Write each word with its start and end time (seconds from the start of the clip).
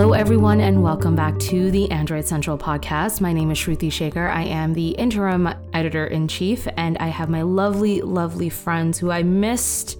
Hello, 0.00 0.14
everyone, 0.14 0.62
and 0.62 0.82
welcome 0.82 1.14
back 1.14 1.38
to 1.40 1.70
the 1.70 1.90
Android 1.90 2.24
Central 2.24 2.56
podcast. 2.56 3.20
My 3.20 3.34
name 3.34 3.50
is 3.50 3.58
Shruti 3.58 3.90
Shekar. 3.90 4.30
I 4.30 4.44
am 4.44 4.72
the 4.72 4.92
interim 4.92 5.46
editor 5.74 6.06
in 6.06 6.26
chief, 6.26 6.66
and 6.78 6.96
I 6.96 7.08
have 7.08 7.28
my 7.28 7.42
lovely, 7.42 8.00
lovely 8.00 8.48
friends 8.48 8.98
who 8.98 9.10
I 9.10 9.22
missed 9.22 9.98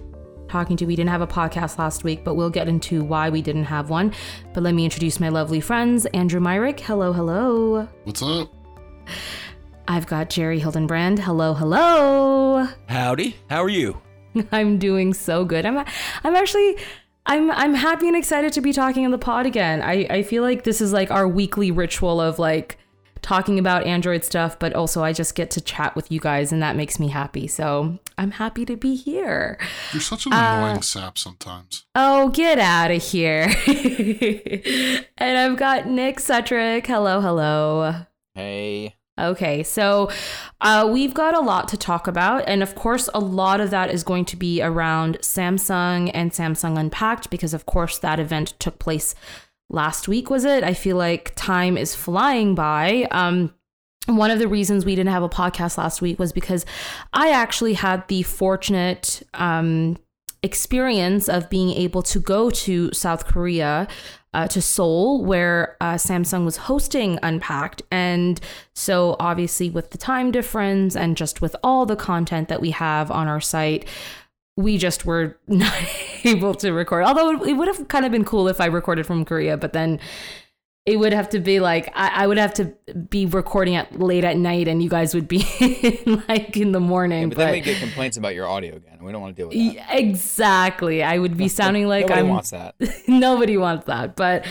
talking 0.49 0.75
to. 0.77 0.87
We 0.87 0.95
didn't 0.95 1.11
have 1.11 1.21
a 1.21 1.27
podcast 1.27 1.77
last 1.77 2.03
week, 2.03 2.23
but 2.23 2.33
we'll 2.33 2.49
get 2.49 2.67
into 2.67 3.03
why 3.03 3.29
we 3.29 3.43
didn't 3.43 3.65
have 3.65 3.91
one. 3.91 4.11
But 4.55 4.63
let 4.63 4.73
me 4.73 4.85
introduce 4.85 5.19
my 5.19 5.29
lovely 5.29 5.61
friends 5.61 6.07
Andrew 6.07 6.39
Myrick. 6.39 6.79
Hello, 6.79 7.13
hello. 7.13 7.87
What's 8.05 8.23
up? 8.23 8.51
I've 9.87 10.07
got 10.07 10.31
Jerry 10.31 10.59
Hildenbrand. 10.59 11.19
Hello, 11.19 11.53
hello. 11.53 12.67
Howdy. 12.87 13.35
How 13.51 13.61
are 13.63 13.69
you? 13.69 14.01
I'm 14.51 14.79
doing 14.79 15.13
so 15.13 15.45
good. 15.45 15.65
I'm 15.65 15.77
I'm 15.77 16.35
actually 16.35 16.77
I'm 17.31 17.49
I'm 17.49 17.73
happy 17.73 18.09
and 18.09 18.17
excited 18.17 18.51
to 18.51 18.61
be 18.61 18.73
talking 18.73 19.05
on 19.05 19.11
the 19.11 19.17
pod 19.17 19.45
again. 19.45 19.81
I, 19.81 20.05
I 20.09 20.21
feel 20.21 20.43
like 20.43 20.65
this 20.65 20.81
is 20.81 20.91
like 20.91 21.11
our 21.11 21.25
weekly 21.25 21.71
ritual 21.71 22.19
of 22.19 22.39
like 22.39 22.77
talking 23.21 23.57
about 23.57 23.85
Android 23.85 24.25
stuff, 24.25 24.59
but 24.59 24.73
also 24.73 25.01
I 25.01 25.13
just 25.13 25.33
get 25.33 25.49
to 25.51 25.61
chat 25.61 25.95
with 25.95 26.11
you 26.11 26.19
guys 26.19 26.51
and 26.51 26.61
that 26.61 26.75
makes 26.75 26.99
me 26.99 27.07
happy. 27.07 27.47
So 27.47 27.99
I'm 28.17 28.31
happy 28.31 28.65
to 28.65 28.75
be 28.75 28.95
here. 28.95 29.57
You're 29.93 30.01
such 30.01 30.25
an 30.25 30.33
annoying 30.33 30.79
uh, 30.79 30.81
sap 30.81 31.17
sometimes. 31.17 31.85
Oh, 31.95 32.27
get 32.31 32.59
out 32.59 32.91
of 32.91 33.01
here. 33.01 33.43
and 35.17 35.37
I've 35.37 35.55
got 35.55 35.87
Nick 35.87 36.17
Sutrich. 36.17 36.85
Hello, 36.85 37.21
hello. 37.21 38.07
Hey. 38.35 38.95
Okay, 39.19 39.61
so 39.61 40.09
uh, 40.61 40.89
we've 40.91 41.13
got 41.13 41.35
a 41.35 41.41
lot 41.41 41.67
to 41.69 41.77
talk 41.77 42.07
about. 42.07 42.43
And 42.47 42.63
of 42.63 42.75
course, 42.75 43.09
a 43.13 43.19
lot 43.19 43.59
of 43.59 43.69
that 43.69 43.91
is 43.91 44.03
going 44.03 44.25
to 44.25 44.35
be 44.35 44.61
around 44.61 45.19
Samsung 45.19 46.09
and 46.13 46.31
Samsung 46.31 46.79
Unpacked, 46.79 47.29
because 47.29 47.53
of 47.53 47.65
course, 47.65 47.99
that 47.99 48.19
event 48.19 48.53
took 48.59 48.79
place 48.79 49.13
last 49.69 50.07
week, 50.07 50.29
was 50.29 50.45
it? 50.45 50.63
I 50.63 50.73
feel 50.73 50.97
like 50.97 51.33
time 51.35 51.77
is 51.77 51.93
flying 51.93 52.55
by. 52.55 53.07
Um, 53.11 53.53
one 54.07 54.31
of 54.31 54.39
the 54.39 54.47
reasons 54.47 54.85
we 54.85 54.95
didn't 54.95 55.11
have 55.11 55.23
a 55.23 55.29
podcast 55.29 55.77
last 55.77 56.01
week 56.01 56.17
was 56.17 56.33
because 56.33 56.65
I 57.13 57.31
actually 57.31 57.73
had 57.73 58.07
the 58.07 58.23
fortunate 58.23 59.21
um, 59.33 59.97
experience 60.43 61.29
of 61.29 61.49
being 61.49 61.71
able 61.71 62.01
to 62.01 62.19
go 62.19 62.49
to 62.49 62.91
South 62.93 63.25
Korea 63.25 63.87
uh, 64.33 64.47
to 64.47 64.61
Seoul, 64.61 65.23
where 65.23 65.77
uh, 65.81 65.95
Samsung 65.95 66.45
was 66.45 66.57
hosting 66.57 67.19
Unpacked. 67.21 67.81
And 67.91 68.39
so, 68.73 69.15
obviously, 69.19 69.69
with 69.69 69.91
the 69.91 69.97
time 69.97 70.31
difference 70.31 70.95
and 70.95 71.17
just 71.17 71.41
with 71.41 71.55
all 71.63 71.85
the 71.85 71.95
content 71.95 72.47
that 72.47 72.61
we 72.61 72.71
have 72.71 73.11
on 73.11 73.27
our 73.27 73.41
site, 73.41 73.85
we 74.57 74.77
just 74.77 75.05
were 75.05 75.37
not 75.47 75.73
able 76.23 76.53
to 76.55 76.71
record. 76.71 77.03
Although 77.03 77.43
it 77.43 77.53
would 77.53 77.67
have 77.67 77.87
kind 77.87 78.05
of 78.05 78.11
been 78.11 78.25
cool 78.25 78.47
if 78.47 78.61
I 78.61 78.65
recorded 78.65 79.05
from 79.05 79.25
Korea, 79.25 79.57
but 79.57 79.73
then 79.73 79.99
it 80.85 80.97
would 80.97 81.13
have 81.13 81.29
to 81.29 81.39
be 81.39 81.59
like 81.59 81.91
I, 81.95 82.23
I, 82.23 82.27
would 82.27 82.37
have 82.37 82.53
to 82.55 82.73
be 83.09 83.27
recording 83.27 83.75
at 83.75 83.99
late 83.99 84.23
at 84.23 84.37
night 84.37 84.67
and 84.67 84.81
you 84.81 84.89
guys 84.89 85.13
would 85.13 85.27
be 85.27 85.39
like 86.27 86.57
in 86.57 86.71
the 86.71 86.79
morning 86.79 87.21
yeah, 87.21 87.27
but, 87.27 87.37
but, 87.37 87.43
then 87.45 87.51
we 87.51 87.61
get 87.61 87.77
complaints 87.79 88.17
about 88.17 88.33
your 88.33 88.47
audio 88.47 88.75
again 88.75 88.97
we 89.01 89.11
don't 89.11 89.21
want 89.21 89.35
to 89.35 89.41
deal 89.41 89.49
with 89.49 89.75
that 89.75 89.95
exactly 89.95 91.03
i 91.03 91.17
would 91.17 91.37
be 91.37 91.47
sounding 91.59 91.87
like 91.87 92.07
nobody 92.07 92.21
i'm 92.21 92.29
wants 92.29 92.49
that 92.49 92.75
nobody 93.07 93.57
wants 93.57 93.85
that 93.85 94.15
but 94.15 94.45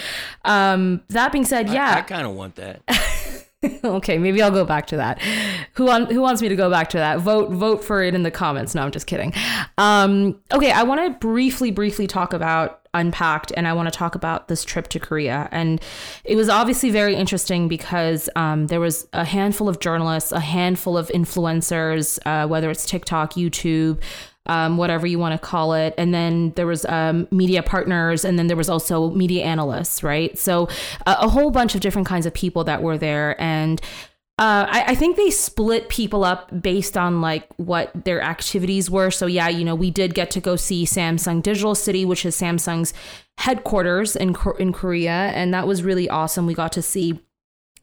um 0.44 1.02
that 1.08 1.32
being 1.32 1.44
said 1.44 1.68
yeah 1.68 1.94
i, 1.96 1.98
I 1.98 2.02
kind 2.02 2.26
of 2.26 2.34
want 2.34 2.56
that 2.56 2.82
okay, 3.84 4.16
maybe 4.16 4.40
I'll 4.40 4.50
go 4.50 4.64
back 4.64 4.86
to 4.86 4.96
that. 4.96 5.20
Who 5.74 5.90
on, 5.90 6.06
who 6.06 6.22
wants 6.22 6.40
me 6.40 6.48
to 6.48 6.56
go 6.56 6.70
back 6.70 6.88
to 6.90 6.96
that? 6.96 7.20
Vote 7.20 7.50
vote 7.50 7.84
for 7.84 8.02
it 8.02 8.14
in 8.14 8.22
the 8.22 8.30
comments. 8.30 8.74
No, 8.74 8.82
I'm 8.82 8.90
just 8.90 9.06
kidding. 9.06 9.34
Um, 9.76 10.40
okay, 10.50 10.72
I 10.72 10.82
want 10.82 11.00
to 11.02 11.10
briefly 11.18 11.70
briefly 11.70 12.06
talk 12.06 12.32
about 12.32 12.79
Unpacked, 12.92 13.52
and 13.56 13.68
I 13.68 13.72
want 13.72 13.86
to 13.86 13.96
talk 13.96 14.16
about 14.16 14.48
this 14.48 14.64
trip 14.64 14.88
to 14.88 14.98
Korea. 14.98 15.48
And 15.52 15.80
it 16.24 16.34
was 16.34 16.48
obviously 16.48 16.90
very 16.90 17.14
interesting 17.14 17.68
because 17.68 18.28
um, 18.34 18.66
there 18.66 18.80
was 18.80 19.06
a 19.12 19.24
handful 19.24 19.68
of 19.68 19.78
journalists, 19.78 20.32
a 20.32 20.40
handful 20.40 20.98
of 20.98 21.06
influencers, 21.08 22.18
uh, 22.26 22.48
whether 22.48 22.68
it's 22.68 22.84
TikTok, 22.86 23.34
YouTube, 23.34 24.00
um, 24.46 24.76
whatever 24.76 25.06
you 25.06 25.20
want 25.20 25.40
to 25.40 25.46
call 25.46 25.72
it. 25.72 25.94
And 25.96 26.12
then 26.12 26.50
there 26.56 26.66
was 26.66 26.84
um, 26.86 27.28
media 27.30 27.62
partners, 27.62 28.24
and 28.24 28.36
then 28.36 28.48
there 28.48 28.56
was 28.56 28.68
also 28.68 29.10
media 29.10 29.44
analysts, 29.44 30.02
right? 30.02 30.36
So 30.36 30.68
uh, 31.06 31.16
a 31.20 31.28
whole 31.28 31.52
bunch 31.52 31.76
of 31.76 31.80
different 31.80 32.08
kinds 32.08 32.26
of 32.26 32.34
people 32.34 32.64
that 32.64 32.82
were 32.82 32.98
there, 32.98 33.40
and 33.40 33.80
uh, 34.40 34.66
I, 34.70 34.84
I, 34.88 34.94
think 34.94 35.18
they 35.18 35.28
split 35.28 35.90
people 35.90 36.24
up 36.24 36.62
based 36.62 36.96
on 36.96 37.20
like 37.20 37.46
what 37.58 37.90
their 38.06 38.22
activities 38.22 38.90
were. 38.90 39.10
So 39.10 39.26
yeah, 39.26 39.48
you 39.48 39.66
know, 39.66 39.74
we 39.74 39.90
did 39.90 40.14
get 40.14 40.30
to 40.30 40.40
go 40.40 40.56
see 40.56 40.86
Samsung 40.86 41.42
Digital 41.42 41.74
City, 41.74 42.06
which 42.06 42.24
is 42.24 42.40
Samsung's 42.40 42.94
headquarters 43.36 44.16
in 44.16 44.34
in 44.58 44.72
Korea, 44.72 45.12
and 45.34 45.52
that 45.52 45.66
was 45.66 45.82
really 45.82 46.08
awesome. 46.08 46.46
We 46.46 46.54
got 46.54 46.72
to 46.72 46.80
see 46.80 47.20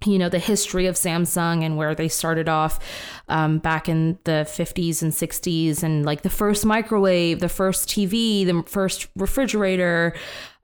you 0.03 0.18
know 0.18 0.29
the 0.29 0.40
history 0.40 0.88
of 0.88 0.95
Samsung 0.95 1.63
and 1.63 1.78
where 1.78 1.94
they 1.94 2.07
started 2.07 2.50
off 2.50 2.79
um, 3.28 3.59
back 3.59 3.88
in 3.88 4.18
the 4.24 4.47
50s 4.47 5.03
and 5.03 5.12
60s 5.12 5.84
and 5.84 6.06
like 6.06 6.24
the 6.24 6.29
first 6.31 6.66
microwave, 6.66 7.39
the 7.39 7.50
first 7.50 7.88
TV, 7.88 8.45
the 8.47 8.63
first 8.68 9.09
refrigerator, 9.16 10.16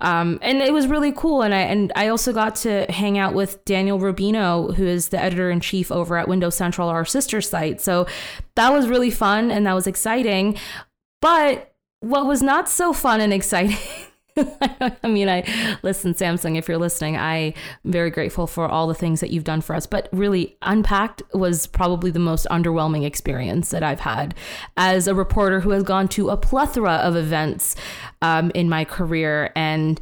um, 0.04 0.38
and 0.42 0.62
it 0.62 0.74
was 0.74 0.88
really 0.88 1.14
cool. 1.14 1.42
And 1.42 1.56
I 1.56 1.62
and 1.62 1.92
I 1.96 2.10
also 2.10 2.34
got 2.34 2.56
to 2.58 2.86
hang 2.92 3.18
out 3.18 3.34
with 3.34 3.64
Daniel 3.64 3.98
Rubino, 3.98 4.76
who 4.76 4.86
is 4.86 5.10
the 5.10 5.20
editor 5.20 5.50
in 5.50 5.62
chief 5.62 5.92
over 5.92 6.18
at 6.18 6.28
Windows 6.28 6.56
Central, 6.56 6.90
our 6.90 7.06
sister 7.06 7.40
site. 7.40 7.80
So 7.80 8.06
that 8.56 8.74
was 8.74 8.88
really 8.88 9.10
fun 9.10 9.50
and 9.50 9.66
that 9.66 9.74
was 9.74 9.88
exciting. 9.88 10.58
But 11.22 11.74
what 12.02 12.26
was 12.28 12.44
not 12.44 12.68
so 12.68 12.92
fun 12.92 13.22
and 13.22 13.34
exciting 13.34 13.78
I 15.04 15.08
mean, 15.08 15.30
I 15.30 15.44
listen, 15.84 16.14
Samsung, 16.14 16.58
if 16.58 16.68
you're 16.68 16.78
listening, 16.78 17.18
I'm 17.18 17.54
very 17.86 18.10
grateful 18.10 18.48
for 18.48 18.68
all 18.68 18.88
the 18.88 18.96
things 18.96 19.20
that 19.20 19.30
you've 19.30 19.44
done 19.44 19.62
for 19.62 19.76
us. 19.76 19.86
But 19.86 20.10
really, 20.12 20.58
Unpacked 20.62 21.22
was 21.34 21.68
probably 21.68 22.12
the 22.12 22.20
most 22.20 22.48
underwhelming 22.50 23.06
experience 23.06 23.70
that 23.70 23.84
I've 23.84 24.00
had 24.00 24.34
as 24.76 25.08
a 25.08 25.16
reporter 25.16 25.60
who 25.60 25.70
has 25.72 25.84
gone 25.84 26.08
to 26.10 26.30
a 26.30 26.38
plethora 26.38 26.94
of 26.96 27.16
events 27.16 27.76
um, 28.22 28.52
in 28.56 28.70
my 28.70 28.86
career. 28.86 29.52
And 29.56 30.00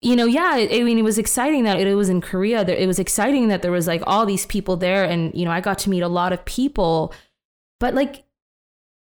you 0.00 0.16
know, 0.16 0.26
yeah, 0.26 0.66
I 0.70 0.82
mean, 0.82 0.98
it 0.98 1.04
was 1.04 1.18
exciting 1.18 1.64
that 1.64 1.80
it 1.80 1.94
was 1.94 2.08
in 2.08 2.20
Korea. 2.20 2.62
It 2.62 2.86
was 2.86 2.98
exciting 2.98 3.48
that 3.48 3.62
there 3.62 3.70
was 3.70 3.86
like 3.86 4.02
all 4.06 4.26
these 4.26 4.46
people 4.46 4.76
there, 4.76 5.04
and 5.04 5.32
you 5.34 5.44
know, 5.44 5.52
I 5.52 5.60
got 5.60 5.78
to 5.78 5.90
meet 5.90 6.02
a 6.02 6.08
lot 6.08 6.32
of 6.32 6.44
people. 6.44 7.14
But 7.78 7.94
like, 7.94 8.24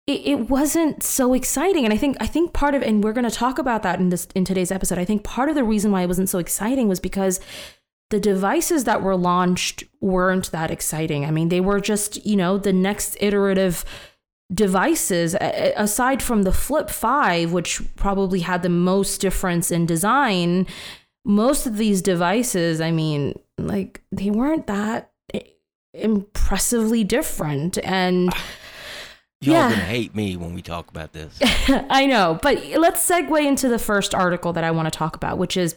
it, 0.06 0.21
it 0.25 0.50
wasn't 0.50 1.03
so 1.03 1.34
exciting. 1.34 1.84
And 1.84 1.93
i 1.93 1.97
think 1.97 2.16
i 2.21 2.27
think 2.27 2.53
part 2.53 2.75
of 2.75 2.83
and 2.83 3.03
we're 3.03 3.12
going 3.12 3.28
to 3.28 3.34
talk 3.34 3.59
about 3.59 3.83
that 3.83 4.00
in 4.00 4.09
this 4.11 4.27
in 4.34 4.44
today's 4.44 4.72
episode. 4.72 4.99
I 4.99 5.05
think 5.05 5.25
part 5.25 5.49
of 5.49 5.55
the 5.55 5.65
reason 5.65 5.93
why 5.93 6.03
it 6.03 6.09
wasn't 6.09 6.28
so 6.28 6.38
exciting 6.38 6.88
was 6.88 7.00
because 7.00 7.41
the 8.11 8.21
devices 8.21 8.84
that 8.84 9.03
were 9.03 9.16
launched 9.16 9.84
weren't 10.00 10.50
that 10.50 10.71
exciting. 10.71 11.25
I 11.25 11.31
mean 11.31 11.49
they 11.49 11.61
were 11.61 11.81
just 11.81 12.25
you 12.27 12.37
know 12.37 12.59
the 12.59 12.72
next 12.72 13.16
iterative 13.21 13.84
devices 14.53 15.37
aside 15.41 16.21
from 16.21 16.43
the 16.43 16.53
flip 16.53 16.91
5 16.91 17.53
which 17.53 17.81
probably 17.94 18.41
had 18.41 18.65
the 18.65 18.69
most 18.69 19.21
difference 19.21 19.71
in 19.71 19.87
design 19.87 20.67
most 21.25 21.67
of 21.67 21.77
these 21.77 22.03
devices 22.03 22.81
i 22.81 22.91
mean 22.91 23.38
like 23.59 24.03
they 24.11 24.28
weren't 24.28 24.67
that 24.67 25.11
impressively 25.94 27.05
different. 27.05 27.78
And 27.84 28.31
ah. 28.32 28.44
Y'all 29.42 29.54
yeah. 29.54 29.70
gonna 29.70 29.82
hate 29.82 30.14
me 30.14 30.36
when 30.36 30.54
we 30.54 30.60
talk 30.60 30.90
about 30.90 31.12
this. 31.12 31.38
I 31.88 32.04
know, 32.04 32.38
but 32.42 32.62
let's 32.76 33.08
segue 33.08 33.46
into 33.46 33.68
the 33.68 33.78
first 33.78 34.14
article 34.14 34.52
that 34.52 34.64
I 34.64 34.70
want 34.70 34.92
to 34.92 34.96
talk 34.96 35.16
about, 35.16 35.38
which 35.38 35.56
is 35.56 35.76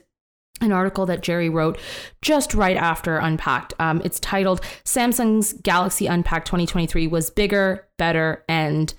an 0.60 0.74
article 0.74 1.06
that 1.06 1.22
Jerry 1.22 1.48
wrote 1.48 1.80
just 2.22 2.54
right 2.54 2.76
after 2.76 3.18
Unpacked. 3.18 3.74
Um, 3.80 4.02
it's 4.04 4.20
titled 4.20 4.62
Samsung's 4.84 5.54
Galaxy 5.54 6.08
Unpacked 6.08 6.48
2023 6.48 7.08
was 7.08 7.30
bigger, 7.30 7.88
better, 7.98 8.44
and 8.50 8.94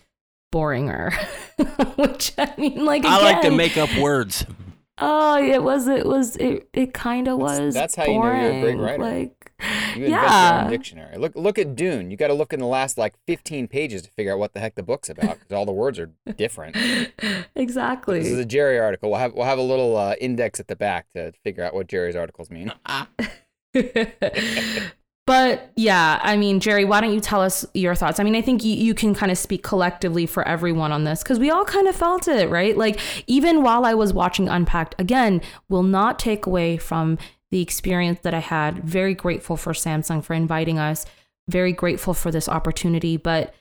boringer. 0.55 1.13
Which 1.97 2.33
I 2.39 2.55
mean, 2.57 2.87
like 2.87 3.03
again, 3.03 3.13
I 3.13 3.19
like 3.19 3.43
to 3.43 3.51
make 3.51 3.77
up 3.77 3.95
words. 3.99 4.47
Oh, 4.97 5.43
it 5.43 5.63
was. 5.63 5.89
It 5.89 6.07
was. 6.07 6.37
It. 6.37 6.69
It 6.73 6.95
kind 6.95 7.29
of 7.29 7.39
was. 7.39 7.75
That's 7.75 7.97
how 7.97 8.07
boring. 8.07 8.43
you 8.43 8.43
know 8.43 8.59
you're 8.59 8.59
a 8.59 8.63
great 8.63 8.79
writer. 8.79 9.03
Like 9.03 9.44
you 9.97 10.05
invent 10.05 10.11
yeah. 10.11 10.57
your 10.57 10.65
own 10.65 10.71
dictionary. 10.71 11.17
Look 11.17 11.35
look 11.35 11.59
at 11.59 11.77
Dune. 11.77 12.11
You 12.11 12.17
got 12.17 12.29
to 12.29 12.35
look 12.35 12.53
in 12.53 12.61
the 12.61 12.67
last 12.67 12.99
like 12.99 13.15
15 13.27 13.69
pages 13.69 14.03
to 14.03 14.11
figure 14.11 14.33
out 14.33 14.39
what 14.39 14.53
the 14.53 14.61
heck 14.61 14.75
the 14.75 14.83
book's 14.83 15.09
about 15.09 15.39
because 15.39 15.53
all 15.53 15.67
the 15.67 15.73
words 15.73 15.99
are 15.99 16.11
different. 16.37 16.77
exactly. 17.55 18.19
This 18.21 18.29
is 18.29 18.39
a 18.39 18.45
Jerry 18.45 18.79
article. 18.79 19.11
We'll 19.11 19.21
have 19.21 19.35
we'll 19.35 19.47
have 19.47 19.59
a 19.59 19.63
little 19.63 19.97
uh, 19.97 20.15
index 20.21 20.61
at 20.61 20.69
the 20.69 20.77
back 20.77 21.07
to 21.15 21.33
figure 21.45 21.65
out 21.65 21.75
what 21.75 21.87
Jerry's 21.87 22.17
articles 22.17 22.51
mean. 22.51 22.73
but 25.27 25.73
yeah, 25.77 26.21
I 26.23 26.37
mean, 26.37 26.61
Jerry, 26.61 26.85
why 26.85 27.01
don't 27.01 27.13
you 27.13 27.21
tell 27.21 27.41
us 27.41 27.65
your 27.75 27.95
thoughts? 27.95 28.21
I 28.21 28.23
mean, 28.23 28.37
I 28.37 28.43
think 28.43 28.65
you, 28.65 28.75
you 28.75 28.95
can 28.95 29.15
kind 29.15 29.33
of 29.33 29.39
speak 29.39 29.63
collectively 29.63 30.27
for 30.27 30.47
everyone 30.47 30.93
on 30.93 31.05
this 31.05 31.23
because 31.23 31.39
we 31.39 31.51
all 31.51 31.65
kind 31.65 31.89
of 31.89 31.97
felt 31.97 32.29
it, 32.29 32.49
right? 32.51 32.77
Like, 32.77 33.01
even 33.27 33.63
while 33.63 33.85
I 33.85 33.95
was 33.95 34.13
watching 34.13 34.49
Unpacked, 34.49 34.95
again, 34.99 35.41
will 35.69 35.83
not 35.83 36.19
take 36.19 36.47
away 36.47 36.77
from 36.77 37.19
the 37.55 37.63
experience 37.63 38.19
that 38.23 38.35
I 38.35 38.41
had. 38.41 38.83
Very 38.83 39.15
grateful 39.15 39.57
for 39.57 39.75
Samsung 39.75 40.25
for 40.25 40.35
inviting 40.35 40.77
us. 40.77 41.07
Very 41.49 41.73
grateful 41.73 42.13
for 42.13 42.33
this 42.33 42.49
opportunity, 42.49 43.17
but 43.17 43.55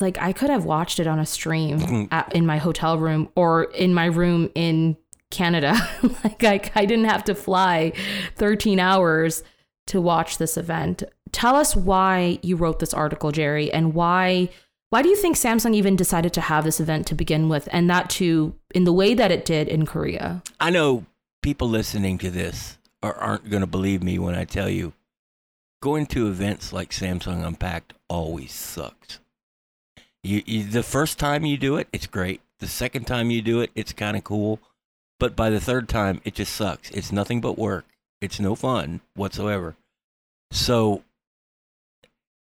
like 0.00 0.16
I 0.16 0.32
could 0.32 0.48
have 0.48 0.64
watched 0.64 0.98
it 0.98 1.06
on 1.06 1.18
a 1.18 1.26
stream 1.26 1.80
mm-hmm. 1.80 2.04
at, 2.10 2.34
in 2.34 2.46
my 2.46 2.56
hotel 2.56 2.96
room 2.96 3.28
or 3.36 3.64
in 3.64 3.92
my 3.92 4.06
room 4.06 4.50
in 4.54 4.96
Canada. 5.30 5.76
like 6.24 6.44
I, 6.44 6.58
I 6.74 6.86
didn't 6.86 7.04
have 7.04 7.24
to 7.24 7.34
fly 7.34 7.92
13 8.36 8.80
hours 8.80 9.42
to 9.88 10.00
watch 10.00 10.38
this 10.38 10.56
event. 10.56 11.02
Tell 11.30 11.56
us 11.56 11.76
why 11.76 12.38
you 12.40 12.56
wrote 12.56 12.78
this 12.78 12.94
article, 12.94 13.32
Jerry, 13.32 13.70
and 13.70 13.92
why 13.92 14.48
why 14.88 15.02
do 15.02 15.10
you 15.10 15.16
think 15.16 15.36
Samsung 15.36 15.74
even 15.74 15.94
decided 15.94 16.32
to 16.32 16.40
have 16.40 16.64
this 16.64 16.80
event 16.80 17.06
to 17.08 17.14
begin 17.14 17.50
with 17.50 17.68
and 17.70 17.90
that 17.90 18.08
too 18.08 18.54
in 18.74 18.84
the 18.84 18.94
way 18.94 19.12
that 19.12 19.30
it 19.30 19.44
did 19.44 19.68
in 19.68 19.84
Korea? 19.84 20.42
I 20.58 20.70
know 20.70 21.04
people 21.42 21.68
listening 21.68 22.16
to 22.16 22.30
this 22.30 22.78
are, 23.04 23.14
aren't 23.14 23.50
going 23.50 23.60
to 23.60 23.66
believe 23.66 24.02
me 24.02 24.18
when 24.18 24.34
I 24.34 24.44
tell 24.44 24.68
you 24.68 24.92
going 25.82 26.06
to 26.06 26.28
events 26.28 26.72
like 26.72 26.90
Samsung 26.90 27.46
Unpacked 27.46 27.92
always 28.08 28.52
sucks. 28.52 29.20
You, 30.22 30.42
you, 30.46 30.64
the 30.64 30.82
first 30.82 31.18
time 31.18 31.44
you 31.44 31.58
do 31.58 31.76
it, 31.76 31.88
it's 31.92 32.06
great. 32.06 32.40
The 32.60 32.66
second 32.66 33.06
time 33.06 33.30
you 33.30 33.42
do 33.42 33.60
it, 33.60 33.70
it's 33.74 33.92
kind 33.92 34.16
of 34.16 34.24
cool. 34.24 34.60
But 35.20 35.36
by 35.36 35.50
the 35.50 35.60
third 35.60 35.88
time, 35.88 36.22
it 36.24 36.34
just 36.34 36.54
sucks. 36.54 36.90
It's 36.90 37.12
nothing 37.12 37.42
but 37.42 37.58
work. 37.58 37.84
It's 38.22 38.40
no 38.40 38.54
fun 38.54 39.00
whatsoever. 39.14 39.76
So 40.50 41.04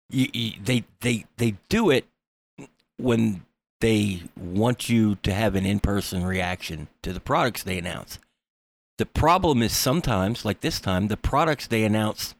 you, 0.09 0.27
you, 0.33 0.51
they 0.63 0.85
they 1.01 1.25
they 1.37 1.57
do 1.69 1.91
it 1.91 2.05
when 2.97 3.45
they 3.79 4.23
want 4.35 4.89
you 4.89 5.15
to 5.21 5.33
have 5.33 5.53
an 5.55 5.65
in-person 5.65 6.25
reaction 6.25 6.87
to 7.03 7.13
the 7.13 7.19
products 7.19 7.61
they 7.61 7.77
announce. 7.77 8.17
The 8.97 9.05
problem 9.05 9.61
is 9.61 9.73
sometimes, 9.73 10.43
like 10.43 10.61
this 10.61 10.79
time, 10.79 11.07
the 11.07 11.17
products 11.17 11.67
they 11.67 11.83
announced 11.83 12.35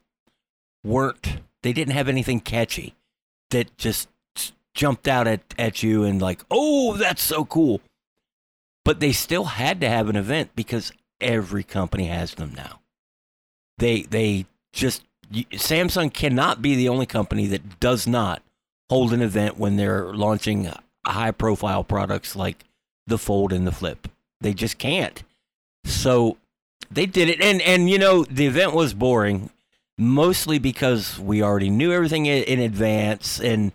weren't 0.84 1.38
they 1.62 1.72
didn't 1.72 1.94
have 1.94 2.08
anything 2.08 2.40
catchy 2.40 2.94
that 3.50 3.76
just 3.76 4.08
jumped 4.74 5.08
out 5.08 5.26
at, 5.26 5.42
at 5.58 5.82
you 5.82 6.04
and 6.04 6.22
like, 6.22 6.40
oh, 6.50 6.96
that's 6.96 7.22
so 7.22 7.44
cool. 7.44 7.80
But 8.84 9.00
they 9.00 9.12
still 9.12 9.44
had 9.44 9.80
to 9.80 9.88
have 9.88 10.08
an 10.08 10.16
event 10.16 10.50
because 10.54 10.92
every 11.20 11.64
company 11.64 12.06
has 12.06 12.34
them 12.34 12.54
now. 12.54 12.80
They 13.78 14.02
they 14.02 14.46
just 14.72 15.04
Samsung 15.32 16.12
cannot 16.12 16.62
be 16.62 16.74
the 16.74 16.88
only 16.88 17.06
company 17.06 17.46
that 17.48 17.80
does 17.80 18.06
not 18.06 18.42
hold 18.88 19.12
an 19.12 19.20
event 19.20 19.58
when 19.58 19.76
they're 19.76 20.14
launching 20.14 20.72
high 21.06 21.32
profile 21.32 21.84
products 21.84 22.34
like 22.34 22.64
the 23.06 23.18
Fold 23.18 23.52
and 23.52 23.66
the 23.66 23.72
Flip. 23.72 24.08
They 24.40 24.54
just 24.54 24.78
can't. 24.78 25.22
So 25.84 26.38
they 26.90 27.06
did 27.06 27.28
it 27.28 27.40
and 27.40 27.60
and 27.62 27.90
you 27.90 27.98
know 27.98 28.24
the 28.24 28.46
event 28.46 28.72
was 28.72 28.94
boring 28.94 29.50
mostly 29.98 30.58
because 30.58 31.18
we 31.18 31.42
already 31.42 31.70
knew 31.70 31.92
everything 31.92 32.26
in, 32.26 32.42
in 32.44 32.60
advance 32.60 33.40
and 33.40 33.72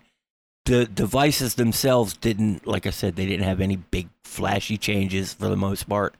the 0.64 0.86
devices 0.86 1.54
themselves 1.54 2.16
didn't 2.16 2.66
like 2.66 2.86
I 2.86 2.90
said 2.90 3.16
they 3.16 3.26
didn't 3.26 3.44
have 3.44 3.60
any 3.60 3.76
big 3.76 4.08
flashy 4.24 4.78
changes 4.78 5.34
for 5.34 5.48
the 5.48 5.56
most 5.56 5.88
part. 5.88 6.14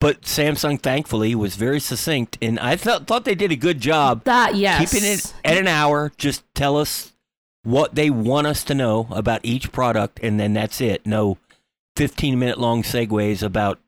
But 0.00 0.22
Samsung 0.22 0.82
thankfully 0.82 1.34
was 1.34 1.56
very 1.56 1.80
succinct 1.80 2.36
and 2.42 2.58
I 2.58 2.76
thought 2.76 3.06
thought 3.06 3.24
they 3.24 3.36
did 3.36 3.52
a 3.52 3.56
good 3.56 3.80
job 3.80 4.24
that 4.24 4.56
yes 4.56 4.92
keeping 4.92 5.08
it 5.08 5.32
at 5.44 5.56
an 5.56 5.68
hour 5.68 6.12
just 6.18 6.42
tell 6.54 6.76
us 6.76 7.12
what 7.62 7.94
they 7.94 8.10
want 8.10 8.46
us 8.46 8.64
to 8.64 8.74
know 8.74 9.06
about 9.10 9.40
each 9.44 9.72
product 9.72 10.20
and 10.22 10.38
then 10.38 10.52
that's 10.52 10.80
it. 10.80 11.06
No 11.06 11.38
15 11.96 12.38
minute 12.38 12.58
long 12.58 12.82
segues 12.82 13.42
about, 13.42 13.78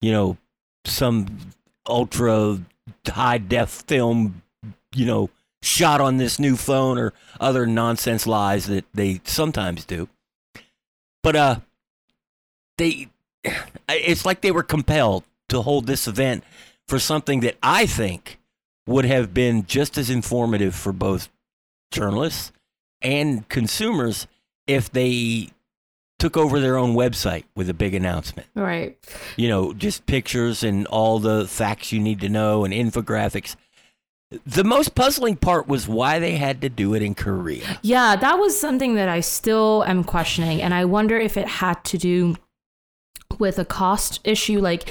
you 0.00 0.12
know, 0.12 0.38
some 0.86 1.26
ultra 1.86 2.60
high 3.06 3.38
def 3.38 3.84
film, 3.86 4.42
you 4.94 5.06
know, 5.06 5.30
shot 5.62 6.00
on 6.00 6.16
this 6.16 6.38
new 6.38 6.56
phone 6.56 6.98
or 6.98 7.12
other 7.40 7.66
nonsense 7.66 8.26
lies 8.26 8.66
that 8.66 8.84
they 8.94 9.20
sometimes 9.24 9.84
do. 9.84 10.08
But 11.22 11.36
uh 11.36 11.60
they 12.78 13.08
it's 13.88 14.24
like 14.24 14.40
they 14.40 14.52
were 14.52 14.62
compelled 14.62 15.24
to 15.48 15.62
hold 15.62 15.86
this 15.86 16.08
event 16.08 16.44
for 16.88 16.98
something 16.98 17.40
that 17.40 17.56
I 17.62 17.86
think 17.86 18.38
would 18.86 19.04
have 19.04 19.34
been 19.34 19.66
just 19.66 19.98
as 19.98 20.10
informative 20.10 20.74
for 20.74 20.92
both 20.92 21.28
journalists 21.90 22.52
and 23.02 23.48
consumers 23.48 24.26
if 24.66 24.90
they 24.90 25.48
took 26.18 26.36
over 26.36 26.60
their 26.60 26.76
own 26.76 26.94
website 26.94 27.44
with 27.54 27.68
a 27.68 27.74
big 27.74 27.94
announcement. 27.94 28.48
Right. 28.54 28.96
You 29.36 29.48
know, 29.48 29.72
just 29.72 30.06
pictures 30.06 30.62
and 30.62 30.86
all 30.86 31.18
the 31.18 31.46
facts 31.46 31.92
you 31.92 32.00
need 32.00 32.20
to 32.20 32.28
know 32.28 32.64
and 32.64 32.72
infographics. 32.72 33.56
The 34.44 34.64
most 34.64 34.94
puzzling 34.94 35.36
part 35.36 35.68
was 35.68 35.86
why 35.86 36.18
they 36.18 36.36
had 36.36 36.60
to 36.62 36.68
do 36.68 36.94
it 36.94 37.02
in 37.02 37.14
Korea. 37.14 37.78
Yeah, 37.82 38.16
that 38.16 38.38
was 38.38 38.58
something 38.58 38.96
that 38.96 39.08
I 39.08 39.20
still 39.20 39.84
am 39.84 40.02
questioning. 40.02 40.60
And 40.62 40.74
I 40.74 40.84
wonder 40.84 41.18
if 41.18 41.36
it 41.36 41.46
had 41.46 41.84
to 41.84 41.98
do 41.98 42.36
with 43.38 43.58
a 43.58 43.64
cost 43.64 44.20
issue. 44.24 44.58
Like, 44.60 44.90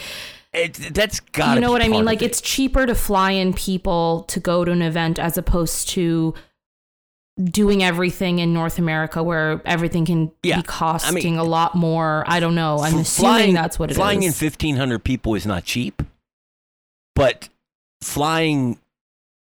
it, 0.54 0.74
that's 0.94 1.19
got 1.19 1.56
you 1.56 1.62
know 1.62 1.72
what 1.72 1.81
I 1.81 1.89
mean? 1.89 2.06
Like, 2.06 2.22
it. 2.22 2.25
it's 2.25 2.39
cheaper 2.39 2.86
to 2.86 2.95
fly 2.95 3.31
in 3.31 3.54
people 3.54 4.24
to 4.30 4.39
go 4.39 4.63
to 4.63 4.72
an 4.72 4.81
event 4.81 5.19
as 5.19 5.38
opposed 5.38 5.89
to 5.89 6.33
doing 7.43 7.83
everything 7.83 8.39
in 8.39 8.53
North 8.53 8.79
America 8.79 9.21
where 9.21 9.61
everything 9.65 10.05
can 10.05 10.31
Yeah. 10.43 10.57
be 10.57 10.63
costing 10.63 11.17
I 11.17 11.21
mean, 11.21 11.37
a 11.37 11.43
lot 11.43 11.75
more. 11.75 12.23
I 12.27 12.39
don't 12.39 12.55
know. 12.55 12.79
I'm 12.79 12.97
assuming 12.99 13.53
that's 13.53 13.77
what 13.77 13.89
it 13.89 13.93
is. 13.93 13.97
flying 13.97 14.23
in 14.23 14.31
1,500 14.31 15.03
people 15.03 15.35
is 15.35 15.45
not 15.45 15.65
cheap, 15.65 16.01
but 17.15 17.49
flying 18.01 18.79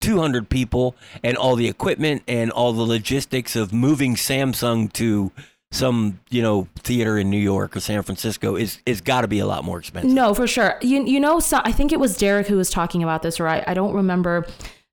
200 0.00 0.48
people 0.48 0.94
and 1.22 1.36
all 1.36 1.56
the 1.56 1.68
equipment 1.68 2.22
and 2.28 2.50
all 2.50 2.72
the 2.72 2.82
logistics 2.82 3.56
of 3.56 3.72
moving 3.72 4.14
Samsung 4.14 4.92
to 4.94 5.30
some, 5.72 6.20
you 6.30 6.42
know, 6.42 6.68
theater 6.78 7.18
in 7.18 7.28
New 7.30 7.38
York 7.38 7.76
or 7.76 7.80
San 7.80 8.02
Francisco 8.02 8.56
is 8.56 8.78
is 8.86 9.00
got 9.00 9.20
to 9.20 9.28
be 9.28 9.38
a 9.40 9.46
lot 9.46 9.62
more 9.64 9.78
expensive. 9.78 10.10
No, 10.10 10.32
for 10.34 10.46
sure. 10.46 10.78
You 10.82 11.04
you 11.04 11.20
know, 11.20 11.38
so 11.38 11.60
I 11.64 11.72
think 11.72 11.92
it 11.92 12.00
was 12.00 12.16
Derrek 12.16 12.46
who 12.48 12.56
was 12.56 12.70
talking 12.70 13.02
about 13.02 13.22
this, 13.22 13.38
or 13.38 13.46
I, 13.46 13.62
I 13.66 13.74
don't 13.74 13.94
remember 13.94 14.46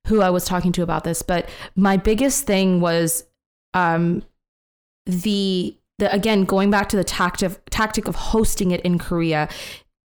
who 0.08 0.20
I 0.20 0.30
was 0.30 0.44
talking 0.44 0.72
to 0.72 0.82
about 0.82 1.04
this, 1.04 1.22
but 1.22 1.48
my 1.76 1.96
biggest 1.96 2.44
thing 2.46 2.80
was 2.80 3.24
um 3.74 4.22
the 5.06 5.76
the 5.98 6.12
again 6.12 6.44
going 6.44 6.70
back 6.70 6.88
to 6.90 6.96
the 6.96 7.04
tactic 7.04 7.60
tactic 7.70 8.08
of 8.08 8.14
hosting 8.14 8.70
it 8.70 8.80
in 8.82 8.98
Korea 8.98 9.48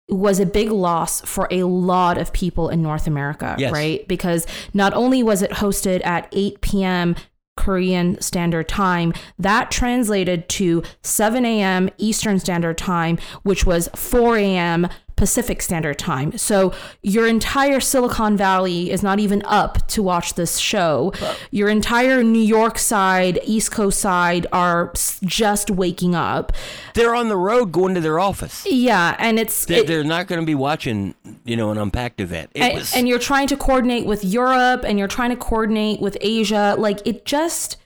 was 0.10 0.40
a 0.40 0.46
big 0.46 0.70
loss 0.70 1.22
for 1.22 1.48
a 1.52 1.64
lot 1.64 2.18
of 2.18 2.34
people 2.34 2.68
in 2.70 2.82
North 2.82 3.08
America, 3.08 3.56
Yes. 3.58 3.72
right? 3.72 4.06
Because 4.10 4.46
not 4.74 4.94
only 4.94 5.24
was 5.24 5.42
it 5.42 5.52
hosted 5.52 6.06
at 6.06 6.28
8 6.34 6.60
p.m. 6.60 7.16
Korean 7.56 8.20
Standard 8.20 8.68
Time, 8.68 9.14
that 9.40 9.72
translated 9.72 10.50
to 10.50 10.84
7 11.04 11.46
a.m. 11.46 11.90
Eastern 11.98 12.40
Standard 12.40 12.78
Time, 12.78 13.20
which 13.44 13.66
was 13.66 13.88
4 13.96 14.38
a.m. 14.38 14.90
Pacific 15.22 15.62
Standard 15.62 16.00
Time. 16.00 16.36
So 16.36 16.74
your 17.04 17.28
entire 17.28 17.80
Silicon 17.80 18.36
Valley 18.36 18.90
is 18.90 19.04
not 19.04 19.20
even 19.20 19.44
up 19.46 19.88
to 19.90 20.02
watch 20.02 20.34
this 20.34 20.58
show. 20.58 21.14
Your 21.52 21.70
entire 21.70 22.24
New 22.24 22.42
York 22.42 22.80
side, 22.80 23.40
East 23.44 23.72
Coast 23.72 24.00
side 24.00 24.48
are 24.52 24.92
just 25.24 25.70
waking 25.70 26.16
up. 26.16 26.54
They're 26.96 27.14
on 27.14 27.28
the 27.28 27.38
road 27.38 27.72
going 27.72 27.94
to 27.94 28.02
their 28.02 28.18
office. 28.18 28.66
Yeah, 28.66 29.16
and 29.20 29.38
it's 29.38 29.66
They're, 29.66 29.82
it- 29.82 29.88
they're 29.88 30.04
not 30.04 30.26
going 30.26 30.42
to 30.42 30.46
be 30.46 30.56
watching, 30.56 31.14
you 31.46 31.56
know, 31.56 31.70
an 31.70 31.78
unpacked 31.78 32.20
event. 32.20 32.50
It 32.56 32.62
and, 32.64 32.74
was 32.80 32.96
and 32.96 33.08
you're 33.08 33.20
trying 33.20 33.46
to 33.50 33.56
coordinate 33.58 34.08
with 34.08 34.26
Europe 34.26 34.84
and 34.84 34.98
you're 34.98 35.08
trying 35.08 35.30
to 35.30 35.36
coordinate 35.36 36.02
with 36.02 36.18
Asia. 36.20 36.76
Like 36.80 37.06
it 37.06 37.26
just 37.26 37.78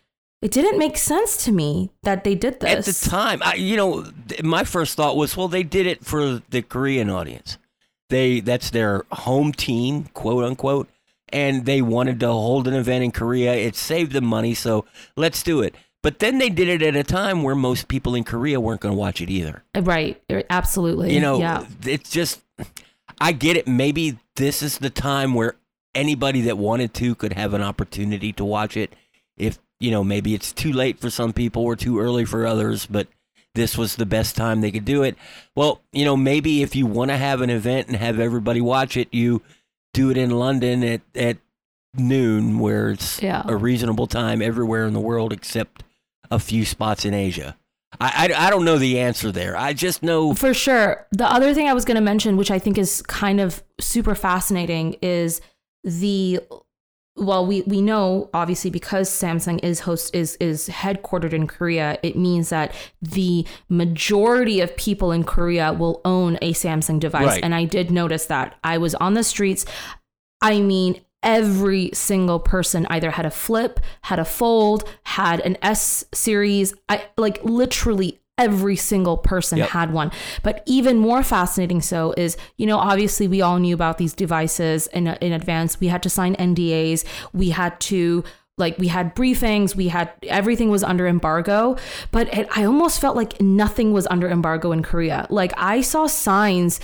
it 0.41 0.51
didn't 0.51 0.77
make 0.77 0.97
sense 0.97 1.43
to 1.45 1.51
me 1.51 1.91
that 2.03 2.23
they 2.23 2.35
did 2.35 2.59
this. 2.59 2.87
At 2.87 2.93
the 2.93 3.09
time, 3.09 3.41
I, 3.43 3.55
you 3.55 3.77
know, 3.77 4.05
my 4.43 4.63
first 4.63 4.95
thought 4.95 5.17
was, 5.17 5.35
well, 5.35 5.47
they 5.47 5.63
did 5.63 5.87
it 5.87 6.05
for 6.05 6.41
the 6.49 6.61
Korean 6.61 7.09
audience. 7.09 7.57
They 8.09 8.39
that's 8.39 8.69
their 8.69 9.05
home 9.11 9.51
team, 9.51 10.05
quote 10.13 10.43
unquote, 10.43 10.87
and 11.29 11.65
they 11.65 11.81
wanted 11.81 12.19
to 12.19 12.27
hold 12.27 12.67
an 12.67 12.75
event 12.75 13.03
in 13.03 13.11
Korea. 13.11 13.53
It 13.53 13.75
saved 13.75 14.11
them 14.11 14.25
money, 14.25 14.53
so 14.53 14.85
let's 15.15 15.41
do 15.41 15.61
it. 15.61 15.73
But 16.03 16.19
then 16.19 16.37
they 16.37 16.49
did 16.49 16.67
it 16.67 16.83
at 16.83 16.95
a 16.95 17.03
time 17.03 17.41
where 17.41 17.55
most 17.55 17.87
people 17.87 18.13
in 18.13 18.23
Korea 18.23 18.59
weren't 18.59 18.81
going 18.81 18.93
to 18.93 18.99
watch 18.99 19.21
it 19.21 19.31
either. 19.31 19.63
Uh, 19.73 19.81
right, 19.81 20.21
absolutely. 20.51 21.15
You 21.15 21.19
know, 21.19 21.39
yeah. 21.39 21.65
it's 21.83 22.11
just 22.11 22.43
I 23.19 23.31
get 23.31 23.57
it. 23.57 23.67
Maybe 23.67 24.19
this 24.35 24.61
is 24.61 24.77
the 24.77 24.91
time 24.91 25.33
where 25.33 25.55
anybody 25.95 26.41
that 26.41 26.59
wanted 26.59 26.93
to 26.95 27.15
could 27.15 27.33
have 27.33 27.55
an 27.55 27.63
opportunity 27.63 28.31
to 28.33 28.45
watch 28.45 28.77
it. 28.77 28.93
If 29.35 29.57
you 29.79 29.91
know, 29.91 30.03
maybe 30.03 30.33
it's 30.33 30.51
too 30.53 30.71
late 30.71 30.99
for 30.99 31.09
some 31.09 31.33
people 31.33 31.63
or 31.63 31.75
too 31.75 31.99
early 31.99 32.25
for 32.25 32.45
others, 32.45 32.85
but 32.85 33.07
this 33.55 33.77
was 33.77 33.95
the 33.95 34.05
best 34.05 34.35
time 34.35 34.61
they 34.61 34.71
could 34.71 34.85
do 34.85 35.03
it. 35.03 35.15
Well, 35.55 35.81
you 35.93 36.03
know, 36.05 36.17
maybe 36.17 36.61
if 36.61 36.75
you 36.75 36.85
want 36.85 37.11
to 37.11 37.17
have 37.17 37.41
an 37.41 37.49
event 37.49 37.87
and 37.87 37.95
have 37.95 38.19
everybody 38.19 38.59
watch 38.61 38.97
it, 38.97 39.07
you 39.11 39.41
do 39.93 40.09
it 40.11 40.17
in 40.17 40.31
London 40.31 40.83
at 40.83 41.01
at 41.15 41.37
noon, 41.97 42.59
where 42.59 42.89
it's 42.91 43.21
Yeah. 43.21 43.43
a 43.45 43.55
reasonable 43.55 44.07
time 44.07 44.41
everywhere 44.41 44.85
in 44.85 44.93
the 44.93 44.99
world 44.99 45.31
except 45.31 45.83
a 46.29 46.39
few 46.39 46.65
spots 46.65 47.05
in 47.05 47.13
Asia. 47.13 47.55
I, 48.01 48.27
I, 48.33 48.47
I 48.47 48.49
don't 48.49 48.65
know 48.65 48.77
the 48.77 48.99
answer 48.99 49.31
there. 49.31 49.55
I 49.55 49.71
just 49.71 50.03
know 50.03 50.33
For 50.33 50.53
sure. 50.53 51.07
The 51.13 51.25
other 51.31 51.53
thing 51.53 51.69
I 51.69 51.73
was 51.73 51.85
going 51.85 51.95
to 51.95 52.01
mention, 52.01 52.35
which 52.35 52.51
I 52.51 52.59
think 52.59 52.77
is 52.77 53.01
kind 53.03 53.39
of 53.39 53.63
super 53.79 54.15
fascinating, 54.15 54.97
is 55.01 55.39
the 55.85 56.41
well 57.15 57.45
we 57.45 57.61
we 57.61 57.81
know 57.81 58.29
obviously 58.33 58.69
because 58.69 59.09
Samsung 59.09 59.63
is 59.63 59.81
host 59.81 60.13
is 60.13 60.35
is 60.37 60.67
headquartered 60.67 61.33
in 61.33 61.47
Korea 61.47 61.97
it 62.03 62.17
means 62.17 62.49
that 62.49 62.75
the 63.01 63.45
majority 63.69 64.59
of 64.59 64.75
people 64.75 65.11
in 65.11 65.23
Korea 65.23 65.71
will 65.71 66.01
own 66.03 66.37
a 66.41 66.53
Samsung 66.53 66.99
device. 66.99 67.27
Right. 67.27 67.43
and 67.43 67.55
I 67.55 67.65
did 67.65 67.91
notice 67.91 68.25
that. 68.25 68.55
I 68.63 68.77
was 68.77 68.95
on 68.95 69.13
the 69.13 69.23
streets. 69.23 69.65
I 70.41 70.59
mean 70.59 71.01
every 71.23 71.89
single 71.93 72.39
person 72.39 72.85
either 72.89 73.11
had 73.11 73.25
a 73.25 73.31
flip 73.31 73.79
had 74.03 74.19
a 74.19 74.25
fold 74.25 74.87
had 75.03 75.39
an 75.41 75.57
S 75.61 76.05
series. 76.13 76.73
I 76.89 77.05
like 77.17 77.43
literally 77.43 78.21
every 78.37 78.75
single 78.75 79.17
person 79.17 79.57
Yep. 79.59 79.69
had 79.69 79.93
one. 79.93 80.11
But 80.43 80.61
even 80.65 80.97
more 80.97 81.23
fascinating 81.23 81.81
so 81.81 82.13
is 82.17 82.35
you 82.57 82.65
know 82.65 82.77
obviously 82.77 83.27
we 83.27 83.41
all 83.41 83.59
knew 83.59 83.73
about 83.73 83.97
these 83.97 84.13
devices 84.13 84.87
in 84.87 85.07
in 85.07 85.31
advance. 85.31 85.79
We 85.79 85.87
had 85.87 86.03
to 86.03 86.09
sign 86.09 86.35
NDAs 86.35 87.03
we 87.33 87.49
had 87.49 87.79
to 87.81 88.23
like 88.57 88.77
we 88.77 88.87
had 88.87 89.13
briefings 89.13 89.75
we 89.75 89.89
had 89.89 90.09
everything 90.23 90.69
was 90.69 90.81
under 90.81 91.05
embargo 91.07 91.75
but 92.11 92.33
it, 92.33 92.47
i 92.55 92.63
almost 92.63 93.01
felt 93.01 93.13
like 93.17 93.41
nothing 93.41 93.91
was 93.91 94.07
under 94.07 94.29
embargo 94.29 94.71
in 94.71 94.81
korea. 94.81 95.27
Like 95.29 95.51
i 95.57 95.81
saw 95.81 96.07
signs 96.07 96.79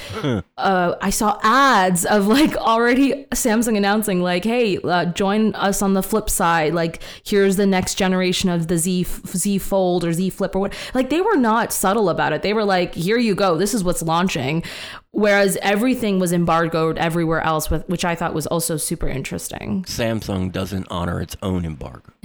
uh, 0.58 0.96
i 1.02 1.10
saw 1.10 1.40
ads 1.44 2.06
of 2.06 2.28
like 2.28 2.58
already 2.58 3.24
samsung 3.32 3.78
announcing 3.78 4.22
like 4.22 4.44
hey 4.44 4.80
uh, 4.80 5.06
join 5.06 5.56
us 5.56 5.82
on 5.82 5.94
the 5.94 6.04
flip 6.04 6.30
side. 6.30 6.74
Like 6.74 7.02
here's 7.24 7.56
the 7.56 7.66
next 7.66 7.96
generation 7.96 8.50
of 8.50 8.68
the 8.68 8.78
z 8.78 9.06
z 9.28 9.58
fold 9.58 10.04
or 10.04 10.12
z 10.12 10.30
flip 10.30 10.56
or 10.56 10.60
what. 10.60 10.74
Like 10.94 11.10
they 11.10 11.22
were 11.22 11.38
not 11.38 11.72
subtle 11.72 12.10
about 12.10 12.34
it. 12.34 12.42
They 12.42 12.54
were 12.54 12.66
like 12.66 12.94
here 12.96 13.18
you 13.18 13.34
go. 13.34 13.58
This 13.58 13.74
is 13.74 13.84
what's 13.84 14.02
launching 14.02 14.64
whereas 15.12 15.58
everything 15.62 16.20
was 16.20 16.32
embargoed 16.32 16.98
everywhere 16.98 17.42
else 17.42 17.70
with, 17.70 17.88
which 17.90 18.06
i 18.06 18.16
thought 18.16 18.34
was 18.34 18.48
also 18.48 18.78
super 18.78 19.08
interesting 19.08 19.84
Samsung 19.84 20.52
doesn't 20.52 20.88
honor 20.90 21.22
its 21.22 21.36
own 21.42 21.66
embargo. 21.66 22.12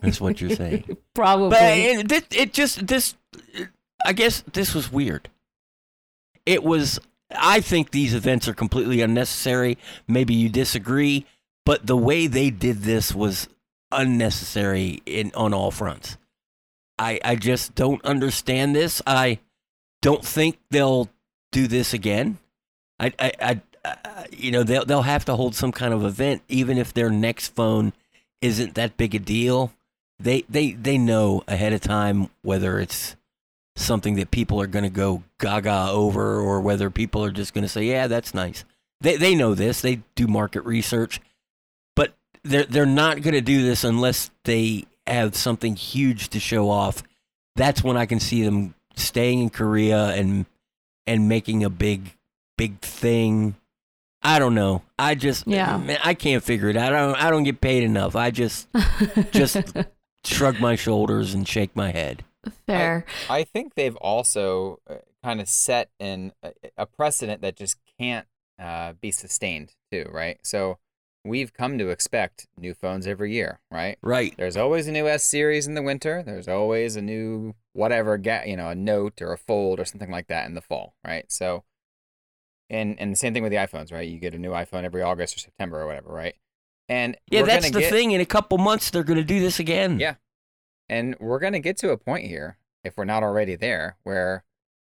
That's 0.00 0.20
what 0.20 0.40
you're 0.40 0.56
saying. 0.56 0.96
probably 1.14 1.50
But 1.50 1.78
it, 1.78 2.12
it, 2.12 2.36
it 2.36 2.52
just 2.52 2.86
this. 2.86 3.14
I 4.04 4.12
guess 4.12 4.42
this 4.52 4.74
was 4.74 4.90
weird. 4.90 5.28
It 6.46 6.62
was. 6.62 7.00
I 7.30 7.60
think 7.60 7.90
these 7.90 8.14
events 8.14 8.48
are 8.48 8.54
completely 8.54 9.00
unnecessary. 9.00 9.78
Maybe 10.06 10.34
you 10.34 10.48
disagree, 10.48 11.26
but 11.64 11.86
the 11.86 11.96
way 11.96 12.26
they 12.26 12.50
did 12.50 12.82
this 12.82 13.14
was 13.14 13.48
unnecessary 13.90 15.02
in 15.06 15.32
on 15.34 15.54
all 15.54 15.70
fronts. 15.70 16.16
I 16.98 17.20
I 17.24 17.36
just 17.36 17.74
don't 17.74 18.04
understand 18.04 18.74
this. 18.74 19.02
I 19.06 19.40
don't 20.02 20.24
think 20.24 20.58
they'll 20.70 21.08
do 21.54 21.66
this 21.68 21.94
again. 21.94 22.38
I 22.98 23.12
I, 23.18 23.32
I, 23.40 23.60
I 23.84 24.26
you 24.32 24.50
know 24.50 24.64
they'll 24.64 24.84
they'll 24.84 25.02
have 25.02 25.24
to 25.26 25.36
hold 25.36 25.54
some 25.54 25.72
kind 25.72 25.94
of 25.94 26.04
event, 26.04 26.42
even 26.48 26.76
if 26.76 26.92
their 26.92 27.10
next 27.10 27.54
phone 27.54 27.94
isn't 28.42 28.74
that 28.74 28.96
big 28.96 29.14
a 29.14 29.18
deal. 29.18 29.72
They 30.18 30.44
they 30.48 30.72
they 30.72 30.98
know 30.98 31.42
ahead 31.48 31.72
of 31.72 31.80
time 31.80 32.28
whether 32.42 32.78
it's 32.78 33.16
something 33.76 34.16
that 34.16 34.30
people 34.30 34.60
are 34.60 34.66
going 34.66 34.84
to 34.84 34.90
go 34.90 35.22
gaga 35.40 35.88
over 35.90 36.38
or 36.38 36.60
whether 36.60 36.90
people 36.90 37.24
are 37.24 37.32
just 37.32 37.54
going 37.54 37.62
to 37.62 37.68
say 37.68 37.84
yeah 37.84 38.06
that's 38.08 38.34
nice. 38.34 38.64
They 39.00 39.16
they 39.16 39.34
know 39.34 39.54
this. 39.54 39.80
They 39.80 40.02
do 40.16 40.26
market 40.26 40.64
research. 40.64 41.20
But 41.94 42.14
they're 42.42 42.64
they're 42.64 42.86
not 42.86 43.22
going 43.22 43.34
to 43.34 43.40
do 43.40 43.62
this 43.62 43.84
unless 43.84 44.30
they 44.44 44.84
have 45.06 45.36
something 45.36 45.76
huge 45.76 46.30
to 46.30 46.40
show 46.40 46.68
off. 46.68 47.02
That's 47.56 47.84
when 47.84 47.96
i 47.96 48.04
can 48.04 48.18
see 48.18 48.42
them 48.42 48.74
staying 48.96 49.40
in 49.40 49.50
korea 49.50 50.06
and 50.08 50.46
and 51.06 51.28
making 51.28 51.64
a 51.64 51.70
big 51.70 52.16
big 52.56 52.78
thing 52.80 53.54
i 54.22 54.38
don't 54.38 54.54
know 54.54 54.82
i 54.98 55.14
just 55.14 55.46
Yeah. 55.46 55.76
man, 55.78 55.98
i 56.04 56.14
can't 56.14 56.42
figure 56.42 56.68
it 56.68 56.76
out 56.76 56.92
i 56.94 56.98
don't 57.06 57.24
i 57.24 57.30
don't 57.30 57.42
get 57.44 57.60
paid 57.60 57.82
enough 57.82 58.16
i 58.16 58.30
just 58.30 58.68
just 59.32 59.56
shrug 60.24 60.60
my 60.60 60.76
shoulders 60.76 61.34
and 61.34 61.46
shake 61.46 61.74
my 61.76 61.90
head. 61.90 62.24
fair 62.66 63.04
I 63.28 63.44
think 63.44 63.74
they've 63.74 63.96
also 63.96 64.80
uh, 64.88 64.96
kind 65.22 65.40
of 65.40 65.48
set 65.48 65.90
in 65.98 66.32
a, 66.42 66.52
a 66.78 66.86
precedent 66.86 67.42
that 67.42 67.56
just 67.56 67.76
can't 67.98 68.26
uh, 68.58 68.92
be 69.00 69.10
sustained 69.10 69.72
too, 69.90 70.08
right? 70.12 70.38
So 70.42 70.78
we've 71.24 71.52
come 71.54 71.78
to 71.78 71.88
expect 71.88 72.46
new 72.58 72.74
phones 72.74 73.06
every 73.06 73.32
year, 73.32 73.60
right? 73.70 73.96
Right. 74.02 74.34
There's 74.36 74.56
always 74.56 74.86
a 74.86 74.92
new 74.92 75.08
S 75.08 75.24
series 75.24 75.66
in 75.66 75.74
the 75.74 75.82
winter. 75.82 76.22
There's 76.22 76.48
always 76.48 76.96
a 76.96 77.02
new 77.02 77.54
whatever, 77.72 78.18
ga- 78.18 78.44
you 78.46 78.56
know, 78.56 78.68
a 78.68 78.74
note 78.74 79.20
or 79.22 79.32
a 79.32 79.38
fold 79.38 79.80
or 79.80 79.84
something 79.84 80.10
like 80.10 80.26
that 80.28 80.46
in 80.46 80.54
the 80.54 80.60
fall, 80.60 80.94
right? 81.04 81.24
So, 81.32 81.64
and 82.70 82.98
and 83.00 83.12
the 83.12 83.16
same 83.16 83.34
thing 83.34 83.42
with 83.42 83.52
the 83.52 83.58
iPhones, 83.58 83.92
right? 83.92 84.08
You 84.08 84.18
get 84.18 84.34
a 84.34 84.38
new 84.38 84.50
iPhone 84.50 84.84
every 84.84 85.02
August 85.02 85.36
or 85.36 85.40
September 85.40 85.80
or 85.80 85.86
whatever, 85.86 86.12
right? 86.12 86.34
And 86.88 87.16
Yeah, 87.30 87.42
that's 87.42 87.70
the 87.70 87.80
get- 87.80 87.90
thing. 87.90 88.10
In 88.12 88.20
a 88.20 88.26
couple 88.26 88.58
months, 88.58 88.90
they're 88.90 89.04
going 89.04 89.16
to 89.18 89.24
do 89.24 89.40
this 89.40 89.58
again. 89.58 89.98
Yeah. 89.98 90.14
And 90.88 91.16
we're 91.18 91.38
going 91.38 91.54
to 91.54 91.60
get 91.60 91.78
to 91.78 91.90
a 91.90 91.96
point 91.96 92.26
here, 92.26 92.58
if 92.84 92.96
we're 92.98 93.06
not 93.06 93.22
already 93.22 93.56
there, 93.56 93.96
where 94.02 94.44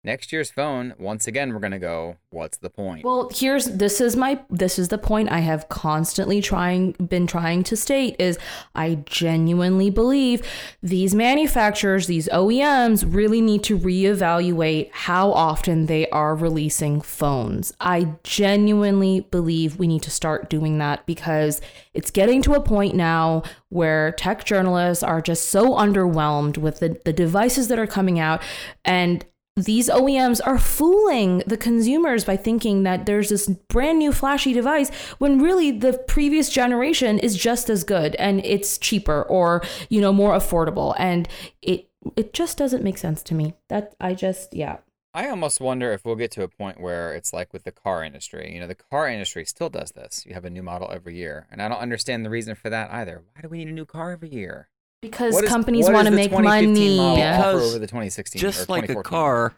next 0.03 0.33
year's 0.33 0.51
phone, 0.51 0.93
once 0.99 1.27
again, 1.27 1.53
we're 1.53 1.59
going 1.59 1.71
to 1.71 1.79
go, 1.79 2.17
what's 2.29 2.57
the 2.57 2.69
point? 2.69 3.05
Well, 3.05 3.29
here's 3.33 3.65
this 3.65 4.01
is 4.01 4.15
my 4.15 4.39
this 4.49 4.77
is 4.77 4.89
the 4.89 4.97
point 4.97 5.31
I 5.31 5.39
have 5.39 5.69
constantly 5.69 6.41
trying 6.41 6.91
been 6.93 7.27
trying 7.27 7.63
to 7.65 7.77
state 7.77 8.15
is 8.19 8.37
I 8.75 8.95
genuinely 9.05 9.89
believe 9.89 10.41
these 10.81 11.15
manufacturers, 11.15 12.07
these 12.07 12.27
OEMs 12.29 13.05
really 13.07 13.41
need 13.41 13.63
to 13.63 13.77
reevaluate 13.77 14.89
how 14.91 15.31
often 15.31 15.85
they 15.85 16.09
are 16.09 16.35
releasing 16.35 17.01
phones. 17.01 17.71
I 17.79 18.15
genuinely 18.23 19.21
believe 19.21 19.77
we 19.77 19.87
need 19.87 20.03
to 20.03 20.11
start 20.11 20.49
doing 20.49 20.79
that 20.79 21.05
because 21.05 21.61
it's 21.93 22.11
getting 22.11 22.41
to 22.43 22.53
a 22.53 22.61
point 22.61 22.95
now 22.95 23.43
where 23.69 24.11
tech 24.13 24.43
journalists 24.43 25.03
are 25.03 25.21
just 25.21 25.49
so 25.49 25.69
underwhelmed 25.71 26.57
with 26.57 26.79
the, 26.79 26.99
the 27.05 27.13
devices 27.13 27.67
that 27.69 27.79
are 27.79 27.87
coming 27.87 28.19
out 28.19 28.41
and 28.83 29.25
these 29.55 29.87
OEMs 29.87 30.41
are 30.45 30.57
fooling 30.57 31.43
the 31.45 31.57
consumers 31.57 32.25
by 32.25 32.35
thinking 32.35 32.83
that 32.83 33.05
there's 33.05 33.29
this 33.29 33.47
brand 33.47 33.99
new 33.99 34.11
flashy 34.11 34.51
device 34.51 34.89
when 35.19 35.39
really 35.39 35.71
the 35.71 35.93
previous 36.07 36.49
generation 36.49 37.19
is 37.19 37.37
just 37.37 37.69
as 37.69 37.83
good 37.83 38.15
and 38.15 38.43
it's 38.43 38.77
cheaper 38.79 39.21
or 39.23 39.61
you 39.89 40.01
know 40.01 40.11
more 40.11 40.33
affordable 40.33 40.95
and 40.97 41.27
it 41.61 41.87
it 42.15 42.33
just 42.33 42.57
doesn't 42.57 42.83
make 42.83 42.97
sense 42.97 43.21
to 43.23 43.35
me. 43.35 43.53
That 43.69 43.95
I 43.99 44.13
just 44.13 44.53
yeah. 44.53 44.77
I 45.15 45.29
almost 45.29 45.61
wonder 45.61 45.93
if 45.93 46.03
we'll 46.03 46.15
get 46.15 46.31
to 46.31 46.43
a 46.43 46.47
point 46.47 46.81
where 46.81 47.13
it's 47.13 47.31
like 47.31 47.53
with 47.53 47.65
the 47.65 47.71
car 47.71 48.03
industry. 48.03 48.51
You 48.51 48.59
know, 48.59 48.67
the 48.67 48.73
car 48.73 49.07
industry 49.07 49.45
still 49.45 49.69
does 49.69 49.91
this. 49.91 50.25
You 50.25 50.33
have 50.33 50.45
a 50.45 50.49
new 50.49 50.63
model 50.63 50.89
every 50.91 51.15
year. 51.15 51.45
And 51.51 51.61
I 51.61 51.67
don't 51.67 51.77
understand 51.77 52.25
the 52.25 52.31
reason 52.31 52.55
for 52.55 52.71
that 52.71 52.91
either. 52.91 53.21
Why 53.35 53.41
do 53.43 53.47
we 53.47 53.59
need 53.59 53.67
a 53.67 53.73
new 53.73 53.85
car 53.85 54.11
every 54.11 54.29
year? 54.29 54.69
Because 55.03 55.33
What 55.33 55.43
is- 55.43 55.49
companies 55.49 55.89
want 55.89 56.07
to 56.07 56.11
make 56.11 56.31
money. 56.31 56.95
model 56.95 57.15
Because 57.15 57.69
over 57.71 57.79
the 57.79 57.87
2016 57.87 58.39
or 58.39 58.41
Just 58.41 58.69
like 58.69 58.87
a 58.89 59.03
car, 59.03 59.53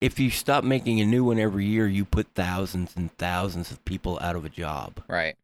if 0.00 0.18
you 0.18 0.30
stop 0.30 0.64
making 0.64 0.98
a 1.00 1.04
new 1.04 1.24
one 1.24 1.38
every 1.38 1.66
year, 1.66 1.86
you 1.86 2.06
put 2.06 2.26
thousands 2.34 2.96
and 2.96 3.12
thousands 3.18 3.70
of 3.70 3.84
people 3.84 4.18
out 4.22 4.34
of 4.34 4.46
a 4.46 4.48
job. 4.48 5.02
Right. 5.06 5.36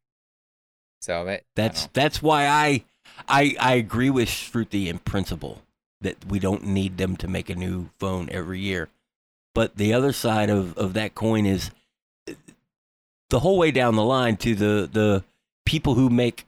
So 0.99 1.23
that, 1.25 1.41
I 1.41 1.43
That's 1.53 1.81
don't 1.83 1.93
that's 1.93 2.21
why 2.23 2.47
I 2.47 2.83
I 3.29 3.55
I 3.59 3.73
agree 3.75 4.09
with 4.09 4.29
Shruti 4.29 4.87
in 4.87 4.97
principle 4.97 5.61
that 6.01 6.25
we 6.25 6.39
don't 6.39 6.63
need 6.65 6.97
them 6.97 7.15
to 7.17 7.27
make 7.27 7.47
a 7.51 7.55
new 7.55 7.89
phone 7.99 8.27
every 8.31 8.59
year. 8.59 8.89
But 9.53 9.77
the 9.77 9.93
other 9.93 10.11
side 10.11 10.49
of, 10.49 10.75
of 10.75 10.93
that 10.93 11.13
coin 11.13 11.45
is 11.45 11.69
uh, 12.27 12.33
the 13.29 13.41
whole 13.41 13.59
way 13.59 13.69
down 13.69 13.95
the 13.95 14.03
line 14.03 14.37
to 14.37 14.55
the 14.55 14.89
the 14.91 15.23
people 15.65 15.93
who 15.93 16.09
make 16.09 16.45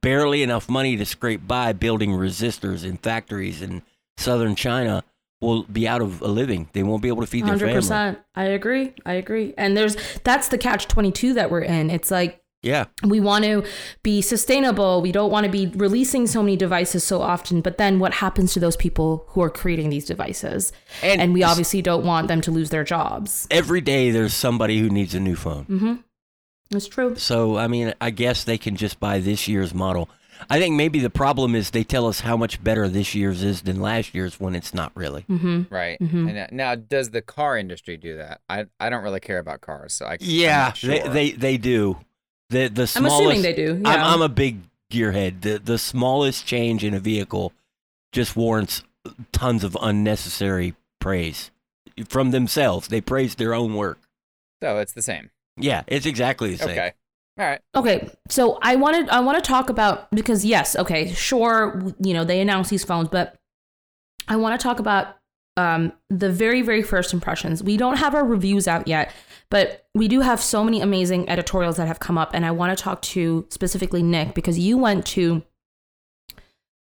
barely 0.00 0.42
enough 0.42 0.68
money 0.68 0.96
to 0.96 1.04
scrape 1.04 1.46
by 1.46 1.72
building 1.72 2.10
resistors 2.10 2.84
in 2.84 2.96
factories 2.96 3.62
in 3.62 3.82
southern 4.16 4.54
China 4.54 5.04
will 5.40 5.64
be 5.64 5.88
out 5.88 6.00
of 6.00 6.22
a 6.22 6.28
living. 6.28 6.68
They 6.72 6.82
won't 6.82 7.02
be 7.02 7.08
able 7.08 7.22
to 7.22 7.26
feed 7.26 7.42
their 7.42 7.48
Hundred 7.50 7.66
family. 7.66 7.80
percent. 7.80 8.18
I 8.34 8.44
agree. 8.44 8.94
I 9.04 9.14
agree. 9.14 9.54
And 9.58 9.76
there's 9.76 9.96
that's 10.24 10.48
the 10.48 10.58
catch 10.58 10.86
twenty 10.88 11.10
two 11.12 11.34
that 11.34 11.50
we're 11.50 11.62
in. 11.62 11.90
It's 11.90 12.10
like 12.12 12.40
Yeah. 12.62 12.84
we 13.02 13.18
want 13.18 13.44
to 13.44 13.64
be 14.04 14.22
sustainable. 14.22 15.02
We 15.02 15.10
don't 15.10 15.32
want 15.32 15.46
to 15.46 15.50
be 15.50 15.66
releasing 15.74 16.28
so 16.28 16.42
many 16.44 16.56
devices 16.56 17.02
so 17.02 17.20
often. 17.20 17.60
But 17.60 17.76
then 17.76 17.98
what 17.98 18.14
happens 18.14 18.52
to 18.54 18.60
those 18.60 18.76
people 18.76 19.24
who 19.30 19.42
are 19.42 19.50
creating 19.50 19.90
these 19.90 20.04
devices? 20.04 20.72
And, 21.02 21.20
And 21.20 21.34
we 21.34 21.42
obviously 21.42 21.82
don't 21.82 22.04
want 22.04 22.28
them 22.28 22.40
to 22.42 22.52
lose 22.52 22.70
their 22.70 22.84
jobs. 22.84 23.48
every 23.50 23.80
day 23.80 24.12
there's 24.12 24.34
somebody 24.34 24.78
who 24.78 24.88
needs 24.90 25.12
a 25.12 25.20
new 25.20 25.34
phone. 25.34 25.64
Mm-hmm. 25.64 25.94
It's 26.74 26.88
true. 26.88 27.16
So, 27.16 27.56
I 27.56 27.66
mean, 27.68 27.94
I 28.00 28.10
guess 28.10 28.44
they 28.44 28.58
can 28.58 28.76
just 28.76 28.98
buy 29.00 29.18
this 29.20 29.46
year's 29.48 29.74
model. 29.74 30.08
I 30.50 30.58
think 30.58 30.74
maybe 30.74 30.98
the 30.98 31.10
problem 31.10 31.54
is 31.54 31.70
they 31.70 31.84
tell 31.84 32.06
us 32.08 32.20
how 32.20 32.36
much 32.36 32.62
better 32.64 32.88
this 32.88 33.14
year's 33.14 33.44
is 33.44 33.62
than 33.62 33.80
last 33.80 34.12
year's 34.14 34.40
when 34.40 34.54
it's 34.56 34.74
not 34.74 34.90
really. 34.96 35.24
Mm-hmm. 35.30 35.72
Right. 35.72 36.00
Mhm. 36.00 36.28
And 36.30 36.38
uh, 36.38 36.46
now, 36.50 36.74
does 36.74 37.10
the 37.10 37.22
car 37.22 37.56
industry 37.56 37.96
do 37.96 38.16
that? 38.16 38.40
I 38.48 38.66
I 38.80 38.90
don't 38.90 39.04
really 39.04 39.20
care 39.20 39.38
about 39.38 39.60
cars, 39.60 39.94
so 39.94 40.06
I 40.06 40.12
I'm 40.12 40.18
Yeah, 40.20 40.58
not 40.66 40.80
they, 40.80 40.98
they 41.08 41.30
they 41.32 41.56
do. 41.58 41.98
The 42.50 42.66
the 42.68 42.86
smallest, 42.86 42.96
I'm 42.96 43.04
smallest. 43.06 43.20
assuming 43.38 43.42
they 43.42 43.54
do. 43.54 43.80
Yeah. 43.82 43.88
I'm, 44.04 44.14
I'm 44.14 44.22
a 44.22 44.28
big 44.28 44.60
gearhead. 44.90 45.42
The 45.42 45.58
the 45.58 45.78
smallest 45.78 46.44
change 46.44 46.82
in 46.82 46.92
a 46.92 47.00
vehicle 47.00 47.52
just 48.10 48.34
warrants 48.34 48.82
tons 49.30 49.62
of 49.62 49.76
unnecessary 49.80 50.74
praise 50.98 51.50
from 52.08 52.30
themselves. 52.32 52.88
They 52.88 53.00
praise 53.00 53.36
their 53.36 53.54
own 53.54 53.74
work. 53.74 53.98
so 54.60 54.78
it's 54.78 54.92
the 54.92 55.02
same. 55.02 55.30
Yeah, 55.56 55.82
it's 55.86 56.06
exactly 56.06 56.52
the 56.52 56.58
same. 56.58 56.70
Okay. 56.70 56.92
All 57.38 57.46
right. 57.46 57.60
Okay, 57.74 58.10
so 58.28 58.58
I 58.60 58.76
wanted 58.76 59.08
I 59.08 59.20
want 59.20 59.42
to 59.42 59.48
talk 59.48 59.70
about 59.70 60.10
because 60.10 60.44
yes, 60.44 60.76
okay, 60.76 61.12
sure, 61.12 61.94
you 61.98 62.12
know 62.12 62.24
they 62.24 62.40
announced 62.40 62.70
these 62.70 62.84
phones, 62.84 63.08
but 63.08 63.36
I 64.28 64.36
want 64.36 64.58
to 64.58 64.62
talk 64.62 64.78
about 64.78 65.16
um, 65.56 65.92
the 66.10 66.30
very 66.30 66.60
very 66.60 66.82
first 66.82 67.14
impressions. 67.14 67.62
We 67.62 67.78
don't 67.78 67.96
have 67.96 68.14
our 68.14 68.24
reviews 68.24 68.68
out 68.68 68.86
yet, 68.86 69.14
but 69.50 69.86
we 69.94 70.08
do 70.08 70.20
have 70.20 70.42
so 70.42 70.62
many 70.62 70.82
amazing 70.82 71.28
editorials 71.30 71.78
that 71.78 71.86
have 71.86 72.00
come 72.00 72.18
up, 72.18 72.32
and 72.34 72.44
I 72.44 72.50
want 72.50 72.76
to 72.76 72.82
talk 72.82 73.00
to 73.02 73.46
specifically 73.48 74.02
Nick 74.02 74.34
because 74.34 74.58
you 74.58 74.76
went 74.76 75.06
to 75.06 75.42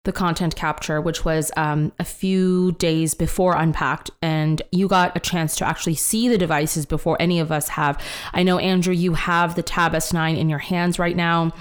the 0.04 0.12
content 0.12 0.56
capture, 0.56 1.00
which 1.00 1.24
was 1.24 1.52
um, 1.56 1.92
a 1.98 2.04
few 2.04 2.72
days 2.72 3.14
before 3.14 3.54
Unpacked, 3.54 4.10
and 4.22 4.62
you 4.72 4.88
got 4.88 5.14
a 5.14 5.20
chance 5.20 5.56
to 5.56 5.66
actually 5.66 5.94
see 5.94 6.28
the 6.28 6.38
devices 6.38 6.86
before 6.86 7.20
any 7.20 7.38
of 7.38 7.52
us 7.52 7.68
have. 7.68 8.02
I 8.32 8.42
know, 8.42 8.58
Andrew, 8.58 8.94
you 8.94 9.12
have 9.12 9.56
the 9.56 9.62
Tab 9.62 9.92
S9 9.92 10.38
in 10.38 10.48
your 10.48 10.58
hands 10.58 10.98
right 10.98 11.16
now. 11.16 11.52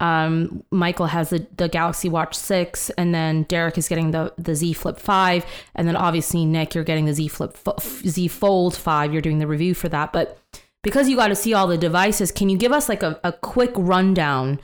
Um, 0.00 0.62
Michael 0.70 1.06
has 1.06 1.30
the, 1.30 1.46
the 1.56 1.68
Galaxy 1.68 2.08
Watch 2.08 2.34
6, 2.34 2.90
and 2.90 3.14
then 3.14 3.44
Derrek 3.44 3.78
is 3.78 3.88
getting 3.88 4.10
the, 4.10 4.32
the 4.36 4.56
Z 4.56 4.72
Flip 4.72 4.98
5, 4.98 5.46
and 5.76 5.86
then 5.86 5.96
obviously, 5.96 6.44
Nick, 6.44 6.74
you're 6.74 6.84
getting 6.84 7.06
the 7.06 7.14
Z 7.14 7.28
Flip 7.28 7.56
Z 7.80 8.28
Fold 8.28 8.76
5. 8.76 9.12
You're 9.12 9.22
doing 9.22 9.38
the 9.38 9.46
review 9.46 9.74
for 9.74 9.88
that. 9.90 10.12
But 10.12 10.38
because 10.82 11.08
you 11.08 11.16
got 11.16 11.28
to 11.28 11.36
see 11.36 11.54
all 11.54 11.68
the 11.68 11.78
devices, 11.78 12.32
can 12.32 12.48
you 12.48 12.58
give 12.58 12.72
us 12.72 12.88
like 12.88 13.04
a, 13.04 13.20
a 13.22 13.32
quick 13.32 13.72
rundown? 13.76 14.60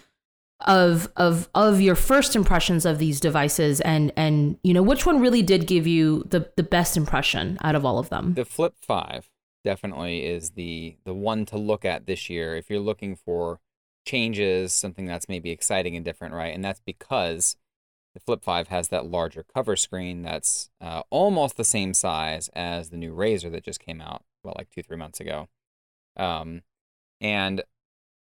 Of 0.66 1.10
of 1.16 1.48
of 1.54 1.80
your 1.80 1.94
first 1.94 2.36
impressions 2.36 2.84
of 2.84 2.98
these 2.98 3.20
devices 3.20 3.80
and 3.80 4.12
and 4.16 4.58
you 4.62 4.74
know 4.74 4.82
which 4.82 5.06
one 5.06 5.20
really 5.20 5.42
did 5.42 5.66
give 5.66 5.86
you 5.86 6.24
the 6.28 6.50
the 6.56 6.62
best 6.62 6.96
impression 6.96 7.58
out 7.62 7.74
of 7.74 7.84
all 7.84 7.98
of 7.98 8.08
them? 8.08 8.34
The 8.34 8.44
flip 8.44 8.74
5 8.80 9.28
definitely 9.64 10.24
is 10.24 10.50
the 10.50 10.96
the 11.04 11.14
one 11.14 11.44
to 11.46 11.56
look 11.56 11.84
at 11.84 12.06
this 12.06 12.28
year 12.28 12.56
if 12.56 12.68
you're 12.70 12.80
looking 12.80 13.16
for 13.16 13.60
changes 14.04 14.72
something 14.72 15.06
that's 15.06 15.28
maybe 15.28 15.50
exciting 15.50 15.96
and 15.96 16.04
different 16.04 16.34
right? 16.34 16.54
And 16.54 16.64
that's 16.64 16.80
because 16.80 17.56
the 18.14 18.20
flip 18.20 18.42
5 18.42 18.68
has 18.68 18.88
that 18.88 19.06
larger 19.06 19.42
cover 19.42 19.76
screen 19.76 20.22
that's 20.22 20.70
uh, 20.80 21.02
almost 21.10 21.56
the 21.56 21.64
same 21.64 21.94
size 21.94 22.50
as 22.54 22.90
the 22.90 22.96
new 22.96 23.14
razr 23.14 23.50
that 23.52 23.64
just 23.64 23.80
came 23.80 24.00
out 24.00 24.22
well 24.42 24.54
like 24.58 24.70
two 24.70 24.82
three 24.82 24.96
months 24.96 25.20
ago. 25.20 25.48
Um, 26.16 26.62
and 27.20 27.62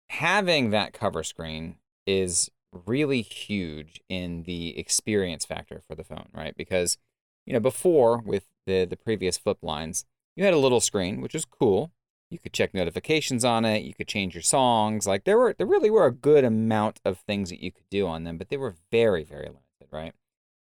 having 0.10 0.70
that 0.70 0.94
cover 0.94 1.24
screen 1.24 1.78
is 2.06 2.50
really 2.86 3.22
huge 3.22 4.02
in 4.10 4.44
the 4.44 4.78
experience 4.78 5.46
factor 5.46 5.82
for 5.88 5.96
the 5.96 6.04
phone, 6.04 6.28
right? 6.34 6.56
Because 6.58 6.98
you 7.46 7.54
know, 7.54 7.60
before 7.60 8.20
with 8.20 8.46
the 8.66 8.86
the 8.86 8.98
previous 8.98 9.38
flip 9.38 9.60
lines, 9.62 10.06
you 10.36 10.44
had 10.44 10.54
a 10.54 10.60
little 10.60 10.82
screen, 10.82 11.22
which 11.22 11.34
was 11.34 11.46
cool. 11.46 11.92
You 12.30 12.40
could 12.40 12.54
check 12.54 12.74
notifications 12.74 13.46
on 13.46 13.66
it, 13.66 13.84
you 13.84 13.94
could 13.94 14.08
change 14.08 14.34
your 14.34 14.42
songs. 14.42 15.08
Like 15.08 15.24
there 15.24 15.38
were 15.38 15.54
there 15.58 15.68
really 15.68 15.90
were 15.90 16.06
a 16.06 16.12
good 16.12 16.44
amount 16.44 17.00
of 17.06 17.20
things 17.20 17.50
that 17.50 17.62
you 17.62 17.72
could 17.72 17.90
do 17.90 18.08
on 18.08 18.24
them, 18.24 18.38
but 18.38 18.50
they 18.50 18.58
were 18.58 18.76
very 18.92 19.24
very 19.24 19.46
limited, 19.46 19.88
right? 19.92 20.14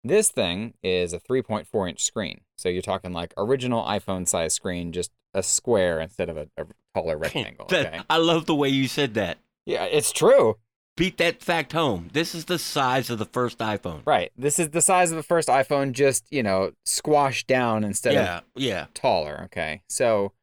This 0.04 0.30
thing 0.30 0.74
is 0.82 1.14
a 1.14 1.20
3.4 1.20 1.90
inch 1.90 2.04
screen. 2.04 2.42
So 2.56 2.70
you're 2.70 2.82
talking 2.82 3.14
like 3.14 3.36
original 3.38 3.84
iPhone 3.84 4.28
size 4.28 4.54
screen, 4.54 4.92
just 4.92 5.12
a 5.36 5.44
square 5.44 6.00
instead 6.00 6.28
of 6.28 6.38
a, 6.38 6.48
a 6.58 6.66
taller 6.96 7.18
rectangle. 7.20 7.66
Okay? 7.66 8.02
I 8.10 8.18
love 8.18 8.48
the 8.48 8.56
way 8.56 8.70
you 8.70 8.88
said 8.88 9.14
that. 9.14 9.38
Yeah, 9.66 9.84
it's 9.84 10.12
true 10.12 10.58
beat 10.98 11.18
that 11.18 11.42
fact 11.42 11.74
home. 11.74 12.10
This 12.14 12.36
is 12.36 12.46
the 12.46 12.60
size 12.60 13.10
of 13.10 13.20
the 13.20 13.26
first 13.26 13.60
iPhone. 13.60 14.02
Right. 14.06 14.32
This 14.38 14.60
is 14.60 14.70
the 14.70 14.82
size 14.82 15.12
of 15.12 15.18
the 15.18 15.24
first 15.24 15.48
iPhone, 15.48 15.94
just 15.94 16.26
you 16.32 16.44
know, 16.44 16.72
squashed 16.86 17.48
down 17.48 17.84
instead 17.84 18.14
yeah, 18.14 18.38
of 18.38 18.44
yeah 18.56 18.86
taller. 18.94 19.42
Okay, 19.46 19.82
so 19.90 20.34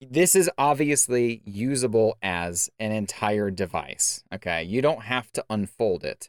this 0.00 0.36
is 0.36 0.50
obviously 0.58 1.42
usable 1.44 2.16
as 2.22 2.70
an 2.78 2.92
entire 2.92 3.50
device. 3.50 4.22
Okay, 4.32 4.62
you 4.62 4.82
don't 4.82 5.02
have 5.02 5.32
to 5.32 5.44
unfold 5.48 6.04
it. 6.04 6.28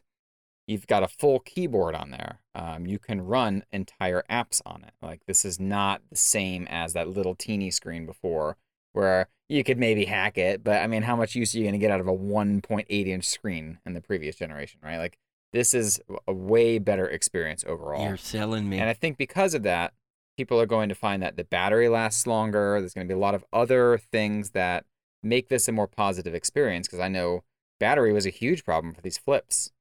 You've 0.66 0.86
got 0.86 1.02
a 1.02 1.08
full 1.08 1.40
keyboard 1.40 1.94
on 1.94 2.10
there. 2.10 2.40
Um, 2.54 2.86
you 2.86 2.98
can 2.98 3.22
run 3.22 3.64
entire 3.72 4.22
apps 4.30 4.60
on 4.66 4.84
it. 4.84 4.92
Like 5.00 5.22
this 5.26 5.44
is 5.44 5.58
not 5.58 6.02
the 6.10 6.16
same 6.16 6.66
as 6.68 6.92
that 6.92 7.08
little 7.08 7.34
teeny 7.34 7.70
screen 7.70 8.04
before, 8.04 8.56
where 8.92 9.28
you 9.48 9.64
could 9.64 9.78
maybe 9.78 10.04
hack 10.04 10.36
it, 10.36 10.62
but 10.62 10.82
I 10.82 10.86
mean, 10.86 11.02
how 11.02 11.16
much 11.16 11.34
use 11.34 11.54
are 11.54 11.58
you 11.58 11.64
going 11.64 11.72
to 11.72 11.78
get 11.78 11.90
out 11.90 12.00
of 12.00 12.08
a 12.08 12.12
1.8 12.12 12.88
inch 12.88 13.24
screen 13.24 13.78
in 13.86 13.94
the 13.94 14.00
previous 14.00 14.36
generation, 14.36 14.80
right? 14.82 14.98
Like, 14.98 15.18
this 15.52 15.72
is 15.72 16.00
a 16.26 16.32
way 16.32 16.78
better 16.78 17.08
experience 17.08 17.64
overall. 17.66 18.06
You're 18.06 18.18
selling 18.18 18.68
me. 18.68 18.78
And 18.78 18.90
I 18.90 18.92
think 18.92 19.16
because 19.16 19.54
of 19.54 19.62
that, 19.62 19.94
people 20.36 20.60
are 20.60 20.66
going 20.66 20.90
to 20.90 20.94
find 20.94 21.22
that 21.22 21.36
the 21.36 21.44
battery 21.44 21.88
lasts 21.88 22.26
longer. 22.26 22.78
There's 22.78 22.92
going 22.92 23.06
to 23.06 23.12
be 23.12 23.16
a 23.16 23.20
lot 23.20 23.34
of 23.34 23.44
other 23.52 23.98
things 24.12 24.50
that 24.50 24.84
make 25.22 25.48
this 25.48 25.66
a 25.66 25.72
more 25.72 25.88
positive 25.88 26.34
experience 26.34 26.86
because 26.86 27.00
I 27.00 27.08
know 27.08 27.42
battery 27.80 28.12
was 28.12 28.26
a 28.26 28.30
huge 28.30 28.64
problem 28.64 28.92
for 28.94 29.00
these 29.00 29.18
flips. 29.18 29.72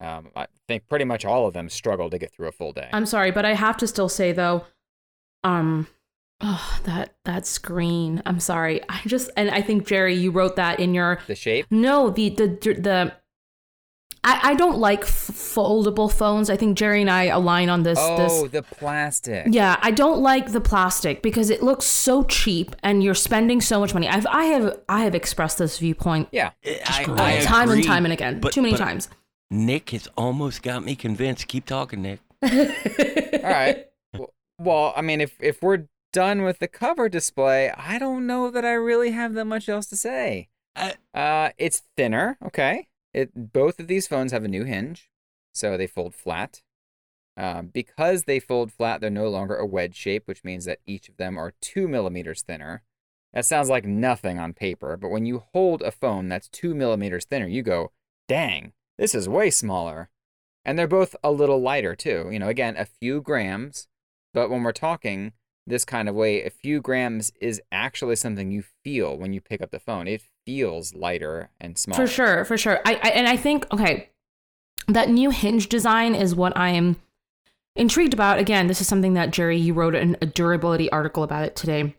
Um, 0.00 0.28
I 0.36 0.46
think 0.68 0.86
pretty 0.88 1.04
much 1.04 1.24
all 1.24 1.46
of 1.46 1.54
them 1.54 1.68
struggle 1.68 2.10
to 2.10 2.18
get 2.18 2.30
through 2.30 2.48
a 2.48 2.52
full 2.52 2.72
day. 2.72 2.88
I'm 2.92 3.06
sorry, 3.06 3.30
but 3.30 3.44
I 3.44 3.54
have 3.54 3.76
to 3.78 3.86
still 3.86 4.08
say 4.08 4.32
though, 4.32 4.66
um, 5.42 5.88
Oh, 6.40 6.78
that 6.84 7.14
that 7.24 7.46
screen. 7.46 8.22
I'm 8.24 8.38
sorry. 8.38 8.80
I 8.88 9.00
just 9.06 9.30
and 9.36 9.50
I 9.50 9.60
think 9.60 9.86
Jerry, 9.86 10.14
you 10.14 10.30
wrote 10.30 10.56
that 10.56 10.78
in 10.78 10.94
your 10.94 11.18
the 11.26 11.34
shape. 11.34 11.66
No, 11.70 12.10
the 12.10 12.28
the 12.30 12.46
the. 12.46 13.12
I, 14.24 14.50
I 14.50 14.54
don't 14.54 14.78
like 14.78 15.02
f- 15.02 15.30
foldable 15.30 16.12
phones. 16.12 16.50
I 16.50 16.56
think 16.56 16.76
Jerry 16.76 17.00
and 17.00 17.10
I 17.10 17.24
align 17.24 17.68
on 17.68 17.84
this. 17.84 17.98
Oh, 18.00 18.16
this. 18.16 18.50
the 18.50 18.62
plastic. 18.62 19.46
Yeah, 19.48 19.78
I 19.80 19.92
don't 19.92 20.20
like 20.20 20.50
the 20.50 20.60
plastic 20.60 21.22
because 21.22 21.50
it 21.50 21.62
looks 21.62 21.86
so 21.86 22.24
cheap, 22.24 22.74
and 22.82 23.02
you're 23.02 23.14
spending 23.14 23.60
so 23.60 23.80
much 23.80 23.94
money. 23.94 24.08
I've 24.08 24.26
I 24.26 24.44
have 24.44 24.78
I 24.88 25.02
have 25.02 25.14
expressed 25.14 25.58
this 25.58 25.78
viewpoint. 25.78 26.28
Yeah, 26.30 26.50
eh, 26.64 26.78
I, 26.84 27.38
I 27.38 27.40
time 27.44 27.68
agree, 27.68 27.78
and 27.78 27.86
time 27.86 28.04
and 28.04 28.12
again, 28.12 28.40
but, 28.40 28.52
too 28.52 28.62
many 28.62 28.76
times. 28.76 29.08
Nick 29.50 29.90
has 29.90 30.08
almost 30.16 30.62
got 30.62 30.84
me 30.84 30.94
convinced. 30.94 31.48
Keep 31.48 31.66
talking, 31.66 32.02
Nick. 32.02 32.20
All 32.42 32.48
right. 33.42 33.86
Well, 34.60 34.92
I 34.96 35.02
mean, 35.02 35.20
if 35.20 35.40
if 35.40 35.62
we're 35.62 35.84
done 36.12 36.42
with 36.42 36.58
the 36.58 36.68
cover 36.68 37.08
display, 37.08 37.70
I 37.70 37.98
don't 37.98 38.26
know 38.26 38.50
that 38.50 38.64
I 38.64 38.72
really 38.72 39.10
have 39.12 39.34
that 39.34 39.44
much 39.44 39.68
else 39.68 39.86
to 39.86 39.96
say. 39.96 40.48
Uh, 41.14 41.50
it's 41.58 41.82
thinner, 41.96 42.38
okay. 42.44 42.88
It 43.12 43.52
both 43.52 43.80
of 43.80 43.88
these 43.88 44.06
phones 44.06 44.32
have 44.32 44.44
a 44.44 44.48
new 44.48 44.64
hinge, 44.64 45.10
so 45.52 45.76
they 45.76 45.86
fold 45.86 46.14
flat. 46.14 46.62
Uh, 47.36 47.62
because 47.62 48.24
they 48.24 48.40
fold 48.40 48.72
flat, 48.72 49.00
they're 49.00 49.10
no 49.10 49.28
longer 49.28 49.56
a 49.56 49.66
wedge 49.66 49.94
shape, 49.94 50.24
which 50.26 50.44
means 50.44 50.64
that 50.64 50.80
each 50.86 51.08
of 51.08 51.16
them 51.16 51.38
are 51.38 51.54
two 51.60 51.86
millimeters 51.86 52.42
thinner. 52.42 52.82
That 53.32 53.44
sounds 53.44 53.68
like 53.68 53.84
nothing 53.84 54.38
on 54.38 54.54
paper, 54.54 54.96
but 54.96 55.10
when 55.10 55.26
you 55.26 55.44
hold 55.52 55.82
a 55.82 55.90
phone 55.90 56.28
that's 56.28 56.48
two 56.48 56.74
millimeters 56.74 57.24
thinner, 57.24 57.46
you 57.46 57.62
go, 57.62 57.92
dang, 58.26 58.72
this 58.98 59.14
is 59.14 59.28
way 59.28 59.50
smaller. 59.50 60.10
And 60.64 60.78
they're 60.78 60.88
both 60.88 61.14
a 61.22 61.30
little 61.30 61.60
lighter, 61.60 61.94
too. 61.94 62.28
You 62.30 62.38
know, 62.38 62.48
again, 62.48 62.76
a 62.76 62.84
few 62.84 63.20
grams, 63.20 63.86
but 64.34 64.50
when 64.50 64.62
we're 64.62 64.72
talking 64.72 65.32
this 65.68 65.84
kind 65.84 66.08
of 66.08 66.14
way, 66.14 66.42
a 66.42 66.50
few 66.50 66.80
grams 66.80 67.32
is 67.40 67.60
actually 67.70 68.16
something 68.16 68.50
you 68.50 68.64
feel 68.84 69.16
when 69.16 69.32
you 69.32 69.40
pick 69.40 69.60
up 69.60 69.70
the 69.70 69.78
phone. 69.78 70.08
It 70.08 70.22
feels 70.44 70.94
lighter 70.94 71.50
and 71.60 71.78
smaller. 71.78 72.06
For 72.06 72.12
sure, 72.12 72.44
for 72.44 72.56
sure. 72.56 72.80
I, 72.84 72.94
I 72.94 73.08
and 73.10 73.28
I 73.28 73.36
think 73.36 73.70
okay, 73.72 74.10
that 74.88 75.10
new 75.10 75.30
hinge 75.30 75.68
design 75.68 76.14
is 76.14 76.34
what 76.34 76.56
I 76.56 76.70
am 76.70 76.96
intrigued 77.76 78.14
about. 78.14 78.38
Again, 78.38 78.66
this 78.66 78.80
is 78.80 78.88
something 78.88 79.14
that 79.14 79.30
Jerry 79.30 79.58
you 79.58 79.74
wrote 79.74 79.94
an, 79.94 80.16
a 80.20 80.26
durability 80.26 80.90
article 80.90 81.22
about 81.22 81.44
it 81.44 81.54
today. 81.54 81.94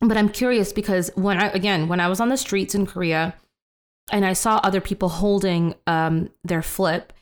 But 0.00 0.16
I'm 0.16 0.28
curious 0.28 0.72
because 0.72 1.10
when 1.14 1.38
I 1.38 1.48
again 1.48 1.88
when 1.88 2.00
I 2.00 2.08
was 2.08 2.20
on 2.20 2.28
the 2.28 2.36
streets 2.36 2.74
in 2.74 2.86
Korea 2.86 3.34
and 4.10 4.24
I 4.24 4.32
saw 4.32 4.56
other 4.58 4.80
people 4.80 5.08
holding 5.08 5.74
um, 5.86 6.30
their 6.42 6.62
flip 6.62 7.12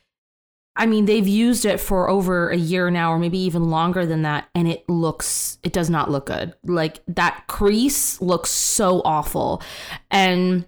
I 0.77 0.87
mean, 0.87 1.05
they've 1.05 1.27
used 1.27 1.65
it 1.65 1.81
for 1.81 2.09
over 2.09 2.51
a 2.51 2.57
year 2.57 2.91
now, 2.91 3.13
or 3.13 3.19
maybe 3.19 3.39
even 3.39 3.71
longer 3.71 4.07
than 4.07 4.23
that, 4.23 4.49
and 4.55 4.69
it 4.69 4.89
looks, 4.89 5.59
it 5.63 5.73
does 5.73 5.91
not 5.91 6.11
look 6.11 6.27
good. 6.27 6.55
Like 6.65 7.01
that 7.09 7.45
crease 7.49 8.21
looks 8.21 8.51
so 8.51 9.03
awful. 9.05 9.63
And 10.11 10.67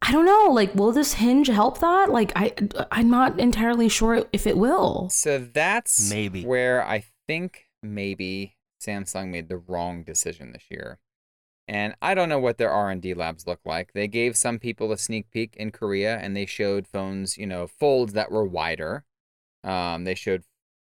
I 0.00 0.10
don't 0.10 0.26
know, 0.26 0.48
like, 0.52 0.74
will 0.74 0.92
this 0.92 1.14
hinge 1.14 1.48
help 1.48 1.78
that? 1.78 2.10
Like, 2.10 2.32
I, 2.34 2.52
I'm 2.90 3.10
not 3.10 3.38
entirely 3.38 3.88
sure 3.88 4.24
if 4.32 4.46
it 4.46 4.56
will. 4.56 5.08
So 5.10 5.38
that's 5.38 6.10
maybe 6.10 6.44
where 6.44 6.84
I 6.84 7.04
think 7.28 7.68
maybe 7.82 8.56
Samsung 8.80 9.28
made 9.28 9.48
the 9.48 9.58
wrong 9.58 10.02
decision 10.02 10.52
this 10.52 10.64
year. 10.70 10.98
And 11.68 11.94
I 12.02 12.14
don't 12.14 12.28
know 12.28 12.40
what 12.40 12.58
their 12.58 12.70
R&D 12.70 13.14
labs 13.14 13.46
look 13.46 13.60
like. 13.64 13.92
They 13.92 14.08
gave 14.08 14.36
some 14.36 14.58
people 14.58 14.90
a 14.90 14.98
sneak 14.98 15.30
peek 15.30 15.56
in 15.56 15.70
Korea 15.70 16.18
and 16.18 16.36
they 16.36 16.46
showed 16.46 16.88
phones, 16.88 17.38
you 17.38 17.46
know, 17.46 17.66
folds 17.66 18.12
that 18.14 18.32
were 18.32 18.44
wider 18.44 19.04
um, 19.64 20.04
they 20.04 20.14
showed 20.14 20.42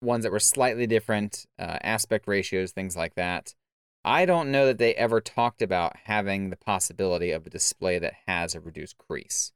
ones 0.01 0.23
that 0.23 0.31
were 0.31 0.39
slightly 0.39 0.87
different, 0.87 1.45
uh, 1.57 1.77
aspect 1.81 2.27
ratios, 2.27 2.71
things 2.71 2.95
like 2.95 3.15
that. 3.15 3.53
I 4.03 4.25
don't 4.25 4.51
know 4.51 4.67
that 4.67 4.77
they 4.77 4.93
ever 4.95 5.19
talked 5.19 5.61
about 5.61 5.95
having 6.03 6.49
the 6.49 6.57
possibility 6.57 7.31
of 7.31 7.45
a 7.45 7.49
display 7.49 7.97
that 7.99 8.13
has 8.27 8.53
a 8.53 8.59
reduced 8.59 8.97
crease. 8.97 9.51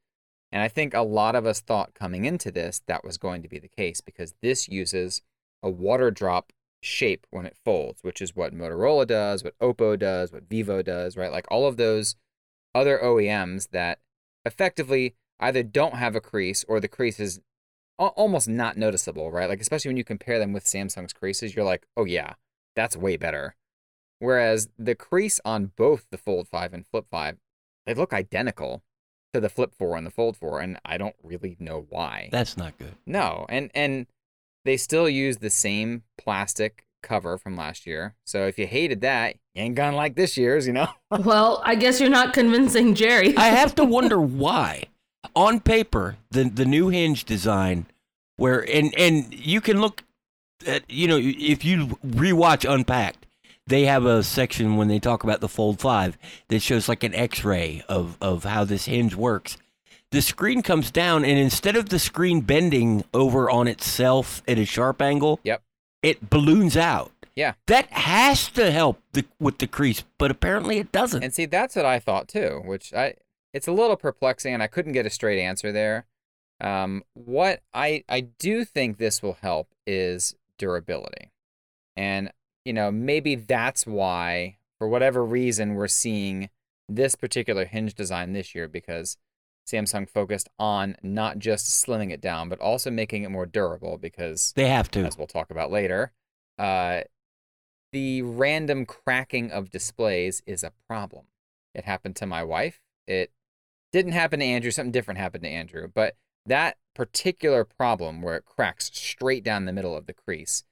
And 0.51 0.63
I 0.63 0.67
think 0.67 0.93
a 0.93 1.01
lot 1.01 1.35
of 1.35 1.45
us 1.45 1.61
thought 1.61 1.93
coming 1.93 2.25
into 2.25 2.51
this 2.51 2.81
that 2.87 3.03
was 3.03 3.17
going 3.17 3.43
to 3.43 3.49
be 3.49 3.59
the 3.59 3.67
case 3.67 4.01
because 4.01 4.33
this 4.41 4.67
uses 4.67 5.21
a 5.61 5.69
water 5.69 6.09
drop 6.09 6.51
shape 6.81 7.27
when 7.29 7.45
it 7.45 7.57
folds, 7.63 8.01
which 8.01 8.21
is 8.21 8.35
what 8.35 8.53
Motorola 8.53 9.05
does, 9.05 9.43
what 9.43 9.57
Oppo 9.59 9.99
does, 9.99 10.31
what 10.31 10.49
Vivo 10.49 10.81
does, 10.81 11.15
right? 11.15 11.31
Like 11.31 11.45
all 11.51 11.67
of 11.67 11.77
those 11.77 12.15
other 12.73 12.99
OEMs 13.03 13.69
that 13.71 13.99
effectively 14.45 15.15
either 15.39 15.63
don't 15.63 15.95
have 15.95 16.15
a 16.15 16.21
crease 16.21 16.65
or 16.67 16.79
the 16.79 16.87
crease 16.87 17.19
is 17.19 17.39
almost 18.07 18.47
not 18.47 18.77
noticeable, 18.77 19.31
right? 19.31 19.49
Like 19.49 19.61
especially 19.61 19.89
when 19.89 19.97
you 19.97 20.03
compare 20.03 20.39
them 20.39 20.53
with 20.53 20.65
Samsung's 20.65 21.13
creases, 21.13 21.55
you're 21.55 21.65
like, 21.65 21.85
"Oh 21.97 22.05
yeah, 22.05 22.33
that's 22.75 22.95
way 22.97 23.17
better." 23.17 23.55
Whereas 24.19 24.69
the 24.77 24.95
crease 24.95 25.39
on 25.45 25.71
both 25.77 26.07
the 26.11 26.17
Fold 26.17 26.47
5 26.47 26.73
and 26.73 26.85
Flip 26.85 27.05
5, 27.09 27.37
they 27.85 27.93
look 27.93 28.13
identical 28.13 28.83
to 29.33 29.39
the 29.39 29.49
Flip 29.49 29.73
4 29.73 29.97
and 29.97 30.05
the 30.05 30.11
Fold 30.11 30.35
4, 30.35 30.59
and 30.59 30.77
I 30.83 30.97
don't 30.97 31.15
really 31.23 31.55
know 31.59 31.85
why. 31.89 32.29
That's 32.31 32.57
not 32.57 32.77
good. 32.77 32.95
No, 33.05 33.45
and 33.49 33.71
and 33.73 34.07
they 34.65 34.77
still 34.77 35.09
use 35.09 35.37
the 35.37 35.49
same 35.49 36.03
plastic 36.17 36.85
cover 37.01 37.37
from 37.37 37.55
last 37.55 37.87
year. 37.87 38.15
So 38.25 38.45
if 38.47 38.59
you 38.59 38.67
hated 38.67 39.01
that, 39.01 39.35
you 39.53 39.63
ain't 39.63 39.75
gonna 39.75 39.95
like 39.95 40.15
this 40.15 40.37
year's, 40.37 40.67
you 40.67 40.73
know. 40.73 40.89
well, 41.11 41.61
I 41.65 41.75
guess 41.75 41.99
you're 41.99 42.09
not 42.09 42.33
convincing 42.33 42.95
Jerry. 42.95 43.35
I 43.37 43.47
have 43.47 43.75
to 43.75 43.85
wonder 43.85 44.19
why. 44.19 44.85
On 45.35 45.59
paper, 45.59 46.17
the 46.31 46.43
the 46.45 46.65
new 46.65 46.89
hinge 46.89 47.25
design, 47.25 47.85
where 48.37 48.59
and 48.69 48.93
and 48.97 49.33
you 49.33 49.61
can 49.61 49.79
look 49.81 50.03
at 50.65 50.83
you 50.89 51.07
know 51.07 51.17
if 51.21 51.63
you 51.63 51.97
rewatch 52.05 52.69
Unpacked, 52.69 53.25
they 53.67 53.85
have 53.85 54.05
a 54.05 54.23
section 54.23 54.75
when 54.77 54.87
they 54.87 54.99
talk 54.99 55.23
about 55.23 55.41
the 55.41 55.49
Fold 55.49 55.79
Five 55.79 56.17
that 56.49 56.61
shows 56.61 56.89
like 56.89 57.03
an 57.03 57.13
X-ray 57.15 57.83
of 57.87 58.17
of 58.21 58.43
how 58.43 58.63
this 58.65 58.85
hinge 58.85 59.15
works. 59.15 59.57
The 60.11 60.21
screen 60.21 60.63
comes 60.63 60.89
down, 60.89 61.23
and 61.23 61.37
instead 61.37 61.75
of 61.75 61.89
the 61.89 61.99
screen 61.99 62.41
bending 62.41 63.03
over 63.13 63.49
on 63.49 63.67
itself 63.67 64.41
at 64.47 64.57
a 64.57 64.65
sharp 64.65 65.03
angle, 65.03 65.39
Yep. 65.43 65.61
it 66.01 66.29
balloons 66.31 66.75
out. 66.75 67.11
Yeah. 67.35 67.53
That 67.67 67.85
has 67.91 68.49
to 68.49 68.71
help 68.71 68.99
the, 69.13 69.23
with 69.39 69.59
the 69.59 69.67
crease, 69.67 70.03
but 70.17 70.31
apparently 70.31 70.79
it 70.79 70.91
doesn't. 70.91 71.23
And 71.23 71.31
see, 71.33 71.45
that's 71.45 71.75
what 71.75 71.85
I 71.85 71.99
thought 71.99 72.27
too, 72.27 72.61
which 72.65 72.91
I 72.91 73.13
it's 73.53 73.67
a 73.67 73.71
little 73.71 73.95
perplexing, 73.95 74.53
and 74.53 74.63
I 74.63 74.67
couldn't 74.67 74.93
get 74.93 75.05
a 75.05 75.09
straight 75.09 75.41
answer 75.41 75.71
there. 75.71 76.05
Um, 76.61 77.03
what 77.13 77.61
I 77.73 78.03
I 78.09 78.21
do 78.21 78.65
think 78.65 78.97
this 78.97 79.23
will 79.23 79.37
help 79.41 79.73
is 79.87 80.35
durability, 80.57 81.31
and 81.95 82.31
you 82.65 82.73
know 82.73 82.91
maybe 82.91 83.35
that's 83.35 83.87
why 83.87 84.57
for 84.77 84.87
whatever 84.87 85.23
reason 85.23 85.75
we're 85.75 85.87
seeing 85.87 86.49
this 86.87 87.15
particular 87.15 87.65
hinge 87.65 87.93
design 87.93 88.33
this 88.33 88.55
year 88.55 88.67
because 88.67 89.17
Samsung 89.67 90.09
focused 90.09 90.49
on 90.57 90.95
not 91.03 91.37
just 91.37 91.67
slimming 91.67 92.11
it 92.11 92.19
down 92.19 92.49
but 92.49 92.59
also 92.59 92.89
making 92.89 93.23
it 93.23 93.29
more 93.29 93.45
durable 93.45 93.97
because 93.97 94.53
they 94.55 94.67
have 94.67 94.89
to. 94.91 95.05
as 95.05 95.17
we'll 95.17 95.27
talk 95.27 95.51
about 95.51 95.71
later, 95.71 96.11
uh, 96.57 97.01
the 97.91 98.21
random 98.21 98.85
cracking 98.85 99.51
of 99.51 99.69
displays 99.69 100.41
is 100.45 100.63
a 100.63 100.73
problem. 100.87 101.25
It 101.73 101.85
happened 101.85 102.15
to 102.17 102.25
my 102.25 102.43
wife. 102.43 102.81
It 103.07 103.31
didn't 103.91 104.11
happen 104.13 104.39
to 104.39 104.45
Andrew. 104.45 104.71
Something 104.71 104.91
different 104.91 105.19
happened 105.19 105.43
to 105.43 105.49
Andrew. 105.49 105.87
But 105.93 106.15
that 106.45 106.77
particular 106.95 107.63
problem 107.63 108.21
where 108.21 108.35
it 108.35 108.45
cracks 108.45 108.89
straight 108.93 109.43
down 109.43 109.65
the 109.65 109.73
middle 109.73 109.95
of 109.95 110.05
the 110.05 110.13
crease 110.13 110.63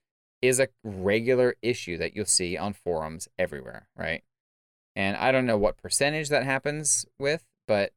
is 0.41 0.59
a 0.59 0.69
regular 0.83 1.55
issue 1.61 1.97
that 1.97 2.15
you'll 2.15 2.25
see 2.25 2.57
on 2.57 2.73
forums 2.73 3.27
everywhere, 3.39 3.87
right? 3.95 4.23
And 4.95 5.15
I 5.17 5.31
don't 5.31 5.45
know 5.45 5.57
what 5.57 5.77
percentage 5.77 6.29
that 6.29 6.43
happens 6.43 7.05
with, 7.19 7.45
but 7.67 7.91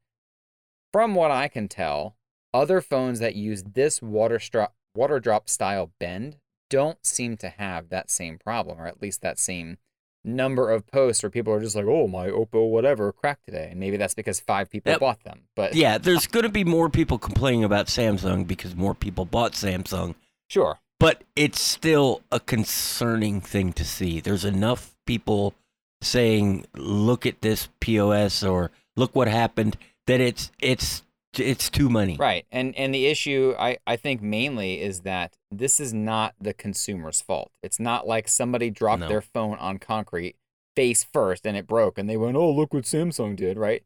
from 0.92 1.14
what 1.14 1.30
I 1.30 1.48
can 1.48 1.68
tell, 1.68 2.16
other 2.52 2.80
phones 2.80 3.20
that 3.20 3.34
use 3.34 3.62
this 3.62 4.02
water, 4.02 4.38
stro- 4.38 4.68
water 4.94 5.20
drop 5.20 5.48
style 5.48 5.92
bend 5.98 6.36
don't 6.68 7.04
seem 7.04 7.36
to 7.38 7.48
have 7.48 7.88
that 7.88 8.10
same 8.10 8.38
problem, 8.38 8.80
or 8.80 8.86
at 8.86 9.02
least 9.02 9.22
that 9.22 9.38
same 9.38 9.78
number 10.24 10.70
of 10.70 10.86
posts 10.86 11.22
where 11.22 11.30
people 11.30 11.52
are 11.52 11.60
just 11.60 11.74
like, 11.76 11.86
"Oh, 11.86 12.06
my 12.06 12.28
Oppo 12.28 12.68
whatever 12.68 13.12
cracked 13.12 13.46
today," 13.46 13.68
and 13.70 13.80
maybe 13.80 13.96
that's 13.96 14.14
because 14.14 14.40
five 14.40 14.70
people 14.70 14.92
Yep. 14.92 15.00
bought 15.00 15.24
them. 15.24 15.42
But 15.56 15.74
Yeah, 15.74 15.98
there's 15.98 16.26
going 16.26 16.42
to 16.44 16.50
be 16.50 16.64
more 16.64 16.90
people 16.90 17.18
complaining 17.18 17.64
about 17.64 17.86
Samsung 17.86 18.46
because 18.46 18.74
more 18.76 18.94
people 18.94 19.24
bought 19.24 19.52
Samsung, 19.52 20.14
sure, 20.48 20.78
but 20.98 21.22
it's 21.36 21.60
still 21.60 22.22
a 22.30 22.40
concerning 22.40 23.40
thing 23.40 23.72
to 23.74 23.84
see. 23.84 24.20
There's 24.20 24.44
enough 24.44 24.96
people 25.06 25.54
saying, 26.02 26.66
"Look 26.74 27.26
at 27.26 27.40
this 27.40 27.68
POS" 27.80 28.42
or 28.42 28.70
"Look 28.96 29.14
what 29.14 29.28
happened," 29.28 29.76
that 30.06 30.20
it's 30.20 30.50
it's 30.60 31.02
it's 31.38 31.70
too 31.70 31.88
many. 31.88 32.16
right. 32.16 32.46
And 32.50 32.74
and 32.76 32.94
the 32.94 33.06
issue 33.06 33.54
I 33.58 33.78
I 33.86 33.96
think 33.96 34.20
mainly 34.22 34.80
is 34.80 35.00
that 35.00 35.36
this 35.50 35.78
is 35.80 35.94
not 35.94 36.34
the 36.40 36.52
consumer's 36.52 37.20
fault. 37.20 37.50
It's 37.62 37.78
not 37.78 38.06
like 38.06 38.28
somebody 38.28 38.70
dropped 38.70 39.00
No. 39.00 39.08
their 39.08 39.20
phone 39.20 39.58
on 39.58 39.78
concrete 39.78 40.36
face 40.76 41.04
first 41.04 41.46
and 41.46 41.56
it 41.56 41.66
broke, 41.66 41.98
and 41.98 42.08
they 42.08 42.16
went, 42.16 42.36
"Oh, 42.36 42.50
look 42.50 42.72
what 42.74 42.84
Samsung 42.84 43.36
did," 43.36 43.56
right? 43.58 43.82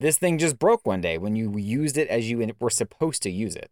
This 0.00 0.18
thing 0.18 0.38
just 0.38 0.58
broke 0.58 0.84
one 0.86 1.00
day 1.00 1.16
when 1.18 1.36
you 1.36 1.56
used 1.56 1.96
it 1.96 2.08
as 2.08 2.28
you 2.28 2.54
were 2.58 2.70
supposed 2.70 3.22
to 3.22 3.30
use 3.30 3.54
it. 3.54 3.70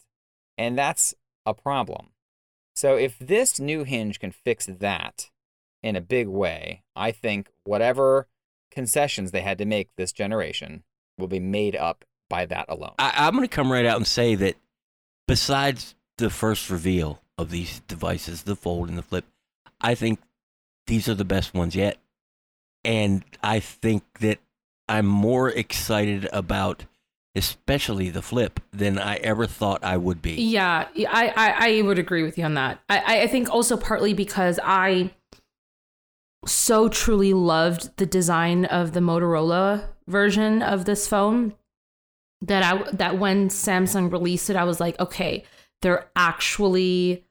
And 0.56 0.78
that's 0.78 1.14
a 1.44 1.54
problem. 1.54 2.10
So 2.76 2.96
if 2.96 3.18
this 3.18 3.58
new 3.58 3.84
hinge 3.84 4.20
can 4.20 4.30
fix 4.30 4.66
that 4.66 5.30
in 5.82 5.96
a 5.96 6.00
big 6.00 6.28
way, 6.28 6.84
I 6.94 7.10
think 7.10 7.50
whatever 7.64 8.28
concessions 8.70 9.32
they 9.32 9.40
had 9.40 9.58
to 9.58 9.64
make 9.64 9.88
this 9.96 10.12
generation 10.12 10.84
will 11.18 11.26
be 11.26 11.40
made 11.40 11.74
up 11.74 12.04
by 12.30 12.46
that 12.46 12.64
alone. 12.70 12.94
I, 12.98 13.12
I'm 13.14 13.34
going 13.34 13.46
to 13.46 13.54
come 13.54 13.70
right 13.70 13.84
out 13.84 13.98
and 13.98 14.06
say 14.06 14.34
that 14.36 14.56
besides 15.28 15.94
the 16.16 16.30
first 16.30 16.70
reveal 16.70 17.20
of 17.36 17.50
these 17.50 17.80
devices, 17.80 18.44
the 18.44 18.56
Fold 18.56 18.88
and 18.88 18.96
the 18.96 19.02
Flip, 19.02 19.26
I 19.82 19.94
think 19.94 20.20
these 20.86 21.06
are 21.10 21.14
the 21.14 21.26
best 21.26 21.52
ones 21.52 21.76
yet. 21.76 21.98
And 22.82 23.22
I 23.42 23.60
think 23.60 24.04
that 24.20 24.38
I'm 24.88 25.06
more 25.06 25.50
excited 25.50 26.26
about, 26.32 26.86
especially 27.34 28.08
the 28.08 28.22
Flip, 28.22 28.60
than 28.72 28.98
I 28.98 29.16
ever 29.16 29.46
thought 29.46 29.84
I 29.84 29.98
would 29.98 30.22
be. 30.22 30.34
Yeah, 30.34 30.88
I, 30.96 31.32
I, 31.36 31.78
I 31.78 31.82
would 31.82 31.98
agree 31.98 32.22
with 32.22 32.38
you 32.38 32.44
on 32.44 32.54
that. 32.54 32.80
I, 32.88 33.22
I 33.22 33.26
think 33.26 33.50
also 33.50 33.76
partly 33.76 34.14
because 34.14 34.58
I 34.62 35.10
so 36.46 36.88
truly 36.88 37.34
loved 37.34 37.96
the 37.98 38.06
design 38.06 38.64
of 38.64 38.92
the 38.92 39.00
Motorola 39.00 39.88
version 40.06 40.62
of 40.62 40.86
this 40.86 41.06
phone 41.06 41.54
that 42.42 42.62
I 42.62 42.90
that 42.92 43.18
when 43.18 43.48
Samsung 43.48 44.10
released 44.10 44.50
it, 44.50 44.56
I 44.56 44.64
was 44.64 44.80
like, 44.80 44.98
okay, 45.00 45.44
they're 45.82 46.08
actually 46.16 47.24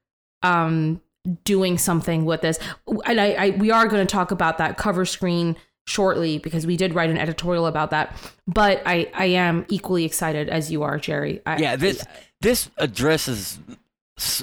um 0.44 1.02
doing 1.44 1.78
something 1.78 2.26
with 2.26 2.42
this. 2.42 2.60
And 3.06 3.20
I, 3.20 3.32
I 3.32 3.50
we 3.52 3.72
are 3.72 3.88
going 3.88 4.06
to 4.06 4.12
talk 4.12 4.32
about 4.32 4.58
that 4.58 4.78
cover 4.78 5.06
screen 5.06 5.56
shortly 5.88 6.38
because 6.38 6.68
we 6.68 6.78
did 6.78 6.94
write 6.94 7.10
an 7.10 7.18
editorial 7.18 7.66
about 7.66 7.92
that. 7.92 8.16
But 8.48 8.82
I 8.86 9.10
I 9.14 9.26
am 9.26 9.66
equally 9.70 10.06
excited 10.06 10.50
as 10.50 10.72
you 10.72 10.84
are, 10.84 10.98
Jerry. 10.98 11.42
I, 11.46 11.58
Yeah, 11.58 11.76
this 11.76 12.06
this 12.42 12.70
addresses 12.78 13.60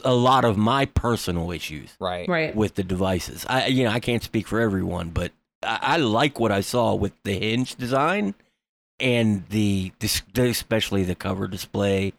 a 0.04 0.14
lot 0.14 0.44
of 0.44 0.56
my 0.56 0.86
personal 0.86 1.50
issues. 1.50 1.94
right. 2.00 2.28
right. 2.28 2.56
with 2.56 2.74
the 2.74 2.82
devices. 2.82 3.46
I 3.48 3.66
you 3.66 3.84
know 3.84 3.90
I 3.90 4.00
can't 4.00 4.22
speak 4.22 4.46
for 4.46 4.60
everyone, 4.60 5.10
but 5.10 5.32
I, 5.62 5.78
I 5.82 5.96
like 5.98 6.40
what 6.40 6.52
I 6.52 6.60
saw 6.60 6.94
with 6.94 7.12
the 7.22 7.38
hinge 7.38 7.76
design 7.76 8.34
and 9.00 9.46
the, 9.48 9.92
especially 10.36 11.04
the 11.04 11.14
cover 11.14 11.48
display. 11.48 12.12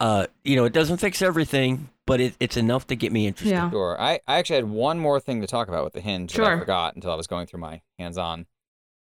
Uh, 0.00 0.26
you 0.44 0.54
know, 0.54 0.64
it 0.64 0.72
doesn't 0.72 0.98
fix 0.98 1.22
everything, 1.22 1.88
but 2.06 2.20
it, 2.20 2.34
it's 2.38 2.56
enough 2.56 2.86
to 2.86 2.96
get 2.96 3.12
me 3.12 3.26
interested. 3.26 3.54
Yeah. 3.54 3.70
Sure. 3.70 4.00
I, 4.00 4.20
I 4.26 4.38
actually 4.38 4.56
had 4.56 4.70
one 4.70 4.98
more 4.98 5.18
thing 5.18 5.40
to 5.40 5.46
talk 5.46 5.68
about 5.68 5.84
with 5.84 5.92
the 5.92 6.00
hinge 6.00 6.34
that 6.34 6.46
I 6.46 6.58
forgot 6.58 6.94
until 6.94 7.10
I 7.10 7.16
was 7.16 7.26
going 7.26 7.46
through 7.46 7.60
my 7.60 7.82
hands 7.98 8.16
on. 8.16 8.46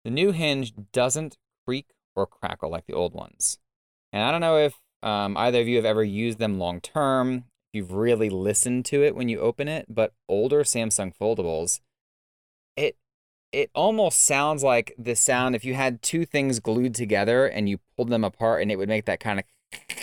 The 0.05 0.11
new 0.11 0.33
hinge 0.33 0.73
doesn't 0.93 1.37
creak 1.67 1.91
or 2.17 2.27
crackle 2.27 2.71
like 2.71 2.87
the 2.87 2.95
old 2.95 3.13
ones. 3.15 3.59
And 4.13 4.23
I 4.23 4.31
don't 4.31 4.41
know 4.41 4.57
if 4.57 4.75
um, 5.03 5.37
either 5.37 5.61
of 5.61 5.69
you 5.69 5.77
have 5.77 5.85
ever 5.85 6.03
used 6.03 6.39
them 6.39 6.59
long 6.59 6.81
term, 6.81 7.45
if 7.73 7.75
you've 7.75 7.93
really 7.93 8.31
listened 8.31 8.85
to 8.87 9.03
it 9.05 9.15
when 9.15 9.29
you 9.29 9.41
open 9.41 9.69
it, 9.69 9.87
but 9.89 10.13
older 10.29 10.63
Samsung 10.63 11.13
foldables, 11.17 11.81
it 12.77 12.97
it 13.53 13.71
almost 13.75 14.25
sounds 14.25 14.63
like 14.63 14.95
the 14.99 15.15
sound 15.17 15.55
if 15.55 15.65
you 15.65 15.75
had 15.75 16.03
two 16.03 16.25
things 16.25 16.61
glued 16.61 16.95
together 16.95 17.47
and 17.47 17.69
you 17.69 17.79
pulled 17.97 18.09
them 18.09 18.25
apart 18.25 18.63
and 18.63 18.71
it 18.71 18.77
would 18.77 18.89
make 18.89 19.07
that 19.07 19.21
kind 19.21 19.41
of 19.41 19.45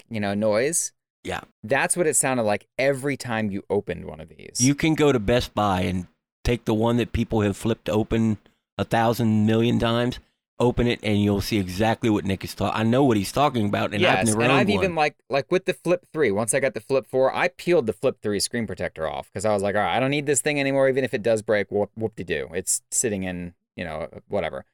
you 0.10 0.19
know 0.19 0.33
noise. 0.33 0.91
Yeah. 1.23 1.41
That's 1.63 1.97
what 1.97 2.07
it 2.07 2.15
sounded 2.15 2.43
like 2.43 2.67
every 2.77 3.17
time 3.17 3.51
you 3.51 3.63
opened 3.69 4.05
one 4.05 4.21
of 4.21 4.29
these. 4.29 4.57
You 4.60 4.75
can 4.75 4.95
go 4.95 5.12
to 5.12 5.19
Best 5.19 5.53
Buy 5.53 5.81
and 5.81 6.07
take 6.43 6.65
the 6.65 6.73
one 6.73 6.97
that 6.97 7.12
people 7.12 7.41
have 7.41 7.57
flipped 7.57 7.89
open 7.89 8.38
a 8.77 8.86
thousand 8.86 9.45
million 9.45 9.79
times, 9.79 10.19
open 10.59 10.87
it, 10.87 10.99
and 11.03 11.21
you'll 11.21 11.41
see 11.41 11.57
exactly 11.57 12.09
what 12.09 12.25
Nick 12.25 12.43
is 12.43 12.55
talking. 12.55 12.79
I 12.79 12.83
know 12.83 13.03
what 13.03 13.17
he's 13.17 13.31
talking 13.31 13.67
about, 13.67 13.93
and 13.93 13.95
I've 13.95 14.01
yes, 14.01 14.27
never 14.27 14.41
and 14.41 14.51
owned 14.51 14.61
I've 14.61 14.67
one. 14.67 14.75
even 14.75 14.95
like 14.95 15.15
like 15.29 15.51
with 15.51 15.65
the 15.65 15.73
Flip 15.73 16.05
Three. 16.11 16.31
Once 16.31 16.53
I 16.53 16.59
got 16.59 16.73
the 16.73 16.81
Flip 16.81 17.05
Four, 17.07 17.33
I 17.35 17.47
peeled 17.49 17.85
the 17.85 17.93
Flip 17.93 18.17
Three 18.21 18.39
screen 18.39 18.67
protector 18.67 19.07
off 19.07 19.29
because 19.31 19.45
I 19.45 19.53
was 19.53 19.63
like, 19.63 19.75
all 19.75 19.81
right, 19.81 19.95
I 19.95 19.99
don't 19.99 20.11
need 20.11 20.25
this 20.25 20.41
thing 20.41 20.59
anymore. 20.59 20.89
Even 20.89 21.03
if 21.03 21.13
it 21.13 21.23
does 21.23 21.41
break, 21.41 21.71
whoop 21.71 21.91
whoop 21.95 22.15
de 22.15 22.23
doo. 22.23 22.49
It's 22.53 22.81
sitting 22.91 23.23
in 23.23 23.53
you 23.75 23.83
know 23.83 24.07
whatever. 24.27 24.65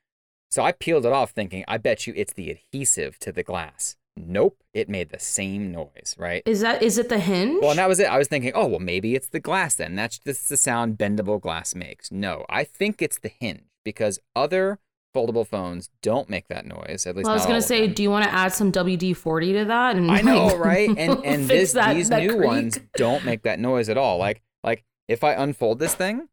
So 0.49 0.63
I 0.63 0.71
peeled 0.71 1.05
it 1.05 1.11
off, 1.11 1.31
thinking, 1.31 1.65
I 1.67 1.77
bet 1.77 2.05
you 2.05 2.13
it's 2.15 2.33
the 2.33 2.51
adhesive 2.51 3.17
to 3.19 3.31
the 3.31 3.41
glass. 3.41 3.95
Nope, 4.15 4.61
it 4.71 4.87
made 4.87 5.09
the 5.09 5.17
same 5.17 5.71
noise, 5.71 6.15
right? 6.19 6.43
Is 6.45 6.61
that 6.61 6.83
is 6.83 6.99
it 6.99 7.09
the 7.09 7.17
hinge? 7.19 7.59
Well, 7.61 7.71
and 7.71 7.79
that 7.79 7.89
was 7.89 7.99
it. 7.99 8.05
I 8.05 8.17
was 8.17 8.27
thinking, 8.27 8.51
oh 8.53 8.67
well, 8.67 8.79
maybe 8.79 9.15
it's 9.15 9.29
the 9.29 9.39
glass 9.39 9.75
then. 9.75 9.95
That's 9.95 10.19
just 10.19 10.49
the 10.49 10.57
sound 10.57 10.97
bendable 10.97 11.41
glass 11.41 11.73
makes. 11.73 12.11
No, 12.11 12.45
I 12.49 12.63
think 12.63 13.01
it's 13.01 13.17
the 13.17 13.29
hinge 13.29 13.63
because 13.83 14.19
other 14.35 14.79
foldable 15.13 15.45
phones 15.47 15.89
don't 16.01 16.29
make 16.29 16.47
that 16.47 16.65
noise. 16.65 17.05
At 17.05 17.15
least 17.15 17.25
Well, 17.25 17.33
I 17.33 17.37
was 17.37 17.45
gonna 17.45 17.61
say, 17.61 17.87
do 17.87 18.01
you 18.03 18.09
want 18.09 18.25
to 18.25 18.33
add 18.33 18.53
some 18.53 18.71
WD 18.71 19.15
forty 19.15 19.53
to 19.53 19.65
that? 19.65 19.95
And 19.95 20.09
I 20.11 20.21
know, 20.21 20.47
like, 20.47 20.59
right? 20.59 20.89
And 20.97 21.23
and 21.25 21.47
this 21.47 21.73
that- 21.73 21.93
these 21.95 22.09
that 22.09 22.21
new 22.23 22.35
creak? 22.37 22.47
ones 22.47 22.79
don't 22.95 23.23
make 23.25 23.43
that 23.43 23.59
noise 23.59 23.89
at 23.89 23.97
all. 23.97 24.17
Like 24.17 24.41
like 24.63 24.83
if 25.07 25.23
I 25.23 25.33
unfold 25.33 25.79
this 25.79 25.93
thing, 25.93 26.29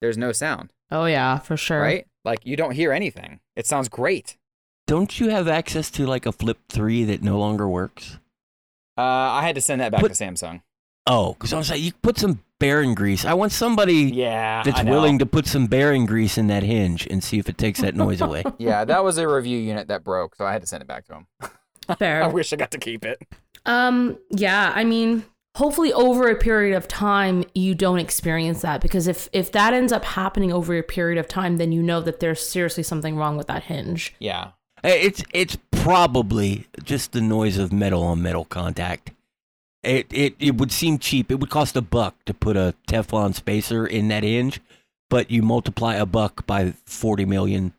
there's 0.00 0.18
no 0.18 0.32
sound, 0.32 0.72
Oh 0.90 1.06
yeah, 1.06 1.38
for 1.38 1.56
sure. 1.56 1.80
right? 1.80 2.06
Like 2.24 2.44
you 2.44 2.56
don't 2.56 2.72
hear 2.72 2.92
anything. 2.92 3.40
It 3.54 3.66
sounds 3.66 3.88
great. 3.88 4.36
Don't 4.86 5.18
you 5.18 5.30
have 5.30 5.48
access 5.48 5.90
to 5.92 6.06
like 6.06 6.26
a 6.26 6.32
Flip 6.32 6.58
3 6.68 7.04
that 7.04 7.22
no 7.22 7.38
longer 7.38 7.68
works? 7.68 8.18
Uh, 8.98 9.00
I 9.02 9.42
had 9.46 9.54
to 9.56 9.60
send 9.60 9.80
that 9.80 9.90
back 9.92 10.00
Put- 10.00 10.12
to 10.14 10.24
Samsung. 10.24 10.62
Oh, 11.06 11.34
because 11.34 11.52
I 11.52 11.58
was 11.58 11.70
like, 11.70 11.80
you 11.80 11.92
put 12.02 12.18
some 12.18 12.42
bearing 12.58 12.94
grease. 12.94 13.24
I 13.24 13.34
want 13.34 13.52
somebody 13.52 14.10
Yeah, 14.12 14.62
that's 14.64 14.82
willing 14.82 15.18
to 15.18 15.26
put 15.26 15.46
some 15.46 15.66
bearing 15.66 16.06
grease 16.06 16.38
in 16.38 16.46
that 16.48 16.62
hinge 16.62 17.06
and 17.06 17.22
see 17.22 17.38
if 17.38 17.48
it 17.48 17.58
takes 17.58 17.80
that 17.80 17.94
noise 17.94 18.20
away. 18.20 18.42
Yeah, 18.58 18.84
that 18.84 19.04
was 19.04 19.18
a 19.18 19.28
review 19.28 19.58
unit 19.58 19.88
that 19.88 20.02
broke, 20.02 20.34
so 20.34 20.44
I 20.44 20.52
had 20.52 20.62
to 20.62 20.66
send 20.66 20.82
it 20.82 20.86
back 20.86 21.04
to 21.06 21.14
him. 21.14 21.26
Fair. 21.98 22.22
I 22.22 22.28
wish 22.28 22.52
I 22.52 22.56
got 22.56 22.70
to 22.72 22.78
keep 22.78 23.04
it. 23.04 23.20
Um, 23.66 24.18
yeah, 24.30 24.72
I 24.74 24.84
mean, 24.84 25.24
hopefully 25.56 25.92
over 25.92 26.28
a 26.28 26.36
period 26.36 26.76
of 26.76 26.88
time 26.88 27.44
you 27.54 27.74
don't 27.74 27.98
experience 27.98 28.62
that 28.62 28.80
because 28.80 29.06
if 29.06 29.28
if 29.32 29.52
that 29.52 29.72
ends 29.74 29.92
up 29.92 30.04
happening 30.04 30.52
over 30.52 30.76
a 30.76 30.82
period 30.82 31.18
of 31.18 31.28
time, 31.28 31.58
then 31.58 31.72
you 31.72 31.82
know 31.82 32.00
that 32.00 32.20
there's 32.20 32.40
seriously 32.40 32.82
something 32.82 33.16
wrong 33.16 33.36
with 33.36 33.46
that 33.48 33.64
hinge. 33.64 34.14
Yeah, 34.18 34.50
It's 34.82 35.22
it's 35.32 35.56
probably 35.70 36.66
just 36.82 37.12
the 37.12 37.20
noise 37.20 37.58
of 37.58 37.72
metal 37.72 38.02
on 38.02 38.22
metal 38.22 38.44
contact. 38.44 39.12
It, 39.86 40.06
it 40.12 40.34
it 40.38 40.56
would 40.56 40.72
seem 40.72 40.98
cheap. 40.98 41.30
It 41.30 41.36
would 41.40 41.50
cost 41.50 41.76
a 41.76 41.80
buck 41.80 42.16
to 42.26 42.34
put 42.34 42.56
a 42.56 42.74
Teflon 42.88 43.34
spacer 43.34 43.86
in 43.86 44.08
that 44.08 44.22
hinge, 44.24 44.60
but 45.08 45.30
you 45.30 45.42
multiply 45.42 45.94
a 45.94 46.04
buck 46.06 46.46
by 46.46 46.72
forty 46.84 47.24
million. 47.24 47.72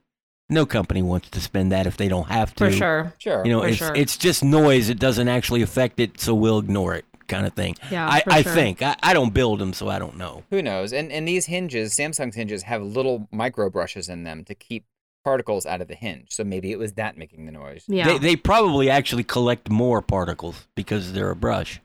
No 0.50 0.66
company 0.66 1.02
wants 1.02 1.30
to 1.32 1.42
spend 1.42 1.74
that 1.74 1.86
if 1.86 1.98
they 1.98 2.08
don't 2.08 2.30
have 2.30 2.56
to. 2.56 2.66
For 2.66 2.72
sure. 2.72 3.14
sure. 3.18 3.46
You 3.46 3.52
know, 3.52 3.62
For 3.62 3.68
it's 3.68 3.78
sure. 3.78 3.92
it's 3.96 4.18
just 4.18 4.44
noise. 4.44 4.88
It 4.88 4.98
doesn't 4.98 5.28
actually 5.28 5.62
affect 5.62 6.00
it, 6.00 6.22
so 6.22 6.34
we'll 6.34 6.60
ignore 6.60 6.96
it, 6.96 7.04
kind 7.28 7.46
of 7.46 7.52
thing. 7.52 7.76
Yeah, 7.92 8.08
I, 8.10 8.22
for 8.22 8.32
I 8.32 8.42
sure. 8.44 8.54
think 8.54 8.82
I, 8.82 8.96
I 9.04 9.14
don't 9.14 9.34
build 9.34 9.60
them, 9.60 9.74
so 9.74 9.90
I 9.90 10.00
don't 10.00 10.16
know. 10.16 10.44
Who 10.50 10.62
knows? 10.62 10.94
And 10.94 11.12
and 11.12 11.28
these 11.28 11.48
hinges, 11.48 11.94
Samsung's 11.98 12.36
hinges, 12.38 12.64
have 12.64 12.82
little 12.82 13.28
micro 13.32 13.70
brushes 13.70 14.08
in 14.08 14.24
them 14.24 14.46
to 14.46 14.56
keep 14.56 14.86
particles 15.26 15.66
out 15.66 15.82
of 15.82 15.90
the 15.90 15.96
hinge. 15.96 16.28
So 16.30 16.46
maybe 16.46 16.72
it 16.72 16.80
was 16.80 16.94
that 16.94 17.18
making 17.18 17.46
the 17.46 17.52
noise. 17.52 17.84
Yeah. 17.90 18.08
They, 18.08 18.18
they 18.18 18.36
probably 18.38 18.90
actually 18.90 19.26
collect 19.26 19.70
more 19.70 20.02
particles 20.02 20.68
because 20.76 21.12
they're 21.12 21.32
a 21.32 21.36
brush. 21.36 21.82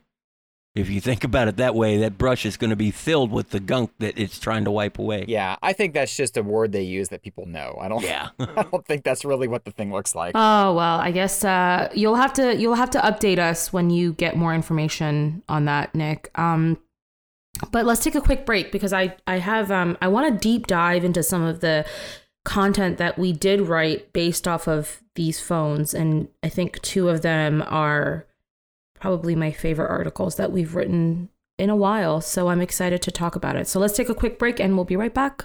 If 0.75 0.89
you 0.89 0.99
think 1.01 1.23
about 1.23 1.47
it 1.47 1.57
that 1.57 1.75
way, 1.75 1.97
that 1.97 2.17
brush 2.17 2.47
is 2.47 2.57
going 2.57 2.71
to 2.71 2.75
be 2.75 2.89
filled 2.89 3.31
with 3.31 3.51
the 3.51 3.59
gunk 3.59 3.91
that 3.99 4.17
it's 4.17 4.39
trying 4.39 4.65
to 4.65 4.71
wipe 4.71 4.97
away. 4.97 5.25
Yeah, 5.27 5.55
I 5.61 5.71
think 5.71 5.93
that's 5.93 6.15
just 6.15 6.35
a 6.35 6.41
word 6.41 6.71
they 6.71 6.81
use 6.81 7.09
that 7.09 7.21
people 7.21 7.45
know. 7.45 7.77
I 7.79 7.87
don't. 7.87 8.01
Yeah. 8.01 8.29
I 8.39 8.63
don't 8.63 8.83
think 8.83 9.03
that's 9.03 9.23
really 9.23 9.47
what 9.47 9.65
the 9.65 9.71
thing 9.71 9.91
looks 9.91 10.15
like. 10.15 10.31
Oh 10.33 10.73
well, 10.73 10.99
I 10.99 11.11
guess 11.11 11.45
uh, 11.45 11.89
you'll 11.93 12.15
have 12.15 12.33
to 12.33 12.57
you'll 12.57 12.73
have 12.73 12.89
to 12.91 12.99
update 12.99 13.37
us 13.37 13.71
when 13.71 13.91
you 13.91 14.13
get 14.13 14.35
more 14.35 14.55
information 14.55 15.43
on 15.47 15.65
that, 15.65 15.93
Nick. 15.93 16.31
Um, 16.39 16.79
but 17.71 17.85
let's 17.85 18.03
take 18.03 18.15
a 18.15 18.21
quick 18.21 18.43
break 18.43 18.71
because 18.71 18.93
I 18.93 19.15
I 19.27 19.37
have 19.37 19.69
um 19.69 19.95
I 20.01 20.07
want 20.07 20.33
to 20.33 20.39
deep 20.39 20.65
dive 20.65 21.05
into 21.05 21.21
some 21.21 21.43
of 21.43 21.59
the 21.59 21.85
content 22.45 22.97
that 22.97 23.19
we 23.19 23.31
did 23.31 23.61
write 23.61 24.11
based 24.11 24.47
off 24.47 24.67
of 24.67 25.03
these 25.13 25.39
phones, 25.39 25.93
and 25.93 26.29
I 26.41 26.49
think 26.49 26.81
two 26.81 27.09
of 27.09 27.21
them 27.21 27.63
are 27.67 28.25
probably 29.03 29.35
my 29.35 29.51
favorite 29.51 29.89
articles 29.89 30.35
that 30.37 30.49
we've 30.49 30.75
written 30.75 31.27
in 31.57 31.69
a 31.69 31.75
while. 31.75 32.21
So 32.21 32.47
I'm 32.47 32.61
excited 32.61 33.01
to 33.01 33.11
talk 33.11 33.35
about 33.35 33.57
it. 33.57 33.67
So 33.67 33.77
let's 33.77 33.97
take 33.97 34.07
a 34.07 34.15
quick 34.15 34.39
break, 34.39 34.61
and 34.61 34.75
we'll 34.75 34.85
be 34.85 34.95
right 34.95 35.13
back. 35.13 35.43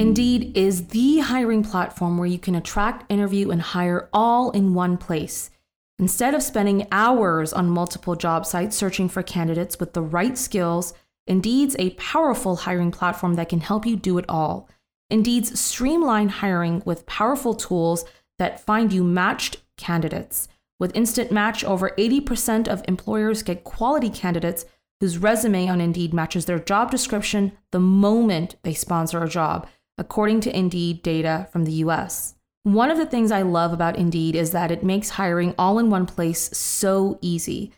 Indeed 0.00 0.56
is 0.56 0.88
the 0.88 1.20
hiring 1.20 1.62
platform 1.62 2.18
where 2.18 2.26
you 2.26 2.40
can 2.40 2.56
attract, 2.56 3.08
interview, 3.08 3.52
and 3.52 3.62
hire 3.62 4.08
all 4.12 4.50
in 4.50 4.74
one 4.74 4.96
place. 4.96 5.52
Instead 6.00 6.34
of 6.34 6.42
spending 6.42 6.88
hours 6.90 7.52
on 7.52 7.70
multiple 7.70 8.16
job 8.16 8.44
sites 8.44 8.74
searching 8.74 9.08
for 9.08 9.22
candidates 9.22 9.78
with 9.78 9.92
the 9.92 10.02
right 10.02 10.36
skills, 10.36 10.92
Indeed's 11.28 11.76
a 11.78 11.90
powerful 11.90 12.56
hiring 12.56 12.90
platform 12.90 13.34
that 13.34 13.48
can 13.48 13.60
help 13.60 13.86
you 13.86 13.94
do 13.94 14.18
it 14.18 14.24
all. 14.28 14.68
Indeed's 15.08 15.60
streamline 15.60 16.30
hiring 16.30 16.82
with 16.84 17.06
powerful 17.06 17.54
tools 17.54 18.04
that 18.38 18.60
find 18.60 18.92
you 18.92 19.04
matched 19.04 19.58
candidates. 19.76 20.48
With 20.78 20.96
Instant 20.96 21.30
Match, 21.30 21.64
over 21.64 21.90
80% 21.90 22.68
of 22.68 22.82
employers 22.88 23.42
get 23.42 23.64
quality 23.64 24.10
candidates 24.10 24.64
whose 25.00 25.18
resume 25.18 25.68
on 25.68 25.80
Indeed 25.80 26.14
matches 26.14 26.46
their 26.46 26.58
job 26.58 26.90
description 26.90 27.52
the 27.72 27.80
moment 27.80 28.56
they 28.62 28.74
sponsor 28.74 29.22
a 29.22 29.28
job, 29.28 29.68
according 29.98 30.40
to 30.40 30.56
Indeed 30.56 31.02
data 31.02 31.48
from 31.52 31.64
the 31.64 31.72
US. 31.84 32.34
One 32.64 32.90
of 32.90 32.96
the 32.96 33.06
things 33.06 33.30
I 33.30 33.42
love 33.42 33.72
about 33.72 33.96
Indeed 33.96 34.34
is 34.34 34.52
that 34.52 34.70
it 34.70 34.82
makes 34.82 35.10
hiring 35.10 35.54
all 35.58 35.78
in 35.78 35.90
one 35.90 36.06
place 36.06 36.56
so 36.56 37.18
easy. 37.20 37.72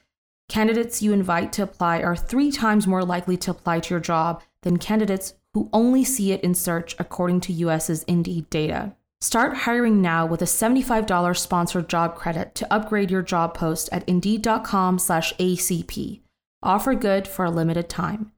Candidates 0.49 1.03
you 1.03 1.13
invite 1.13 1.53
to 1.55 1.65
apply 1.65 2.03
are 2.03 2.15
three 2.15 2.53
times 2.53 2.87
more 2.87 3.05
likely 3.05 3.37
to 3.39 3.51
apply 3.51 3.81
to 3.81 3.95
your 3.95 4.01
job 4.01 4.43
than 4.63 4.77
candidates 4.77 5.35
who 5.55 5.69
only 5.73 6.05
see 6.05 6.31
it 6.33 6.43
in 6.43 6.55
search, 6.55 6.95
according 6.99 7.41
to 7.41 7.53
US's 7.53 8.05
Indeed 8.05 8.49
data. 8.49 8.95
Start 9.27 9.57
hiring 9.57 10.01
now 10.01 10.25
with 10.25 10.41
a 10.41 10.45
$75 10.45 11.37
sponsored 11.37 11.89
job 11.89 12.15
credit 12.15 12.55
to 12.55 12.73
upgrade 12.73 13.11
your 13.11 13.23
job 13.23 13.55
post 13.55 13.89
at 13.91 14.09
indeed.com/acp. 14.09 16.21
Offer 16.63 16.95
good 16.95 17.27
for 17.27 17.45
a 17.45 17.51
limited 17.51 17.89
time. 17.89 18.31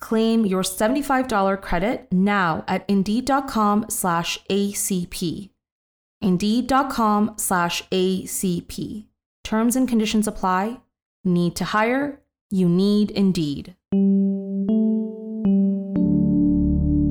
Claim 0.00 0.46
your 0.46 0.62
$75 0.62 1.56
credit 1.56 2.06
now 2.12 2.62
at 2.68 2.84
indeed.com/acp. 2.86 5.50
Indeed.com/acp. 6.20 9.06
Terms 9.42 9.74
and 9.74 9.88
conditions 9.88 10.28
apply. 10.28 10.80
Need 11.24 11.56
to 11.56 11.64
hire? 11.64 12.20
You 12.52 12.68
need 12.68 13.10
Indeed. 13.10 13.74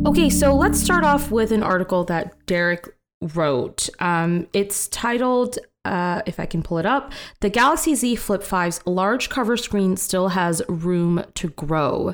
Okay, 0.08 0.30
so 0.30 0.56
let's 0.56 0.80
start 0.80 1.04
off 1.04 1.32
with 1.32 1.52
an 1.52 1.64
article 1.64 2.06
that 2.06 2.46
Derrek 2.46 2.95
wrote. 3.22 3.90
Um, 4.00 4.48
it's 4.54 4.88
titled, 4.88 5.58
uh, 5.84 6.22
if 6.26 6.40
I 6.40 6.46
can 6.46 6.64
pull 6.64 6.78
it 6.78 6.86
up, 6.86 7.12
The 7.42 7.50
Galaxy 7.50 7.96
Z 7.96 8.16
Flip 8.16 8.42
5's 8.42 8.82
large 8.86 9.30
cover 9.30 9.58
screen 9.58 9.98
still 9.98 10.30
has 10.30 10.62
room 10.68 11.24
to 11.36 11.50
grow. 11.50 12.14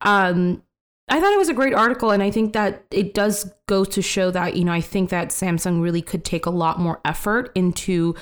Um, 0.00 0.62
I 1.08 1.20
thought 1.20 1.32
it 1.32 1.38
was 1.38 1.48
a 1.48 1.54
great 1.54 1.74
article, 1.74 2.12
and 2.12 2.22
I 2.22 2.30
think 2.30 2.52
that 2.52 2.84
it 2.90 3.14
does 3.14 3.52
go 3.66 3.84
to 3.84 4.00
show 4.00 4.30
that, 4.30 4.56
you 4.56 4.64
know, 4.64 4.72
I 4.72 4.80
think 4.80 5.10
that 5.10 5.28
Samsung 5.30 5.82
really 5.82 6.02
could 6.02 6.24
take 6.24 6.46
a 6.46 6.50
lot 6.50 6.78
more 6.78 7.00
effort 7.04 7.50
into 7.56 8.14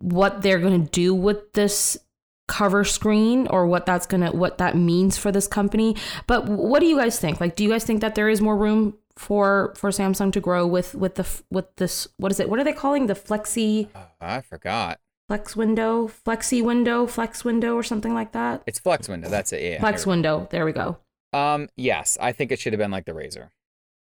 what 0.00 0.42
they're 0.42 0.58
going 0.58 0.84
to 0.84 0.90
do 0.90 1.14
with 1.14 1.52
this 1.52 1.98
cover 2.46 2.82
screen 2.82 3.46
or 3.46 3.64
what 3.66 3.86
that's 3.86 4.06
going 4.06 4.20
to 4.20 4.36
what 4.36 4.58
that 4.58 4.74
means 4.74 5.16
for 5.16 5.30
this 5.30 5.46
company 5.46 5.94
but 6.26 6.48
what 6.48 6.80
do 6.80 6.86
you 6.86 6.96
guys 6.96 7.16
think 7.16 7.40
like 7.40 7.54
do 7.54 7.62
you 7.62 7.70
guys 7.70 7.84
think 7.84 8.00
that 8.00 8.16
there 8.16 8.28
is 8.28 8.40
more 8.40 8.56
room 8.56 8.98
for 9.26 9.74
for 9.76 9.90
Samsung 9.90 10.32
to 10.32 10.40
grow 10.40 10.66
with 10.66 10.94
with 10.94 11.14
the 11.16 11.26
with 11.50 11.66
this 11.76 12.08
what 12.16 12.32
is 12.32 12.40
it 12.40 12.48
what 12.48 12.58
are 12.58 12.64
they 12.64 12.72
calling 12.72 13.06
the 13.06 13.14
flexi 13.14 13.88
Oh, 13.94 14.06
I 14.20 14.40
forgot. 14.40 14.98
flex 15.28 15.54
window 15.54 16.08
flexi 16.08 16.62
window 16.64 17.06
flex 17.06 17.44
window 17.44 17.74
or 17.74 17.82
something 17.82 18.14
like 18.14 18.32
that 18.32 18.62
It's 18.66 18.78
flex 18.78 19.08
window. 19.08 19.28
That's 19.28 19.52
it. 19.52 19.62
Yeah. 19.62 19.80
flex 19.80 20.06
window 20.06 20.48
there 20.50 20.64
we 20.64 20.72
go 20.72 20.96
go. 21.32 21.38
Um. 21.38 21.68
Yes, 21.76 22.16
I 22.20 22.32
think 22.32 22.50
it 22.50 22.58
should 22.58 22.72
have 22.72 22.80
been 22.84 22.90
like 22.90 23.04
the 23.04 23.12
Razr. 23.12 23.50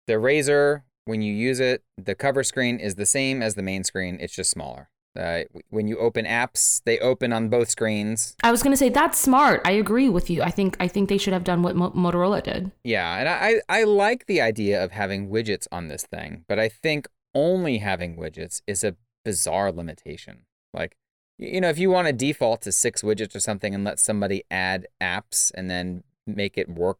The 0.05 0.13
Razr, 0.13 0.83
when 1.05 1.21
you 1.21 1.33
use 1.33 1.59
it, 1.59 1.81
the 1.97 2.15
cover 2.15 2.43
screen 2.43 2.79
is 2.79 2.95
the 2.95 3.05
same 3.05 3.41
as 3.41 3.55
the 3.55 3.61
main 3.63 3.83
screen. 3.83 4.17
It's 4.21 4.35
just 4.35 4.49
smaller. 4.51 4.89
Uh, 5.17 5.43
when 5.69 5.87
you 5.87 5.97
open 5.97 6.25
apps, 6.25 6.81
they 6.85 6.99
open 6.99 7.33
on 7.33 7.49
both 7.49 7.69
screens. 7.69 8.35
I 8.43 8.51
was 8.51 8.61
going 8.61 8.71
to 8.73 8.77
say 8.77 8.89
that's 8.89 9.19
smart 9.19 9.61
I 9.65 9.71
agree 9.71 10.09
with 10.09 10.29
you 10.29 10.43
I 10.43 10.51
think 10.51 10.77
I 10.79 10.87
think 10.87 11.09
they 11.09 11.17
should 11.17 11.33
have 11.33 11.43
done 11.43 11.63
what 11.63 11.75
Mo- 11.75 11.91
Motorola 11.91 12.43
did 12.43 12.71
Yeah, 12.83 13.17
and 13.17 13.27
I 13.27 13.61
I 13.67 13.83
like 13.83 14.27
the 14.27 14.41
idea 14.41 14.83
of 14.83 14.91
having 14.91 15.29
widgets 15.29 15.67
on 15.71 15.87
this 15.87 16.03
thing, 16.03 16.45
but 16.47 16.59
I 16.59 16.69
think 16.69 17.07
only 17.33 17.79
having 17.79 18.15
widgets 18.15 18.61
is 18.67 18.83
a 18.83 18.95
bizarre 19.23 19.71
limitation. 19.71 20.45
Like, 20.73 20.97
you 21.37 21.61
know, 21.61 21.69
if 21.69 21.77
you 21.77 21.89
want 21.89 22.07
to 22.07 22.13
default 22.13 22.61
to 22.63 22.71
six 22.71 23.01
widgets 23.01 23.35
or 23.35 23.39
something 23.39 23.75
and 23.75 23.83
let 23.83 23.99
somebody 23.99 24.43
add 24.49 24.87
apps 25.01 25.51
and 25.53 25.69
then 25.69 26.03
make 26.25 26.57
it 26.57 26.69
work 26.69 26.99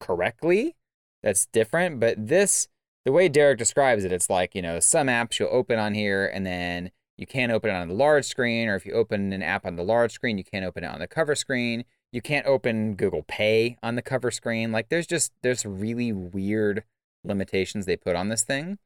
correctly, 0.00 0.76
that's 1.22 1.46
different. 1.46 2.00
But 2.00 2.28
this, 2.28 2.68
the 3.04 3.12
way 3.12 3.28
Derrek 3.28 3.58
describes 3.58 4.04
it, 4.04 4.12
it's 4.12 4.30
like, 4.30 4.54
you 4.54 4.62
know, 4.62 4.80
some 4.80 5.08
apps 5.08 5.38
you'll 5.38 5.48
open 5.50 5.78
on 5.78 5.94
here 5.94 6.26
and 6.26 6.46
then 6.46 6.90
you 7.16 7.26
can't 7.26 7.52
open 7.52 7.70
it 7.70 7.74
on 7.74 7.88
the 7.88 7.94
large 7.94 8.26
screen, 8.26 8.68
or 8.68 8.76
if 8.76 8.84
you 8.84 8.92
open 8.92 9.32
an 9.32 9.42
app 9.42 9.64
on 9.64 9.76
the 9.76 9.82
large 9.82 10.12
screen, 10.12 10.36
you 10.36 10.44
can't 10.44 10.64
open 10.64 10.84
it 10.84 10.88
on 10.88 11.00
the 11.00 11.06
cover 11.06 11.34
screen. 11.34 11.84
You 12.12 12.20
can't 12.20 12.46
open 12.46 12.94
Google 12.94 13.24
Pay 13.26 13.76
on 13.82 13.94
the 13.96 14.02
cover 14.02 14.30
screen. 14.30 14.72
Like 14.72 14.88
there's 14.88 15.06
just 15.06 15.32
there's 15.42 15.64
really 15.64 16.12
weird 16.12 16.84
limitations 17.24 17.86
they 17.86 17.96
put 17.96 18.16
on 18.16 18.28
this 18.28 18.44
thing. 18.44 18.78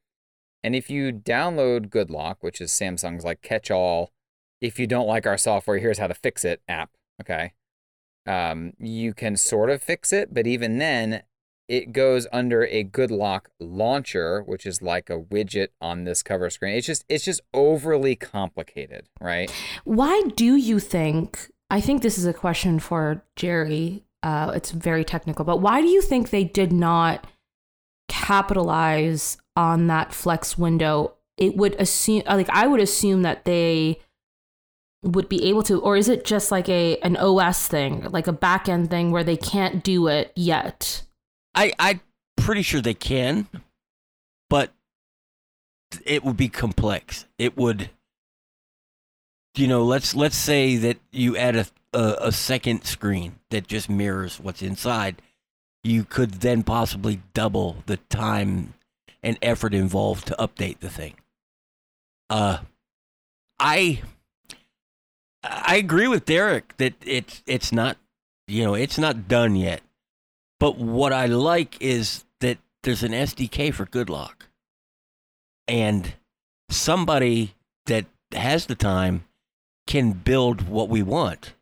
And 0.63 0.77
if 0.77 0.91
you 0.91 1.13
download 1.13 1.89
GoodLock, 1.89 2.37
which 2.41 2.61
is 2.61 2.71
Samsung's 2.71 3.25
like 3.25 3.43
catch-all, 3.43 4.13
if 4.61 4.79
you 4.79 4.87
don't 4.87 5.07
like 5.07 5.27
our 5.27 5.39
software, 5.39 5.79
here's 5.79 5.99
how 5.99 6.07
to 6.07 6.15
fix 6.15 6.45
it 6.45 6.63
app. 6.69 6.91
Okay, 7.21 7.53
um, 8.27 8.73
you 8.79 9.13
can 9.13 9.37
sort 9.37 9.71
of 9.71 9.83
fix 9.83 10.13
it, 10.13 10.33
but 10.33 10.47
even 10.47 10.79
then, 10.79 11.23
it 11.71 11.93
goes 11.93 12.27
under 12.33 12.65
a 12.65 12.83
good 12.83 13.13
lock 13.13 13.49
launcher, 13.61 14.43
which 14.43 14.67
is 14.67 14.83
like 14.83 15.09
a 15.09 15.21
widget 15.21 15.69
on 15.81 16.03
this 16.03 16.21
cover 16.21 16.51
screen. 16.51 16.75
It's 16.75 16.87
just 16.87 17.05
it's 17.09 17.25
just 17.25 17.41
overly 17.55 18.17
complicated, 18.17 19.09
right? 19.21 19.51
Why 19.85 20.21
do 20.35 20.57
you 20.57 20.81
think? 20.81 21.49
I 21.71 21.81
think 21.81 22.03
this 22.03 22.19
is 22.19 22.27
a 22.27 22.35
question 22.35 22.81
for 22.81 23.25
Jerry. 23.37 24.05
Uh, 24.25 24.51
it's 24.55 24.73
very 24.73 25.05
technical, 25.05 25.45
but 25.45 25.59
why 25.59 25.81
do 25.81 25.87
you 25.87 26.03
think 26.03 26.31
they 26.31 26.43
did 26.43 26.73
not 26.73 27.25
capitalize 28.09 29.39
on 29.55 29.87
that 29.87 30.13
flex 30.13 30.59
window? 30.59 31.15
It 31.39 31.57
would 31.57 31.81
assume, 31.81 32.25
like, 32.27 32.51
I 32.51 32.67
would 32.67 32.81
assume 32.81 33.23
that 33.23 33.45
they 33.45 34.01
would 35.05 35.29
be 35.29 35.45
able 35.45 35.63
to, 35.63 35.81
or 35.81 35.97
is 35.97 36.09
it 36.09 36.25
just 36.25 36.51
like 36.51 36.69
a 36.69 36.97
an 36.99 37.17
OS 37.17 37.69
thing, 37.69 38.09
like 38.11 38.27
a 38.27 38.33
back 38.33 38.69
end 38.69 38.91
thing 38.91 39.13
where 39.13 39.25
they 39.25 39.37
can't 39.37 39.85
do 39.85 40.09
it 40.09 40.33
yet? 40.35 41.05
I 41.61 41.73
I'm 41.79 42.01
pretty 42.37 42.63
sure 42.63 42.81
they 42.81 42.95
can, 42.95 43.47
but 44.49 44.73
it 46.07 46.25
would 46.25 46.39
be 46.39 46.49
complex. 46.49 47.27
It 47.37 47.55
would, 47.59 47.91
you 49.55 49.67
know, 49.67 49.85
let's 49.85 50.15
let's 50.15 50.37
say 50.37 50.77
that 50.77 50.97
you 51.13 51.37
add 51.37 51.57
a 51.57 51.67
a, 51.93 52.17
a 52.21 52.33
second 52.33 52.85
screen 52.85 53.41
that 53.51 53.67
just 53.67 53.91
mirrors 53.91 54.41
what's 54.41 54.63
inside. 54.63 55.21
You 55.85 56.05
could 56.05 56.41
then 56.41 56.63
possibly 56.63 57.21
double 57.35 57.83
the 57.85 57.99
time 57.99 58.73
and 59.23 59.37
effort 59.43 59.75
involved 59.75 60.29
to 60.29 60.37
update 60.39 60.79
the 60.79 60.89
thing. 60.89 61.15
Uh, 62.31 62.59
I 63.59 64.01
I 65.43 65.77
agree 65.77 66.09
with 66.09 66.25
Derrek 66.25 66.75
that 66.79 66.95
it's 67.03 67.43
it's 67.47 67.71
not 67.71 67.99
you 68.49 68.65
know 68.65 68.73
it's 68.73 68.97
not 68.97 69.29
done 69.29 69.57
yet. 69.57 69.83
But 70.61 70.77
what 70.77 71.13
I 71.13 71.27
like 71.27 71.81
is 71.81 72.25
that 72.41 72.59
there's 72.85 73.03
an 73.03 73.13
SDK 73.13 73.75
for 73.75 73.87
Good 73.87 74.09
Lock. 74.09 74.47
And 75.67 76.15
somebody 76.69 77.55
that 77.87 78.07
has 78.33 78.67
the 78.67 78.75
time 78.77 79.25
can 79.87 80.13
build 80.13 80.69
what 80.69 80.89
we 80.89 81.03
want. 81.03 81.55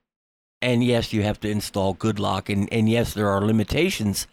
And 0.61 0.83
yes, 0.83 1.13
you 1.13 1.23
have 1.23 1.41
to 1.41 1.49
install 1.49 1.95
Good 1.95 2.19
Lock 2.19 2.51
and, 2.51 2.71
and 2.73 2.89
yes, 2.91 3.15
there 3.15 3.29
are 3.29 3.41
limitations, 3.41 4.27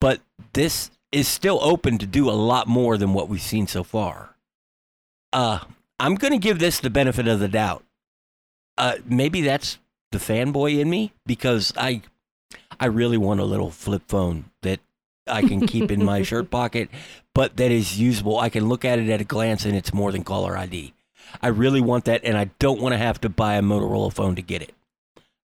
but 0.00 0.20
this 0.52 0.90
is 1.12 1.28
still 1.28 1.60
open 1.62 1.96
to 1.98 2.06
do 2.06 2.28
a 2.28 2.32
lot 2.32 2.66
more 2.66 2.98
than 2.98 3.14
what 3.14 3.28
we've 3.28 3.40
seen 3.40 3.66
so 3.66 3.84
far. 3.84 4.36
Uh, 5.32 5.60
I'm 6.00 6.16
going 6.16 6.32
to 6.32 6.38
give 6.38 6.58
this 6.58 6.80
the 6.80 6.90
benefit 6.90 7.28
of 7.28 7.38
the 7.38 7.48
doubt. 7.48 7.84
Uh, 8.76 8.96
maybe 9.06 9.42
that's 9.42 9.78
the 10.10 10.18
fanboy 10.18 10.80
in 10.80 10.90
me 10.90 11.12
because 11.24 11.72
I 11.76 12.02
I 12.78 12.86
really 12.86 13.16
want 13.18 13.40
a 13.40 13.44
little 13.44 13.70
flip 13.70 14.02
phone 14.08 14.46
that 14.62 14.80
I 15.26 15.42
can 15.42 15.66
keep 15.66 15.90
in 15.90 16.04
my 16.04 16.22
shirt 16.22 16.50
pocket, 16.50 16.88
but 17.34 17.56
that 17.58 17.70
is 17.70 18.00
usable. 18.00 18.38
I 18.38 18.48
can 18.48 18.68
look 18.68 18.84
at 18.84 18.98
it 18.98 19.08
at 19.10 19.20
a 19.20 19.24
glance 19.24 19.64
and 19.64 19.76
it's 19.76 19.92
more 19.92 20.12
than 20.12 20.24
caller 20.24 20.56
ID. 20.56 20.94
I 21.42 21.48
really 21.48 21.80
want 21.80 22.06
that, 22.06 22.24
and 22.24 22.36
I 22.36 22.46
don't 22.58 22.80
want 22.80 22.92
to 22.92 22.98
have 22.98 23.20
to 23.20 23.28
buy 23.28 23.54
a 23.54 23.62
Motorola 23.62 24.12
phone 24.12 24.34
to 24.34 24.42
get 24.42 24.62
it. 24.62 24.74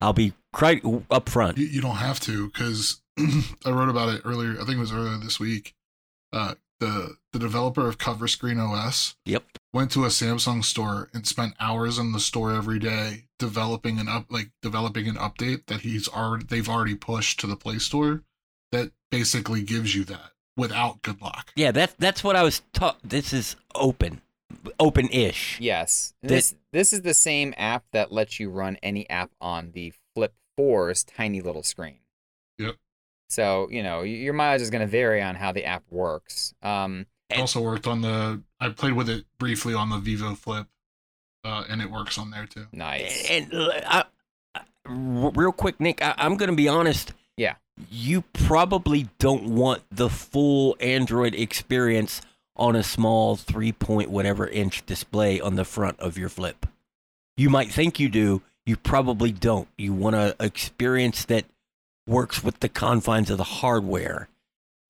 I'll 0.01 0.13
be 0.13 0.33
quite 0.53 0.83
up 1.11 1.29
front. 1.29 1.59
You, 1.59 1.67
you 1.67 1.81
don't 1.81 1.97
have 1.97 2.19
to 2.21 2.47
because 2.49 3.01
I 3.19 3.71
wrote 3.71 3.89
about 3.89 4.09
it 4.09 4.23
earlier. 4.25 4.53
I 4.61 4.65
think 4.65 4.79
it 4.79 4.81
was 4.81 4.93
earlier 4.93 5.17
this 5.19 5.39
week. 5.39 5.75
Uh, 6.33 6.55
the 6.81 7.17
the 7.33 7.39
developer 7.39 7.87
of 7.89 7.99
Cover 7.99 8.29
Screen 8.29 8.59
OS 8.59 9.15
Yep. 9.25 9.45
went 9.73 9.91
to 9.93 10.05
a 10.05 10.09
Samsung 10.09 10.65
store 10.65 11.09
and 11.15 11.27
spent 11.27 11.55
hours 11.61 11.99
in 11.99 12.13
the 12.13 12.21
store 12.21 12.53
every 12.53 12.79
day 12.79 13.26
developing 13.39 13.99
an 13.99 14.09
up 14.09 14.27
like 14.31 14.51
developing 14.63 15.09
an 15.09 15.17
update 15.17 15.67
that 15.67 15.81
he's 15.81 16.09
already 16.09 16.45
they've 16.45 16.69
already 16.69 16.95
pushed 16.95 17.41
to 17.41 17.47
the 17.47 17.57
Play 17.57 17.79
Store 17.79 18.23
that 18.73 18.91
basically 19.11 19.63
gives 19.63 19.95
you 19.95 20.05
that 20.05 20.33
without 20.57 21.03
Good 21.03 21.21
Lock. 21.21 21.53
Yeah, 21.57 21.71
that's 21.71 21.95
that's 21.99 22.25
what 22.25 22.37
I 22.37 22.43
was 22.43 22.63
taught. 22.73 22.99
This 23.05 23.33
is 23.33 23.57
open, 23.75 24.23
open-ish. 24.81 25.61
Yes. 25.61 26.15
This 26.23 26.55
this 26.73 26.93
is 26.93 27.03
the 27.03 27.15
same 27.15 27.55
app 27.57 27.85
that 27.93 28.13
lets 28.13 28.41
you 28.41 28.51
run 28.51 28.77
any 28.83 29.09
app 29.11 29.31
on 29.41 29.73
the 29.73 29.93
Flip 30.15 30.35
4's 30.59 31.05
tiny 31.05 31.41
little 31.41 31.63
screen. 31.63 31.99
Yep. 32.59 32.77
So, 33.29 33.69
you 33.71 33.83
know, 33.83 34.03
your 34.03 34.35
mileage 34.35 34.63
is 34.63 34.71
going 34.71 34.83
to 34.83 34.87
vary 34.87 35.21
on 35.21 35.35
how 35.35 35.53
the 35.53 35.65
app 35.65 35.83
works. 35.91 36.55
Um, 36.63 37.07
I 37.31 37.41
also 37.41 37.61
worked 37.61 37.87
on 37.87 38.03
the 38.03 38.43
I 38.61 38.69
played 38.69 38.93
with 38.93 39.09
it 39.09 39.25
briefly 39.39 39.75
on 39.75 39.91
the 39.91 39.99
Vivo 39.99 40.35
Flip, 40.35 40.67
uh, 41.47 41.65
and 41.69 41.81
it 41.81 41.91
works 41.91 42.19
on 42.19 42.31
there 42.31 42.47
too. 42.47 42.67
nice. 42.73 43.29
And 43.31 43.53
uh, 43.55 43.71
I, 43.87 44.05
I- 44.55 44.61
r- 44.87 45.31
real 45.35 45.53
quick, 45.53 45.79
Nick, 45.81 46.03
I, 46.03 46.15
I'm 46.19 46.37
going 46.37 46.51
to 46.51 46.57
be 46.57 46.69
honest. 46.69 47.13
Yeah. 47.37 47.55
You 47.91 48.23
probably 48.33 49.09
don't 49.19 49.55
want 49.55 49.83
the 49.91 50.09
full 50.09 50.77
Android 50.81 51.35
experience 51.35 52.23
on 52.57 52.75
a 52.75 52.83
small 52.83 53.37
three 53.37 53.73
point 53.73 54.11
whatever 54.11 54.49
inch 54.49 54.85
display 54.87 55.41
on 55.41 55.57
the 55.57 55.65
front 55.65 56.01
of 56.01 56.17
your 56.17 56.31
flip. 56.31 56.65
You 57.37 57.51
might 57.51 57.71
think 57.71 58.01
you 58.01 58.09
do. 58.09 58.41
You 58.65 58.77
probably 58.77 59.31
don't. 59.31 59.69
You 59.77 59.93
want 59.93 60.17
an 60.17 60.33
experience 60.41 61.27
that 61.27 61.45
works 62.07 62.43
with 62.43 62.61
the 62.61 62.69
confines 62.71 63.29
of 63.31 63.37
the 63.37 63.45
hardware. 63.45 64.29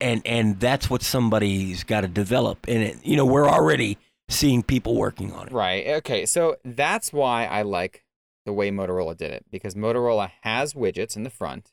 And 0.01 0.23
and 0.25 0.61
that's 0.61 0.89
what 0.89 1.03
somebody's 1.03 1.83
got 1.83 2.03
to 2.03 2.09
develop. 2.09 2.67
And 2.69 2.83
it, 2.85 2.99
you 3.05 3.17
know, 3.17 3.25
we're 3.27 3.49
already 3.49 3.99
seeing 4.29 4.63
people 4.63 4.95
working 4.95 5.33
on 5.33 5.49
it. 5.49 5.53
Right. 5.53 5.87
Okay. 5.87 6.27
So 6.27 6.57
that's 6.65 7.13
why 7.13 7.47
I 7.47 7.63
like 7.63 8.05
the 8.45 8.53
way 8.53 8.71
Motorola 8.71 9.17
did 9.17 9.33
it 9.33 9.45
because 9.51 9.75
Motorola 9.75 10.31
has 10.43 10.75
widgets 10.75 11.17
in 11.17 11.25
the 11.25 11.31
front, 11.31 11.73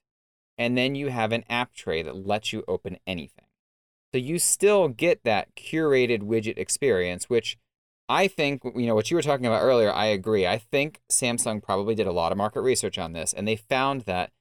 and 0.58 0.78
then 0.78 0.96
you 0.96 1.10
have 1.10 1.32
an 1.32 1.44
app 1.50 1.74
tray 1.74 2.02
that 2.04 2.16
lets 2.16 2.52
you 2.52 2.63
open 2.68 2.98
anything. 3.06 3.46
So 4.13 4.18
you 4.20 4.38
still 4.38 4.88
get 4.89 5.24
that 5.24 5.56
curated 5.56 6.22
widget 6.22 6.58
experience, 6.58 7.30
which 7.30 7.58
I 8.10 8.28
think, 8.28 8.62
you 8.76 8.86
know, 8.86 8.96
what 8.96 9.10
you 9.10 9.16
were 9.16 9.24
talking 9.24 9.46
about 9.46 9.63
earlier, 9.63 9.92
I 9.92 10.06
agree. 10.06 10.46
I 10.46 10.58
think 10.58 11.02
Samsung 11.12 11.63
probably 11.63 11.96
did 11.96 12.06
a 12.06 12.12
lot 12.12 12.32
of 12.32 12.38
market 12.38 12.62
research 12.62 13.00
on 13.00 13.13
this, 13.13 13.34
and 13.34 13.48
they 13.48 13.56
found 13.56 14.02
that 14.02 14.32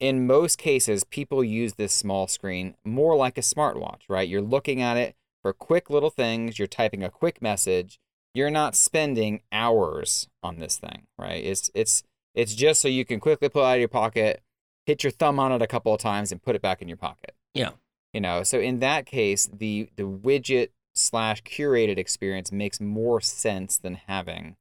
in 0.00 0.26
most 0.26 0.58
cases, 0.58 1.04
people 1.04 1.42
use 1.42 1.74
this 1.74 1.92
small 1.92 2.26
screen 2.28 2.74
more 2.84 3.16
like 3.16 3.38
a 3.38 3.42
smartwatch, 3.42 4.02
right? 4.08 4.28
You're 4.28 4.42
looking 4.42 4.80
at 4.80 4.96
it 4.96 5.16
for 5.42 5.52
quick 5.52 5.90
little 5.90 6.10
things, 6.10 6.58
you're 6.58 6.68
typing 6.68 7.02
a 7.02 7.10
quick 7.10 7.40
message, 7.40 7.98
you're 8.34 8.50
not 8.50 8.74
spending 8.74 9.42
hours 9.52 10.28
on 10.42 10.58
this 10.58 10.78
thing, 10.78 11.06
right? 11.18 11.42
It's 11.44 11.70
it's 11.74 12.02
it's 12.34 12.54
just 12.54 12.80
so 12.80 12.88
you 12.88 13.04
can 13.04 13.20
quickly 13.20 13.48
pull 13.48 13.62
it 13.62 13.66
out 13.66 13.74
of 13.74 13.80
your 13.80 13.88
pocket, 13.88 14.42
hit 14.86 15.02
your 15.02 15.10
thumb 15.10 15.38
on 15.38 15.52
it 15.52 15.62
a 15.62 15.66
couple 15.66 15.94
of 15.94 16.00
times, 16.00 16.30
and 16.30 16.42
put 16.42 16.54
it 16.54 16.62
back 16.62 16.82
in 16.82 16.88
your 16.88 16.96
pocket. 16.96 17.34
Yeah. 17.54 17.70
You 18.12 18.20
know, 18.20 18.42
so 18.42 18.58
in 18.58 18.80
that 18.80 19.06
case, 19.06 19.48
the 19.52 19.90
the 19.96 20.04
widget 20.04 20.70
slash 20.94 21.42
curated 21.42 21.98
experience 21.98 22.50
makes 22.50 22.80
more 22.80 23.20
sense 23.20 23.76
than 23.76 23.94
having 24.06 24.56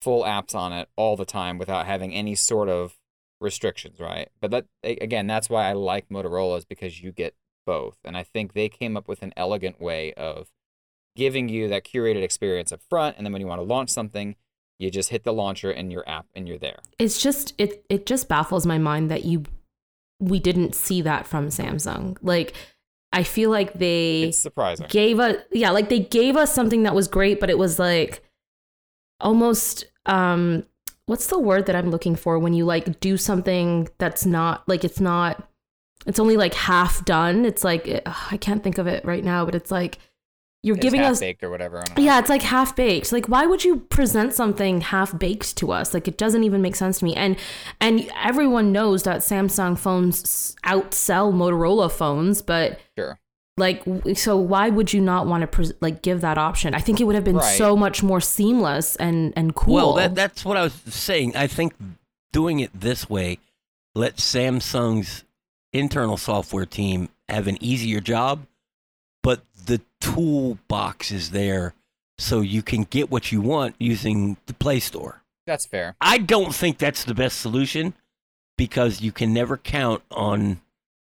full 0.00 0.22
apps 0.22 0.54
on 0.54 0.72
it 0.72 0.88
all 0.96 1.16
the 1.16 1.24
time 1.24 1.58
without 1.58 1.86
having 1.86 2.14
any 2.14 2.34
sort 2.34 2.68
of 2.68 2.96
restrictions, 3.40 4.00
right? 4.00 4.28
But 4.40 4.50
that 4.50 4.66
again, 4.82 5.26
that's 5.26 5.50
why 5.50 5.68
I 5.68 5.72
like 5.72 6.08
Motorola 6.08 6.58
is 6.58 6.64
because 6.64 7.02
you 7.02 7.12
get 7.12 7.34
both, 7.68 7.98
and 8.02 8.16
I 8.16 8.22
think 8.22 8.54
they 8.54 8.70
came 8.70 8.96
up 8.96 9.06
with 9.06 9.22
an 9.22 9.34
elegant 9.36 9.78
way 9.78 10.14
of 10.14 10.48
giving 11.14 11.50
you 11.50 11.68
that 11.68 11.84
curated 11.84 12.22
experience 12.22 12.72
up 12.72 12.80
front, 12.88 13.18
and 13.18 13.26
then 13.26 13.32
when 13.32 13.42
you 13.42 13.46
want 13.46 13.58
to 13.58 13.64
launch 13.74 13.90
something, 13.90 14.36
you 14.78 14.90
just 14.90 15.10
hit 15.10 15.24
the 15.24 15.34
launcher 15.34 15.70
and 15.70 15.92
your 15.92 16.08
app, 16.08 16.24
and 16.34 16.48
you're 16.48 16.58
there. 16.58 16.78
It's 16.98 17.20
just 17.20 17.52
it 17.58 17.84
it 17.90 18.06
just 18.06 18.26
baffles 18.26 18.64
my 18.64 18.78
mind 18.78 19.10
that 19.10 19.24
you 19.24 19.42
we 20.18 20.40
didn't 20.40 20.74
see 20.74 21.02
that 21.02 21.26
from 21.26 21.48
Samsung. 21.48 22.16
Like 22.22 22.54
I 23.12 23.22
feel 23.22 23.50
like 23.50 23.74
they 23.74 24.24
It's 24.28 24.38
surprising. 24.38 24.86
gave 24.88 25.20
us 25.20 25.36
yeah, 25.52 25.70
like 25.70 25.90
they 25.90 26.00
gave 26.00 26.36
us 26.36 26.54
something 26.54 26.84
that 26.84 26.94
was 26.94 27.06
great, 27.06 27.38
but 27.38 27.50
it 27.50 27.58
was 27.58 27.78
like 27.78 28.22
almost 29.20 29.84
um 30.06 30.64
what's 31.04 31.26
the 31.26 31.38
word 31.38 31.66
that 31.66 31.76
I'm 31.76 31.90
looking 31.90 32.16
for 32.16 32.38
when 32.38 32.54
you 32.54 32.64
like 32.64 33.00
do 33.00 33.18
something 33.18 33.88
that's 33.98 34.24
not 34.24 34.66
like 34.68 34.84
it's 34.84 35.00
not 35.00 35.48
it's 36.06 36.18
only 36.18 36.36
like 36.36 36.54
half 36.54 37.04
done. 37.04 37.44
It's 37.44 37.64
like 37.64 37.88
ugh, 38.06 38.16
I 38.30 38.36
can't 38.36 38.62
think 38.62 38.78
of 38.78 38.86
it 38.86 39.04
right 39.04 39.24
now, 39.24 39.44
but 39.44 39.54
it's 39.54 39.70
like 39.70 39.98
you're 40.62 40.74
It's 40.76 40.82
giving 40.82 41.00
half 41.02 41.12
us 41.12 41.20
baked 41.20 41.44
or 41.44 41.50
whatever. 41.50 41.78
I 41.78 41.84
don't 41.84 41.98
know. 41.98 42.04
yeah, 42.04 42.18
it's 42.18 42.28
like 42.28 42.42
half 42.42 42.74
baked. 42.74 43.12
Like, 43.12 43.26
why 43.28 43.46
would 43.46 43.62
you 43.64 43.76
present 43.76 44.34
something 44.34 44.80
half 44.80 45.16
baked 45.16 45.56
to 45.58 45.70
us? 45.70 45.94
Like, 45.94 46.08
it 46.08 46.18
doesn't 46.18 46.42
even 46.42 46.62
make 46.62 46.74
sense 46.74 46.98
to 46.98 47.04
me. 47.04 47.14
And 47.14 47.36
and 47.80 48.10
everyone 48.20 48.72
knows 48.72 49.04
that 49.04 49.18
Samsung 49.20 49.78
phones 49.78 50.56
outsell 50.64 51.32
Motorola 51.32 51.90
phones, 51.90 52.42
but 52.42 52.80
Sure. 52.98 53.20
like, 53.56 53.84
so 54.14 54.36
why 54.36 54.68
would 54.68 54.92
you 54.92 55.00
not 55.00 55.28
want 55.28 55.42
to 55.42 55.46
pres 55.46 55.72
like 55.80 56.02
give 56.02 56.22
that 56.22 56.38
option? 56.38 56.74
I 56.74 56.80
think 56.80 57.00
it 57.00 57.04
would 57.04 57.14
have 57.14 57.24
been 57.24 57.36
Right. 57.36 57.56
so 57.56 57.76
much 57.76 58.02
more 58.02 58.20
seamless 58.20 58.96
and 58.96 59.32
and 59.36 59.54
cool. 59.54 59.74
Well, 59.74 59.92
that, 59.94 60.16
that's 60.16 60.44
what 60.44 60.56
I 60.56 60.62
was 60.64 60.72
saying. 60.88 61.36
I 61.36 61.46
think 61.46 61.74
doing 62.32 62.58
it 62.58 62.70
this 62.74 63.08
way 63.08 63.38
let 63.94 64.16
Samsung's 64.16 65.24
internal 65.72 66.16
software 66.16 66.66
team 66.66 67.08
have 67.28 67.46
an 67.46 67.62
easier 67.62 68.00
job, 68.00 68.46
but 69.22 69.42
the 69.66 69.80
toolbox 70.00 71.10
is 71.10 71.30
there 71.30 71.74
so 72.18 72.40
you 72.40 72.62
can 72.62 72.82
get 72.82 73.10
what 73.10 73.30
you 73.30 73.40
want 73.40 73.74
using 73.78 74.36
the 74.46 74.54
Play 74.54 74.80
Store. 74.80 75.22
That's 75.46 75.66
fair. 75.66 75.96
I 76.00 76.18
don't 76.18 76.54
think 76.54 76.78
that's 76.78 77.04
the 77.04 77.14
best 77.14 77.40
solution 77.40 77.94
because 78.56 79.00
you 79.00 79.12
can 79.12 79.32
never 79.32 79.56
count 79.56 80.02
on 80.10 80.60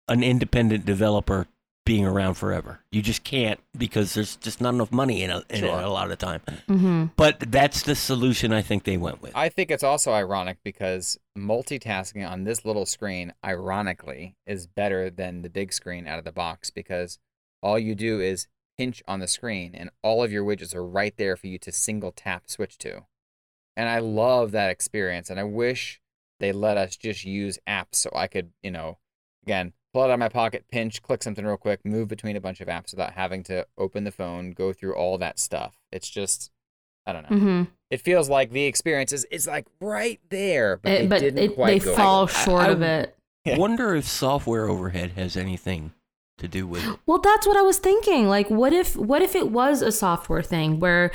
an 0.07 0.24
independent 0.24 0.86
developer 0.86 1.47
being 1.89 2.05
around 2.05 2.35
forever. 2.35 2.81
You 2.91 3.01
just 3.01 3.23
can't 3.23 3.59
because 3.75 4.13
there's 4.13 4.35
just 4.35 4.61
not 4.61 4.75
enough 4.75 4.91
money 4.91 5.23
in, 5.23 5.31
a, 5.31 5.41
in 5.49 5.61
Sure. 5.61 5.79
it 5.79 5.83
a 5.83 5.89
lot 5.89 6.11
of 6.11 6.19
time. 6.19 6.41
Mm-hmm. 6.69 7.05
But 7.15 7.39
that's 7.51 7.81
the 7.81 7.95
solution 7.95 8.53
I 8.53 8.61
think 8.61 8.83
they 8.83 8.95
went 8.95 9.23
with. 9.23 9.35
I 9.35 9.49
think 9.49 9.71
it's 9.71 9.83
also 9.83 10.11
ironic 10.11 10.59
because 10.63 11.17
multitasking 11.35 12.29
on 12.29 12.43
this 12.43 12.63
little 12.63 12.85
screen, 12.85 13.33
ironically, 13.43 14.35
is 14.45 14.67
better 14.67 15.09
than 15.09 15.41
the 15.41 15.49
big 15.49 15.73
screen 15.73 16.05
out 16.05 16.19
of 16.19 16.25
the 16.25 16.31
box 16.31 16.69
because 16.69 17.17
all 17.63 17.79
you 17.79 17.95
do 17.95 18.21
is 18.21 18.47
pinch 18.77 19.01
on 19.07 19.19
the 19.19 19.27
screen 19.27 19.73
and 19.73 19.89
all 20.03 20.23
of 20.23 20.31
your 20.31 20.45
widgets 20.45 20.75
are 20.75 20.85
right 20.85 21.17
there 21.17 21.35
for 21.35 21.47
you 21.47 21.57
to 21.57 21.71
single 21.71 22.11
tap 22.11 22.43
switch 22.51 22.77
to. 22.77 23.05
And 23.75 23.89
I 23.89 23.97
love 23.97 24.51
that 24.51 24.69
experience. 24.69 25.31
And 25.31 25.39
I 25.39 25.43
wish 25.43 26.01
they 26.39 26.51
let 26.51 26.77
us 26.77 26.95
just 26.95 27.25
use 27.25 27.57
apps 27.67 27.95
so 27.95 28.11
I 28.13 28.27
could, 28.27 28.51
you 28.61 28.69
know, 28.69 28.99
again, 29.43 29.73
pull 29.99 30.05
it 30.05 30.11
out 30.11 30.13
of 30.13 30.19
my 30.19 30.29
pocket, 30.29 30.63
pinch, 30.71 31.01
click 31.01 31.21
something 31.23 31.45
real 31.45 31.57
quick, 31.57 31.83
move 31.83 32.07
between 32.07 32.35
a 32.37 32.41
bunch 32.41 32.61
of 32.61 32.67
apps 32.67 32.91
without 32.91 33.13
having 33.13 33.43
to 33.43 33.65
open 33.77 34.03
the 34.05 34.11
phone, 34.11 34.51
go 34.51 34.71
through 34.71 34.95
all 34.95 35.17
that 35.17 35.37
stuff. 35.39 35.75
It's 35.91 36.09
just, 36.09 36.51
I 37.05 37.11
don't 37.13 37.29
know 37.29 37.35
Mm-hmm. 37.37 37.63
it 37.89 38.01
feels 38.01 38.29
like 38.29 38.51
the 38.51 38.63
experience 38.65 39.11
is, 39.11 39.25
is 39.31 39.45
like 39.47 39.65
right 39.81 40.19
there, 40.29 40.77
but 40.77 40.89
they 40.89 41.07
but 41.07 41.19
didn't 41.19 41.39
it, 41.43 41.55
quite 41.55 41.79
they 41.81 41.85
go 41.85 41.95
fall 41.95 42.27
for 42.27 42.43
short 42.45 42.65
I- 42.67 42.71
of 42.71 42.81
it. 42.81 43.15
Yeah. 43.45 43.57
Wonder 43.57 43.95
if 43.95 44.05
software 44.05 44.67
overhead 44.69 45.11
has 45.11 45.35
anything 45.37 45.93
to 46.37 46.47
do 46.47 46.67
with 46.67 46.85
it. 46.85 46.99
Well, 47.05 47.19
that's 47.19 47.47
what 47.47 47.55
I 47.57 47.61
was 47.61 47.79
thinking. 47.79 48.27
Like, 48.27 48.49
what 48.49 48.73
if 48.73 48.95
what 48.97 49.21
if 49.21 49.33
it 49.33 49.49
was 49.49 49.81
a 49.81 49.91
software 49.93 50.43
thing 50.43 50.79
where 50.79 51.11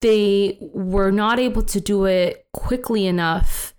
they 0.00 0.56
were 0.60 1.10
not 1.10 1.38
able 1.40 1.62
to 1.62 1.80
do 1.80 2.04
it 2.04 2.46
quickly 2.52 3.06
enough, 3.06 3.74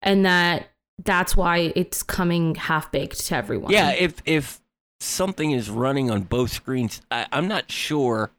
and 0.00 0.24
that 0.24 0.69
that's 1.04 1.36
why 1.36 1.72
it's 1.76 2.02
coming 2.02 2.54
half 2.54 2.90
baked 2.92 3.26
to 3.26 3.36
everyone. 3.36 3.72
Yeah, 3.72 3.92
if 3.92 4.14
if 4.24 4.60
something 5.00 5.50
is 5.50 5.70
running 5.70 6.10
on 6.10 6.22
both 6.22 6.52
screens, 6.52 7.02
I, 7.10 7.26
I'm 7.32 7.48
not 7.48 7.70
sure. 7.70 8.30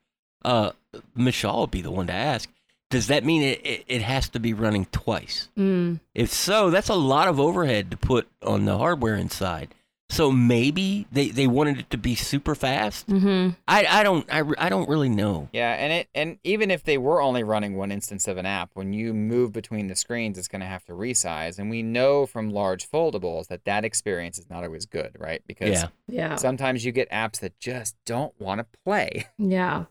Uh, 0.44 0.72
Michelle 1.16 1.58
will 1.58 1.68
be 1.68 1.82
the 1.82 1.92
one 1.92 2.08
to 2.08 2.14
ask. 2.14 2.50
Does 2.90 3.08
that 3.08 3.24
mean 3.24 3.42
it, 3.42 3.66
it, 3.66 3.84
it 3.88 4.02
has 4.02 4.28
to 4.30 4.40
be 4.40 4.54
running 4.54 4.86
twice? 4.92 5.48
Mm. 5.58 6.02
If 6.14 6.34
so, 6.34 6.70
that's 6.70 6.90
a 6.90 6.96
lot 6.96 7.30
of 7.30 7.40
overhead 7.40 7.90
to 7.92 7.98
put 7.98 8.28
on 8.44 8.66
the 8.66 8.78
hardware 8.78 9.16
inside. 9.16 9.74
So 10.12 10.30
maybe 10.30 11.08
they, 11.10 11.30
they 11.30 11.48
wanted 11.48 11.80
it 11.80 11.90
to 11.92 11.98
be 11.98 12.16
super 12.16 12.54
fast. 12.54 13.06
hmm 13.08 13.52
I, 13.66 13.86
I 13.86 14.04
don't 14.04 14.26
I, 14.32 14.44
I 14.58 14.68
don't 14.68 14.90
really 14.90 15.08
know. 15.08 15.48
Yeah, 15.54 15.72
and 15.74 15.94
it 15.94 16.10
and 16.14 16.38
even 16.44 16.70
if 16.70 16.84
they 16.84 16.98
were 16.98 17.22
only 17.22 17.44
running 17.44 17.78
one 17.78 17.94
instance 17.94 18.28
of 18.28 18.36
an 18.38 18.46
app, 18.46 18.72
when 18.74 18.92
you 18.92 19.14
move 19.14 19.54
between 19.54 19.88
the 19.88 19.96
screens, 19.96 20.38
it's 20.38 20.50
going 20.50 20.60
to 20.60 20.68
have 20.68 20.84
to 20.86 20.92
resize, 20.94 21.58
and 21.58 21.70
we 21.70 21.82
know 21.82 22.26
from 22.26 22.50
large 22.52 22.90
foldables 22.92 23.48
that 23.48 23.64
that 23.64 23.86
experience 23.86 24.38
is 24.38 24.50
not 24.50 24.66
always 24.66 24.86
good, 24.86 25.16
right? 25.18 25.42
Because 25.48 25.70
Yeah. 25.70 25.88
Yeah. 26.08 26.36
sometimes 26.36 26.84
you 26.84 26.92
get 26.92 27.10
apps 27.10 27.40
that 27.40 27.58
just 27.60 27.96
don't 28.06 28.34
want 28.40 28.60
to 28.60 28.66
play. 28.84 29.28
Yeah. 29.38 29.86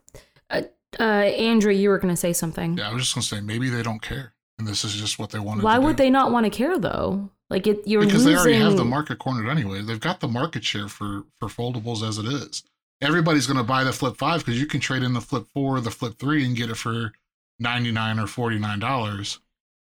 Uh, 0.50 0.62
uh, 0.98 1.02
Andrew, 1.02 1.72
you 1.72 1.88
were 1.88 1.98
going 1.98 2.12
to 2.12 2.20
say 2.20 2.32
something. 2.32 2.76
Yeah, 2.76 2.90
I 2.90 2.92
was 2.92 3.02
just 3.04 3.14
gonna 3.14 3.22
say 3.22 3.40
maybe 3.40 3.70
they 3.70 3.82
don't 3.82 4.02
care, 4.02 4.34
and 4.58 4.66
this 4.68 4.84
is 4.84 4.94
just 4.94 5.18
what 5.18 5.30
they 5.30 5.38
wanted. 5.38 5.64
Why 5.64 5.76
to 5.76 5.80
would 5.82 5.96
do. 5.96 6.02
they 6.02 6.10
not 6.10 6.30
want 6.30 6.44
to 6.44 6.50
care 6.50 6.78
though? 6.78 7.30
Like 7.50 7.66
it, 7.66 7.80
you're 7.86 8.00
Because 8.04 8.24
losing. 8.24 8.32
they 8.32 8.38
already 8.38 8.58
have 8.58 8.76
the 8.76 8.84
market 8.84 9.18
cornered 9.18 9.50
anyway. 9.50 9.82
They've 9.82 9.98
got 10.00 10.20
the 10.20 10.28
market 10.28 10.64
share 10.64 10.88
for 10.88 11.24
for 11.40 11.48
foldables 11.48 12.06
as 12.08 12.16
it 12.18 12.26
is. 12.26 12.62
Everybody's 13.02 13.46
gonna 13.46 13.64
buy 13.64 13.82
the 13.84 13.92
Flip 13.92 14.16
Five 14.16 14.40
because 14.40 14.60
you 14.60 14.66
can 14.66 14.78
trade 14.80 15.02
in 15.02 15.14
the 15.14 15.20
Flip 15.20 15.46
Four, 15.52 15.76
or 15.76 15.80
the 15.80 15.90
Flip 15.90 16.16
Three, 16.18 16.44
and 16.46 16.54
get 16.56 16.70
it 16.70 16.76
for 16.76 17.12
ninety 17.58 17.90
nine 17.90 18.18
or 18.20 18.26
forty 18.28 18.58
nine 18.58 18.78
dollars. 18.78 19.40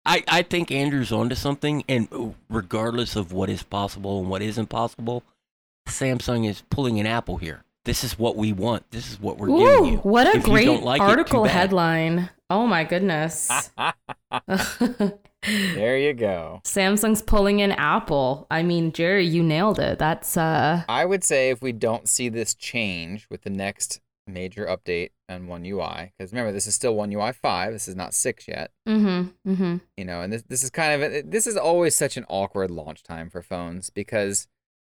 I, 0.05 0.23
I 0.29 0.43
think 0.43 0.71
Andrew's 0.71 1.11
onto 1.11 1.35
something, 1.35 1.83
and 1.89 2.35
regardless 2.49 3.17
of 3.17 3.33
what 3.33 3.49
is 3.51 3.63
possible 3.65 4.21
and 4.21 4.29
what 4.31 4.41
isn't 4.43 4.67
possible, 4.67 5.25
Samsung 5.89 6.49
is 6.49 6.63
pulling 6.71 7.01
an 7.01 7.07
apple 7.07 7.39
here. 7.39 7.65
This 7.85 8.05
is 8.05 8.19
what 8.19 8.37
we 8.37 8.53
want. 8.53 8.89
This 8.91 9.11
is 9.11 9.21
what 9.21 9.39
we're 9.39 9.49
giving 9.49 9.93
you. 9.93 9.99
what 9.99 10.27
a 10.27 10.31
If 10.39 10.47
you 10.47 10.53
great 10.53 10.65
don't 10.67 10.85
like 10.85 11.01
article 11.01 11.45
bad. 11.45 11.53
headline. 11.53 12.31
Oh 12.51 12.67
my 12.67 12.85
goodness. 12.85 13.49
there 15.47 15.99
you 15.99 16.13
go. 16.13 16.61
Samsung's 16.65 17.23
pulling 17.23 17.61
in 17.61 17.73
Apple. 17.73 18.47
I 18.51 18.63
mean, 18.63 18.93
Jerry, 18.93 19.27
you 19.27 19.43
nailed 19.43 19.79
it. 19.79 19.99
That's 19.99 20.37
uh 20.37 20.83
I 20.89 21.05
would 21.05 21.25
say 21.25 21.51
if 21.51 21.63
we 21.63 21.73
don't 21.73 22.09
see 22.09 22.29
this 22.29 22.55
change 22.55 23.27
with 23.31 23.43
the 23.43 23.51
next 23.51 24.01
major 24.27 24.67
update 24.67 25.11
on 25.29 25.47
One 25.47 25.65
UI, 25.65 26.13
because 26.19 26.33
remember 26.33 26.53
this 26.53 26.67
is 26.67 26.75
still 26.75 26.95
One 26.95 27.13
UI 27.13 27.33
five. 27.33 27.73
This 27.73 27.89
is 27.89 27.95
not 27.97 28.15
six 28.15 28.49
yet. 28.49 28.73
Mm 28.89 29.01
mhm 29.01 29.33
Mm 29.47 29.57
mhm. 29.57 29.81
you 29.97 30.05
know 30.05 30.21
and 30.21 30.33
this 30.33 30.43
this 30.43 30.65
is 30.65 30.71
kind 30.71 31.03
of 31.03 31.13
a, 31.13 31.23
this 31.23 31.47
is 31.47 31.57
always 31.57 31.95
such 31.97 32.17
an 32.17 32.25
awkward 32.29 32.71
launch 32.71 33.03
time 33.03 33.31
for 33.31 33.43
phones 33.43 33.91
because 33.91 34.49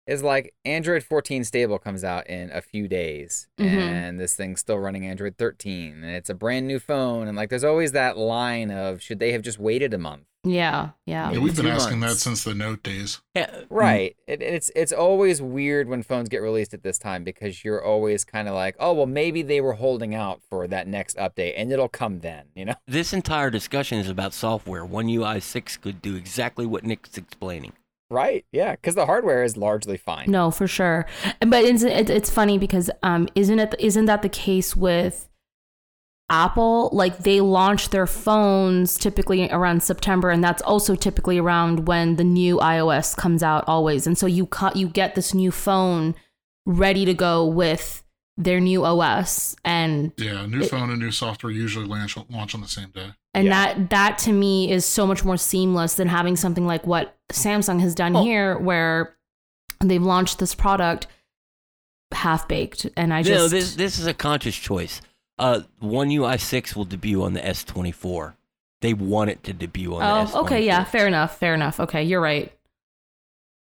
it's 0.06 0.22
like 0.22 0.52
android 0.64 1.02
14 1.02 1.44
stable 1.44 1.78
comes 1.78 2.02
out 2.04 2.26
in 2.26 2.50
a 2.52 2.60
few 2.60 2.88
days 2.88 3.48
Mhm. 3.58 3.66
and 3.66 4.20
this 4.20 4.34
thing's 4.34 4.60
still 4.60 4.78
running 4.78 5.06
android 5.06 5.36
13 5.38 6.02
and 6.02 6.14
it's 6.16 6.30
a 6.30 6.34
brand 6.34 6.66
new 6.66 6.78
phone 6.78 7.28
and 7.28 7.36
like 7.36 7.50
there's 7.50 7.64
always 7.64 7.92
that 7.92 8.16
line 8.18 8.70
of 8.70 9.00
should 9.02 9.18
they 9.18 9.32
have 9.32 9.42
just 9.42 9.58
waited 9.58 9.94
a 9.94 9.98
month 9.98 10.24
Yeah, 10.44 10.90
yeah. 11.06 11.30
Yeah, 11.30 11.38
we've 11.38 11.54
been 11.54 11.66
two 11.66 11.70
asking 11.70 12.00
that 12.00 12.16
since 12.16 12.42
the 12.42 12.52
Note 12.52 12.82
days. 12.82 13.20
Yeah, 13.36 13.60
right 13.70 14.16
it, 14.26 14.42
it's 14.42 14.72
it's 14.74 14.90
always 14.92 15.40
weird 15.40 15.88
when 15.88 16.02
phones 16.02 16.28
get 16.28 16.42
released 16.42 16.74
at 16.74 16.82
this 16.82 16.98
time 16.98 17.22
because 17.22 17.62
you're 17.64 17.80
always 17.82 18.24
kind 18.24 18.48
of 18.48 18.54
like 18.54 18.74
oh 18.80 18.92
well 18.92 19.06
maybe 19.06 19.42
they 19.42 19.60
were 19.60 19.74
holding 19.74 20.16
out 20.16 20.40
for 20.50 20.66
that 20.66 20.88
next 20.88 21.16
update 21.16 21.54
and 21.56 21.70
it'll 21.70 21.88
come 21.88 22.18
then 22.20 22.46
you 22.56 22.64
know 22.64 22.74
This 22.88 23.12
entire 23.12 23.50
discussion 23.50 23.98
is 24.00 24.08
about 24.08 24.34
software. 24.34 24.84
One 24.84 25.08
UI 25.08 25.38
6 25.38 25.76
could 25.76 26.02
do 26.02 26.16
exactly 26.16 26.66
what 26.66 26.82
Nick's 26.82 27.16
explaining. 27.16 27.72
Right 28.12 28.44
yeah 28.52 28.72
because 28.72 28.94
the 28.94 29.06
hardware 29.06 29.42
is 29.42 29.56
largely 29.56 29.96
fine 29.96 30.30
No, 30.30 30.50
for 30.50 30.66
sure. 30.66 31.06
But 31.40 31.64
it's 31.64 31.82
it, 31.82 32.10
it's 32.10 32.30
funny 32.30 32.58
because 32.58 32.90
um 33.02 33.28
isn't 33.34 33.58
it 33.58 33.74
isn't 33.78 34.04
that 34.06 34.22
the 34.22 34.28
case 34.28 34.76
with 34.76 35.28
Apple? 36.30 36.88
Like 36.92 37.18
they 37.18 37.40
launch 37.40 37.90
their 37.90 38.06
phones 38.06 38.96
typically 38.98 39.50
around 39.50 39.82
September, 39.82 40.30
and 40.30 40.42
that's 40.42 40.62
also 40.62 40.94
typically 40.94 41.38
around 41.38 41.86
when 41.86 42.16
the 42.16 42.24
new 42.24 42.56
iOS 42.58 43.16
comes 43.16 43.42
out 43.42 43.64
always. 43.66 44.06
And 44.06 44.16
so 44.16 44.26
you 44.26 44.46
cut 44.46 44.76
you 44.76 44.88
get 44.88 45.14
this 45.14 45.34
new 45.34 45.50
phone 45.50 46.14
ready 46.64 47.04
to 47.04 47.14
go 47.14 47.44
with 47.44 48.01
their 48.36 48.60
new 48.60 48.84
OS, 48.84 49.54
and 49.64 50.12
Yeah, 50.16 50.46
new 50.46 50.62
It- 50.62 50.70
phone 50.70 50.90
and 50.90 50.98
new 51.00 51.10
software 51.12 51.52
usually 51.52 51.86
launch 51.86 52.16
launch 52.30 52.54
on 52.54 52.60
the 52.62 52.68
same 52.68 52.90
day. 52.90 53.12
and 53.34 53.46
Yeah. 53.46 53.50
that 53.74 53.90
that 53.90 54.18
to 54.18 54.32
me 54.32 54.70
is 54.70 54.84
so 54.84 55.06
much 55.06 55.24
more 55.24 55.36
seamless 55.36 55.94
than 55.94 56.08
having 56.08 56.36
something 56.36 56.66
like 56.66 56.86
what 56.86 57.16
Samsung 57.30 57.80
has 57.80 57.94
done 57.94 58.16
Oh. 58.16 58.22
here, 58.24 58.58
where 58.58 59.16
they've 59.80 60.02
launched 60.02 60.38
this 60.38 60.54
product 60.54 61.06
half 62.12 62.46
baked, 62.48 62.86
and 62.96 63.12
I 63.14 63.22
just 63.22 63.32
no, 63.38 63.48
this 63.48 63.74
this 63.74 63.98
is 63.98 64.06
a 64.06 64.14
conscious 64.14 64.56
choice. 64.56 65.00
Uh, 65.38 65.60
One 65.78 66.10
UI 66.10 66.36
6 66.36 66.76
will 66.76 66.84
debut 66.84 67.22
on 67.22 67.32
the 67.32 67.40
S24. 67.44 68.34
They 68.82 68.92
want 68.94 69.30
it 69.30 69.42
to 69.44 69.52
debut 69.52 69.94
on 69.94 70.00
the 70.00 70.06
S24. 70.30 70.36
Oh, 70.36 70.40
okay, 70.44 70.64
yeah, 70.64 70.84
fair 70.84 71.06
enough, 71.06 71.38
fair 71.38 71.54
enough. 71.54 71.80
Okay, 71.80 72.02
you're 72.02 72.20
right. 72.20 72.52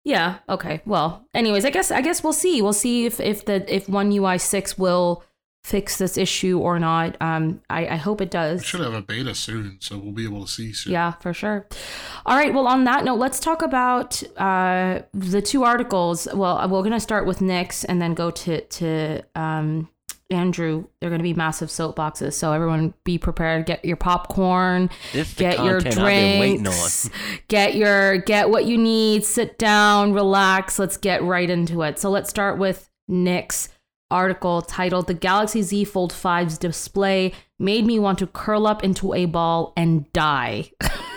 Yeah, 0.04 0.38
okay. 0.48 0.82
Well, 0.84 1.24
anyways, 1.34 1.64
I 1.64 1.70
guess 1.70 1.90
I 1.90 2.00
guess 2.00 2.24
we'll 2.24 2.32
see. 2.32 2.60
We'll 2.62 2.72
see 2.72 3.06
if 3.06 3.20
if 3.20 3.44
the 3.44 3.64
if 3.72 3.88
One 3.88 4.10
UI 4.10 4.38
six 4.38 4.76
will 4.76 5.22
fix 5.64 5.96
this 5.96 6.18
issue 6.18 6.58
or 6.58 6.80
not. 6.80 7.16
Um, 7.20 7.60
I 7.70 7.86
I 7.86 7.96
hope 7.96 8.20
it 8.20 8.24
We 8.24 8.30
does. 8.30 8.64
should 8.64 8.80
have 8.80 8.94
a 8.94 9.00
beta 9.02 9.32
soon, 9.32 9.76
so 9.80 9.96
we'll 9.98 10.10
be 10.12 10.24
able 10.24 10.44
to 10.44 10.50
see 10.50 10.72
soon. 10.72 10.92
Yeah, 10.92 11.12
for 11.12 11.32
sure. 11.32 11.68
All 12.26 12.36
right. 12.36 12.52
Well, 12.52 12.66
on 12.66 12.82
that 12.84 13.04
note, 13.04 13.20
let's 13.20 13.38
talk 13.38 13.62
about 13.62 14.20
uh, 14.38 15.02
the 15.14 15.40
two 15.40 15.62
articles. 15.62 16.26
Well, 16.34 16.56
we're 16.68 16.80
going 16.82 16.90
to 16.92 16.98
start 17.00 17.24
with 17.26 17.40
Nick's 17.40 17.84
and 17.84 18.02
then 18.02 18.14
go 18.14 18.32
to 18.32 18.60
to 18.60 19.22
um, 19.36 19.88
Andrew. 20.32 20.86
They're 21.00 21.10
going 21.10 21.18
to 21.18 21.24
be 21.24 21.34
massive 21.34 21.68
soapboxes, 21.68 22.32
so 22.34 22.52
everyone 22.52 22.94
be 23.04 23.18
prepared. 23.18 23.66
Get 23.66 23.84
your 23.84 23.96
popcorn. 23.96 24.90
This 25.12 25.28
is 25.28 25.34
the 25.34 25.44
Get 25.44 25.64
your 25.64 25.80
content 25.80 25.98
I've 25.98 26.06
been 26.06 26.40
waiting 26.40 26.62
drinks. 26.64 27.10
Get 27.48 27.74
your 27.74 28.18
get 28.18 28.50
what 28.50 28.64
you 28.64 28.78
need. 28.78 29.24
Sit 29.24 29.58
down, 29.58 30.12
relax. 30.12 30.78
Let's 30.78 30.96
get 30.96 31.22
right 31.22 31.48
into 31.48 31.82
it. 31.82 31.98
So 31.98 32.10
let's 32.10 32.30
start 32.30 32.58
with 32.58 32.90
Nick's 33.08 33.68
article 34.10 34.62
titled 34.62 35.06
"The 35.06 35.14
Galaxy 35.14 35.62
Z 35.62 35.84
Fold 35.84 36.12
5's 36.12 36.58
display 36.58 37.32
made 37.58 37.86
me 37.86 37.98
want 37.98 38.18
to 38.20 38.26
curl 38.26 38.66
up 38.66 38.82
into 38.82 39.14
a 39.14 39.26
ball 39.26 39.72
and 39.76 40.10
die." 40.12 40.70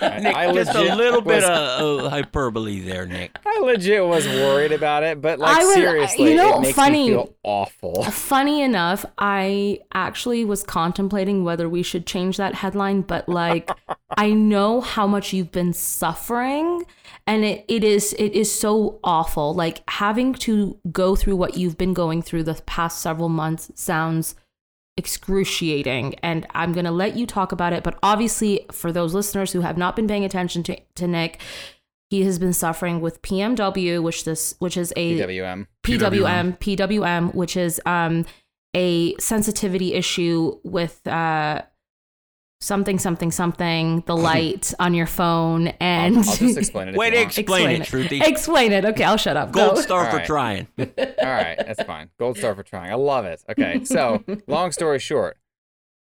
I, 0.00 0.18
Nick, 0.20 0.36
I 0.36 0.52
just 0.52 0.74
a 0.74 0.94
little 0.94 1.20
bit 1.22 1.42
was- 1.42 1.44
of, 1.44 2.00
of 2.04 2.10
hyperbole 2.10 2.80
there, 2.80 3.06
Nick. 3.06 3.38
I 3.46 3.60
legit 3.60 4.04
was 4.04 4.26
worried 4.26 4.72
about 4.72 5.02
it, 5.02 5.22
but 5.22 5.38
like 5.38 5.56
I 5.58 5.64
was- 5.64 5.74
seriously, 5.74 6.30
you 6.30 6.36
know, 6.36 6.58
it 6.58 6.60
makes 6.60 6.76
funny- 6.76 7.08
me 7.08 7.14
feel 7.14 7.34
awful. 7.42 8.02
Funny 8.10 8.60
enough, 8.62 9.04
I 9.18 9.80
actually 9.94 10.44
was 10.44 10.62
contemplating 10.62 11.44
whether 11.44 11.68
we 11.68 11.82
should 11.82 12.06
change 12.06 12.36
that 12.36 12.56
headline, 12.56 13.02
but 13.02 13.28
like 13.28 13.70
I 14.16 14.32
know 14.32 14.80
how 14.80 15.06
much 15.06 15.32
you've 15.32 15.52
been 15.52 15.72
suffering 15.72 16.84
and 17.26 17.44
it, 17.44 17.64
it 17.68 17.82
is 17.84 18.12
it 18.18 18.32
is 18.32 18.52
so 18.52 18.98
awful. 19.02 19.54
Like 19.54 19.82
having 19.88 20.34
to 20.34 20.76
go 20.92 21.16
through 21.16 21.36
what 21.36 21.56
you've 21.56 21.78
been 21.78 21.94
going 21.94 22.20
through 22.22 22.42
the 22.44 22.54
past 22.66 23.00
several 23.00 23.28
months 23.28 23.70
sounds 23.74 24.34
excruciating 24.96 26.14
and 26.16 26.46
I'm 26.50 26.72
going 26.72 26.84
to 26.84 26.90
let 26.90 27.16
you 27.16 27.26
talk 27.26 27.52
about 27.52 27.72
it, 27.72 27.82
but 27.82 27.98
obviously 28.02 28.66
for 28.70 28.92
those 28.92 29.14
listeners 29.14 29.52
who 29.52 29.60
have 29.60 29.78
not 29.78 29.96
been 29.96 30.06
paying 30.06 30.24
attention 30.24 30.62
to, 30.64 30.78
to 30.96 31.06
Nick, 31.06 31.40
He 32.10 32.24
has 32.24 32.38
been 32.38 32.52
suffering 32.52 33.00
with 33.00 33.22
PMW, 33.22 34.02
which 34.02 34.24
this 34.24 34.54
which 34.58 34.76
is 34.76 34.92
a 34.96 35.20
PWM. 35.20 35.66
PWM, 35.84 36.58
PWM, 36.58 37.34
which 37.34 37.56
is 37.56 37.80
um, 37.86 38.26
a 38.74 39.14
sensitivity 39.18 39.94
issue 39.94 40.58
with 40.64 41.06
uh, 41.06 41.62
something, 42.60 42.98
something, 42.98 43.30
something, 43.30 44.02
the 44.06 44.16
light 44.30 44.72
on 44.78 44.94
your 44.94 45.06
phone, 45.06 45.68
and 45.80 46.18
I'll, 46.18 46.28
I'll 46.30 46.36
just 46.36 46.58
explain 46.58 46.88
it. 46.88 46.94
if 46.94 46.96
Way 46.98 47.10
to 47.10 47.20
explain, 47.22 47.70
Explain 47.70 48.02
it, 48.02 48.12
it. 48.12 48.20
Shruti. 48.20 48.28
explain 48.28 48.72
it. 48.72 48.84
Okay, 48.84 49.04
I'll 49.04 49.16
shut 49.16 49.36
up. 49.36 49.52
Gold 49.52 49.76
Go. 49.76 49.80
star 49.80 50.04
All 50.04 50.10
for 50.10 50.16
right. 50.18 50.26
trying. 50.26 50.68
All 50.78 50.84
right, 51.22 51.56
that's 51.58 51.82
fine. 51.82 52.10
Gold 52.18 52.36
star 52.38 52.54
for 52.54 52.62
trying. 52.62 52.90
I 52.90 52.94
love 52.96 53.24
it. 53.24 53.42
Okay, 53.50 53.84
so 53.84 54.22
long 54.46 54.72
story 54.72 54.98
short, 54.98 55.38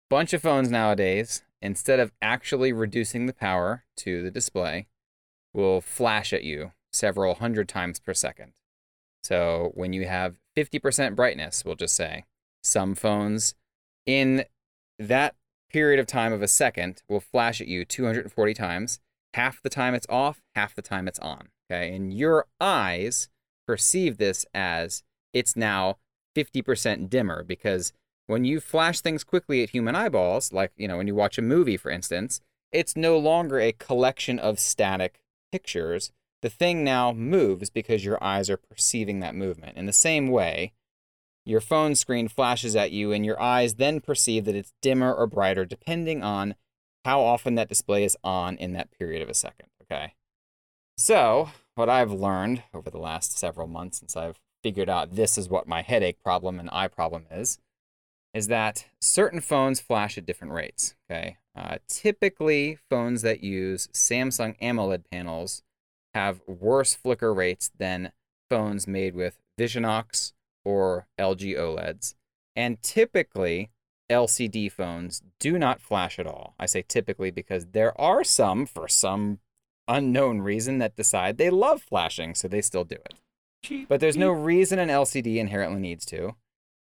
bunch 0.10 0.34
of 0.34 0.42
phones 0.42 0.70
nowadays, 0.70 1.44
instead 1.62 2.00
of 2.00 2.12
actually 2.22 2.74
reducing 2.74 3.26
the 3.28 3.34
power 3.34 3.84
to 3.98 4.22
the 4.24 4.32
display, 4.32 4.88
will 5.54 5.82
flash 5.82 6.34
at 6.34 6.44
you 6.44 6.72
several 6.92 7.36
hundred 7.36 7.70
times 7.70 8.00
per 8.00 8.14
second. 8.14 8.54
So 9.24 9.72
when 9.76 9.94
you 9.94 10.08
have 10.08 10.36
50% 10.58 11.16
brightness, 11.16 11.64
we'll 11.64 11.76
just 11.76 11.96
say, 11.96 12.26
some 12.64 12.96
phones 12.96 13.54
in 14.06 14.46
that 14.98 15.36
period 15.72 16.00
of 16.00 16.08
time 16.08 16.34
of 16.34 16.42
a 16.42 16.48
second 16.48 17.02
will 17.08 17.20
flash 17.20 17.62
at 17.62 17.68
you 17.68 17.86
240 17.86 18.54
times. 18.54 19.00
Half 19.34 19.62
the 19.62 19.70
time 19.70 19.94
it's 19.94 20.08
off, 20.10 20.42
half 20.56 20.76
the 20.76 20.82
time 20.82 21.08
it's 21.08 21.20
on. 21.20 21.50
Okay. 21.70 21.96
And 21.96 22.14
your 22.14 22.48
eyes 22.60 23.30
perceive 23.66 24.18
this 24.18 24.46
as 24.54 25.04
it's 25.34 25.56
now 25.56 25.98
50% 26.36 27.10
dimmer 27.10 27.44
because 27.44 27.94
when 28.28 28.46
you 28.46 28.60
flash 28.60 29.02
things 29.02 29.24
quickly 29.24 29.64
at 29.64 29.72
human 29.72 29.96
eyeballs, 29.96 30.54
like, 30.54 30.72
you 30.76 30.88
know, 30.88 30.98
when 30.98 31.08
you 31.08 31.16
watch 31.16 31.38
a 31.38 31.42
movie, 31.42 31.78
for 31.78 31.90
instance, 31.90 32.42
it's 32.72 32.96
no 32.96 33.18
longer 33.18 33.60
a 33.60 33.74
collection 33.74 34.40
of 34.40 34.60
static 34.60 35.22
pictures. 35.52 36.12
The 36.42 36.50
thing 36.50 36.84
now 36.84 37.12
moves 37.12 37.70
because 37.70 38.06
your 38.06 38.22
eyes 38.24 38.50
are 38.50 38.58
perceiving 38.58 39.20
that 39.20 39.36
movement. 39.36 39.78
In 39.78 39.86
the 39.86 39.94
same 39.94 40.30
way, 40.30 40.74
your 41.46 41.62
phone 41.62 41.96
screen 41.96 42.28
flashes 42.28 42.76
at 42.76 42.92
you, 42.92 43.12
and 43.12 43.26
your 43.26 43.42
eyes 43.42 43.76
then 43.76 44.00
perceive 44.00 44.46
that 44.46 44.56
it's 44.56 44.74
dimmer 44.82 45.14
or 45.14 45.28
brighter 45.28 45.66
depending 45.66 46.24
on 46.24 46.56
how 47.04 47.22
often 47.22 47.56
that 47.56 47.70
display 47.70 48.04
is 48.04 48.18
on 48.24 48.58
in 48.58 48.74
that 48.74 48.92
period 48.92 49.22
of 49.22 49.30
a 49.30 49.34
second. 49.34 49.68
Okay. 49.82 50.14
So, 50.98 51.50
what 51.76 51.89
I've 51.89 52.12
learned 52.12 52.64
over 52.74 52.89
the 52.89 53.00
last 53.00 53.38
several 53.38 53.68
months 53.68 54.00
since 54.00 54.16
I've 54.16 54.39
figured 54.62 54.89
out 54.89 55.16
this 55.16 55.38
is 55.38 55.50
what 55.50 55.68
my 55.68 55.82
headache 55.82 56.22
problem 56.24 56.60
and 56.60 56.70
eye 56.72 56.88
problem 56.88 57.26
is, 57.32 57.58
is 58.34 58.48
that 58.48 58.86
certain 59.00 59.42
phones 59.42 59.80
flash 59.80 60.18
at 60.18 60.26
different 60.26 60.54
rates. 60.54 60.96
Okay. 61.10 61.38
Uh, 61.56 61.78
typically, 61.88 62.78
phones 62.89 63.24
that 63.24 63.44
use 63.44 63.88
Samsung 63.94 64.56
AMOLED 64.62 65.04
panels 65.12 65.64
have 66.14 66.42
worse 66.48 66.94
flicker 66.94 67.34
rates 67.34 67.72
than 67.78 68.12
phones 68.50 68.88
made 68.88 69.16
with 69.16 69.38
Visionox 69.60 70.34
or 70.64 71.07
LG 71.20 71.57
OLEDs. 71.57 72.16
And 72.55 72.82
typically, 72.82 73.72
LCD 74.09 74.72
phones 74.72 75.22
do 75.39 75.57
not 75.57 75.82
flash 75.82 76.20
at 76.20 76.28
all. 76.28 76.55
I 76.59 76.66
say 76.66 76.84
typically 76.88 77.32
because 77.32 77.68
there 77.68 77.99
are 77.99 78.24
some, 78.24 78.66
for 78.66 78.88
some 78.88 79.39
unknown 79.88 80.39
reason, 80.41 80.80
that 80.80 80.95
decide 80.95 81.38
they 81.38 81.49
love 81.49 81.82
flashing, 81.82 82.36
so 82.36 82.47
they 82.47 82.62
still 82.62 82.84
do 82.84 82.95
it. 82.95 83.16
But 83.88 83.99
there's 83.99 84.18
no 84.18 84.32
reason 84.32 84.80
an 84.80 84.89
LCD 84.89 85.38
inherently 85.38 85.80
needs 85.80 86.05
to. 86.07 86.36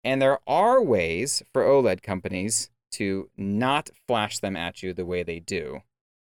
And 0.05 0.23
there 0.23 0.39
are 0.47 0.81
ways 0.83 1.43
for 1.53 1.63
OLED 1.63 2.03
companies 2.03 2.71
to 2.93 3.29
not 3.37 3.91
flash 4.07 4.39
them 4.39 4.57
at 4.57 4.83
you 4.83 4.93
the 4.93 5.05
way 5.05 5.23
they 5.23 5.41
do. 5.41 5.81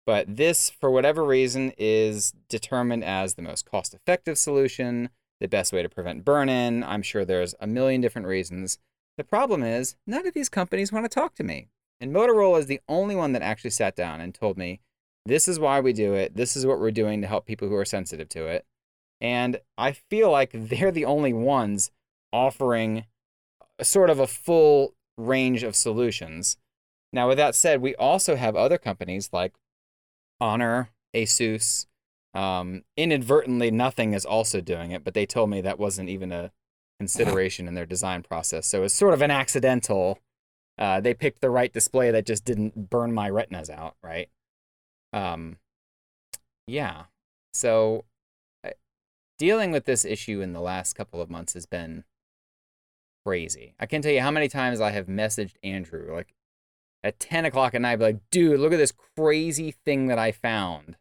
But 0.07 0.36
this, 0.36 0.70
for 0.70 0.90
whatever 0.90 1.24
reason, 1.24 1.72
is 1.78 2.34
determined 2.49 3.05
as 3.05 3.34
the 3.34 3.42
most 3.42 3.64
cost 3.64 3.95
effective 3.95 4.36
solution, 4.38 5.09
the 5.41 5.49
best 5.49 5.72
way 5.72 5.82
to 5.82 5.89
prevent 5.89 6.24
burn 6.24 6.49
in. 6.49 6.85
I'm 6.85 7.03
sure 7.03 7.24
there's 7.24 7.55
a 7.61 7.66
million 7.66 8.01
different 8.01 8.28
reasons. 8.28 8.78
The 9.16 9.24
problem 9.24 9.62
is, 9.62 9.97
none 10.07 10.26
of 10.26 10.35
these 10.35 10.49
companies 10.49 10.93
want 10.93 11.05
to 11.05 11.09
talk 11.09 11.35
to 11.37 11.45
me. 11.45 11.68
And 12.01 12.12
Motorola 12.12 12.59
is 12.59 12.66
the 12.66 12.80
only 12.89 13.14
one 13.14 13.32
that 13.32 13.43
actually 13.43 13.70
sat 13.70 13.95
down 13.95 14.20
and 14.20 14.35
told 14.35 14.59
me, 14.59 14.80
this 15.26 15.49
is 15.49 15.59
why 15.59 15.80
we 15.80 15.93
do 15.93 16.12
it. 16.14 16.37
This 16.37 16.57
is 16.57 16.66
what 16.66 16.80
we're 16.80 16.91
doing 16.91 17.22
to 17.22 17.28
help 17.28 17.47
people 17.47 17.68
who 17.68 17.76
are 17.76 17.85
sensitive 17.85 18.28
to 18.30 18.47
it. 18.47 18.66
And 19.20 19.61
I 19.78 19.93
feel 19.93 20.30
like 20.30 20.51
they're 20.53 20.91
the 20.91 21.07
only 21.07 21.32
ones 21.32 21.91
offering 22.32 23.07
a 23.78 23.85
sort 23.85 24.11
of 24.11 24.18
a 24.18 24.26
full 24.26 24.95
range 25.16 25.62
of 25.62 25.76
solutions. 25.76 26.57
Now, 27.12 27.28
with 27.28 27.39
that 27.39 27.55
said, 27.55 27.80
we 27.80 27.95
also 27.95 28.37
have 28.37 28.57
other 28.57 28.76
companies 28.76 29.30
like 29.32 29.55
Honor, 30.41 30.91
Asus. 31.14 31.87
Um, 32.35 32.82
inadvertently, 32.97 33.70
nothing 33.70 34.12
is 34.12 34.26
also 34.26 34.61
doing 34.61 34.91
it, 34.91 35.05
but 35.05 35.14
they 35.14 35.26
told 35.26 35.51
me 35.51 35.61
that 35.61 35.78
wasn't 35.78 36.09
even 36.09 36.32
a 36.32 36.51
consideration 36.99 37.68
in 37.68 37.74
their 37.74 37.87
design 37.87 38.22
process. 38.22 38.66
So 38.66 38.82
it's 38.82 38.95
sort 38.95 39.14
of 39.14 39.22
an 39.22 39.30
accidental. 39.30 40.18
Uh, 40.76 41.01
they 41.01 41.14
picked 41.14 41.41
the 41.41 41.51
right 41.51 41.72
display 41.72 42.11
that 42.11 42.26
just 42.26 42.45
didn't 42.45 42.91
burn 42.91 43.12
my 43.12 43.28
retinas 43.28 43.70
out, 43.70 43.95
right? 44.03 44.28
Um, 45.12 45.59
yeah. 46.66 47.05
So 47.53 48.05
I- 48.64 48.74
dealing 49.39 49.70
with 49.70 49.85
this 49.85 50.05
issue 50.05 50.41
in 50.41 50.53
the 50.53 50.61
last 50.61 50.95
couple 50.95 51.20
of 51.20 51.30
months 51.30 51.55
has 51.55 51.66
been 51.66 52.05
crazy. 53.24 53.74
I 53.78 53.87
can't 53.87 54.03
tell 54.03 54.12
you 54.12 54.20
how 54.20 54.30
many 54.30 54.49
times 54.49 54.80
I 54.80 54.91
have 54.91 55.07
messaged 55.07 55.55
Andrew, 55.62 56.12
like 56.12 56.35
at 57.03 57.20
10 57.20 57.45
o'clock 57.45 57.74
at 57.74 57.80
night, 57.80 57.97
be 57.97 58.05
like, 58.05 58.30
dude, 58.30 58.59
look 58.59 58.72
at 58.72 58.78
this 58.78 58.93
crazy 59.16 59.72
thing 59.85 60.09
that 60.09 60.18
I 60.18 60.32
found. 60.32 60.97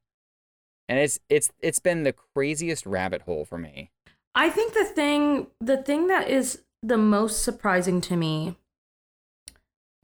And 0.90 1.00
it's 1.00 1.20
it's 1.30 1.52
it's 1.60 1.80
been 1.80 2.04
the 2.04 2.14
craziest 2.14 2.86
rabbit 2.86 3.24
hole 3.24 3.46
for 3.46 3.58
me. 3.58 3.92
I 4.36 4.50
think 4.50 4.74
the 4.74 4.86
thing 4.86 5.48
the 5.60 5.78
thing 5.78 6.08
that 6.08 6.28
is 6.28 6.62
the 6.82 6.98
most 6.98 7.44
surprising 7.44 8.02
to 8.02 8.18
me 8.18 8.58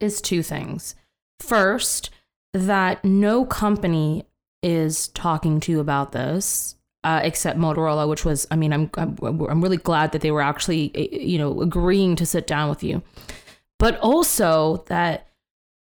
is 0.00 0.20
two 0.20 0.42
things. 0.42 0.94
First, 1.40 2.10
that 2.54 3.04
no 3.04 3.44
company 3.44 4.24
is 4.62 5.08
talking 5.08 5.60
to 5.60 5.72
you 5.72 5.80
about 5.80 6.12
this 6.12 6.76
uh, 7.02 7.20
except 7.22 7.58
Motorola, 7.58 8.08
which 8.08 8.24
was 8.24 8.46
I 8.50 8.56
mean 8.56 8.72
I'm, 8.72 8.90
I'm 8.94 9.16
I'm 9.22 9.62
really 9.62 9.76
glad 9.76 10.12
that 10.12 10.20
they 10.20 10.30
were 10.30 10.42
actually 10.42 10.90
eh, 10.94 11.16
you 11.16 11.38
know 11.38 11.60
agreeing 11.62 12.16
to 12.16 12.26
sit 12.26 12.46
down 12.46 12.68
with 12.68 12.82
you, 12.82 13.02
but 13.78 13.98
also 14.00 14.84
that 14.88 15.28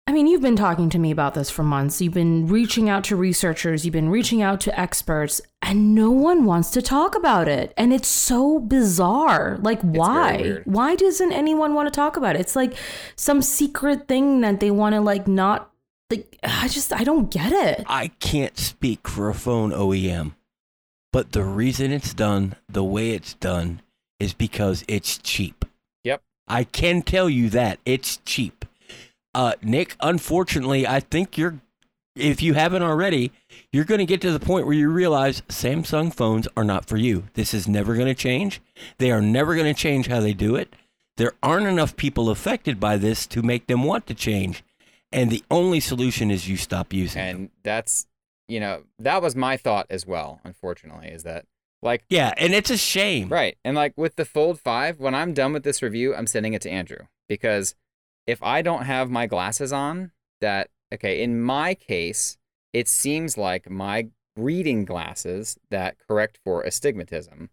I 0.07 0.13
mean, 0.13 0.27
you've 0.27 0.41
been 0.41 0.55
talking 0.55 0.89
to 0.89 0.99
me 0.99 1.11
about 1.11 1.35
this 1.35 1.49
for 1.49 1.63
months. 1.63 2.01
You've 2.01 2.13
been 2.13 2.47
reaching 2.47 2.89
out 2.89 3.03
to 3.05 3.15
researchers, 3.15 3.85
you've 3.85 3.93
been 3.93 4.09
reaching 4.09 4.41
out 4.41 4.59
to 4.61 4.79
experts, 4.79 5.41
and 5.61 5.93
no 5.93 6.09
one 6.09 6.43
wants 6.43 6.71
to 6.71 6.81
talk 6.81 7.15
about 7.15 7.47
it. 7.47 7.73
And 7.77 7.93
it's 7.93 8.07
so 8.07 8.59
bizarre. 8.59 9.57
Like, 9.61 9.79
why? 9.81 10.61
Why 10.65 10.95
doesn't 10.95 11.31
anyone 11.31 11.75
want 11.75 11.87
to 11.87 11.95
talk 11.95 12.17
about 12.17 12.35
it? 12.35 12.41
It's 12.41 12.55
like 12.55 12.73
some 13.15 13.41
secret 13.41 14.07
thing 14.07 14.41
that 14.41 14.59
they 14.59 14.71
want 14.71 14.95
to, 14.95 15.01
like, 15.01 15.27
not. 15.27 15.71
Like, 16.09 16.37
I 16.43 16.67
just, 16.67 16.91
I 16.91 17.05
don't 17.05 17.31
get 17.31 17.53
it. 17.53 17.85
I 17.87 18.09
can't 18.19 18.57
speak 18.57 19.07
for 19.07 19.29
a 19.29 19.33
phone 19.33 19.71
OEM, 19.71 20.33
but 21.13 21.31
the 21.31 21.43
reason 21.43 21.91
it's 21.91 22.13
done 22.13 22.55
the 22.67 22.83
way 22.83 23.11
it's 23.11 23.35
done 23.35 23.81
is 24.19 24.33
because 24.33 24.83
it's 24.89 25.17
cheap. 25.19 25.63
Yep. 26.03 26.21
I 26.49 26.65
can 26.65 27.01
tell 27.01 27.29
you 27.29 27.49
that 27.51 27.79
it's 27.85 28.17
cheap. 28.25 28.65
Uh, 29.33 29.53
Nick, 29.61 29.95
unfortunately, 30.01 30.85
I 30.85 30.99
think 30.99 31.37
you're, 31.37 31.61
if 32.15 32.41
you 32.41 32.53
haven't 32.53 32.83
already, 32.83 33.31
you're 33.71 33.85
going 33.85 33.99
to 33.99 34.05
get 34.05 34.21
to 34.21 34.31
the 34.31 34.39
point 34.39 34.65
where 34.65 34.75
you 34.75 34.89
realize 34.89 35.41
Samsung 35.47 36.13
phones 36.13 36.47
are 36.57 36.63
not 36.63 36.85
for 36.85 36.97
you. 36.97 37.27
This 37.33 37.53
is 37.53 37.67
never 37.67 37.95
going 37.95 38.07
to 38.07 38.13
change. 38.13 38.61
They 38.97 39.11
are 39.11 39.21
never 39.21 39.55
going 39.55 39.73
to 39.73 39.79
change 39.79 40.07
how 40.07 40.19
they 40.19 40.33
do 40.33 40.55
it. 40.55 40.75
There 41.17 41.33
aren't 41.41 41.67
enough 41.67 41.95
people 41.95 42.29
affected 42.29 42.79
by 42.79 42.97
this 42.97 43.25
to 43.27 43.41
make 43.41 43.67
them 43.67 43.83
want 43.83 44.07
to 44.07 44.13
change. 44.13 44.63
And 45.11 45.29
the 45.29 45.43
only 45.51 45.79
solution 45.79 46.31
is 46.31 46.47
you 46.47 46.57
stop 46.57 46.93
using 46.93 47.21
them. 47.21 47.35
And 47.35 47.49
that's 47.63 48.07
you 48.51 48.59
know, 48.59 48.83
that 48.99 49.21
was 49.21 49.33
my 49.33 49.55
thought 49.55 49.87
as 49.89 50.05
well, 50.05 50.41
unfortunately, 50.43 51.07
is 51.07 51.23
that 51.23 51.45
like 51.81 52.03
Yeah, 52.09 52.33
and 52.35 52.53
it's 52.53 52.69
a 52.69 52.77
shame. 52.77 53.29
Right. 53.29 53.57
And 53.63 53.77
like 53.77 53.93
with 53.95 54.17
the 54.17 54.25
Fold 54.25 54.59
5, 54.59 54.99
when 54.99 55.15
I'm 55.15 55.33
done 55.33 55.53
with 55.53 55.63
this 55.63 55.81
review, 55.81 56.13
I'm 56.13 56.27
sending 56.27 56.53
it 56.53 56.61
to 56.63 56.69
Andrew 56.69 57.05
because 57.29 57.75
if 58.27 58.41
I 58.43 58.61
don't 58.61 58.85
have 58.85 59.09
my 59.09 59.27
glasses 59.27 59.73
on, 59.73 60.11
that 60.41 60.69
okay, 60.93 61.21
in 61.21 61.41
my 61.41 61.73
case, 61.73 62.37
it 62.73 62.87
seems 62.87 63.37
like 63.37 63.69
my 63.69 64.07
reading 64.35 64.85
glasses 64.85 65.57
that 65.69 65.97
correct 66.07 66.39
for 66.43 66.61
astigmatism 66.63 67.49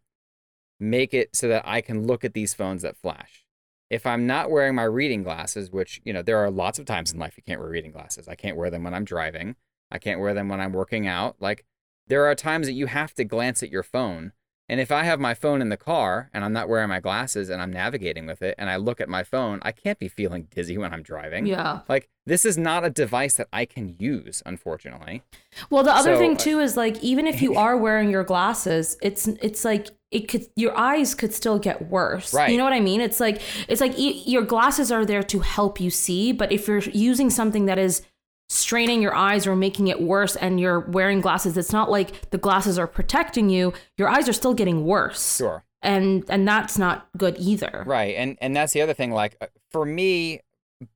make 0.80 1.12
it 1.12 1.34
so 1.34 1.48
that 1.48 1.66
I 1.66 1.80
can 1.80 2.06
look 2.06 2.24
at 2.24 2.34
these 2.34 2.54
phones 2.54 2.82
that 2.82 2.96
flash. 2.96 3.44
If 3.90 4.06
I'm 4.06 4.26
not 4.26 4.50
wearing 4.50 4.74
my 4.74 4.84
reading 4.84 5.22
glasses, 5.22 5.70
which, 5.70 6.00
you 6.04 6.12
know, 6.12 6.22
there 6.22 6.38
are 6.38 6.50
lots 6.50 6.78
of 6.78 6.84
times 6.84 7.12
in 7.12 7.18
life 7.18 7.36
you 7.36 7.42
can't 7.42 7.60
wear 7.60 7.70
reading 7.70 7.90
glasses. 7.90 8.28
I 8.28 8.34
can't 8.34 8.56
wear 8.56 8.70
them 8.70 8.84
when 8.84 8.94
I'm 8.94 9.04
driving. 9.04 9.56
I 9.90 9.98
can't 9.98 10.20
wear 10.20 10.34
them 10.34 10.48
when 10.48 10.60
I'm 10.60 10.72
working 10.72 11.06
out. 11.06 11.36
Like 11.40 11.64
there 12.06 12.26
are 12.26 12.34
times 12.34 12.66
that 12.66 12.74
you 12.74 12.86
have 12.86 13.14
to 13.14 13.24
glance 13.24 13.62
at 13.62 13.70
your 13.70 13.82
phone 13.82 14.32
And 14.68 14.80
if 14.80 14.92
I 14.92 15.04
have 15.04 15.18
my 15.18 15.34
phone 15.34 15.62
in 15.62 15.70
the 15.70 15.76
car 15.76 16.28
and 16.34 16.44
I'm 16.44 16.52
not 16.52 16.68
wearing 16.68 16.88
my 16.88 17.00
glasses 17.00 17.48
and 17.48 17.62
I'm 17.62 17.72
navigating 17.72 18.26
with 18.26 18.42
it 18.42 18.54
and 18.58 18.68
I 18.68 18.76
look 18.76 19.00
at 19.00 19.08
my 19.08 19.22
phone, 19.22 19.60
I 19.62 19.72
can't 19.72 19.98
be 19.98 20.08
feeling 20.08 20.46
dizzy 20.54 20.76
when 20.76 20.92
I'm 20.92 21.02
driving. 21.02 21.46
Yeah. 21.46 21.80
Like 21.88 22.08
this 22.26 22.44
is 22.44 22.58
not 22.58 22.84
a 22.84 22.90
device 22.90 23.34
that 23.36 23.48
I 23.52 23.64
can 23.64 23.96
use, 23.98 24.42
unfortunately. 24.44 25.22
Well, 25.70 25.82
the 25.82 25.92
other 25.94 26.14
So, 26.14 26.18
thing 26.18 26.34
uh, 26.34 26.38
too 26.38 26.60
is 26.60 26.76
like 26.76 27.02
even 27.02 27.26
if 27.26 27.40
you 27.40 27.54
are 27.64 27.76
wearing 27.76 28.10
your 28.10 28.24
glasses, 28.24 28.98
it's 29.00 29.26
it's 29.26 29.64
like 29.64 29.88
it 30.10 30.28
could 30.28 30.46
your 30.56 30.76
eyes 30.76 31.14
could 31.14 31.32
still 31.32 31.58
get 31.58 31.88
worse. 31.88 32.34
Right. 32.34 32.50
You 32.50 32.58
know 32.58 32.64
what 32.64 32.72
I 32.74 32.80
mean? 32.80 33.00
It's 33.00 33.20
like 33.20 33.40
it's 33.68 33.80
like 33.80 33.98
e- 33.98 34.22
your 34.26 34.42
glasses 34.42 34.92
are 34.92 35.06
there 35.06 35.22
to 35.22 35.40
help 35.40 35.80
you 35.80 35.90
see, 35.90 36.32
but 36.32 36.52
if 36.52 36.68
you're 36.68 36.80
using 36.80 37.30
something 37.30 37.64
that 37.66 37.78
is 37.78 38.02
straining 38.48 39.02
your 39.02 39.14
eyes 39.14 39.46
or 39.46 39.54
making 39.54 39.88
it 39.88 40.00
worse 40.00 40.36
and 40.36 40.58
you're 40.58 40.80
wearing 40.80 41.20
glasses, 41.20 41.56
it's 41.56 41.72
not 41.72 41.90
like 41.90 42.30
the 42.30 42.38
glasses 42.38 42.78
are 42.78 42.86
protecting 42.86 43.50
you. 43.50 43.72
Your 43.96 44.08
eyes 44.08 44.28
are 44.28 44.32
still 44.32 44.54
getting 44.54 44.84
worse. 44.84 45.36
Sure. 45.36 45.64
And 45.82 46.24
and 46.28 46.48
that's 46.48 46.78
not 46.78 47.08
good 47.16 47.36
either. 47.38 47.84
Right. 47.86 48.16
And 48.16 48.36
and 48.40 48.56
that's 48.56 48.72
the 48.72 48.82
other 48.82 48.94
thing 48.94 49.12
like 49.12 49.36
uh, 49.40 49.46
for 49.70 49.84
me 49.84 50.40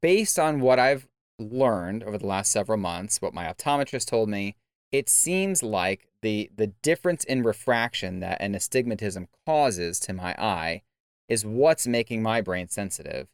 based 0.00 0.38
on 0.38 0.60
what 0.60 0.78
I've 0.78 1.08
learned 1.38 2.04
over 2.04 2.18
the 2.18 2.26
last 2.26 2.52
several 2.52 2.78
months, 2.78 3.20
what 3.20 3.34
my 3.34 3.44
optometrist 3.44 4.06
told 4.06 4.28
me, 4.28 4.56
it 4.90 5.08
seems 5.08 5.62
like 5.62 6.08
the 6.22 6.50
the 6.56 6.68
difference 6.68 7.24
in 7.24 7.42
refraction 7.42 8.20
that 8.20 8.40
an 8.40 8.54
astigmatism 8.54 9.28
causes 9.46 10.00
to 10.00 10.12
my 10.12 10.34
eye 10.38 10.82
is 11.28 11.44
what's 11.46 11.86
making 11.86 12.22
my 12.22 12.40
brain 12.40 12.68
sensitive. 12.68 13.28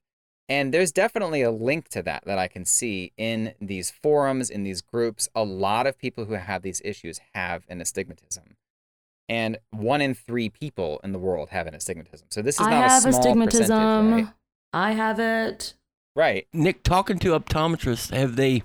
And 0.49 0.73
there's 0.73 0.93
definitely 0.93 1.43
a 1.43 1.51
link 1.51 1.89
to 1.91 2.03
that 2.05 2.25
that 2.25 2.39
I 2.39 2.49
can 2.49 2.65
see 2.65 3.13
in 3.19 3.55
these 3.61 3.91
forums, 3.91 4.49
in 4.49 4.63
these 4.63 4.81
groups. 4.81 5.29
A 5.35 5.45
lot 5.45 5.87
of 5.87 5.99
people 5.99 6.25
who 6.25 6.35
have 6.35 6.63
these 6.63 6.81
issues 6.85 7.21
have 7.35 7.65
an 7.69 7.81
astigmatism. 7.81 8.57
And 9.29 9.59
one 9.71 10.01
in 10.01 10.15
three 10.15 10.49
people 10.49 11.01
in 11.05 11.13
the 11.13 11.19
world 11.19 11.51
have 11.51 11.67
an 11.67 11.75
astigmatism. 11.75 12.29
So 12.31 12.41
this 12.41 12.59
is 12.59 12.67
I 12.67 12.71
not 12.71 12.89
have 12.89 13.05
a 13.05 13.13
small 13.13 13.21
astigmatism. 13.21 13.61
percentage, 13.67 14.25
right? 14.25 14.35
I 14.73 14.93
have 14.93 15.21
it. 15.21 15.75
Right. 16.17 16.47
Nick, 16.53 16.83
talking 16.83 17.19
to 17.21 17.39
optometrists, 17.39 18.11
have 18.15 18.37
they? 18.37 18.63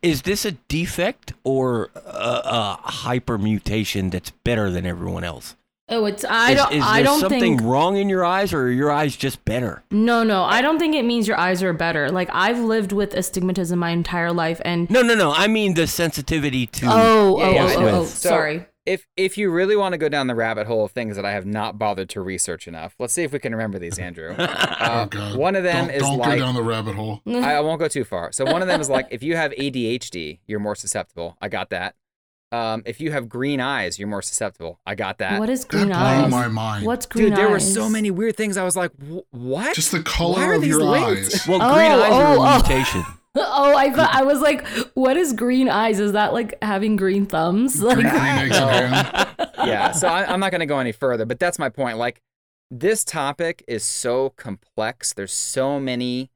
Is 0.00 0.22
this 0.22 0.44
a 0.44 0.52
defect 0.52 1.34
or 1.44 1.90
a, 1.94 2.78
a 2.80 2.80
hypermutation 2.84 4.10
that's 4.10 4.30
better 4.30 4.70
than 4.70 4.86
everyone 4.86 5.22
else? 5.22 5.54
Oh, 5.92 6.06
it's 6.06 6.24
I 6.24 6.52
is, 6.52 6.56
don't 6.58 6.72
is 6.72 6.82
I 6.84 6.94
there 6.96 7.04
don't 7.04 7.20
something 7.20 7.40
think 7.40 7.62
wrong 7.62 7.96
in 7.96 8.08
your 8.08 8.24
eyes, 8.24 8.52
or 8.52 8.62
are 8.62 8.70
your 8.70 8.90
eyes 8.90 9.14
just 9.16 9.44
better? 9.44 9.84
No, 9.90 10.24
no, 10.24 10.42
I 10.44 10.62
don't 10.62 10.78
think 10.78 10.94
it 10.94 11.04
means 11.04 11.28
your 11.28 11.38
eyes 11.38 11.62
are 11.62 11.72
better. 11.72 12.10
Like 12.10 12.28
I've 12.32 12.58
lived 12.58 12.92
with 12.92 13.14
astigmatism 13.14 13.78
my 13.78 13.90
entire 13.90 14.32
life, 14.32 14.60
and 14.64 14.88
No, 14.90 15.02
no, 15.02 15.14
no. 15.14 15.32
I 15.32 15.46
mean 15.48 15.74
the 15.74 15.86
sensitivity 15.86 16.66
to. 16.66 16.86
oh, 16.88 17.38
Yeah, 17.38 17.44
oh, 17.46 17.50
yeah, 17.52 17.62
oh, 17.62 17.66
I 17.66 17.74
oh, 17.74 17.80
know. 17.80 18.00
oh, 18.00 18.04
So- 18.06 18.28
sorry. 18.30 18.66
If 18.84 19.06
if 19.16 19.38
you 19.38 19.48
really 19.52 19.76
want 19.76 19.92
to 19.92 19.96
go 19.96 20.08
down 20.08 20.26
the 20.26 20.34
rabbit 20.34 20.66
hole 20.66 20.84
of 20.84 20.90
things 20.90 21.14
that 21.14 21.24
I 21.24 21.30
have 21.30 21.46
not 21.46 21.78
bothered 21.78 22.08
to 22.08 22.20
research 22.20 22.66
enough, 22.66 22.96
let's 22.98 23.14
see 23.14 23.22
if 23.22 23.32
we 23.32 23.38
can 23.38 23.52
remember 23.52 23.78
these, 23.78 23.96
Andrew. 23.96 24.34
Uh, 24.38 25.04
oh 25.04 25.06
god. 25.06 25.36
one 25.36 25.54
of 25.54 25.62
them 25.62 25.86
don't, 25.86 25.94
is 25.94 26.02
don't 26.02 26.18
like 26.18 26.30
go 26.40 26.44
down 26.44 26.54
the 26.56 26.62
rabbit 26.64 26.96
hole. 26.96 27.20
I, 27.28 27.54
I 27.54 27.60
won't 27.60 27.78
go 27.78 27.86
too 27.86 28.02
far. 28.02 28.32
So 28.32 28.44
one 28.44 28.60
of 28.60 28.66
them 28.66 28.80
is 28.80 28.90
like 28.90 29.06
if 29.12 29.22
you 29.22 29.36
have 29.36 29.52
ADHD, 29.52 30.40
you're 30.48 30.58
more 30.58 30.74
susceptible. 30.74 31.36
I 31.40 31.48
got 31.48 31.70
that. 31.70 31.94
Um, 32.52 32.82
if 32.84 33.00
you 33.00 33.10
have 33.12 33.28
green 33.28 33.60
eyes, 33.60 33.98
you're 33.98 34.08
more 34.08 34.20
susceptible. 34.22 34.78
I 34.84 34.94
got 34.94 35.18
that. 35.18 35.40
what 35.40 35.48
is 35.48 35.62
That 35.64 35.70
green 35.70 35.86
blew 35.86 35.94
eyes? 35.96 36.30
my 36.30 36.48
mind. 36.48 36.84
What's 36.86 37.06
green 37.06 37.24
eyes? 37.24 37.30
Dude, 37.30 37.38
there 37.38 37.48
were 37.50 37.58
so 37.60 37.88
many 37.88 38.10
weird 38.10 38.36
things. 38.36 38.56
I 38.58 38.62
was 38.64 38.76
like, 38.76 38.90
"Wh- 39.00 39.32
what? 39.34 39.74
Just 39.74 39.90
the 39.90 40.02
color 40.02 40.52
of 40.52 40.60
these 40.60 40.70
your 40.70 40.82
linked? 40.82 41.34
eyes. 41.34 41.48
Well, 41.48 41.60
Oh, 41.62 41.74
green 41.74 41.90
eyes 41.92 42.12
are 42.12 42.36
oh, 42.36 42.42
a 42.42 42.46
oh. 42.46 42.56
mutation. 42.56 43.04
Oh, 43.34 43.74
I 43.74 43.90
thought 43.90 44.14
I 44.14 44.24
was 44.24 44.42
like, 44.42 44.66
what 44.92 45.16
is 45.16 45.32
green 45.32 45.66
eyes? 45.70 45.98
Is 45.98 46.12
that 46.12 46.34
like 46.34 46.58
having 46.62 46.96
green 46.96 47.24
thumbs? 47.24 47.82
Like, 47.82 47.96
Green, 47.96 48.10
green 48.10 48.22
eggs 48.22 48.60
No. 48.60 49.64
yeah, 49.64 49.92
so 49.92 50.06
I, 50.06 50.30
I'm 50.30 50.38
not 50.38 50.50
going 50.50 50.60
to 50.60 50.66
go 50.66 50.78
any 50.78 50.92
further, 50.92 51.24
but 51.24 51.38
that's 51.38 51.58
my 51.58 51.70
point. 51.70 51.96
Like, 51.96 52.20
this 52.70 53.04
topic 53.06 53.64
is 53.66 53.84
so 53.84 54.34
complex. 54.36 55.14
There's 55.14 55.32
so 55.32 55.80
many 55.80 56.30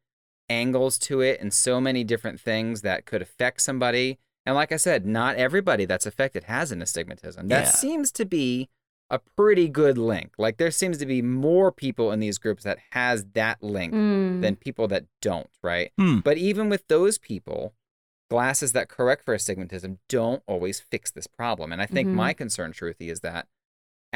angles 0.48 0.98
to 1.00 1.20
it 1.20 1.38
and 1.38 1.52
so 1.52 1.82
many 1.82 2.02
different 2.02 2.40
things 2.40 2.80
that 2.80 3.04
could 3.04 3.20
affect 3.20 3.60
somebody. 3.60 4.18
And 4.46 4.54
like 4.54 4.70
I 4.72 4.76
said, 4.76 5.04
not 5.04 5.36
everybody 5.36 5.84
that's 5.84 6.06
affected 6.06 6.44
has 6.44 6.70
an 6.72 6.80
astigmatism. 6.80 7.48
That 7.48 7.64
Yeah. 7.64 7.70
seems 7.70 8.12
to 8.12 8.24
be 8.24 8.68
a 9.10 9.18
pretty 9.36 9.68
good 9.68 9.98
link. 9.98 10.32
Like, 10.38 10.56
there 10.56 10.70
seems 10.70 10.98
to 10.98 11.06
be 11.06 11.20
more 11.22 11.70
people 11.70 12.10
in 12.12 12.20
these 12.20 12.38
groups 12.38 12.64
that 12.64 12.78
has 12.90 13.24
that 13.34 13.62
link 13.62 13.92
Mm. 13.92 14.40
than 14.42 14.56
people 14.56 14.88
that 14.88 15.04
don't, 15.20 15.50
right? 15.62 15.92
Hmm. 15.98 16.20
But 16.20 16.38
even 16.38 16.68
with 16.68 16.88
those 16.88 17.18
people, 17.18 17.74
glasses 18.30 18.72
that 18.72 18.88
correct 18.88 19.24
for 19.24 19.34
astigmatism 19.34 19.98
don't 20.08 20.42
always 20.46 20.80
fix 20.80 21.10
this 21.12 21.28
problem. 21.28 21.72
And 21.72 21.80
I 21.80 21.86
think 21.86 22.08
Mhm. 22.08 22.14
my 22.14 22.32
concern, 22.32 22.72
Shruti, 22.72 23.08
is 23.10 23.20
that 23.20 23.46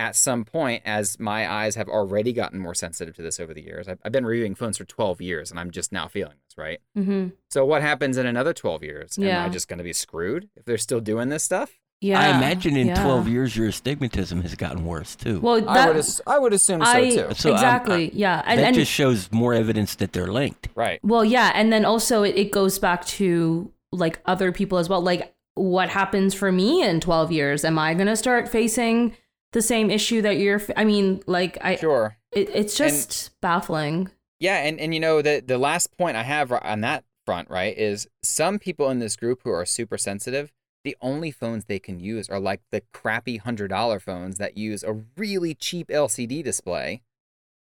at 0.01 0.17
some 0.17 0.45
point, 0.45 0.83
as 0.85 1.19
my 1.21 1.51
eyes 1.51 1.75
have 1.77 1.89
already 1.89 2.33
gotten 2.33 2.59
more 2.59 2.75
sensitive 2.75 3.15
to 3.17 3.23
this 3.23 3.39
over 3.39 3.53
the 3.55 3.63
years, 3.63 3.87
I've, 3.89 3.99
I've 4.05 4.13
been 4.13 4.27
reviewing 4.27 4.55
phones 4.55 4.79
for 4.79 4.85
12 4.85 5.21
years 5.21 5.51
and 5.51 5.61
I'm 5.61 5.71
just 5.71 5.93
now 5.93 6.09
feeling 6.09 6.37
this, 6.47 6.57
right? 6.59 6.81
hmm 6.95 7.29
So 7.51 7.65
what 7.65 7.83
happens 7.83 8.17
in 8.17 8.27
another 8.27 8.53
12 8.53 8.83
years? 8.83 9.19
Am 9.19 9.25
Yeah. 9.25 9.45
I 9.45 9.49
just 9.49 9.69
going 9.69 9.79
to 9.79 9.85
be 9.85 9.93
screwed 9.93 10.49
if 10.57 10.65
they're 10.65 10.79
still 10.79 11.01
doing 11.01 11.29
this 11.29 11.45
stuff? 11.45 11.71
yeah. 12.03 12.19
I 12.19 12.35
imagine 12.37 12.77
in 12.79 12.87
yeah. 12.89 13.03
12 13.03 13.29
years 13.29 13.55
your 13.57 13.69
astigmatism 13.69 14.41
has 14.43 14.55
gotten 14.55 14.87
worse 14.87 15.15
too. 15.15 15.39
Well, 15.41 15.69
I 15.69 15.87
would, 15.89 15.97
ass- 15.99 16.21
I 16.27 16.39
would 16.39 16.55
assume 16.55 16.83
so 16.83 17.01
too. 17.05 17.35
So 17.35 17.51
I'm- 17.51 17.57
exactly, 17.57 18.11
yeah, 18.15 18.43
and 18.47 18.59
that 18.59 18.67
and 18.69 18.75
just 18.75 18.91
shows 18.91 19.31
more 19.31 19.53
evidence 19.53 19.97
that 19.97 20.15
they're 20.15 20.33
linked. 20.33 20.69
Right. 20.75 20.99
Well, 21.05 21.27
yeah, 21.27 21.53
and 21.55 21.71
then 21.71 21.85
also 21.85 22.23
it, 22.23 22.37
it 22.37 22.53
goes 22.53 22.79
back 22.79 23.05
to 23.21 23.71
like 23.93 24.21
other 24.25 24.51
people 24.51 24.79
as 24.79 24.89
well. 24.89 25.03
Like, 25.03 25.35
what 25.57 25.91
happens 25.91 26.33
for 26.33 26.51
me 26.51 26.83
in 26.83 27.01
twelve 27.01 27.31
years? 27.33 27.67
Am 27.67 27.79
I 27.79 27.93
gonna 27.93 28.17
start 28.17 28.49
facing 28.49 29.15
the 29.53 29.63
same 29.63 29.91
issue 29.91 30.23
that 30.23 30.39
you're 30.39 30.61
I 30.77 30.85
mean, 30.85 31.23
like, 31.27 31.59
I 31.61 31.77
Sure. 31.77 32.17
it, 32.33 32.49
it's 32.51 32.77
just 32.77 33.31
baffling. 33.41 34.11
Yeah, 34.39 34.57
and, 34.59 34.81
and 34.81 34.95
you 34.95 35.01
know 35.01 35.21
the 35.23 35.43
the 35.47 35.59
last 35.59 35.97
point 35.99 36.17
I 36.17 36.23
have 36.23 36.51
on 36.53 36.81
that 36.83 37.05
front, 37.27 37.51
right, 37.51 37.77
is 37.77 38.09
some 38.23 38.59
people 38.59 38.89
in 38.91 38.99
this 38.99 39.17
group 39.17 39.41
who 39.45 39.51
are 39.51 39.67
super 39.67 39.99
sensitive, 39.99 40.51
the 40.85 40.97
only 41.03 41.31
phones 41.31 41.67
they 41.67 41.79
can 41.79 42.01
use 42.01 42.29
are 42.31 42.41
like 42.41 42.63
the 42.71 42.83
crappy 42.95 43.37
hundred 43.37 43.69
dollar 43.69 44.01
phones 44.01 44.39
that 44.39 44.57
use 44.57 44.83
a 44.83 44.95
really 45.17 45.55
cheap 45.55 45.89
LCD 45.89 46.43
display, 46.43 47.03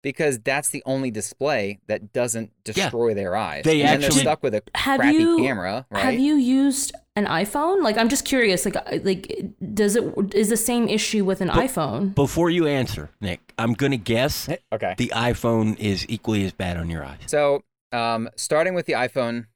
because 0.03 0.39
that's 0.39 0.71
the 0.71 0.83
only 0.87 1.11
display 1.11 1.79
that 1.89 2.13
doesn't 2.15 2.53
Yeah. 2.65 2.73
destroy 2.73 3.13
their 3.13 3.37
eyes. 3.37 3.65
They 3.65 3.83
and 3.83 4.03
actually- 4.03 4.09
they're 4.15 4.21
stuck 4.23 4.43
with 4.43 4.55
a 4.55 4.63
Have 4.75 5.01
crappy 5.01 5.19
you- 5.19 5.37
camera, 5.39 5.85
right? 5.91 6.05
Have 6.05 6.15
you 6.19 6.37
used 6.37 6.93
an 7.17 7.27
iPhone? 7.27 7.83
Like, 7.83 7.97
I'm 7.97 8.09
just 8.09 8.25
curious. 8.25 8.65
Like, 8.65 8.77
like, 9.05 9.45
does 9.75 9.97
it 9.97 10.35
is 10.35 10.49
the 10.49 10.57
same 10.57 10.89
issue 10.89 11.25
with 11.25 11.41
an 11.41 11.49
But- 11.49 11.57
iPhone? 11.57 12.15
Before 12.15 12.51
you 12.51 12.67
answer, 12.67 13.11
Nick, 13.21 13.53
I'm 13.59 13.75
going 13.75 13.93
to 13.93 13.99
guess 13.99 14.49
Okay. 14.73 14.95
the 14.99 15.13
iPhone 15.15 15.79
is 15.79 16.07
equally 16.09 16.45
as 16.45 16.53
bad 16.53 16.77
on 16.77 16.89
your 16.91 17.05
eyes. 17.05 17.19
So, 17.27 17.63
um, 17.93 18.29
starting 18.37 18.75
with 18.75 18.87
the 18.87 18.95
iPhone 18.95 19.47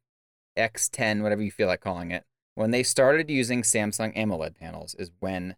X10, 0.57 1.23
whatever 1.23 1.43
you 1.43 1.51
feel 1.51 1.67
like 1.69 1.81
calling 1.81 2.11
it, 2.11 2.25
when 2.55 2.71
they 2.71 2.83
started 2.83 3.31
using 3.31 3.63
Samsung 3.63 4.15
AMOLED 4.17 4.55
panels, 4.59 4.95
is 4.99 5.11
when, 5.21 5.57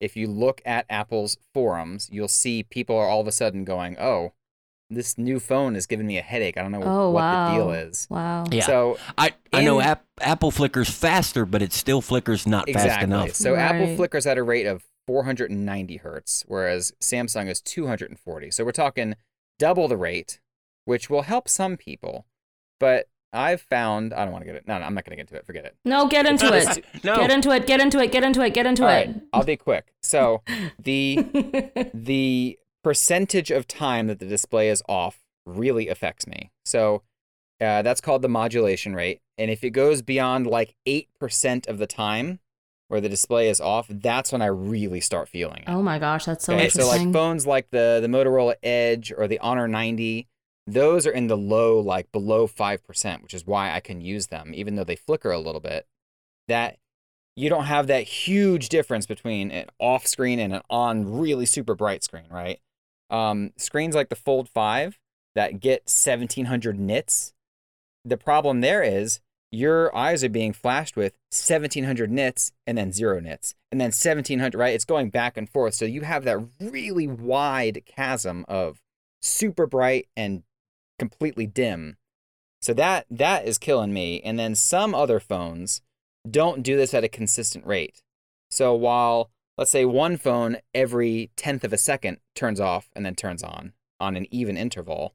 if 0.00 0.16
you 0.16 0.26
look 0.28 0.60
at 0.64 0.86
Apple's 0.88 1.36
forums, 1.52 2.08
you'll 2.10 2.28
see 2.28 2.62
people 2.62 2.96
are 2.96 3.06
all 3.08 3.20
of 3.20 3.26
a 3.26 3.32
sudden 3.32 3.64
going, 3.64 3.98
"Oh, 3.98 4.32
this 4.90 5.18
new 5.18 5.38
phone 5.40 5.76
is 5.76 5.86
giving 5.86 6.06
me 6.06 6.18
a 6.18 6.22
headache. 6.22 6.56
I 6.56 6.62
don't 6.62 6.72
know 6.72 6.82
Oh 6.82 7.10
what 7.10 7.22
wow! 7.22 7.48
the 7.50 7.54
deal 7.56 7.72
is." 7.72 8.06
Wow. 8.10 8.44
Yeah. 8.50 8.64
So 8.64 8.98
I, 9.16 9.32
I 9.52 9.62
know 9.64 9.80
app, 9.80 10.04
Apple 10.20 10.50
flickers 10.50 10.88
faster, 10.90 11.44
but 11.44 11.62
it 11.62 11.72
still 11.72 12.00
flickers 12.00 12.46
not 12.46 12.68
fast 12.70 13.02
enough. 13.02 13.34
So 13.34 13.54
Apple 13.54 13.96
flickers 13.96 14.26
at 14.26 14.38
a 14.38 14.42
rate 14.42 14.66
of 14.66 14.84
490 15.06 15.96
hertz, 15.98 16.44
whereas 16.48 16.92
Samsung 17.00 17.48
is 17.48 17.60
240. 17.60 18.50
So 18.50 18.64
we're 18.64 18.72
talking 18.72 19.16
double 19.58 19.88
the 19.88 19.96
rate, 19.96 20.40
which 20.84 21.08
will 21.10 21.22
help 21.22 21.48
some 21.48 21.76
people. 21.76 22.26
But 22.80 23.08
I've 23.32 23.60
found 23.60 24.14
I 24.14 24.24
don't 24.24 24.32
want 24.32 24.42
to 24.42 24.46
get 24.46 24.56
it. 24.56 24.66
No, 24.66 24.78
no, 24.78 24.84
I'm 24.86 24.94
not 24.94 25.04
going 25.04 25.10
to 25.12 25.16
get 25.16 25.28
into 25.28 25.36
it. 25.36 25.44
Forget 25.46 25.64
it. 25.64 25.76
No, 25.84 26.08
get 26.08 26.24
into 26.26 26.46
it. 26.54 26.84
no. 27.04 27.16
Get 27.16 27.30
into 27.30 27.50
it. 27.50 27.66
Get 27.66 27.80
into 27.80 27.98
it. 28.00 28.10
Get 28.12 28.24
into 28.24 28.40
it. 28.42 28.54
Get 28.54 28.66
into 28.66 28.84
All 28.84 28.88
it. 28.88 28.92
right, 28.92 29.14
I'll 29.32 29.44
be 29.44 29.56
quick. 29.56 29.92
So 30.02 30.42
the 30.82 31.26
the 31.92 32.58
percentage 32.88 33.50
of 33.50 33.68
time 33.68 34.06
that 34.06 34.18
the 34.18 34.24
display 34.24 34.70
is 34.70 34.82
off 34.88 35.18
really 35.44 35.88
affects 35.88 36.26
me. 36.26 36.50
So 36.64 37.02
uh, 37.60 37.82
that's 37.82 38.00
called 38.00 38.22
the 38.22 38.30
modulation 38.30 38.94
rate, 38.94 39.20
and 39.36 39.50
if 39.50 39.62
it 39.62 39.70
goes 39.70 40.00
beyond 40.00 40.46
like 40.46 40.74
eight 40.86 41.10
percent 41.20 41.66
of 41.66 41.76
the 41.76 41.86
time 41.86 42.38
where 42.86 43.02
the 43.02 43.08
display 43.10 43.50
is 43.50 43.60
off, 43.60 43.88
that's 43.90 44.32
when 44.32 44.40
I 44.40 44.46
really 44.46 45.02
start 45.02 45.28
feeling 45.28 45.58
it. 45.58 45.68
oh 45.68 45.82
my 45.82 45.98
gosh, 45.98 46.24
that's 46.24 46.46
so 46.46 46.54
okay, 46.54 46.70
so 46.70 46.88
like 46.88 47.12
phones 47.12 47.46
like 47.46 47.68
the 47.72 47.98
the 48.00 48.08
Motorola 48.08 48.54
Edge 48.62 49.12
or 49.14 49.28
the 49.28 49.38
Honor 49.40 49.68
90, 49.68 50.26
those 50.66 51.06
are 51.06 51.10
in 51.10 51.26
the 51.26 51.36
low, 51.36 51.78
like 51.78 52.10
below 52.10 52.46
five 52.46 52.82
percent, 52.86 53.22
which 53.22 53.34
is 53.34 53.46
why 53.46 53.74
I 53.74 53.80
can 53.80 54.00
use 54.00 54.28
them, 54.28 54.52
even 54.54 54.76
though 54.76 54.84
they 54.84 54.96
flicker 54.96 55.30
a 55.30 55.38
little 55.38 55.60
bit. 55.60 55.86
That 56.46 56.78
you 57.36 57.50
don't 57.50 57.66
have 57.66 57.86
that 57.88 58.04
huge 58.04 58.70
difference 58.70 59.04
between 59.04 59.50
an 59.50 59.66
off 59.78 60.06
screen 60.06 60.38
and 60.38 60.54
an 60.54 60.62
on 60.70 61.18
really 61.18 61.44
super 61.44 61.74
bright 61.74 62.02
screen, 62.02 62.24
right? 62.30 62.60
Um, 63.10 63.52
screens 63.56 63.94
like 63.94 64.08
the 64.08 64.16
Fold 64.16 64.48
5 64.48 64.98
that 65.34 65.60
get 65.60 65.82
1700 65.82 66.78
nits, 66.78 67.32
the 68.04 68.16
problem 68.16 68.60
there 68.60 68.82
is 68.82 69.20
your 69.50 69.94
eyes 69.96 70.22
are 70.22 70.28
being 70.28 70.52
flashed 70.52 70.96
with 70.96 71.14
1700 71.30 72.10
nits 72.10 72.52
and 72.66 72.76
then 72.76 72.92
zero 72.92 73.18
nits 73.18 73.54
and 73.72 73.80
then 73.80 73.88
1700 73.88 74.58
right? 74.58 74.74
It's 74.74 74.84
going 74.84 75.10
back 75.10 75.36
and 75.36 75.48
forth. 75.48 75.74
So 75.74 75.84
you 75.84 76.02
have 76.02 76.24
that 76.24 76.38
really 76.60 77.06
wide 77.06 77.82
chasm 77.86 78.44
of 78.46 78.80
super 79.22 79.66
bright 79.66 80.08
and 80.16 80.42
completely 80.98 81.46
dim. 81.46 81.96
So 82.60 82.74
that 82.74 83.06
that 83.10 83.46
is 83.46 83.58
killing 83.58 83.92
me. 83.92 84.20
And 84.22 84.38
then 84.38 84.54
some 84.54 84.94
other 84.94 85.20
phones 85.20 85.80
don't 86.28 86.62
do 86.62 86.76
this 86.76 86.92
at 86.92 87.04
a 87.04 87.08
consistent 87.08 87.64
rate. 87.66 88.02
So 88.50 88.74
while 88.74 89.30
let's 89.58 89.70
say 89.70 89.84
one 89.84 90.16
phone 90.16 90.56
every 90.72 91.30
tenth 91.36 91.64
of 91.64 91.72
a 91.72 91.78
second 91.78 92.18
turns 92.34 92.60
off 92.60 92.88
and 92.94 93.04
then 93.04 93.14
turns 93.14 93.42
on 93.42 93.72
on 94.00 94.16
an 94.16 94.26
even 94.30 94.56
interval 94.56 95.14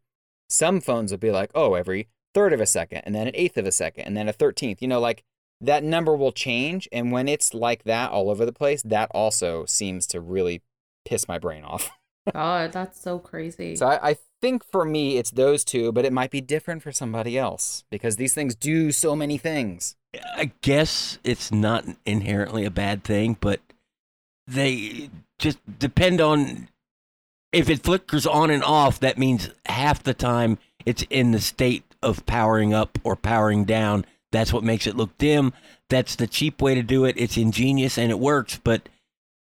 some 0.49 0.79
phones 0.79 1.09
will 1.09 1.17
be 1.17 1.31
like 1.31 1.49
oh 1.55 1.73
every 1.73 2.09
third 2.33 2.53
of 2.53 2.61
a 2.61 2.65
second 2.65 3.01
and 3.05 3.13
then 3.13 3.27
an 3.27 3.35
eighth 3.35 3.57
of 3.57 3.65
a 3.65 3.71
second 3.71 4.05
and 4.05 4.17
then 4.17 4.27
a 4.27 4.33
13th. 4.33 4.81
You 4.81 4.87
know, 4.87 4.99
like 4.99 5.23
that 5.61 5.83
number 5.83 6.15
will 6.15 6.31
change. 6.31 6.87
And 6.91 7.11
when 7.11 7.27
it's 7.27 7.53
like 7.53 7.83
that 7.83 8.11
all 8.11 8.29
over 8.29 8.45
the 8.45 8.53
place, 8.53 8.81
that 8.83 9.09
also 9.11 9.65
seems 9.65 10.07
to 10.07 10.19
really 10.19 10.61
piss 11.05 11.27
my 11.27 11.37
brain 11.37 11.63
off. 11.63 11.91
God, 12.33 12.71
that's 12.71 13.01
so 13.01 13.19
crazy. 13.19 13.75
so 13.75 13.87
I, 13.87 14.11
I 14.11 14.17
think 14.41 14.63
for 14.63 14.85
me, 14.85 15.17
it's 15.17 15.31
those 15.31 15.65
two, 15.65 15.91
but 15.91 16.05
it 16.05 16.13
might 16.13 16.31
be 16.31 16.41
different 16.41 16.81
for 16.81 16.91
somebody 16.91 17.37
else 17.37 17.83
because 17.89 18.15
these 18.15 18.33
things 18.33 18.55
do 18.55 18.91
so 18.91 19.15
many 19.15 19.37
things. 19.37 19.95
I 20.35 20.51
guess 20.61 21.19
it's 21.23 21.51
not 21.51 21.85
inherently 22.05 22.63
a 22.63 22.71
bad 22.71 23.03
thing, 23.03 23.35
but 23.41 23.59
they 24.47 25.09
just 25.39 25.59
depend 25.79 26.21
on 26.21 26.67
if 27.51 27.69
it 27.69 27.83
flickers 27.83 28.25
on 28.25 28.49
and 28.49 28.63
off, 28.63 28.99
that 28.99 29.17
means 29.17 29.49
half 29.65 30.03
the 30.03 30.13
time 30.13 30.57
it's 30.85 31.03
in 31.09 31.31
the 31.31 31.39
state 31.39 31.83
of 32.01 32.25
powering 32.25 32.73
up 32.73 32.97
or 33.03 33.15
powering 33.15 33.63
down. 33.63 34.05
That's 34.31 34.51
what 34.51 34.63
makes 34.63 34.87
it 34.87 34.97
look 34.97 35.15
dim. 35.17 35.53
That's 35.89 36.15
the 36.15 36.27
cheap 36.27 36.61
way 36.61 36.75
to 36.75 36.81
do 36.81 37.05
it. 37.05 37.15
It's 37.17 37.37
ingenious 37.37 37.97
and 37.97 38.09
it 38.09 38.19
works, 38.19 38.59
but 38.61 38.89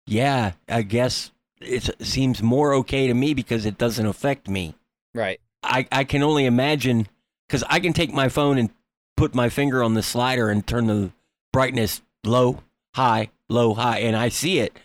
yeah, 0.07 0.53
I 0.69 0.83
guess 0.83 1.31
it 1.61 1.89
seems 2.05 2.43
more 2.43 2.75
okay 2.75 3.07
to 3.07 3.15
me 3.15 3.33
because 3.33 3.65
it 3.65 3.79
doesn't 3.79 4.07
affect 4.07 4.49
me. 4.49 4.75
Right. 5.15 5.41
I, 5.63 5.87
I 5.93 6.05
can 6.05 6.23
only 6.23 6.47
imagine 6.47 7.07
because 7.47 7.63
I 7.69 7.79
can 7.81 7.93
take 7.93 8.13
my 8.13 8.29
phone 8.29 8.59
and 8.59 8.71
put 9.17 9.35
my 9.35 9.49
finger 9.49 9.83
on 9.83 9.95
the 9.95 10.03
slider 10.03 10.51
and 10.51 10.67
turn 10.67 10.87
the 10.87 11.13
brightness 11.53 12.03
low, 12.25 12.63
high, 12.95 13.31
low, 13.49 13.75
high, 13.75 13.99
and 13.99 14.17
I 14.17 14.31
see 14.31 14.59
it. 14.59 14.77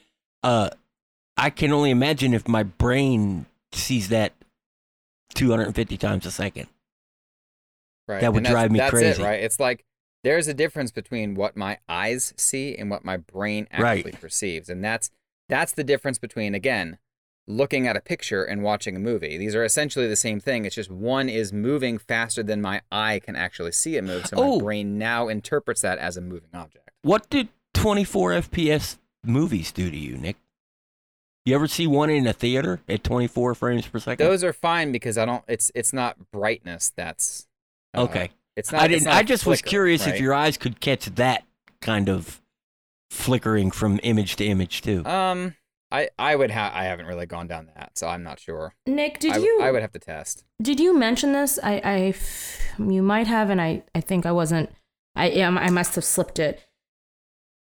Uh, 0.45 0.69
I 1.37 1.49
can 1.49 1.71
only 1.73 1.89
imagine 1.89 2.33
if 2.33 2.47
my 2.47 2.63
brain 2.63 3.45
sees 3.73 4.09
that 4.09 4.31
250 5.33 5.97
times 5.97 6.25
a 6.25 6.31
second. 6.31 6.67
Right. 8.07 8.21
That 8.21 8.33
would 8.33 8.43
drive 8.43 8.71
me 8.71 8.77
that's 8.79 8.91
crazy. 8.91 9.21
It, 9.21 9.25
right. 9.25 9.43
It's 9.43 9.59
like 9.59 9.83
there's 10.23 10.47
a 10.47 10.53
difference 10.53 10.91
between 10.91 11.33
what 11.35 11.57
my 11.57 11.79
eyes 11.89 12.33
see 12.37 12.75
and 12.75 12.89
what 12.89 13.03
my 13.03 13.17
brain 13.17 13.67
Right. 13.77 13.97
actually 13.97 14.11
perceives. 14.13 14.69
And 14.69 14.83
that's 14.83 15.09
that's 15.49 15.71
the 15.73 15.83
difference 15.83 16.19
between 16.19 16.53
again 16.55 16.99
looking 17.47 17.87
at 17.87 17.95
a 17.97 18.01
picture 18.01 18.43
and 18.43 18.63
watching 18.63 18.95
a 18.95 18.99
movie. 18.99 19.37
These 19.37 19.55
are 19.55 19.63
essentially 19.63 20.07
the 20.07 20.15
same 20.15 20.39
thing. 20.39 20.65
It's 20.65 20.75
just 20.75 20.89
one 20.91 21.29
is 21.29 21.51
moving 21.53 21.97
faster 21.97 22.41
than 22.43 22.61
my 22.61 22.81
eye 22.91 23.19
can 23.23 23.35
actually 23.35 23.71
see 23.71 23.97
it 23.97 24.03
move. 24.03 24.25
So 24.27 24.35
my 24.37 24.43
Oh. 24.43 24.59
brain 24.59 24.97
now 24.99 25.27
interprets 25.27 25.81
that 25.81 25.97
as 25.97 26.17
a 26.17 26.21
moving 26.21 26.49
object. 26.53 26.89
What 27.01 27.29
did 27.29 27.49
24 27.73 28.31
FPS 28.33 28.97
movies 29.27 29.71
do 29.71 29.89
to 29.89 29.97
you, 29.97 30.17
Nick? 30.17 30.37
You 31.45 31.53
ever 31.53 31.67
see 31.67 31.85
one 31.85 32.09
in 32.09 32.25
a 32.25 32.33
theater 32.33 32.81
at 32.89 33.03
24 33.03 33.53
frames 33.55 33.85
per 33.87 33.99
second? 33.99 34.25
Those 34.25 34.43
are 34.43 34.53
fine 34.53 34.91
because 34.91 35.17
I 35.17 35.25
don't 35.25 35.43
it's 35.47 35.71
it's 35.75 35.93
not 35.93 36.31
brightness 36.31 36.91
that's 36.95 37.47
uh, 37.95 38.01
okay. 38.03 38.31
It's 38.55 38.71
not 38.71 38.81
I 38.81 38.87
didn't. 38.87 39.05
not 39.05 39.13
I 39.15 39.23
just 39.23 39.45
was 39.45 39.59
flicker, 39.59 39.69
curious 39.69 40.07
if 40.07 40.19
your 40.19 40.33
eyes 40.33 40.57
could 40.57 40.79
catch 40.79 41.05
that 41.05 41.43
kind 41.81 42.09
of 42.09 42.41
flickering 43.11 43.69
from 43.69 43.99
image 44.01 44.37
to 44.37 44.45
image 44.45 44.81
too. 44.81 45.05
um 45.05 45.55
I 45.91 46.09
I 46.17 46.35
would 46.35 46.49
have 46.49 46.73
I 46.73 46.85
haven't 46.85 47.05
really 47.05 47.27
gone 47.27 47.47
down 47.47 47.69
that, 47.75 47.97
so 47.97 48.07
I'm 48.07 48.23
not 48.23 48.39
sure. 48.39 48.73
Nick, 48.87 49.19
did 49.19 49.33
I, 49.33 49.37
you 49.37 49.59
I 49.61 49.71
would 49.71 49.83
have 49.83 49.91
to 49.91 49.99
test. 49.99 50.43
did 50.61 50.79
you 50.79 50.97
mention 50.97 51.33
this? 51.33 51.59
I 51.61 51.81
I 51.83 52.83
you 52.83 53.03
might 53.03 53.27
have, 53.27 53.49
and 53.49 53.61
I, 53.61 53.83
I 53.93 54.01
think 54.01 54.25
I 54.25 54.31
wasn't. 54.31 54.69
I 55.15 55.27
am. 55.29 55.57
I 55.57 55.69
must 55.69 55.95
have 55.95 56.03
slipped 56.03 56.39
it. 56.39 56.61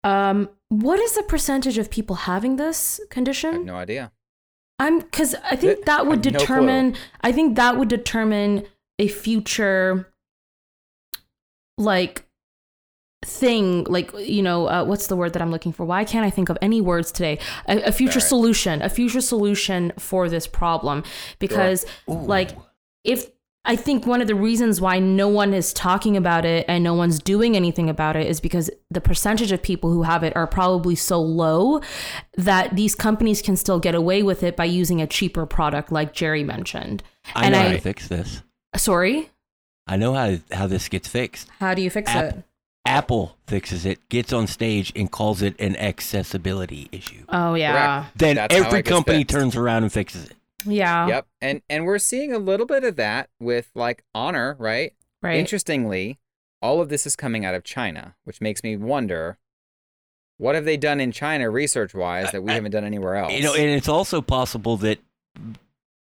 Um, 0.05 0.51
what 0.69 1.01
is 1.01 1.15
the 1.15 1.23
percentage 1.23 1.79
of 1.79 1.91
people 1.91 2.17
having 2.17 2.57
this 2.57 3.01
I 3.01 3.03
have 3.03 3.11
condition? 3.11 3.65
no 3.65 3.77
idea. 3.77 4.13
I'm 4.79 5.01
because 5.01 5.35
I 5.37 5.57
think 5.57 5.87
that 5.87 6.07
would 6.07 6.25
have 6.25 6.35
no 6.35 6.39
determine. 6.39 6.97
I 7.23 7.33
think 7.33 7.57
that 7.57 7.77
would 7.77 7.89
determine 7.89 8.67
a 8.99 9.09
future, 9.09 10.13
like, 11.79 12.27
thing. 13.25 13.85
Like 13.85 14.13
you 14.19 14.43
know, 14.43 14.69
uh, 14.69 14.85
what's 14.85 15.07
the 15.07 15.17
word 15.17 15.33
that 15.33 15.43
I'm 15.43 15.51
looking 15.51 15.73
for? 15.73 15.85
Why 15.85 16.05
can't 16.05 16.27
I 16.27 16.31
think 16.31 16.49
of 16.49 16.59
any 16.61 16.81
words 16.81 17.11
today? 17.13 17.39
A, 17.67 17.83
a 17.85 17.93
future 17.93 18.21
solution. 18.21 18.83
A 18.83 18.89
future 18.89 19.21
solution 19.21 19.93
for 19.99 20.29
this 20.29 20.47
problem, 20.47 21.05
because 21.39 21.87
like 22.07 22.51
if 23.05 23.31
I 23.67 23.77
think 23.77 24.07
one 24.07 24.21
of 24.21 24.27
the 24.29 24.35
reasons 24.35 24.81
why 24.81 24.99
no 24.99 25.27
one 25.27 25.55
is 25.55 25.73
talking 25.73 26.17
about 26.19 26.45
it 26.45 26.67
and 26.69 26.85
no 26.85 26.93
one's 26.93 27.19
doing 27.19 27.57
anything 27.57 27.89
about 27.89 28.15
it 28.15 28.27
is 28.27 28.39
because 28.41 28.69
the 28.91 29.01
percentage 29.01 29.53
of 29.53 29.63
people 29.63 29.91
who 29.91 30.03
have 30.03 30.23
it 30.23 30.37
are 30.37 30.47
probably 30.47 30.95
so 30.95 31.21
low 31.21 31.81
that 32.37 32.77
these 32.77 32.95
companies 32.95 33.41
can 33.41 33.57
still 33.57 33.79
get 33.79 33.95
away 33.95 34.23
with 34.23 34.43
it 34.43 34.55
by 34.55 34.67
using 34.67 35.01
a 35.01 35.07
cheaper 35.07 35.47
product 35.47 35.91
like 35.91 36.13
Jerry 36.13 36.45
mentioned. 36.45 37.03
I 37.35 37.45
and 37.47 37.53
know 37.53 37.59
I- 37.61 37.63
how 37.69 37.73
to 37.73 37.81
fix 37.81 38.09
this. 38.09 38.43
Sorry, 38.77 39.31
I 39.87 39.97
know 39.97 40.13
how 40.15 40.37
how 40.53 40.67
this 40.67 40.89
gets 40.89 41.09
fixed. 41.09 41.49
how 41.61 41.75
do 41.75 41.81
you 41.83 41.89
fix 41.91 42.11
App- 42.11 42.25
it? 42.37 42.45
Apple 42.87 43.39
fixes 43.47 43.87
it, 43.87 44.07
gets 44.11 44.31
on 44.31 44.47
stage, 44.47 44.93
and 44.95 45.11
calls 45.11 45.41
it 45.41 45.59
an 45.59 45.75
accessibility 45.77 46.89
issue. 46.93 47.25
Oh 47.31 47.55
yeah. 47.55 47.73
Correct. 48.03 48.19
Then 48.19 48.37
That's 48.37 48.55
every 48.55 48.83
company 48.83 49.19
fixed. 49.21 49.35
turns 49.35 49.57
around 49.57 49.85
and 49.85 49.93
fixes 49.93 50.25
it. 50.27 50.37
Yeah. 50.67 51.07
Yep. 51.09 51.27
And 51.41 51.63
and 51.71 51.85
we're 51.85 51.99
seeing 51.99 52.33
a 52.33 52.39
little 52.39 52.67
bit 52.67 52.85
of 52.85 52.97
that 52.97 53.31
with 53.41 53.71
like 53.75 54.05
Honor, 54.15 54.57
right? 54.59 54.93
Right. 55.23 55.37
Interestingly, 55.37 56.19
all 56.63 56.81
of 56.81 56.89
this 56.89 57.07
is 57.07 57.17
coming 57.17 57.45
out 57.45 57.55
of 57.55 57.65
China, 57.65 58.15
which 58.25 58.41
makes 58.41 58.63
me 58.63 58.77
wonder 58.77 59.39
what 60.39 60.55
have 60.55 60.65
they 60.65 60.77
done 60.77 61.01
in 61.01 61.13
China 61.13 61.49
research 61.51 61.95
wise 61.95 62.33
that 62.33 62.43
we 62.43 62.51
I- 62.51 62.55
haven't 62.55 62.73
done 62.73 62.85
anywhere 62.85 63.17
else? 63.17 63.33
You 63.33 63.43
know, 63.43 63.55
and 63.55 63.71
it's 63.71 63.89
also 63.89 64.21
possible 64.21 64.77
that 64.79 64.99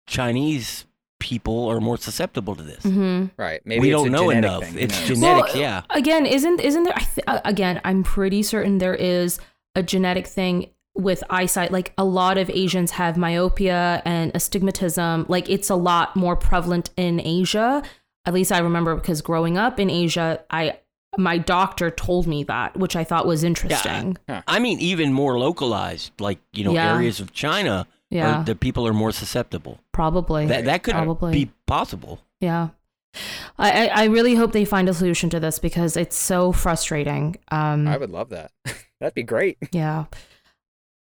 Chinese 0.07 0.85
people 1.19 1.67
are 1.67 1.79
more 1.81 1.97
susceptible 1.97 2.55
to 2.55 2.63
this. 2.63 2.83
hmm 2.83 3.25
right. 3.37 3.61
Maybe 3.65 3.81
we 3.81 3.93
it's 3.93 3.97
don't 4.03 4.07
a 4.07 4.11
know 4.11 4.29
enough. 4.29 4.63
thing, 4.65 4.77
It's 4.77 4.99
knows? 4.99 5.07
genetics, 5.07 5.53
Well, 5.53 5.61
yeah. 5.61 5.81
Again, 5.89 6.25
isn't 6.25 6.59
isn't 6.59 6.83
there? 6.83 6.93
I 6.95 6.99
th- 7.03 7.23
uh, 7.27 7.41
again, 7.45 7.81
I'm 7.83 8.03
pretty 8.03 8.43
certain 8.43 8.77
there 8.77 8.93
is 8.93 9.39
a 9.75 9.81
genetic 9.81 10.27
thing 10.27 10.69
with 10.95 11.23
eyesight. 11.29 11.71
Like 11.71 11.93
a 11.97 12.05
lot 12.05 12.37
of 12.37 12.49
Asians 12.49 12.91
have 12.91 13.17
myopia 13.17 14.01
and 14.05 14.31
astigmatism. 14.33 15.25
Like 15.29 15.49
it's 15.49 15.69
a 15.69 15.75
lot 15.75 16.15
more 16.15 16.35
prevalent 16.35 16.89
in 16.97 17.19
Asia. 17.19 17.83
At 18.25 18.33
least 18.33 18.51
I 18.51 18.59
remember 18.59 18.95
because 18.95 19.21
growing 19.21 19.57
up 19.57 19.79
in 19.79 19.89
Asia, 19.89 20.41
I 20.49 20.79
my 21.17 21.37
doctor 21.37 21.89
told 21.91 22.27
me 22.27 22.43
that, 22.43 22.75
which 22.75 22.95
I 22.95 23.03
thought 23.05 23.25
was 23.25 23.43
interesting. 23.43 24.17
I 24.27 24.59
mean, 24.59 24.79
even 24.79 25.13
more 25.13 25.37
localized, 25.39 26.11
like 26.19 26.39
you 26.53 26.63
know, 26.65 26.73
Yeah. 26.73 26.93
areas 26.93 27.19
of 27.19 27.31
China, 27.33 27.87
Yeah, 28.09 28.41
are, 28.41 28.43
the 28.43 28.55
people 28.55 28.85
are 28.87 28.93
more 28.93 29.11
susceptible. 29.11 29.79
probably. 29.93 30.45
That 30.47 30.65
that 30.65 30.83
could 30.83 30.93
Probably. 30.93 31.31
be 31.31 31.51
possible. 31.67 32.19
Yeah. 32.41 32.69
I, 33.57 33.87
I 33.87 34.01
I 34.01 34.03
really 34.05 34.35
hope 34.35 34.51
they 34.51 34.65
find 34.65 34.89
a 34.89 34.93
solution 34.93 35.29
to 35.29 35.39
this 35.39 35.57
because 35.59 35.95
it's 35.95 36.17
so 36.17 36.51
frustrating. 36.51 37.37
Um, 37.49 37.87
I 37.87 37.95
would 37.97 38.09
love 38.11 38.29
that. 38.29 38.51
That'd 38.99 39.13
be 39.13 39.23
great. 39.23 39.57
Yeah. 39.71 40.05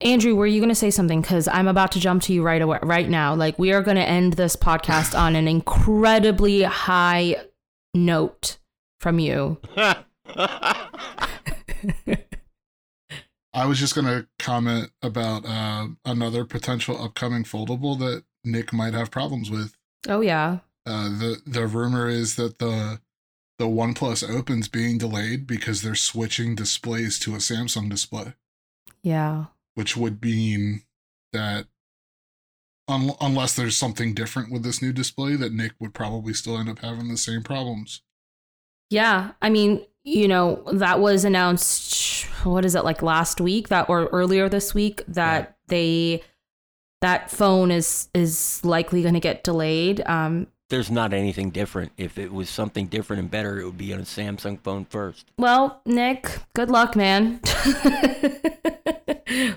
Andrew, 0.04 0.36
were 0.36 0.48
you 0.48 0.60
going 0.60 0.70
to 0.70 0.76
say 0.76 0.92
something? 0.92 1.22
Because 1.22 1.48
I'm 1.48 1.68
about 1.68 1.92
to 1.94 2.00
jump 2.00 2.24
to 2.24 2.34
you 2.34 2.44
right 2.44 2.62
away, 2.62 2.80
right 2.84 3.10
now. 3.10 3.34
Like 3.36 3.58
we 3.58 3.72
are 3.72 3.82
going 3.82 3.98
to 3.98 4.04
end 4.04 4.34
this 4.34 4.56
podcast 4.56 5.18
on 5.18 5.36
an 5.36 5.48
incredibly 5.48 6.64
high 6.64 7.38
note 7.94 8.58
from 9.00 9.20
you. 9.20 9.58
I 13.56 13.68
was 13.68 13.80
just 13.80 13.94
gonna 13.94 14.28
comment 14.40 14.90
about 15.04 15.46
uh, 15.46 15.88
another 16.06 16.44
potential 16.44 17.00
upcoming 17.00 17.44
foldable 17.44 18.00
that 18.00 18.24
Nick 18.44 18.74
might 18.74 18.96
have 18.96 19.12
problems 19.12 19.52
with. 19.52 19.76
Oh 20.08 20.22
yeah. 20.22 20.60
Uh, 20.88 21.10
the 21.10 21.42
the 21.46 21.68
rumor 21.68 22.10
is 22.10 22.36
that 22.36 22.58
the 22.58 23.00
the 23.60 23.66
OnePlus 23.66 24.28
Open's 24.28 24.68
being 24.68 24.98
delayed 24.98 25.46
because 25.46 25.84
they're 25.84 25.94
switching 25.94 26.56
displays 26.56 27.20
to 27.20 27.36
a 27.36 27.38
Samsung 27.38 27.90
display, 27.90 28.34
Yeah. 29.04 29.46
Which 29.76 29.98
would 29.98 30.24
mean 30.24 30.84
that 31.32 31.66
un- 32.88 33.16
unless 33.22 33.56
there's 33.56 33.78
something 33.78 34.14
different 34.14 34.52
with 34.52 34.64
this 34.64 34.82
new 34.82 34.94
display, 34.94 35.36
that 35.36 35.54
Nick 35.54 35.74
would 35.80 35.94
probably 35.94 36.34
still 36.34 36.58
end 36.58 36.70
up 36.70 36.80
having 36.80 37.08
the 37.08 37.18
same 37.18 37.44
problems. 37.44 38.02
Yeah. 38.90 39.32
I 39.42 39.50
mean, 39.50 39.86
you 40.04 40.28
know, 40.28 40.64
that 40.72 41.00
was 41.00 41.26
announced 41.26 42.26
what 42.46 42.66
is 42.66 42.76
it 42.76 42.84
like 42.84 43.02
last 43.02 43.40
week 43.40 43.70
that 43.70 43.90
or 43.90 44.08
earlier 44.08 44.50
this 44.50 44.74
week 44.74 45.02
that 45.08 45.58
they 45.68 46.22
that 47.02 47.32
phone 47.32 47.72
is 47.72 48.10
is 48.14 48.64
likely 48.64 49.02
going 49.02 49.14
to 49.14 49.20
get 49.20 49.44
delayed. 49.44 50.02
Um 50.06 50.48
there's 50.74 50.90
not 50.90 51.14
anything 51.14 51.52
different. 51.52 51.92
If 51.98 52.18
it 52.18 52.34
was 52.34 52.50
something 52.50 52.88
different 52.88 53.20
and 53.22 53.30
better, 53.30 53.60
it 53.60 53.66
would 53.66 53.78
be 53.78 53.94
on 53.94 54.00
a 54.00 54.04
Samsung 54.04 54.60
phone 54.60 54.86
first. 54.86 55.28
Well, 55.38 55.82
Nick, 55.86 56.40
good 56.56 56.72
luck, 56.72 56.96
man. 56.96 57.40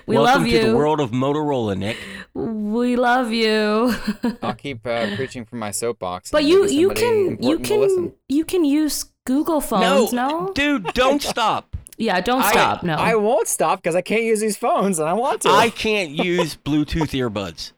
we 0.05 0.15
Welcome 0.15 0.43
love 0.43 0.47
you. 0.47 0.59
to 0.61 0.67
the 0.67 0.75
world 0.75 0.99
of 0.99 1.09
Motorola, 1.09 1.75
Nick. 1.75 1.97
We 2.35 2.95
love 2.95 3.31
you. 3.31 3.95
I'll 4.43 4.53
keep 4.53 4.85
uh, 4.85 5.15
preaching 5.15 5.43
from 5.43 5.57
my 5.57 5.71
soapbox. 5.71 6.29
but 6.29 6.43
you 6.43 6.67
you 6.67 6.89
can 6.91 7.37
you 7.41 7.53
important 7.55 7.69
will 7.71 7.79
listen. 7.79 8.03
can 8.09 8.13
you 8.29 8.45
can 8.45 8.63
use 8.63 9.05
Google 9.25 9.59
phones, 9.59 10.13
no? 10.13 10.51
dude, 10.53 10.93
don't 10.93 11.21
stop. 11.33 11.75
Yeah, 11.97 12.21
don't 12.21 12.43
I- 12.43 12.51
stop. 12.51 12.83
no. 12.83 12.93
I 12.93 13.15
won't 13.15 13.47
stop 13.47 13.81
because 13.81 13.95
I 13.95 14.01
can't 14.01 14.21
use 14.21 14.39
these 14.39 14.55
phones 14.55 14.99
and 14.99 15.09
I 15.09 15.13
want 15.13 15.41
to. 15.41 15.49
I 15.49 15.71
can't 15.71 16.11
use 16.11 16.55
Bluetooth 16.55 17.09
earbuds. 17.17 17.71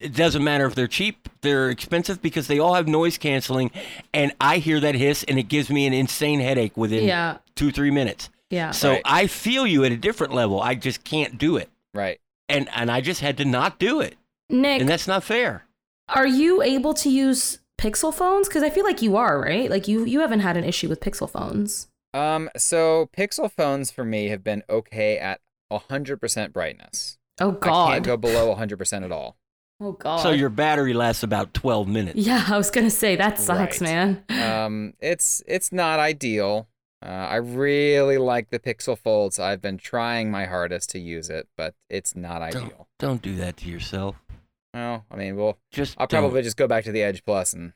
It 0.00 0.14
doesn't 0.14 0.44
matter 0.44 0.64
if 0.66 0.76
they're 0.76 0.86
cheap, 0.86 1.28
they're 1.40 1.70
expensive 1.70 2.22
because 2.22 2.46
they 2.46 2.60
all 2.60 2.74
have 2.74 2.86
noise 2.86 3.18
canceling, 3.18 3.72
and 4.14 4.32
I 4.40 4.58
hear 4.58 4.78
that 4.80 4.94
hiss 4.94 5.24
and 5.26 5.38
it 5.38 5.44
gives 5.44 5.70
me 5.70 5.86
an 5.86 5.92
insane 5.92 6.38
headache 6.38 6.76
within 6.76 7.04
yeah. 7.04 7.38
two 7.56 7.72
three 7.72 7.90
minutes. 7.90 8.30
Yeah. 8.50 8.70
So 8.70 8.92
Right. 8.92 9.02
I 9.04 9.26
feel 9.26 9.66
you 9.66 9.84
at 9.84 9.92
a 9.92 9.96
different 9.96 10.34
level. 10.34 10.60
I 10.60 10.76
just 10.76 11.02
can't 11.02 11.36
do 11.36 11.56
it, 11.56 11.68
right. 11.94 12.20
and 12.48 12.68
and 12.74 12.90
I 12.90 13.00
just 13.00 13.20
had 13.20 13.36
to 13.38 13.44
not 13.44 13.78
do 13.80 14.00
it, 14.00 14.16
Nick, 14.48 14.80
and 14.80 14.88
that's 14.88 15.08
not 15.08 15.24
fair. 15.24 15.64
are 16.08 16.26
you 16.26 16.62
able 16.62 16.94
to 16.94 17.10
use 17.10 17.58
Pixel 17.76 18.14
phones? 18.14 18.48
Because 18.48 18.62
I 18.62 18.70
feel 18.70 18.84
like 18.84 19.02
you 19.02 19.16
are, 19.16 19.40
right? 19.40 19.68
Like 19.68 19.88
you 19.88 20.04
you 20.04 20.20
haven't 20.20 20.40
had 20.40 20.56
an 20.56 20.64
issue 20.64 20.88
with 20.88 21.00
Pixel 21.00 21.28
phones. 21.28 21.88
Um. 22.14 22.50
So 22.56 23.10
Pixel 23.16 23.50
phones 23.50 23.90
for 23.90 24.04
me 24.04 24.28
have 24.28 24.44
been 24.44 24.62
okay 24.70 25.18
at 25.18 25.40
100% 25.70 26.52
brightness. 26.52 27.18
Oh 27.40 27.52
God, 27.52 27.88
I 27.88 27.92
can't 27.94 28.06
go 28.06 28.16
below 28.16 28.54
100% 28.56 29.04
at 29.04 29.12
all. 29.12 29.36
Oh 29.80 29.92
God. 29.92 30.18
So 30.20 30.30
your 30.30 30.48
battery 30.48 30.92
lasts 30.94 31.22
about 31.22 31.54
twelve 31.54 31.88
minutes. 31.88 32.18
Yeah, 32.18 32.44
I 32.48 32.56
was 32.56 32.70
gonna 32.70 32.90
say 32.90 33.16
that 33.16 33.38
sucks, 33.38 33.80
Right. 33.80 33.90
man. 33.90 34.24
Um. 34.64 34.94
It's 35.00 35.42
it's 35.46 35.72
not 35.72 36.00
ideal. 36.00 36.68
Uh, 37.00 37.08
I 37.10 37.36
really 37.36 38.18
like 38.18 38.50
the 38.50 38.58
Pixel 38.58 38.98
Folds. 38.98 39.38
I've 39.38 39.62
been 39.62 39.78
trying 39.78 40.32
my 40.32 40.46
hardest 40.46 40.90
to 40.90 40.98
use 40.98 41.30
it, 41.30 41.46
but 41.56 41.74
it's 41.88 42.16
not 42.16 42.42
ideal. 42.42 42.88
Don't 42.98 43.20
don't 43.20 43.22
do 43.22 43.36
that 43.36 43.56
to 43.58 43.68
yourself. 43.68 44.16
Well, 44.74 45.04
I 45.10 45.16
mean, 45.16 45.36
well, 45.36 45.58
Just 45.72 45.94
I'll 45.98 46.06
don't. 46.08 46.22
probably 46.22 46.42
just 46.42 46.56
go 46.56 46.66
back 46.66 46.84
to 46.84 46.92
the 46.92 47.02
Edge 47.02 47.24
Plus, 47.24 47.52
and 47.52 47.72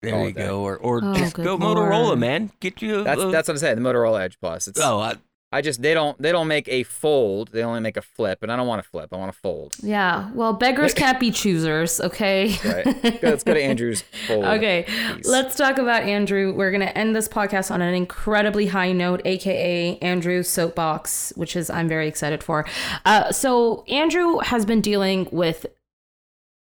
there 0.00 0.12
call 0.12 0.26
you 0.26 0.32
go, 0.32 0.60
or 0.62 0.76
or 0.78 1.00
Oh, 1.04 1.14
just 1.14 1.34
go 1.36 1.54
lord. 1.56 1.78
Motorola, 1.78 2.18
man. 2.18 2.50
Get 2.60 2.80
you. 2.80 3.00
A, 3.00 3.02
that's 3.04 3.20
a- 3.22 3.30
that's 3.30 3.48
what 3.48 3.54
I'm 3.54 3.58
saying. 3.58 3.76
The 3.82 3.88
Motorola 3.88 4.22
Edge 4.22 4.38
Plus. 4.40 4.68
It's 4.68 4.80
oh, 4.80 4.98
I, 5.00 5.16
I 5.52 5.60
just 5.60 5.82
they 5.82 5.92
don't 5.92 6.20
they 6.20 6.32
don't 6.32 6.48
make 6.48 6.66
a 6.68 6.82
fold. 6.82 7.50
They 7.52 7.62
only 7.62 7.80
make 7.80 7.98
a 7.98 8.02
flip, 8.02 8.42
and 8.42 8.50
I 8.50 8.56
don't 8.56 8.66
want 8.66 8.80
a 8.80 8.82
flip. 8.82 9.12
I 9.12 9.16
want 9.16 9.28
a 9.28 9.38
fold. 9.38 9.74
Yeah. 9.82 10.30
Well, 10.32 10.54
beggars 10.54 10.94
can't 10.94 11.20
be 11.20 11.30
choosers. 11.30 12.00
Okay. 12.00 12.56
Right. 12.64 13.22
Let's 13.22 13.44
go 13.44 13.52
to 13.52 13.62
Andrew's 13.62 14.02
fold. 14.26 14.44
Okay, 14.44 14.84
piece. 14.86 15.26
let's 15.26 15.54
talk 15.54 15.76
about 15.78 16.04
Andrew. 16.04 16.54
We're 16.54 16.70
going 16.70 16.80
to 16.80 16.96
end 16.96 17.14
this 17.14 17.28
podcast 17.28 17.70
on 17.70 17.82
an 17.82 17.92
incredibly 17.94 18.66
high 18.66 18.92
note, 18.92 19.20
aka 19.24 19.98
Andrew's 19.98 20.48
soapbox, 20.48 21.32
which 21.36 21.54
is 21.54 21.68
I'm 21.68 21.88
very 21.88 22.08
excited 22.08 22.42
for. 22.42 22.64
Uh, 23.04 23.30
so, 23.30 23.84
Andrew 23.88 24.38
has 24.38 24.64
been 24.64 24.80
dealing 24.80 25.28
with 25.30 25.66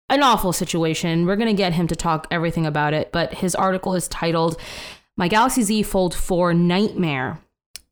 an 0.10 0.24
awful 0.24 0.54
situation. 0.54 1.26
We're 1.28 1.36
going 1.36 1.48
to 1.48 1.54
get 1.54 1.74
him 1.74 1.88
to 1.88 1.96
talk 1.96 2.28
everything 2.32 2.66
about 2.66 2.94
it, 2.94 3.12
but 3.12 3.36
his 3.36 3.54
article 3.54 3.94
is 3.94 4.08
titled 4.08 4.58
My 5.18 5.28
Galaxy 5.28 5.62
Z 5.62 5.84
Fold 5.84 6.16
4 6.16 6.54
Nightmare 6.54 7.40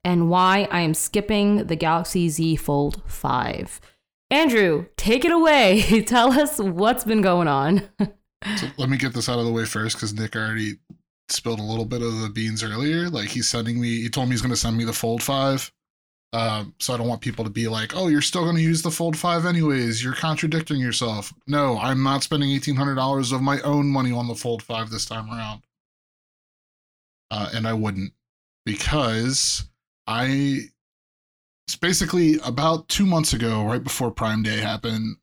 and 0.03 0.29
Why 0.29 0.67
I 0.71 0.81
Am 0.81 0.93
Skipping 0.93 1.67
the 1.67 1.75
Galaxy 1.75 2.29
Z 2.29 2.55
Fold 2.57 3.01
5. 3.05 3.81
Andrew, 4.31 4.85
take 4.97 5.25
it 5.25 5.31
away. 5.31 6.03
Tell 6.07 6.31
us 6.31 6.59
what's 6.59 7.03
been 7.03 7.21
going 7.21 7.47
on. 7.47 7.89
So 8.57 8.67
let 8.77 8.89
me 8.89 8.97
get 8.97 9.13
this 9.13 9.27
out 9.27 9.39
of 9.39 9.45
the 9.45 9.51
way 9.51 9.65
first 9.65 9.95
because 9.95 10.13
Nick 10.13 10.35
already 10.35 10.77
spilled 11.27 11.59
a 11.59 11.63
little 11.63 11.85
bit 11.85 12.01
of 12.01 12.21
the 12.21 12.29
beans 12.29 12.63
earlier. 12.63 13.09
Like 13.09 13.29
he's 13.29 13.49
sending 13.49 13.79
me, 13.79 14.01
he 14.01 14.09
told 14.09 14.29
me 14.29 14.33
he's 14.33 14.41
going 14.41 14.53
to 14.53 14.57
send 14.57 14.77
me 14.77 14.85
the 14.85 14.93
Fold 14.93 15.21
5. 15.23 15.71
Um, 16.31 16.75
so 16.79 16.93
I 16.93 16.97
don't 16.97 17.07
want 17.07 17.21
people 17.21 17.43
to 17.43 17.49
be 17.49 17.67
like, 17.67 17.95
oh, 17.95 18.07
you're 18.07 18.21
still 18.21 18.43
going 18.43 18.55
to 18.55 18.61
use 18.61 18.83
the 18.83 18.91
Fold 18.91 19.17
5 19.17 19.45
anyways. 19.45 20.03
You're 20.03 20.13
contradicting 20.13 20.79
yourself. 20.79 21.33
No, 21.47 21.79
I'm 21.79 22.03
not 22.03 22.23
spending 22.23 22.49
$1,800 22.49 23.33
of 23.33 23.41
my 23.41 23.59
own 23.61 23.87
money 23.87 24.11
on 24.11 24.27
the 24.27 24.35
Fold 24.35 24.61
5 24.61 24.91
this 24.91 25.05
time 25.05 25.29
around. 25.29 25.63
Uh, 27.31 27.49
and 27.53 27.67
I 27.67 27.73
wouldn't 27.73 28.13
because 28.65 29.67
I. 30.09 30.61
It's 31.67 31.77
basically 31.77 32.39
about 32.43 32.89
two 32.89 33.05
months 33.05 33.33
ago, 33.33 33.63
right 33.63 33.83
before 33.83 34.09
Prime 34.09 34.41
Day 34.41 34.57
happened. 34.57 35.17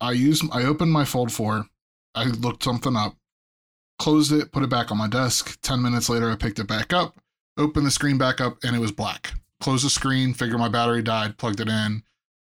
I 0.00 0.10
used, 0.10 0.42
I 0.52 0.64
opened 0.64 0.90
my 0.90 1.04
Fold 1.04 1.30
4 1.30 1.64
I 2.14 2.24
looked 2.24 2.64
something 2.64 2.96
up, 2.96 3.16
closed 3.98 4.32
it, 4.32 4.52
put 4.52 4.62
it 4.62 4.70
back 4.70 4.90
on 4.90 4.98
my 4.98 5.08
desk. 5.08 5.58
10 5.62 5.80
minutes 5.80 6.08
later, 6.08 6.30
I 6.30 6.36
picked 6.36 6.58
it 6.58 6.66
back 6.66 6.92
up, 6.92 7.16
opened 7.56 7.86
the 7.86 7.90
screen 7.90 8.18
back 8.18 8.40
up, 8.40 8.58
and 8.62 8.76
it 8.76 8.80
was 8.80 8.92
black. 8.92 9.32
Closed 9.60 9.86
the 9.86 9.90
screen, 9.90 10.34
figured 10.34 10.58
my 10.58 10.68
battery 10.68 11.02
died, 11.02 11.38
plugged 11.38 11.60
it 11.60 11.68
in, 11.68 12.02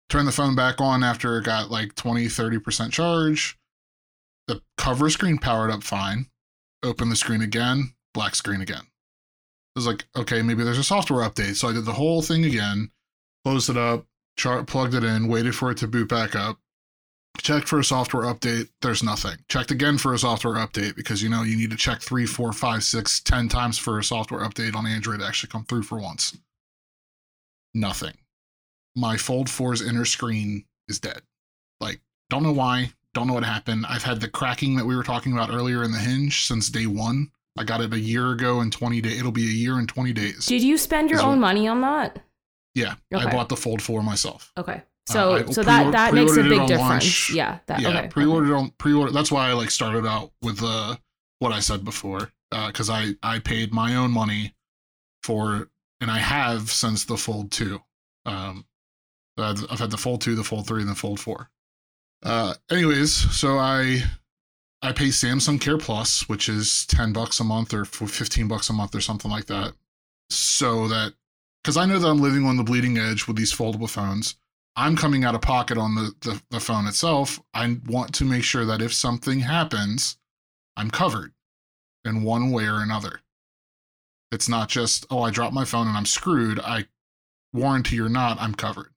turned 0.09 0.27
the 0.27 0.31
phone 0.31 0.55
back 0.55 0.81
on 0.81 1.03
after 1.03 1.37
it 1.37 1.43
got 1.43 1.69
like 1.69 1.95
20, 1.95 2.25
30% 2.25 2.91
charge. 2.91 3.59
The 4.47 4.61
cover 4.77 5.09
screen 5.09 5.37
powered 5.37 5.69
up 5.69 5.83
fine. 5.83 6.27
Opened 6.81 7.11
the 7.11 7.15
screen 7.15 7.41
again, 7.41 7.93
black 8.13 8.35
screen 8.35 8.61
again. 8.61 8.87
Was 9.79 9.87
like, 9.87 10.05
okay, 10.15 10.41
maybe 10.41 10.63
there's 10.63 10.77
a 10.77 10.83
software 10.83 11.27
update. 11.27 11.55
So 11.55 11.69
I 11.69 11.73
did 11.73 11.85
the 11.85 11.93
whole 11.93 12.21
thing 12.21 12.43
again, 12.43 12.91
closed 13.45 13.69
it 13.69 13.77
up, 13.77 14.05
char- 14.37 14.63
plugged 14.63 14.93
it 14.93 15.03
in, 15.03 15.27
waited 15.27 15.55
for 15.55 15.71
it 15.71 15.77
to 15.77 15.87
boot 15.87 16.09
back 16.09 16.35
up. 16.35 16.57
Checked 17.37 17.69
for 17.69 17.79
a 17.79 17.83
software 17.83 18.23
update 18.23 18.69
there's 18.81 19.03
nothing. 19.03 19.37
Checked 19.47 19.71
again 19.71 19.97
for 19.97 20.13
a 20.13 20.19
software 20.19 20.55
update 20.55 20.97
because 20.97 21.23
you 21.23 21.29
know 21.29 21.43
you 21.43 21.55
need 21.55 21.71
to 21.71 21.77
check 21.77 22.01
three 22.01 22.25
four 22.25 22.51
five 22.51 22.83
six 22.83 23.21
ten 23.21 23.47
times 23.47 23.77
for 23.77 23.97
a 23.97 24.03
software 24.03 24.41
update 24.41 24.75
on 24.75 24.85
android 24.85 25.21
to 25.21 25.25
actually 25.25 25.49
come 25.49 25.63
through 25.63 25.83
for 25.83 25.97
once. 25.97 26.37
Nothing. 27.73 28.17
My 28.95 29.15
fold 29.15 29.47
4's 29.47 29.81
inner 29.81 30.03
screen 30.03 30.65
is 30.89 30.99
dead. 30.99 31.21
Like 31.79 32.01
don't 32.29 32.43
know 32.43 32.51
why 32.51 32.91
don't 33.13 33.27
know 33.27 33.33
what 33.35 33.45
happened. 33.45 33.85
I've 33.87 34.03
had 34.03 34.19
the 34.19 34.27
cracking 34.27 34.75
that 34.75 34.85
we 34.85 34.95
were 34.95 35.03
talking 35.03 35.31
about 35.31 35.51
earlier 35.51 35.83
in 35.83 35.91
the 35.91 35.99
hinge 35.99 36.45
since 36.45 36.69
day 36.69 36.87
one 36.87 37.31
i 37.57 37.63
got 37.63 37.81
it 37.81 37.93
a 37.93 37.99
year 37.99 38.31
ago 38.31 38.59
and 38.61 38.71
20 38.71 39.01
days 39.01 39.19
it'll 39.19 39.31
be 39.31 39.45
a 39.47 39.51
year 39.51 39.77
and 39.77 39.87
20 39.89 40.13
days 40.13 40.45
Did 40.45 40.61
you 40.61 40.77
spend 40.77 41.09
your 41.09 41.21
own 41.21 41.29
what- 41.39 41.47
money 41.47 41.67
on 41.67 41.81
that? 41.81 42.19
yeah 42.75 42.95
Okay. 43.13 43.25
i 43.25 43.31
bought 43.31 43.49
the 43.49 43.57
fold 43.57 43.81
4 43.81 44.03
myself 44.03 44.51
Okay. 44.57 44.81
So 45.07 45.33
I 45.33 45.45
so 45.45 45.63
that 45.63 45.91
that 45.91 46.13
makes 46.13 46.33
a 46.37 46.43
big 46.43 46.67
difference. 46.67 46.77
launch. 46.77 47.31
Yeah. 47.31 47.57
That, 47.65 47.79
yeah, 47.81 47.89
okay. 47.89 48.07
pre-ordered 48.09 48.53
on 48.55 48.69
pre-order. 48.77 49.11
That's 49.11 49.31
why 49.31 49.49
I 49.49 49.53
like 49.53 49.71
started 49.71 50.05
out 50.05 50.31
with 50.43 50.61
uh, 50.61 50.97
what 51.39 51.51
I 51.51 51.61
said 51.61 51.83
before, 51.83 52.31
because 52.51 52.91
I 52.91 53.15
I 53.23 53.39
paid 53.39 53.73
my 53.73 53.95
own 53.95 54.11
money 54.11 54.53
for, 55.23 55.67
and 55.99 56.11
I 56.11 56.19
have 56.19 56.69
since 56.69 57.05
the 57.05 57.17
Fold 57.17 57.49
Two. 57.51 57.81
Um, 58.27 58.65
I've, 59.35 59.65
I've 59.71 59.79
had 59.79 59.89
the 59.89 59.97
Fold 59.97 60.21
Two, 60.21 60.35
the 60.35 60.43
Fold 60.43 60.67
Three, 60.67 60.81
and 60.81 60.91
the 60.91 60.93
Fold 60.95 61.19
Four. 61.19 61.49
Uh, 62.21 62.53
anyways, 62.69 63.11
so 63.11 63.57
I 63.57 64.03
I 64.81 64.91
pay 64.93 65.07
Samsung 65.07 65.59
Care 65.59 65.77
Plus, 65.77 66.29
which 66.29 66.47
is 66.47 66.85
ten 66.85 67.11
bucks 67.13 67.39
a 67.39 67.43
month 67.43 67.73
or 67.73 67.85
fifteen 67.85 68.47
bucks 68.47 68.69
a 68.69 68.73
month 68.73 68.95
or 68.95 69.01
something 69.01 69.29
like 69.29 69.45
that, 69.45 69.73
so 70.29 70.87
that 70.87 71.13
because 71.63 71.77
I 71.77 71.85
know 71.85 71.99
that 71.99 72.07
I'm 72.07 72.21
living 72.21 72.45
on 72.45 72.57
the 72.57 72.63
bleeding 72.63 72.97
edge 72.97 73.27
with 73.27 73.35
these 73.35 73.53
foldable 73.53 73.89
phones. 73.89 74.35
I'm 74.75 74.95
coming 74.95 75.25
out 75.25 75.35
of 75.35 75.41
pocket 75.41 75.77
on 75.77 75.95
the, 75.95 76.13
the, 76.21 76.41
the 76.51 76.59
phone 76.61 76.87
itself. 76.87 77.41
I 77.53 77.79
want 77.87 78.13
to 78.13 78.23
make 78.23 78.43
sure 78.45 78.63
that 78.63 78.81
if 78.81 78.93
something 78.93 79.41
happens, 79.41 80.17
I'm 80.77 80.89
covered 80.89 81.33
in 82.05 82.23
one 82.23 82.51
way 82.51 82.65
or 82.65 82.81
another. 82.81 83.19
It's 84.31 84.47
not 84.47 84.69
just, 84.69 85.05
oh, 85.09 85.23
I 85.23 85.31
dropped 85.31 85.53
my 85.53 85.65
phone 85.65 85.87
and 85.87 85.97
I'm 85.97 86.05
screwed. 86.05 86.61
I 86.61 86.85
warranty 87.51 87.99
or 87.99 88.07
not, 88.07 88.39
I'm 88.39 88.53
covered. 88.53 88.91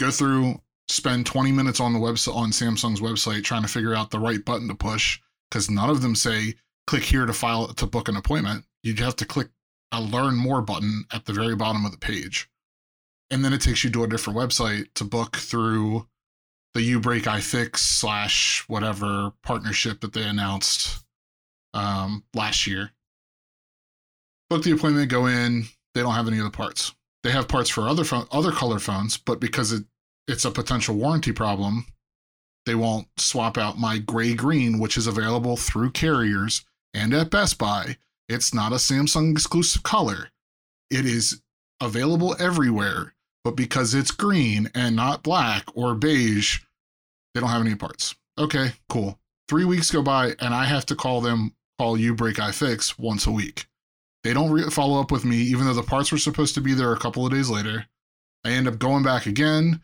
Go 0.00 0.10
through, 0.10 0.62
spend 0.88 1.26
20 1.26 1.52
minutes 1.52 1.80
on 1.80 1.92
the 1.92 1.98
website 1.98 2.34
on 2.34 2.50
Samsung's 2.50 3.00
website 3.00 3.44
trying 3.44 3.62
to 3.62 3.68
figure 3.68 3.94
out 3.94 4.10
the 4.10 4.20
right 4.20 4.44
button 4.44 4.68
to 4.68 4.74
push 4.74 5.20
because 5.50 5.70
none 5.70 5.90
of 5.90 6.02
them 6.02 6.14
say 6.14 6.54
click 6.86 7.02
here 7.02 7.26
to 7.26 7.32
file 7.32 7.68
to 7.68 7.86
book 7.86 8.08
an 8.08 8.16
appointment. 8.16 8.64
You 8.82 8.94
have 8.96 9.16
to 9.16 9.26
click 9.26 9.48
a 9.92 10.00
learn 10.00 10.36
more 10.36 10.62
button 10.62 11.04
at 11.12 11.26
the 11.26 11.32
very 11.32 11.56
bottom 11.56 11.84
of 11.84 11.92
the 11.92 11.98
page 11.98 12.48
and 13.30 13.44
then 13.44 13.52
it 13.52 13.60
takes 13.60 13.84
you 13.84 13.90
to 13.90 14.04
a 14.04 14.08
different 14.08 14.38
website 14.38 14.86
to 14.94 15.04
book 15.04 15.36
through 15.36 16.06
the 16.74 16.80
uBreakiFix 16.94 17.76
slash 17.78 18.64
whatever 18.68 19.32
partnership 19.42 20.00
that 20.00 20.12
they 20.12 20.22
announced 20.22 21.04
um, 21.74 22.24
last 22.34 22.66
year. 22.66 22.90
Book 24.48 24.62
the 24.62 24.72
appointment, 24.72 25.10
go 25.10 25.26
in. 25.26 25.64
They 25.94 26.02
don't 26.02 26.14
have 26.14 26.28
any 26.28 26.38
of 26.38 26.44
the 26.44 26.50
parts. 26.50 26.94
They 27.22 27.30
have 27.30 27.48
parts 27.48 27.68
for 27.68 27.88
other 27.88 28.04
phone, 28.04 28.26
other 28.30 28.52
color 28.52 28.78
phones, 28.78 29.16
but 29.16 29.40
because 29.40 29.72
it 29.72 29.84
it's 30.28 30.44
a 30.44 30.50
potential 30.50 30.94
warranty 30.94 31.32
problem, 31.32 31.86
they 32.66 32.74
won't 32.74 33.08
swap 33.16 33.56
out 33.56 33.78
my 33.78 33.98
gray 33.98 34.34
green, 34.34 34.78
which 34.78 34.98
is 34.98 35.06
available 35.06 35.56
through 35.56 35.90
carriers 35.90 36.64
and 36.92 37.14
at 37.14 37.30
Best 37.30 37.58
Buy. 37.58 37.96
It's 38.28 38.52
not 38.52 38.72
a 38.72 38.76
Samsung 38.76 39.32
exclusive 39.32 39.82
color. 39.82 40.28
It 40.90 41.06
is 41.06 41.40
available 41.80 42.36
everywhere, 42.38 43.14
but 43.42 43.56
because 43.56 43.94
it's 43.94 44.10
green 44.10 44.70
and 44.74 44.94
not 44.94 45.22
black 45.22 45.64
or 45.74 45.94
beige, 45.94 46.60
they 47.32 47.40
don't 47.40 47.48
have 47.48 47.64
any 47.64 47.74
parts. 47.74 48.14
Okay, 48.38 48.72
cool. 48.90 49.18
Three 49.48 49.64
weeks 49.64 49.90
go 49.90 50.02
by, 50.02 50.34
and 50.40 50.52
I 50.52 50.64
have 50.66 50.84
to 50.86 50.94
call 50.94 51.22
them, 51.22 51.54
call 51.78 51.96
uBreakiFix 51.96 52.98
once 52.98 53.26
a 53.26 53.30
week. 53.30 53.66
They 54.24 54.34
don't 54.34 54.50
re- 54.50 54.68
follow 54.68 55.00
up 55.00 55.10
with 55.10 55.24
me, 55.24 55.36
even 55.38 55.64
though 55.64 55.72
the 55.72 55.82
parts 55.82 56.12
were 56.12 56.18
supposed 56.18 56.54
to 56.56 56.60
be 56.60 56.74
there 56.74 56.92
a 56.92 56.98
couple 56.98 57.24
of 57.24 57.32
days 57.32 57.48
later. 57.48 57.86
I 58.44 58.50
end 58.50 58.68
up 58.68 58.78
going 58.78 59.02
back 59.02 59.24
again. 59.24 59.80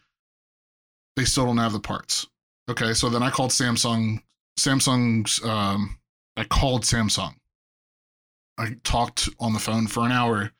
They 1.16 1.24
still 1.24 1.46
don't 1.46 1.58
have 1.58 1.72
the 1.72 1.80
parts. 1.80 2.26
Okay, 2.68 2.94
so 2.94 3.08
then 3.08 3.22
I 3.22 3.30
called 3.30 3.50
Samsung. 3.50 4.22
Samsung's. 4.58 5.44
Um, 5.44 5.98
I 6.36 6.44
called 6.44 6.82
Samsung. 6.82 7.34
I 8.58 8.76
talked 8.84 9.28
on 9.38 9.52
the 9.52 9.58
phone 9.58 9.86
for 9.86 10.04
an 10.04 10.12
hour 10.12 10.52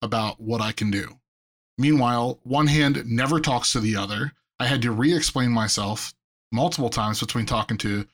about 0.00 0.40
what 0.40 0.60
I 0.60 0.72
can 0.72 0.90
do. 0.90 1.08
Meanwhile, 1.78 2.38
one 2.42 2.66
hand 2.66 3.02
never 3.06 3.40
talks 3.40 3.72
to 3.72 3.80
the 3.80 3.96
other. 3.96 4.32
I 4.58 4.66
had 4.66 4.82
to 4.82 4.92
re 4.92 5.14
explain 5.14 5.50
myself 5.50 6.12
multiple 6.50 6.90
times 6.90 7.20
between 7.20 7.46
talking 7.46 7.78
to 7.78 8.06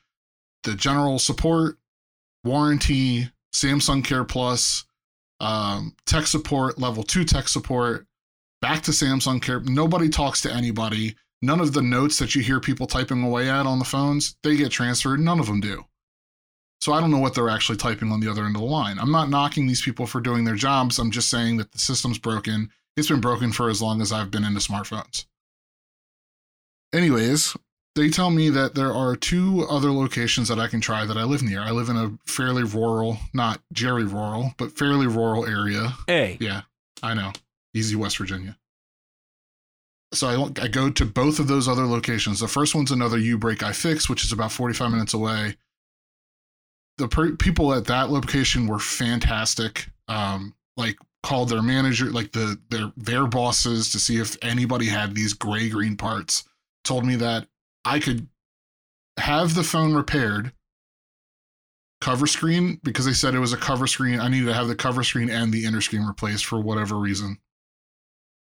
the 0.63 0.75
general 0.75 1.19
support, 1.19 1.77
warranty, 2.43 3.29
Samsung 3.53 4.03
Care 4.03 4.23
Plus, 4.23 4.85
um, 5.39 5.95
tech 6.05 6.27
support, 6.27 6.79
level 6.79 7.03
two 7.03 7.23
tech 7.23 7.47
support, 7.47 8.07
back 8.61 8.81
to 8.83 8.91
Samsung 8.91 9.41
Care. 9.41 9.59
Nobody 9.61 10.09
talks 10.09 10.41
to 10.41 10.53
anybody. 10.53 11.15
None 11.41 11.59
of 11.59 11.73
the 11.73 11.81
notes 11.81 12.19
that 12.19 12.35
you 12.35 12.41
hear 12.41 12.59
people 12.59 12.85
typing 12.87 13.23
away 13.23 13.49
at 13.49 13.65
on 13.65 13.79
the 13.79 13.85
phones, 13.85 14.35
they 14.43 14.57
get 14.57 14.71
transferred. 14.71 15.19
None 15.19 15.39
of 15.39 15.47
them 15.47 15.61
do. 15.61 15.85
So 16.81 16.93
I 16.93 17.01
don't 17.01 17.11
know 17.11 17.19
what 17.19 17.35
they're 17.35 17.49
actually 17.49 17.77
typing 17.77 18.11
on 18.11 18.19
the 18.19 18.29
other 18.29 18.45
end 18.45 18.55
of 18.55 18.61
the 18.61 18.67
line. 18.67 18.99
I'm 18.99 19.11
not 19.11 19.29
knocking 19.29 19.67
these 19.67 19.81
people 19.81 20.05
for 20.05 20.21
doing 20.21 20.45
their 20.45 20.55
jobs. 20.55 20.97
I'm 20.97 21.11
just 21.11 21.29
saying 21.29 21.57
that 21.57 21.71
the 21.71 21.79
system's 21.79 22.17
broken. 22.17 22.69
It's 22.95 23.09
been 23.09 23.21
broken 23.21 23.51
for 23.51 23.69
as 23.69 23.81
long 23.81 24.01
as 24.01 24.11
I've 24.11 24.31
been 24.31 24.45
into 24.45 24.59
smartphones. 24.59 25.25
Anyways, 26.93 27.55
they 27.95 28.09
tell 28.09 28.29
me 28.29 28.49
that 28.49 28.75
there 28.75 28.93
are 28.93 29.15
two 29.15 29.65
other 29.69 29.91
locations 29.91 30.47
that 30.47 30.59
I 30.59 30.67
can 30.67 30.79
try 30.81 31.05
that 31.05 31.17
I 31.17 31.23
live 31.23 31.43
near. 31.43 31.61
I 31.61 31.71
live 31.71 31.89
in 31.89 31.97
a 31.97 32.17
fairly 32.25 32.63
rural, 32.63 33.17
not 33.33 33.61
Jerry 33.73 34.05
rural, 34.05 34.53
but 34.57 34.77
fairly 34.77 35.05
rural 35.07 35.45
area. 35.45 35.93
Hey, 36.07 36.37
Yeah, 36.39 36.61
I 37.03 37.13
know. 37.13 37.33
Easy 37.73 37.95
West 37.95 38.17
Virginia. 38.17 38.57
So 40.11 40.27
I, 40.27 40.63
I 40.63 40.67
go 40.67 40.89
to 40.89 41.05
both 41.05 41.39
of 41.39 41.47
those 41.47 41.67
other 41.67 41.85
locations. 41.85 42.39
The 42.39 42.47
first 42.47 42.73
one's 42.73 42.91
another 42.91 43.17
uBreakiFix, 43.19 44.09
which 44.09 44.23
is 44.23 44.31
about 44.31 44.51
45 44.51 44.91
minutes 44.91 45.13
away. 45.13 45.55
The 46.97 47.07
per- 47.07 47.35
people 47.35 47.73
at 47.73 47.85
that 47.85 48.09
location 48.09 48.67
were 48.67 48.79
fantastic. 48.79 49.87
Um, 50.07 50.55
like 50.75 50.97
called 51.21 51.49
their 51.49 51.61
manager, 51.61 52.05
like 52.05 52.31
the 52.31 52.57
their 52.69 52.91
their 52.97 53.27
bosses, 53.27 53.91
to 53.91 53.99
see 53.99 54.17
if 54.17 54.37
anybody 54.41 54.87
had 54.87 55.13
these 55.13 55.33
gray 55.33 55.69
green 55.69 55.95
parts. 55.95 56.43
Told 56.83 57.05
me 57.05 57.15
that 57.17 57.47
I 57.85 57.99
could 57.99 58.27
have 59.17 59.53
the 59.53 59.63
phone 59.63 59.93
repaired 59.93 60.53
cover 62.01 62.27
screen 62.27 62.79
because 62.83 63.05
they 63.05 63.13
said 63.13 63.35
it 63.35 63.39
was 63.39 63.53
a 63.53 63.57
cover 63.57 63.87
screen. 63.87 64.19
I 64.19 64.29
needed 64.29 64.47
to 64.47 64.53
have 64.53 64.67
the 64.67 64.75
cover 64.75 65.03
screen 65.03 65.29
and 65.29 65.51
the 65.51 65.65
inner 65.65 65.81
screen 65.81 66.03
replaced 66.03 66.45
for 66.45 66.59
whatever 66.59 66.95
reason, 66.95 67.37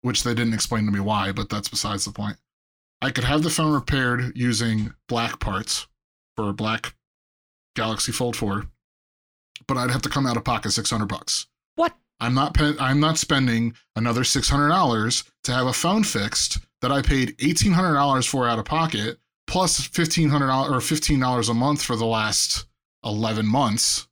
which 0.04 0.22
they 0.22 0.34
didn't 0.34 0.52
explain 0.52 0.84
to 0.84 0.92
me 0.92 1.00
why, 1.00 1.32
but 1.32 1.48
that's 1.48 1.70
besides 1.70 2.04
the 2.04 2.12
point. 2.12 2.36
I 3.00 3.10
could 3.10 3.24
have 3.24 3.42
the 3.42 3.48
phone 3.48 3.72
repaired 3.72 4.36
using 4.36 4.92
black 5.08 5.40
parts 5.40 5.86
for 6.36 6.50
a 6.50 6.52
black 6.52 6.94
Galaxy 7.74 8.12
Fold 8.12 8.36
4, 8.36 8.66
but 9.66 9.78
I'd 9.78 9.90
have 9.90 10.02
to 10.02 10.10
come 10.10 10.26
out 10.26 10.36
of 10.36 10.44
pocket 10.44 10.72
600 10.72 11.06
bucks. 11.06 11.46
What? 11.76 11.94
I'm 12.20 12.34
not 12.34 12.52
pe- 12.52 12.76
I'm 12.78 13.00
not 13.00 13.16
spending 13.16 13.74
another 13.96 14.24
$600 14.24 15.30
to 15.44 15.52
have 15.52 15.66
a 15.66 15.72
phone 15.72 16.04
fixed 16.04 16.58
that 16.82 16.92
I 16.92 17.00
paid 17.00 17.38
$1800 17.38 18.28
for 18.28 18.46
out 18.46 18.58
of 18.58 18.66
pocket 18.66 19.16
plus 19.46 19.88
$1500 19.88 20.34
or 20.70 20.80
$15 20.80 21.48
a 21.48 21.54
month 21.54 21.82
for 21.82 21.96
the 21.96 22.04
last 22.04 22.66
11 23.06 23.46
months. 23.46 24.06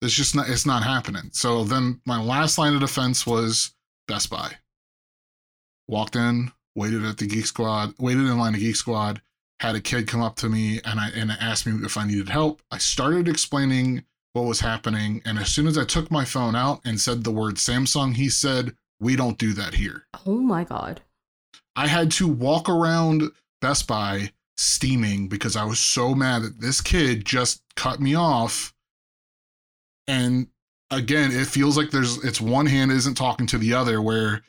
It's 0.00 0.14
just 0.14 0.36
not 0.36 0.48
it's 0.48 0.66
not 0.66 0.84
happening. 0.84 1.30
So 1.32 1.64
then 1.64 2.00
my 2.06 2.22
last 2.22 2.58
line 2.58 2.74
of 2.74 2.80
defense 2.80 3.26
was 3.26 3.74
Best 4.06 4.30
Buy. 4.30 4.52
Walked 5.88 6.16
in, 6.16 6.52
waited 6.74 7.04
at 7.04 7.18
the 7.18 7.26
Geek 7.26 7.46
Squad, 7.46 7.94
waited 7.98 8.22
in 8.22 8.38
line 8.38 8.54
at 8.54 8.60
Geek 8.60 8.76
Squad, 8.76 9.20
had 9.60 9.74
a 9.74 9.80
kid 9.80 10.08
come 10.08 10.22
up 10.22 10.36
to 10.36 10.48
me 10.48 10.80
and 10.84 10.98
I 10.98 11.10
and 11.10 11.30
asked 11.30 11.66
me 11.66 11.84
if 11.84 11.96
I 11.96 12.06
needed 12.06 12.28
help. 12.28 12.62
I 12.70 12.78
started 12.78 13.28
explaining 13.28 14.04
what 14.32 14.46
was 14.46 14.60
happening, 14.60 15.22
and 15.24 15.38
as 15.38 15.48
soon 15.48 15.66
as 15.68 15.78
I 15.78 15.84
took 15.84 16.10
my 16.10 16.24
phone 16.24 16.56
out 16.56 16.80
and 16.84 17.00
said 17.00 17.22
the 17.22 17.30
word 17.30 17.54
Samsung, 17.54 18.16
he 18.16 18.28
said, 18.28 18.76
"We 18.98 19.14
don't 19.16 19.38
do 19.38 19.52
that 19.52 19.74
here." 19.74 20.06
Oh 20.26 20.38
my 20.38 20.64
god. 20.64 21.02
I 21.76 21.86
had 21.86 22.10
to 22.12 22.26
walk 22.28 22.68
around 22.68 23.30
Best 23.60 23.86
Buy 23.86 24.32
steaming 24.56 25.28
because 25.28 25.56
I 25.56 25.64
was 25.64 25.78
so 25.78 26.14
mad 26.14 26.42
that 26.42 26.60
this 26.60 26.80
kid 26.80 27.24
just 27.24 27.62
cut 27.76 28.00
me 28.00 28.14
off. 28.14 28.74
And 30.06 30.48
again, 30.90 31.32
it 31.32 31.46
feels 31.46 31.76
like 31.76 31.90
there's 31.90 32.22
it's 32.24 32.40
one 32.40 32.66
hand 32.66 32.92
isn't 32.92 33.16
talking 33.16 33.46
to 33.48 33.58
the 33.58 33.74
other 33.74 34.02
where 34.02 34.42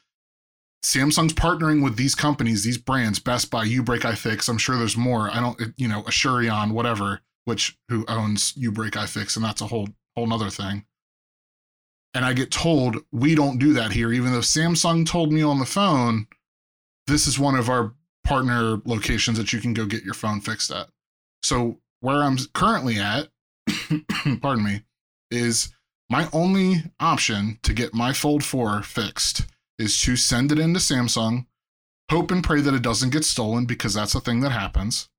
Samsung's 0.86 1.34
partnering 1.34 1.84
with 1.84 1.98
these 1.98 2.14
companies, 2.14 2.64
these 2.64 2.78
brands, 2.78 3.18
Best 3.18 3.50
Buy, 3.50 3.66
uBreakiFix. 3.66 4.48
I'm 4.48 4.60
sure 4.60 4.78
there's 4.78 4.96
more. 4.96 5.32
I 5.32 5.40
don't, 5.40 5.60
you 5.78 5.88
know, 5.88 6.04
Asurion, 6.04 6.74
whatever, 6.74 7.22
which 7.46 7.76
who 7.90 8.06
owns 8.08 8.54
uBreakiFix, 8.54 9.36
and 9.36 9.44
that's 9.44 9.62
a 9.62 9.68
whole 9.68 9.90
whole 10.16 10.28
nother 10.28 10.52
thing. 10.52 10.86
And 12.14 12.24
I 12.24 12.34
get 12.34 12.52
told 12.52 12.98
we 13.12 13.34
don't 13.34 13.58
do 13.58 13.74
that 13.74 13.94
here, 13.94 14.14
even 14.14 14.32
though 14.32 14.40
Samsung 14.40 15.08
told 15.08 15.34
me 15.34 15.42
on 15.42 15.58
the 15.58 15.66
phone, 15.66 16.28
this 17.08 17.26
is 17.26 17.40
one 17.40 17.56
of 17.56 17.68
our 17.68 17.96
partner 18.24 18.80
locations 18.86 19.40
that 19.40 19.52
you 19.52 19.60
can 19.60 19.74
go 19.74 19.88
get 19.88 20.04
your 20.04 20.14
phone 20.14 20.40
fixed 20.40 20.70
at. 20.70 20.88
So 21.42 21.80
where 22.02 22.22
I'm 22.22 22.38
currently 22.54 23.00
at, 23.00 23.30
pardon 24.40 24.64
me, 24.64 24.84
is 25.32 25.74
my 26.12 26.30
only 26.32 26.84
option 27.00 27.58
to 27.64 27.74
get 27.74 27.96
my 27.96 28.14
Fold 28.14 28.44
4 28.44 28.84
fixed 28.84 29.48
is 29.78 30.00
to 30.02 30.16
send 30.16 30.52
it 30.52 30.60
into 30.60 30.80
Samsung, 30.80 31.46
hope 32.10 32.32
and 32.32 32.44
pray 32.44 32.62
that 32.62 32.74
it 32.74 32.82
doesn't 32.82 33.12
get 33.12 33.26
stolen 33.26 33.66
because 33.66 33.94
that's 33.94 34.16
a 34.16 34.20
thing 34.20 34.42
that 34.42 34.52
happens. 34.52 35.10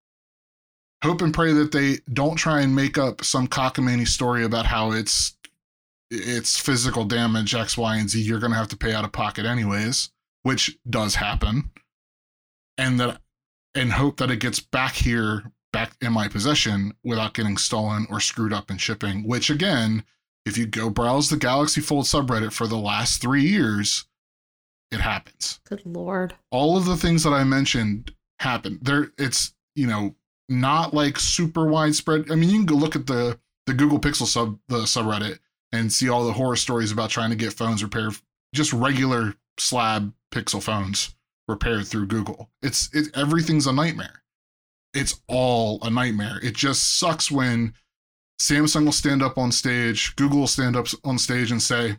Hope 1.05 1.21
and 1.21 1.35
pray 1.35 1.53
that 1.53 1.73
they 1.73 1.99
don't 2.13 2.37
try 2.37 2.63
and 2.63 2.75
make 2.75 2.97
up 2.97 3.23
some 3.23 3.49
cockamamie 3.49 4.09
story 4.09 4.45
about 4.45 4.67
how 4.67 4.93
it's 4.93 5.37
it's 6.11 6.59
physical 6.59 7.05
damage 7.05 7.55
X, 7.55 7.77
Y, 7.77 7.97
and 7.97 8.09
Z. 8.09 8.21
You're 8.21 8.41
gonna 8.41 8.55
have 8.55 8.69
to 8.69 8.77
pay 8.77 8.95
out 8.95 9.05
of 9.05 9.13
pocket 9.13 9.45
anyways, 9.45 10.11
which 10.43 10.79
does 10.89 11.17
happen, 11.17 11.71
and 12.79 12.99
that 12.99 13.21
and 13.75 13.93
hope 13.93 14.17
that 14.17 14.31
it 14.31 14.41
gets 14.41 14.59
back 14.59 14.95
here, 14.95 15.53
back 15.73 15.93
in 16.01 16.13
my 16.13 16.29
possession 16.29 16.95
without 17.05 17.35
getting 17.35 17.59
stolen 17.59 18.07
or 18.09 18.21
screwed 18.21 18.53
up 18.53 18.71
in 18.71 18.79
shipping. 18.79 19.29
Which 19.29 19.51
again, 19.51 20.03
if 20.47 20.57
you 20.57 20.67
go 20.67 20.89
browse 20.89 21.29
the 21.29 21.37
Galaxy 21.37 21.83
Fold 21.83 22.07
subreddit 22.07 22.53
for 22.53 22.67
the 22.67 22.79
last 22.79 23.21
three 23.21 23.45
years, 23.45 24.07
it 24.91 25.01
happens. 25.01 25.61
Good 25.69 25.83
lord. 25.85 26.35
All 26.51 26.77
of 26.77 26.85
the 26.85 26.97
things 26.97 27.23
that 27.25 27.33
I 27.33 27.45
mentioned 27.45 28.13
happen. 28.41 28.79
There, 28.83 29.13
it's 29.19 29.55
you 29.75 29.87
know 29.87 30.15
not 30.49 30.95
like 30.95 31.19
super 31.19 31.67
widespread. 31.67 32.31
I 32.31 32.35
mean, 32.35 32.51
you 32.51 32.57
can 32.57 32.67
go 32.67 32.75
look 32.75 32.97
at 32.97 33.07
the 33.07 33.39
the 33.67 33.75
Google 33.75 33.99
Pixel 33.99 34.27
sub 34.27 34.59
the 34.69 34.79
subreddit 34.81 35.39
and 35.73 35.93
see 35.93 36.09
all 36.09 36.25
the 36.25 36.33
horror 36.33 36.57
stories 36.57 36.93
about 36.93 37.11
trying 37.11 37.31
to 37.31 37.37
get 37.37 37.53
phones 37.53 37.83
repaired, 37.83 38.15
just 38.55 38.73
regular 38.73 39.35
slab 39.59 40.13
Pixel 40.33 40.63
phones 40.63 41.15
repaired 41.49 41.87
through 41.87 42.07
Google. 42.07 42.51
It's 42.63 42.89
it 42.95 43.17
everything's 43.17 43.67
a 43.67 43.73
nightmare. 43.73 44.23
It's 44.95 45.21
all 45.29 45.79
a 45.83 45.91
nightmare. 45.91 46.39
It 46.43 46.55
just 46.55 46.99
sucks 46.99 47.31
when 47.31 47.75
Samsung 48.41 48.85
will 48.85 48.93
stand 48.93 49.23
up 49.23 49.39
on 49.39 49.51
stage, 49.51 50.15
Google 50.17 50.41
will 50.41 50.47
stand 50.47 50.77
up 50.77 50.87
on 51.05 51.19
stage 51.19 51.51
and 51.51 51.63
say, 51.63 51.97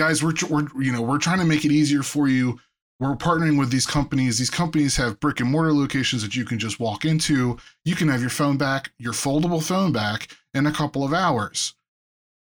"Guys, 0.00 0.22
we're 0.22 0.32
we're 0.48 0.66
you 0.82 0.92
know 0.92 1.02
we're 1.02 1.18
trying 1.18 1.40
to 1.40 1.44
make 1.44 1.66
it 1.66 1.70
easier 1.70 2.02
for 2.02 2.26
you. 2.26 2.58
We're 2.98 3.16
partnering 3.16 3.58
with 3.58 3.70
these 3.70 3.84
companies. 3.84 4.38
These 4.38 4.48
companies 4.48 4.96
have 4.96 5.20
brick 5.20 5.40
and 5.40 5.50
mortar 5.50 5.74
locations 5.74 6.22
that 6.22 6.34
you 6.34 6.46
can 6.46 6.58
just 6.58 6.80
walk 6.80 7.04
into. 7.04 7.58
You 7.84 7.94
can 7.94 8.08
have 8.08 8.22
your 8.22 8.30
phone 8.30 8.56
back, 8.56 8.92
your 8.98 9.12
foldable 9.12 9.62
phone 9.62 9.92
back 9.92 10.34
in 10.54 10.66
a 10.66 10.72
couple 10.72 11.04
of 11.04 11.12
hours." 11.12 11.74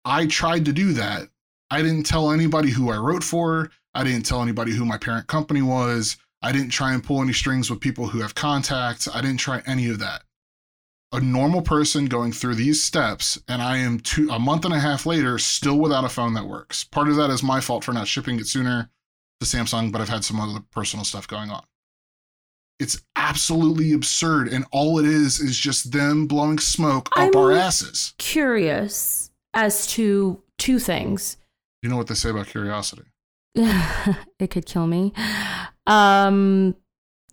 I 0.03 0.25
tried 0.25 0.65
to 0.65 0.73
do 0.73 0.93
that. 0.93 1.29
I 1.69 1.83
didn't 1.83 2.07
tell 2.07 2.31
anybody 2.31 2.71
who 2.71 2.89
I 2.89 2.97
wrote 2.97 3.23
for. 3.23 3.69
I 3.93 4.03
didn't 4.03 4.25
tell 4.25 4.41
anybody 4.41 4.71
who 4.71 4.83
my 4.83 4.97
parent 4.97 5.27
company 5.27 5.61
was. 5.61 6.17
I 6.41 6.51
didn't 6.51 6.71
try 6.71 6.91
and 6.91 7.03
pull 7.03 7.21
any 7.21 7.33
strings 7.33 7.69
with 7.69 7.81
people 7.81 8.07
who 8.07 8.21
have 8.21 8.33
contacts. 8.33 9.07
I 9.07 9.21
didn't 9.21 9.41
try 9.41 9.61
any 9.67 9.89
of 9.89 9.99
that. 9.99 10.23
A 11.13 11.19
normal 11.21 11.61
person 11.61 12.05
going 12.07 12.31
through 12.31 12.55
these 12.55 12.81
steps, 12.81 13.39
and 13.47 13.61
I 13.61 13.77
am 13.77 13.99
two 13.99 14.29
a 14.31 14.39
month 14.39 14.65
and 14.65 14.73
a 14.73 14.79
half 14.79 15.05
later 15.05 15.37
still 15.37 15.77
without 15.77 16.03
a 16.03 16.09
phone 16.09 16.33
that 16.33 16.47
works. 16.47 16.83
Part 16.83 17.07
of 17.07 17.15
that 17.17 17.29
is 17.29 17.43
my 17.43 17.61
fault 17.61 17.83
for 17.83 17.93
not 17.93 18.07
shipping 18.07 18.39
it 18.39 18.47
sooner 18.47 18.89
to 19.39 19.45
Samsung, 19.45 19.91
but 19.91 20.01
I've 20.01 20.09
had 20.09 20.23
some 20.25 20.39
other 20.39 20.61
personal 20.71 21.05
stuff 21.05 21.27
going 21.27 21.51
on. 21.51 21.63
It's 22.79 22.99
absolutely 23.15 23.93
absurd, 23.93 24.47
and 24.47 24.65
all 24.71 24.97
it 24.97 25.05
is 25.05 25.39
is 25.39 25.55
just 25.55 25.91
them 25.91 26.25
blowing 26.25 26.57
smoke 26.57 27.09
up 27.15 27.19
I'm- 27.19 27.35
our 27.35 27.51
asses. 27.51 28.15
Curious 28.17 29.29
as 29.53 29.85
to 29.93 30.41
two 30.57 30.79
things. 30.79 31.37
You 31.83 31.89
know 31.89 31.97
what 31.97 32.07
they 32.07 32.15
say 32.15 32.31
about 32.31 32.47
curiosity? 32.47 33.03
it 33.55 34.49
could 34.49 34.65
kill 34.65 34.87
me. 34.87 35.13
Um, 35.85 36.75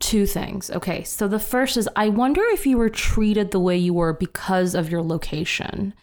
two 0.00 0.26
things. 0.26 0.70
Okay, 0.70 1.04
so 1.04 1.28
the 1.28 1.38
first 1.38 1.76
is 1.76 1.88
I 1.94 2.08
wonder 2.08 2.42
if 2.46 2.66
you 2.66 2.78
were 2.78 2.90
treated 2.90 3.50
the 3.50 3.60
way 3.60 3.76
you 3.76 3.94
were 3.94 4.12
because 4.12 4.74
of 4.74 4.90
your 4.90 5.02
location. 5.02 5.94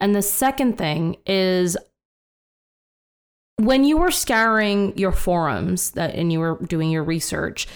And 0.00 0.14
the 0.14 0.22
second 0.22 0.78
thing 0.78 1.16
is 1.26 1.76
when 3.56 3.84
you 3.84 3.98
were 3.98 4.12
scouring 4.12 4.96
your 4.96 5.12
forums 5.12 5.90
that 5.92 6.14
and 6.14 6.32
you 6.32 6.38
were 6.38 6.58
doing 6.66 6.90
your 6.90 7.02
research, 7.02 7.66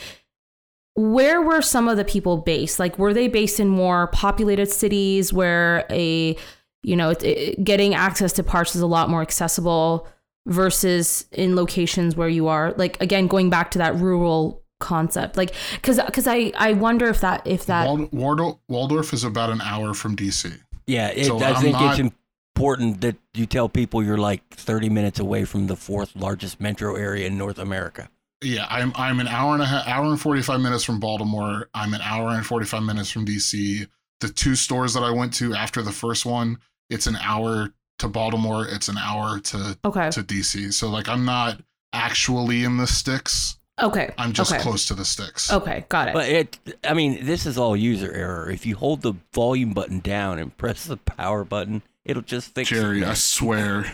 where 0.94 1.42
were 1.42 1.60
some 1.60 1.88
of 1.88 1.96
the 1.96 2.04
people 2.04 2.36
based? 2.36 2.78
Like 2.78 2.98
were 2.98 3.12
they 3.12 3.26
based 3.26 3.58
in 3.58 3.68
more 3.68 4.06
populated 4.08 4.70
cities 4.70 5.32
where 5.32 5.84
a 5.90 6.36
you 6.84 6.96
know, 6.96 7.10
it, 7.10 7.22
it, 7.22 7.64
getting 7.64 7.94
access 7.94 8.32
to 8.32 8.42
parts 8.42 8.74
is 8.74 8.82
a 8.82 8.88
lot 8.88 9.08
more 9.08 9.22
accessible 9.22 10.08
versus 10.46 11.26
in 11.30 11.54
locations 11.54 12.16
where 12.16 12.28
you 12.28 12.48
are 12.48 12.72
like 12.72 13.00
again 13.00 13.28
going 13.28 13.48
back 13.48 13.70
to 13.70 13.78
that 13.78 13.94
rural 13.96 14.61
concept 14.82 15.36
like 15.36 15.54
because 15.76 15.98
because 16.06 16.26
i 16.26 16.52
i 16.58 16.72
wonder 16.72 17.06
if 17.08 17.20
that 17.20 17.46
if 17.46 17.64
that 17.66 17.86
Wald- 17.86 18.12
Waldorf, 18.12 18.56
Waldorf 18.68 19.12
is 19.12 19.24
about 19.24 19.48
an 19.50 19.60
hour 19.62 19.94
from 19.94 20.16
DC. 20.16 20.52
Yeah, 20.86 21.08
it, 21.08 21.26
So 21.26 21.38
I 21.40 21.50
I'm 21.52 21.62
think 21.62 21.72
not- 21.74 21.98
it's 21.98 22.12
important 22.56 23.00
that 23.00 23.16
you 23.34 23.46
tell 23.46 23.68
people 23.68 24.02
you're 24.02 24.18
like 24.18 24.42
30 24.50 24.88
minutes 24.90 25.18
away 25.20 25.44
from 25.44 25.68
the 25.68 25.76
fourth 25.76 26.14
largest 26.16 26.60
metro 26.60 26.96
area 26.96 27.26
in 27.26 27.38
North 27.38 27.58
America. 27.58 28.08
Yeah, 28.44 28.66
I'm 28.68 28.92
I'm 28.96 29.20
an 29.20 29.28
hour 29.28 29.54
and 29.54 29.62
a 29.62 29.66
half, 29.66 29.86
hour 29.86 30.06
and 30.06 30.20
forty 30.20 30.42
five 30.42 30.60
minutes 30.60 30.82
from 30.82 30.98
Baltimore. 30.98 31.68
I'm 31.74 31.94
an 31.94 32.00
hour 32.02 32.30
and 32.30 32.44
forty 32.44 32.66
five 32.66 32.82
minutes 32.82 33.08
from 33.10 33.24
DC. 33.24 33.86
The 34.20 34.28
two 34.28 34.56
stores 34.56 34.92
that 34.94 35.04
I 35.04 35.10
went 35.12 35.32
to 35.34 35.54
after 35.54 35.80
the 35.80 35.92
first 35.92 36.26
one, 36.26 36.58
it's 36.90 37.06
an 37.06 37.16
hour 37.16 37.72
to 38.00 38.08
Baltimore. 38.08 38.66
It's 38.68 38.88
an 38.88 38.98
hour 38.98 39.38
to 39.38 39.78
okay 39.84 40.10
to 40.10 40.22
DC. 40.24 40.72
So 40.74 40.88
like 40.90 41.08
I'm 41.08 41.24
not 41.24 41.60
actually 41.92 42.64
in 42.64 42.76
the 42.78 42.86
sticks. 42.88 43.58
Okay 43.80 44.12
I'm 44.18 44.32
just 44.32 44.52
okay. 44.52 44.60
close 44.62 44.86
to 44.86 44.94
the 44.94 45.04
sticks. 45.04 45.52
okay 45.52 45.84
got 45.88 46.08
it 46.08 46.14
But 46.14 46.28
it, 46.28 46.58
I 46.84 46.94
mean, 46.94 47.24
this 47.24 47.46
is 47.46 47.56
all 47.58 47.76
user 47.76 48.12
error. 48.12 48.50
If 48.50 48.66
you 48.66 48.76
hold 48.76 49.02
the 49.02 49.14
volume 49.32 49.72
button 49.72 50.00
down 50.00 50.38
and 50.38 50.56
press 50.56 50.84
the 50.84 50.96
power 50.98 51.44
button, 51.44 51.82
it'll 52.04 52.22
just 52.22 52.54
fix 52.54 52.68
Jerry, 52.70 53.02
it. 53.02 53.08
I 53.08 53.14
swear, 53.14 53.84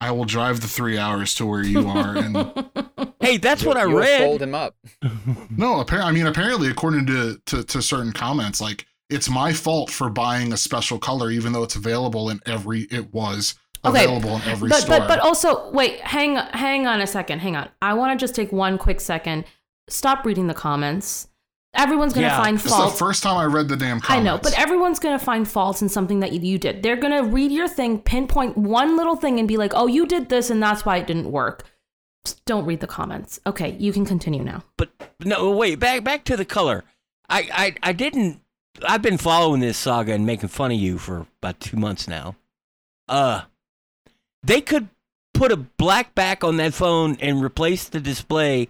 I 0.00 0.10
will 0.10 0.24
drive 0.24 0.60
the 0.60 0.66
three 0.68 0.98
hours 0.98 1.34
to 1.36 1.46
where 1.46 1.62
you 1.62 1.88
are. 1.88 2.16
And 2.16 2.36
Hey, 3.20 3.36
that's 3.36 3.62
You- 3.62 3.68
what 3.68 3.76
I 3.76 3.84
you 3.84 3.98
read. 4.00 4.20
Fold 4.22 4.42
him 4.42 4.54
up. 4.54 4.74
no, 5.56 5.78
apparently, 5.80 6.10
I 6.10 6.12
mean, 6.12 6.26
apparently, 6.26 6.68
according 6.68 7.06
to, 7.06 7.40
to 7.46 7.62
to 7.62 7.80
certain 7.80 8.12
comments, 8.12 8.60
like 8.60 8.86
it's 9.08 9.30
my 9.30 9.52
fault 9.52 9.90
for 9.90 10.10
buying 10.10 10.52
a 10.52 10.56
special 10.56 10.98
color, 10.98 11.30
even 11.30 11.52
though 11.52 11.62
it's 11.62 11.76
available 11.76 12.30
in 12.30 12.40
every. 12.46 12.82
It 12.90 13.14
was 13.14 13.54
Okay, 13.84 14.04
available 14.04 14.36
in 14.36 14.42
every 14.42 14.68
but 14.68 14.82
store. 14.82 14.98
but 15.00 15.08
but 15.08 15.18
also 15.18 15.70
wait 15.72 16.00
hang 16.00 16.36
hang 16.36 16.86
on 16.86 17.00
a 17.00 17.06
second 17.06 17.40
hang 17.40 17.56
on 17.56 17.68
i 17.80 17.92
want 17.94 18.16
to 18.16 18.22
just 18.22 18.34
take 18.34 18.52
one 18.52 18.78
quick 18.78 19.00
second 19.00 19.44
stop 19.88 20.24
reading 20.24 20.46
the 20.46 20.54
comments 20.54 21.26
everyone's 21.74 22.12
gonna 22.12 22.28
Yeah. 22.28 22.36
find 22.42 22.56
it's 22.56 22.64
the 22.76 22.86
first 22.96 23.22
time 23.22 23.36
I 23.38 23.44
read 23.46 23.66
the 23.68 23.76
damn 23.76 23.98
comments. 23.98 24.10
I 24.10 24.20
know, 24.22 24.38
but 24.38 24.56
everyone's 24.58 24.98
gonna 24.98 25.18
find 25.18 25.48
faults 25.48 25.80
in 25.82 25.88
something 25.88 26.20
that 26.20 26.32
you, 26.32 26.40
you 26.40 26.58
did. 26.58 26.82
They're 26.82 26.96
gonna 26.96 27.24
read 27.24 27.50
your 27.50 27.66
thing, 27.66 27.98
pinpoint 27.98 28.58
one 28.58 28.94
little 28.96 29.16
thing, 29.16 29.38
and 29.38 29.48
be 29.48 29.56
like, 29.56 29.72
"Oh, 29.74 29.86
you 29.86 30.06
did 30.06 30.28
this, 30.28 30.50
and 30.50 30.62
that's 30.62 30.84
why 30.84 30.98
it 30.98 31.06
didn't 31.06 31.32
work." 31.32 31.64
Just 32.26 32.44
don't 32.44 32.66
read 32.66 32.80
the 32.80 32.86
comments. 32.86 33.40
Okay, 33.46 33.74
you 33.80 33.90
can 33.90 34.04
continue 34.04 34.44
now. 34.44 34.62
But 34.76 34.90
no, 35.24 35.50
wait, 35.50 35.76
back 35.80 36.04
back 36.04 36.24
to 36.24 36.36
the 36.36 36.44
color. 36.44 36.84
I, 37.30 37.48
I 37.52 37.74
I 37.88 37.92
didn't. 37.94 38.42
I've 38.86 39.02
been 39.02 39.16
following 39.18 39.60
this 39.60 39.78
saga 39.78 40.12
and 40.12 40.26
making 40.26 40.50
fun 40.50 40.72
of 40.72 40.78
you 40.78 40.98
for 40.98 41.26
about 41.42 41.58
two 41.58 41.78
months 41.78 42.06
now. 42.06 42.36
Uh, 43.08 43.42
they 44.42 44.60
could 44.60 44.88
put 45.34 45.52
a 45.52 45.56
black 45.56 46.14
back 46.14 46.44
on 46.44 46.56
that 46.58 46.74
phone 46.74 47.16
and 47.20 47.42
replace 47.42 47.88
the 47.88 48.00
display 48.00 48.68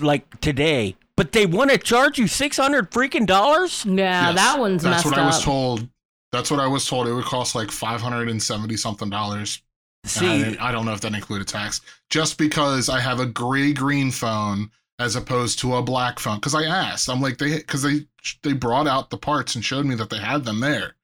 like 0.00 0.40
today, 0.40 0.96
but 1.16 1.32
they 1.32 1.46
want 1.46 1.70
to 1.70 1.78
charge 1.78 2.18
you 2.18 2.26
six 2.26 2.56
hundred 2.56 2.90
freaking 2.90 3.26
dollars. 3.26 3.84
Yeah, 3.84 4.28
Yes, 4.28 4.34
that 4.36 4.58
one's 4.58 4.84
not. 4.84 4.90
That's 4.90 5.04
messed 5.04 5.16
what 5.16 5.18
up. 5.18 5.24
I 5.24 5.26
was 5.26 5.44
told. 5.44 5.88
That's 6.32 6.50
what 6.50 6.60
I 6.60 6.66
was 6.66 6.86
told. 6.86 7.08
It 7.08 7.14
would 7.14 7.24
cost 7.24 7.54
like 7.54 7.70
five 7.70 8.00
hundred 8.00 8.28
and 8.28 8.42
seventy 8.42 8.76
something 8.76 9.08
dollars. 9.10 9.62
And 10.04 10.26
I, 10.26 10.52
See, 10.52 10.58
I 10.58 10.70
don't 10.70 10.84
know 10.84 10.92
if 10.92 11.00
that 11.00 11.14
included 11.14 11.48
tax. 11.48 11.80
Just 12.10 12.38
because 12.38 12.88
I 12.88 13.00
have 13.00 13.20
a 13.20 13.26
gray 13.26 13.72
green 13.72 14.10
phone 14.10 14.70
as 14.98 15.16
opposed 15.16 15.58
to 15.60 15.74
a 15.76 15.82
black 15.82 16.18
phone. 16.18 16.36
Because 16.36 16.54
I 16.54 16.64
asked, 16.64 17.08
I'm 17.08 17.20
like 17.20 17.38
they 17.38 17.56
because 17.56 17.82
they 17.82 18.06
they 18.42 18.52
brought 18.52 18.86
out 18.86 19.10
the 19.10 19.16
parts 19.16 19.54
and 19.54 19.64
showed 19.64 19.86
me 19.86 19.94
that 19.94 20.10
they 20.10 20.18
had 20.18 20.44
them 20.44 20.60
there 20.60 20.94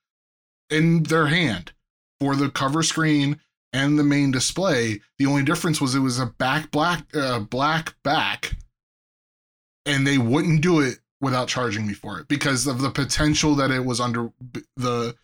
in 0.71 1.05
their 1.05 1.27
hand 1.27 1.73
for 2.21 2.37
the 2.37 2.51
cover 2.51 2.83
screen 2.83 3.41
and 3.73 3.99
the 3.99 4.05
main 4.05 4.31
display. 4.31 5.01
The 5.19 5.27
only 5.27 5.43
difference 5.43 5.81
was 5.81 5.95
it 5.95 6.01
was 6.01 6.19
a 6.19 6.27
back 6.27 6.71
black 6.71 7.05
uh, 7.15 7.41
black 7.41 7.95
back, 8.03 8.57
and 9.87 10.07
they 10.07 10.19
wouldn't 10.19 10.61
do 10.63 10.81
it 10.81 10.99
without 11.21 11.49
charging 11.49 11.87
me 11.87 11.95
for 11.95 12.19
it 12.19 12.29
because 12.29 12.67
of 12.67 12.81
the 12.81 12.91
potential 12.91 13.55
that 13.55 13.71
it 13.71 13.85
was 13.85 14.01
under 14.01 14.31
the 14.77 15.15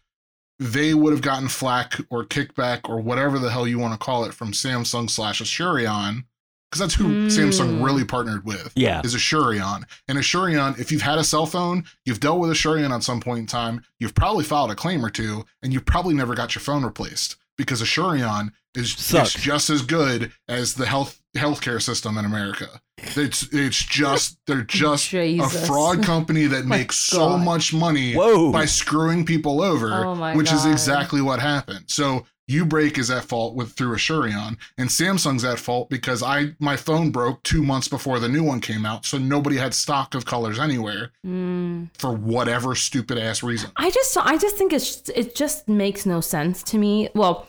they 0.60 0.92
would 0.94 1.12
have 1.12 1.22
gotten 1.22 1.48
flack 1.48 2.00
or 2.10 2.24
kickback 2.24 2.88
or 2.88 3.00
whatever 3.00 3.38
the 3.38 3.50
hell 3.50 3.66
you 3.66 3.78
want 3.78 3.92
to 3.92 4.04
call 4.04 4.24
it 4.24 4.34
from 4.34 4.50
Samsung 4.52 5.08
slash 5.08 5.40
Asurion 5.40 6.24
because 6.70 6.80
that's 6.80 6.94
who 6.94 7.28
Samsung 7.28 7.78
Mm. 7.78 7.84
really 7.84 8.04
partnered 8.04 8.44
with 8.44 8.72
yeah, 8.76 9.00
is 9.04 9.14
Asurion. 9.14 9.84
And 10.08 10.18
Asurion, 10.18 10.78
if 10.78 10.90
you've 10.92 11.02
had 11.02 11.18
a 11.18 11.24
cell 11.24 11.46
phone, 11.46 11.84
you've 12.04 12.20
dealt 12.20 12.40
with 12.40 12.50
Asurion 12.50 12.90
at 12.90 13.02
some 13.04 13.20
point 13.20 13.38
in 13.40 13.46
time, 13.46 13.82
you've 13.98 14.14
probably 14.14 14.44
filed 14.44 14.70
a 14.70 14.74
claim 14.74 15.04
or 15.04 15.10
two, 15.10 15.44
and 15.62 15.72
you've 15.72 15.86
probably 15.86 16.14
never 16.14 16.34
got 16.34 16.54
your 16.54 16.60
phone 16.60 16.84
replaced 16.84 17.36
because 17.58 17.82
Asurion 17.82 18.52
is, 18.74 19.12
is 19.12 19.34
just 19.34 19.68
as 19.68 19.82
good 19.82 20.32
as 20.48 20.74
the 20.74 20.86
health 20.86 21.20
healthcare 21.36 21.82
system 21.82 22.16
in 22.16 22.24
America. 22.24 22.80
It's 22.96 23.52
it's 23.52 23.84
just 23.84 24.38
they're 24.46 24.62
just 24.62 25.12
a 25.12 25.40
fraud 25.48 26.02
company 26.02 26.46
that 26.46 26.64
My 26.66 26.78
makes 26.78 26.96
so 26.96 27.36
much 27.36 27.74
money 27.74 28.14
whoa, 28.14 28.50
by 28.50 28.64
screwing 28.64 29.26
people 29.26 29.60
over, 29.62 30.06
Oh 30.06 30.14
my 30.14 30.34
which 30.34 30.52
is 30.52 30.64
exactly 30.64 31.20
what 31.20 31.40
happened. 31.40 31.84
So 31.88 32.24
Ubreak 32.48 32.96
is 32.98 33.10
at 33.10 33.24
fault 33.24 33.54
with 33.54 33.72
through 33.72 33.94
Asurion, 33.96 34.56
and 34.78 34.88
Samsung's 34.88 35.44
at 35.44 35.58
fault 35.58 35.90
because 35.90 36.22
I 36.22 36.54
my 36.58 36.76
phone 36.76 37.10
broke 37.10 37.42
two 37.42 37.62
months 37.62 37.88
before 37.88 38.18
the 38.18 38.28
new 38.28 38.42
one 38.42 38.60
came 38.60 38.86
out, 38.86 39.04
so 39.04 39.18
nobody 39.18 39.56
had 39.56 39.74
stock 39.74 40.14
of 40.14 40.24
colors 40.24 40.58
anywhere 40.58 41.10
Mm. 41.26 41.88
for 41.98 42.12
whatever 42.14 42.74
stupid 42.74 43.18
ass 43.18 43.42
reason. 43.42 43.70
I 43.76 43.90
just 43.90 44.16
I 44.16 44.38
just 44.38 44.56
think 44.56 44.72
it's 44.72 45.08
it 45.14 45.34
just 45.34 45.68
makes 45.68 46.06
no 46.06 46.20
sense 46.20 46.62
to 46.64 46.78
me. 46.78 47.08
Well, 47.14 47.46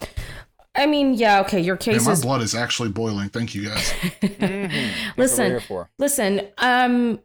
I 0.75 0.85
mean, 0.85 1.13
yeah, 1.15 1.41
okay, 1.41 1.59
your 1.59 1.75
Man, 1.75 1.79
case 1.79 2.05
my 2.05 2.11
is 2.11 2.21
blood 2.21 2.41
is 2.41 2.53
actually 2.53 2.89
boiling. 2.89 3.29
Thank 3.29 3.55
you 3.55 3.69
guys. 3.69 3.91
Mhm. 4.21 4.91
That's 5.17 5.37
what 5.37 5.69
we're 5.69 5.85
Listen. 5.97 6.37
Listen, 6.37 6.47
um, 6.57 7.19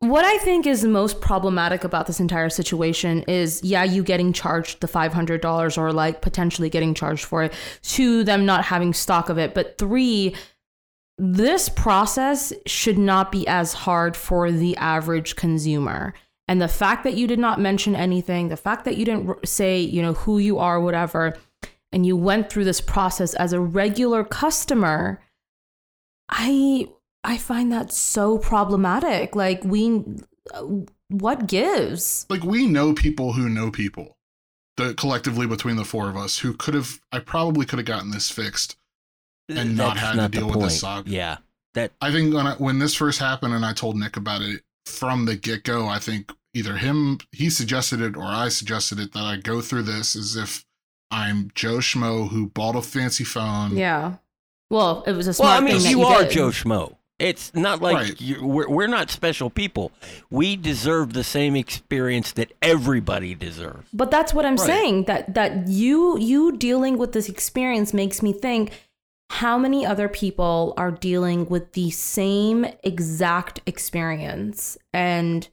what 0.00 0.24
I 0.24 0.38
think 0.38 0.66
is 0.66 0.84
most 0.84 1.20
problematic 1.20 1.82
about 1.82 2.06
this 2.06 2.20
entire 2.20 2.50
situation 2.50 3.22
is, 3.24 3.62
yeah, 3.64 3.82
you 3.82 4.04
getting 4.04 4.32
charged 4.32 4.80
the 4.80 4.88
five 4.88 5.12
hundred 5.12 5.40
dollars 5.40 5.76
or 5.76 5.92
like 5.92 6.22
potentially 6.22 6.70
getting 6.70 6.94
charged 6.94 7.24
for 7.24 7.42
it, 7.42 7.52
to 7.82 8.22
them 8.22 8.46
not 8.46 8.64
having 8.64 8.92
stock 8.92 9.28
of 9.28 9.38
it. 9.38 9.54
But 9.54 9.76
three, 9.76 10.36
this 11.18 11.68
process 11.68 12.52
should 12.64 12.96
not 12.96 13.32
be 13.32 13.46
as 13.48 13.72
hard 13.72 14.16
for 14.16 14.52
the 14.52 14.76
average 14.76 15.34
consumer. 15.34 16.14
And 16.46 16.62
the 16.62 16.68
fact 16.68 17.02
that 17.02 17.14
you 17.14 17.26
did 17.26 17.40
not 17.40 17.60
mention 17.60 17.96
anything, 17.96 18.48
the 18.48 18.56
fact 18.56 18.84
that 18.84 18.96
you 18.96 19.04
didn't 19.04 19.46
say, 19.46 19.80
you 19.80 20.00
know, 20.00 20.14
who 20.14 20.38
you 20.38 20.58
are, 20.58 20.80
whatever, 20.80 21.36
and 21.90 22.06
you 22.06 22.16
went 22.16 22.50
through 22.50 22.64
this 22.64 22.80
process 22.80 23.34
as 23.34 23.52
a 23.52 23.60
regular 23.60 24.22
customer, 24.22 25.20
I 26.28 26.88
I 27.24 27.36
find 27.36 27.72
that 27.72 27.92
so 27.92 28.38
problematic. 28.38 29.34
Like 29.36 29.62
we 29.64 30.04
uh, 30.54 30.62
what 31.08 31.46
gives? 31.46 32.26
like 32.28 32.42
we 32.44 32.66
know 32.66 32.92
people 32.94 33.32
who 33.32 33.48
know 33.48 33.70
people, 33.70 34.16
the 34.76 34.94
collectively 34.94 35.46
between 35.46 35.76
the 35.76 35.84
four 35.84 36.08
of 36.08 36.16
us 36.16 36.38
who 36.38 36.52
could 36.54 36.74
have. 36.74 37.00
I 37.12 37.18
probably 37.18 37.66
could 37.66 37.78
have 37.78 37.86
gotten 37.86 38.10
this 38.10 38.30
fixed. 38.30 38.76
and 39.48 39.76
not 39.76 39.94
That's 39.96 40.06
had 40.06 40.12
to 40.14 40.20
the 40.22 40.28
deal 40.28 40.46
with 40.46 40.54
the 40.54 40.60
point. 40.60 40.72
saga. 40.72 41.10
Yeah, 41.10 41.38
that 41.74 41.92
I 42.00 42.12
think 42.12 42.34
when 42.34 42.46
I, 42.46 42.54
when 42.54 42.78
this 42.78 42.94
first 42.94 43.18
happened 43.18 43.54
and 43.54 43.64
I 43.64 43.72
told 43.72 43.96
Nick 43.96 44.16
about 44.16 44.42
it 44.42 44.62
from 44.86 45.24
the 45.24 45.36
get 45.36 45.64
go, 45.64 45.86
I 45.86 45.98
think 45.98 46.32
either 46.54 46.76
him 46.76 47.18
he 47.32 47.50
suggested 47.50 48.00
it 48.00 48.16
or 48.16 48.24
I 48.24 48.48
suggested 48.48 48.98
it 49.00 49.12
that 49.12 49.24
I 49.24 49.36
go 49.36 49.60
through 49.60 49.82
this 49.84 50.14
as 50.16 50.36
if 50.36 50.64
I'm 51.10 51.50
Joe 51.54 51.78
Schmo 51.78 52.28
who 52.28 52.48
bought 52.48 52.76
a 52.76 52.82
fancy 52.82 53.24
phone. 53.24 53.76
Yeah. 53.76 54.16
Well, 54.70 55.02
it 55.06 55.12
was 55.12 55.26
a 55.26 55.30
Well, 55.30 55.34
smart 55.34 55.62
I 55.62 55.64
mean, 55.64 55.74
thing 55.76 55.82
that 55.84 55.90
you, 55.90 55.98
you 56.00 56.04
are 56.04 56.22
did. 56.24 56.32
Joe 56.32 56.48
Schmo. 56.50 56.96
It's 57.18 57.52
not 57.54 57.82
like 57.82 57.96
Right. 57.96 58.20
you 58.20 58.46
we're, 58.46 58.68
we're 58.68 58.86
not 58.86 59.10
special 59.10 59.50
people. 59.50 59.90
We 60.30 60.54
deserve 60.56 61.12
the 61.14 61.24
same 61.24 61.56
experience 61.56 62.32
that 62.32 62.52
everybody 62.62 63.34
deserves. 63.34 63.88
But 63.92 64.10
that's 64.10 64.32
what 64.32 64.46
I'm 64.46 64.56
Right. 64.56 64.66
saying. 64.66 65.04
That 65.04 65.34
that 65.34 65.66
you 65.68 66.16
you 66.18 66.52
dealing 66.56 66.96
with 66.96 67.12
this 67.12 67.28
experience 67.28 67.92
makes 67.92 68.22
me 68.22 68.32
think 68.32 68.70
how 69.30 69.58
many 69.58 69.84
other 69.84 70.08
people 70.08 70.74
are 70.76 70.90
dealing 70.90 71.46
with 71.46 71.72
the 71.72 71.90
same 71.90 72.64
exact 72.82 73.60
experience 73.66 74.78
and 74.92 75.48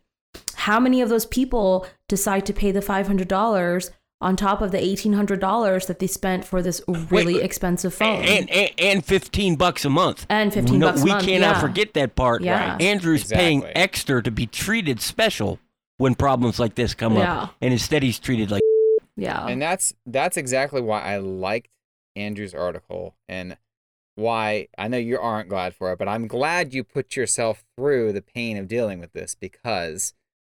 how 0.56 0.80
many 0.80 1.02
of 1.02 1.10
those 1.10 1.26
people 1.26 1.86
decide 2.08 2.46
to 2.46 2.54
pay 2.54 2.72
the 2.72 2.80
$500 2.82 3.90
on 4.22 4.36
top 4.36 4.62
of 4.62 4.72
the 4.72 4.78
$1800 4.78 5.88
that 5.88 6.00
they 6.00 6.08
spent 6.08 6.46
for 6.46 6.62
this 6.62 6.82
really 6.88 7.36
wait. 7.36 7.44
expensive 7.44 7.94
phone. 7.94 8.24
and, 8.24 8.50
and 8.50 8.72
and 8.80 9.06
15 9.06 9.56
bucks 9.56 9.86
a 9.86 9.90
month. 9.90 10.26
And 10.30 10.54
15 10.54 10.80
no, 10.80 10.88
bucks 10.88 11.02
a 11.02 11.04
we 11.04 11.12
month, 11.12 11.26
cannot 11.26 11.56
yeah. 11.56 11.62
forget 11.62 11.94
that 11.94 12.16
part. 12.16 12.42
Yeah. 12.42 12.78
Andrew's 12.80 13.26
paying 13.32 13.60
Exactly. 13.60 13.82
extra 13.82 14.24
to 14.24 14.32
be 14.32 14.48
treated 14.48 15.02
special 15.02 15.60
when 15.98 16.16
problems 16.16 16.60
like 16.60 16.76
this 16.76 16.94
come 16.94 17.16
Yeah. 17.16 17.44
up, 17.44 17.56
and 17.62 17.72
instead 17.74 18.04
he's 18.04 18.20
treated 18.20 18.52
like 18.52 18.62
yeah. 19.18 19.46
And 19.48 19.62
that's 19.62 19.94
that's 20.06 20.38
exactly 20.38 20.82
why 20.82 21.02
I 21.02 21.18
liked 21.18 21.70
Andrew's 22.16 22.54
article 22.54 23.16
and 23.30 23.58
why 24.16 24.68
I 24.78 24.88
know 24.88 24.98
you 24.98 25.20
aren't 25.20 25.50
glad 25.50 25.74
for 25.76 25.92
it, 25.92 26.00
but 26.00 26.08
I'm 26.08 26.28
glad 26.28 26.74
you 26.74 26.84
put 26.86 27.16
yourself 27.18 27.64
through 27.78 28.14
the 28.14 28.22
pain 28.22 28.58
of 28.58 28.68
dealing 28.68 29.00
with 29.00 29.12
this 29.14 29.36
because 29.36 30.14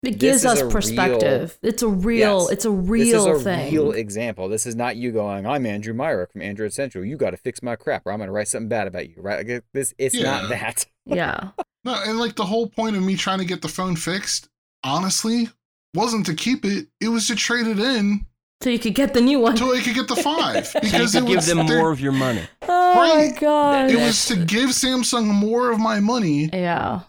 It 0.08 0.20
gives 0.20 0.46
us 0.46 0.62
a 0.62 0.68
perspective. 0.68 1.58
it's 1.62 1.82
a 1.84 1.88
real, 1.88 2.42
Yes. 2.42 2.52
it's 2.52 2.66
a 2.66 2.72
real 2.72 3.26
this 3.26 3.36
is 3.36 3.42
a 3.42 3.44
thing. 3.44 3.72
real 3.74 3.92
example. 3.92 4.48
This 4.50 4.66
is 4.66 4.76
not 4.76 4.96
you 4.96 5.12
going, 5.12 5.46
"I'm 5.46 5.66
Andrew 5.66 5.94
Myrick 5.94 6.32
from 6.32 6.42
Android 6.42 6.74
Central. 6.74 7.04
You 7.06 7.18
got 7.18 7.32
to 7.32 7.38
fix 7.38 7.62
my 7.64 7.76
crap, 7.76 8.06
or 8.06 8.12
I'm 8.12 8.20
going 8.20 8.28
to 8.28 8.32
write 8.34 8.48
something 8.48 8.70
bad 8.70 8.88
about 8.88 9.08
you." 9.10 9.16
Right? 9.18 9.48
Like, 9.48 9.64
this 9.74 9.94
it's 9.98 10.16
Yeah. 10.16 10.24
not 10.24 10.50
that. 10.50 10.86
yeah. 11.06 11.50
No, 11.84 11.96
and 12.06 12.18
like 12.20 12.36
the 12.36 12.46
whole 12.46 12.68
point 12.68 12.96
of 12.96 13.04
me 13.04 13.16
trying 13.16 13.40
to 13.40 13.46
get 13.46 13.62
the 13.62 13.68
phone 13.68 13.96
fixed, 13.96 14.50
honestly, 14.84 15.50
wasn't 15.94 16.26
to 16.28 16.34
keep 16.34 16.66
it. 16.66 16.88
It 17.00 17.10
was 17.10 17.28
to 17.28 17.36
trade 17.36 17.68
it 17.68 17.80
in 17.80 18.26
So 18.62 18.70
you 18.70 18.80
could 18.80 18.96
get 18.96 19.14
the 19.14 19.22
new 19.22 19.40
one. 19.40 19.56
So 19.58 19.74
I 19.76 19.82
could 19.82 19.94
get 19.96 20.08
the 20.08 20.16
five. 20.16 20.66
so 20.68 20.80
you 20.84 20.90
Because 20.92 21.12
could 21.14 21.24
it 21.24 21.28
give 21.28 21.36
was 21.38 21.46
them 21.48 21.66
more 21.68 21.92
of 21.92 22.00
your 22.00 22.12
money. 22.12 22.42
Oh 22.64 22.94
my 22.96 23.32
god. 23.40 23.92
It 23.92 23.98
was 23.98 24.26
to 24.28 24.36
give 24.36 24.70
Samsung 24.72 25.26
more 25.28 25.72
of 25.72 25.80
my 25.80 26.00
money 26.00 26.50
yeah. 26.52 27.02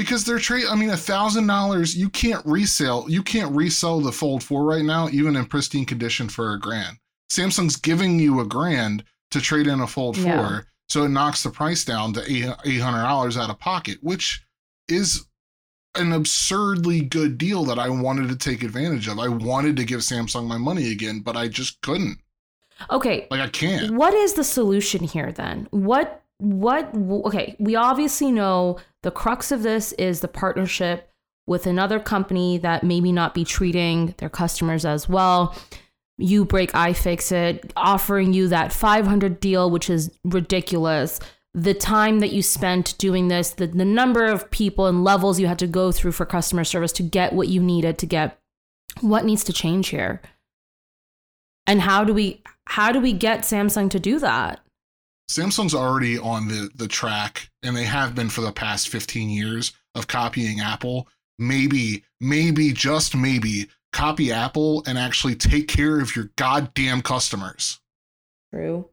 Because 0.00 0.24
they're 0.24 0.38
trade. 0.38 0.64
I 0.66 0.74
mean, 0.76 0.88
a 0.88 0.96
thousand 0.96 1.46
dollars. 1.46 1.94
You 1.94 2.08
can't 2.08 2.44
resell. 2.46 3.04
You 3.06 3.22
can't 3.22 3.54
resell 3.54 4.00
the 4.00 4.10
Fold 4.10 4.42
Four 4.42 4.64
right 4.64 4.82
now, 4.82 5.10
even 5.10 5.36
in 5.36 5.44
pristine 5.44 5.84
condition, 5.84 6.30
for 6.30 6.54
a 6.54 6.58
grand. 6.58 6.96
Samsung's 7.30 7.76
giving 7.76 8.18
you 8.18 8.40
a 8.40 8.46
grand 8.46 9.04
to 9.30 9.42
trade 9.42 9.66
in 9.66 9.80
a 9.80 9.86
Fold 9.86 10.16
Yeah. 10.16 10.36
Four, 10.38 10.66
so 10.88 11.02
it 11.02 11.10
knocks 11.10 11.42
the 11.42 11.50
price 11.50 11.84
down 11.84 12.14
to 12.14 12.22
eight 12.22 12.50
eight 12.64 12.80
hundred 12.80 13.02
dollars 13.02 13.36
out 13.36 13.50
of 13.50 13.58
pocket, 13.58 13.98
which 14.00 14.42
is 14.88 15.26
an 15.96 16.12
absurdly 16.14 17.02
good 17.02 17.36
deal 17.36 17.64
that 17.64 17.78
I 17.78 17.90
wanted 17.90 18.30
to 18.30 18.36
take 18.36 18.62
advantage 18.62 19.06
of. 19.06 19.18
I 19.18 19.28
wanted 19.28 19.76
to 19.76 19.84
give 19.84 20.00
Samsung 20.00 20.46
my 20.46 20.56
money 20.56 20.92
again, 20.92 21.20
but 21.20 21.36
I 21.36 21.48
just 21.48 21.82
couldn't. 21.82 22.20
Okay. 22.90 23.26
Like 23.30 23.40
I 23.42 23.48
can't. 23.48 23.90
What 23.90 24.14
is 24.14 24.32
the 24.32 24.44
solution 24.44 25.04
here 25.04 25.30
then? 25.30 25.68
What 25.72 26.19
what 26.40 26.90
okay, 26.94 27.56
we 27.58 27.76
obviously 27.76 28.32
know 28.32 28.78
the 29.02 29.10
crux 29.10 29.52
of 29.52 29.62
this 29.62 29.92
is 29.92 30.20
the 30.20 30.28
partnership 30.28 31.10
with 31.46 31.66
another 31.66 31.98
company 31.98 32.58
that 32.58 32.84
maybe 32.84 33.12
not 33.12 33.34
be 33.34 33.44
treating 33.44 34.14
their 34.18 34.28
customers 34.28 34.84
as 34.84 35.08
well. 35.08 35.54
uBreakiFix 36.20 37.32
it 37.32 37.72
offering 37.76 38.32
you 38.32 38.46
that 38.48 38.72
500 38.72 39.40
deal, 39.40 39.70
which 39.70 39.90
is 39.90 40.10
ridiculous. 40.24 41.18
The 41.52 41.74
time 41.74 42.20
that 42.20 42.32
you 42.32 42.42
spent 42.42 42.96
doing 42.98 43.28
this, 43.28 43.50
the, 43.50 43.66
the 43.66 43.84
number 43.84 44.26
of 44.26 44.50
people 44.52 44.86
and 44.86 45.02
levels 45.02 45.40
you 45.40 45.48
had 45.48 45.58
to 45.58 45.66
go 45.66 45.90
through 45.90 46.12
for 46.12 46.24
customer 46.24 46.62
service 46.62 46.92
to 46.92 47.02
get 47.02 47.32
what 47.32 47.48
you 47.48 47.60
needed 47.60 47.98
to 47.98 48.06
get. 48.06 48.38
What 49.00 49.24
needs 49.24 49.42
to 49.44 49.52
change 49.52 49.88
here? 49.88 50.20
And 51.66 51.80
how 51.80 52.04
do 52.04 52.14
we 52.14 52.42
how 52.66 52.92
do 52.92 53.00
we 53.00 53.12
get 53.12 53.40
Samsung 53.40 53.90
to 53.90 53.98
do 53.98 54.20
that? 54.20 54.60
Samsung's 55.30 55.74
already 55.74 56.18
on 56.18 56.48
the 56.48 56.70
the 56.74 56.88
track, 56.88 57.50
and 57.62 57.76
they 57.76 57.84
have 57.84 58.16
been 58.16 58.28
for 58.28 58.40
the 58.40 58.50
past 58.50 58.88
15 58.88 59.30
years 59.30 59.72
of 59.94 60.08
copying 60.08 60.58
Apple. 60.58 61.06
Maybe, 61.38 62.04
maybe, 62.20 62.72
just 62.72 63.14
maybe, 63.14 63.68
copy 63.92 64.32
Apple 64.32 64.82
and 64.88 64.98
actually 64.98 65.36
take 65.36 65.68
care 65.68 66.00
of 66.00 66.16
your 66.16 66.30
goddamn 66.36 67.00
customers. 67.00 67.78
True. 68.52 68.88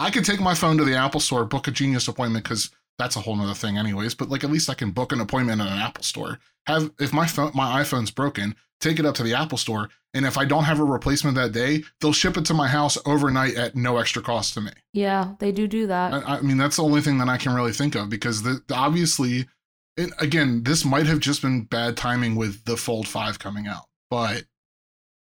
I 0.00 0.10
could 0.10 0.24
take 0.24 0.40
my 0.40 0.54
phone 0.54 0.78
to 0.78 0.84
the 0.84 0.96
Apple 0.96 1.20
store, 1.20 1.44
book 1.44 1.68
a 1.68 1.70
Genius 1.70 2.08
appointment 2.08 2.44
because 2.44 2.70
that's 2.98 3.14
a 3.14 3.20
whole 3.20 3.36
nother 3.36 3.54
thing, 3.54 3.78
anyways. 3.78 4.16
But 4.16 4.28
like, 4.28 4.42
at 4.42 4.50
least 4.50 4.68
I 4.68 4.74
can 4.74 4.90
book 4.90 5.12
an 5.12 5.20
appointment 5.20 5.60
at 5.60 5.68
an 5.68 5.78
Apple 5.78 6.02
store. 6.02 6.40
Have 6.66 6.90
if 6.98 7.12
my 7.12 7.26
phone, 7.26 7.52
my 7.54 7.82
iPhone's 7.82 8.10
broken, 8.10 8.56
take 8.80 8.98
it 8.98 9.06
up 9.06 9.14
to 9.14 9.22
the 9.22 9.34
Apple 9.34 9.58
store, 9.58 9.90
and 10.16 10.26
if 10.26 10.36
I 10.38 10.44
don't 10.44 10.64
have 10.64 10.80
a 10.80 10.84
replacement 10.84 11.36
that 11.36 11.52
day, 11.52 11.84
they'll 12.00 12.12
ship 12.12 12.36
it 12.36 12.44
to 12.46 12.54
my 12.54 12.66
house 12.68 12.96
overnight 13.06 13.54
at 13.54 13.76
no 13.76 13.98
extra 13.98 14.22
cost 14.22 14.54
to 14.54 14.60
me. 14.60 14.72
Yeah, 14.92 15.34
they 15.38 15.52
do 15.52 15.66
do 15.68 15.86
that. 15.86 16.12
I, 16.14 16.36
I 16.36 16.40
mean, 16.40 16.56
that's 16.56 16.76
the 16.76 16.82
only 16.84 17.02
thing 17.02 17.18
that 17.18 17.28
I 17.28 17.36
can 17.36 17.54
really 17.54 17.72
think 17.72 17.94
of 17.94 18.08
because 18.10 18.42
the, 18.42 18.60
the- 18.66 18.74
obviously, 18.74 19.46
and 19.96 20.12
again, 20.18 20.62
this 20.64 20.84
might 20.84 21.06
have 21.06 21.20
just 21.20 21.42
been 21.42 21.62
bad 21.64 21.96
timing 21.96 22.34
with 22.34 22.64
the 22.64 22.76
Fold 22.76 23.06
5 23.06 23.38
coming 23.38 23.66
out, 23.66 23.84
but 24.10 24.44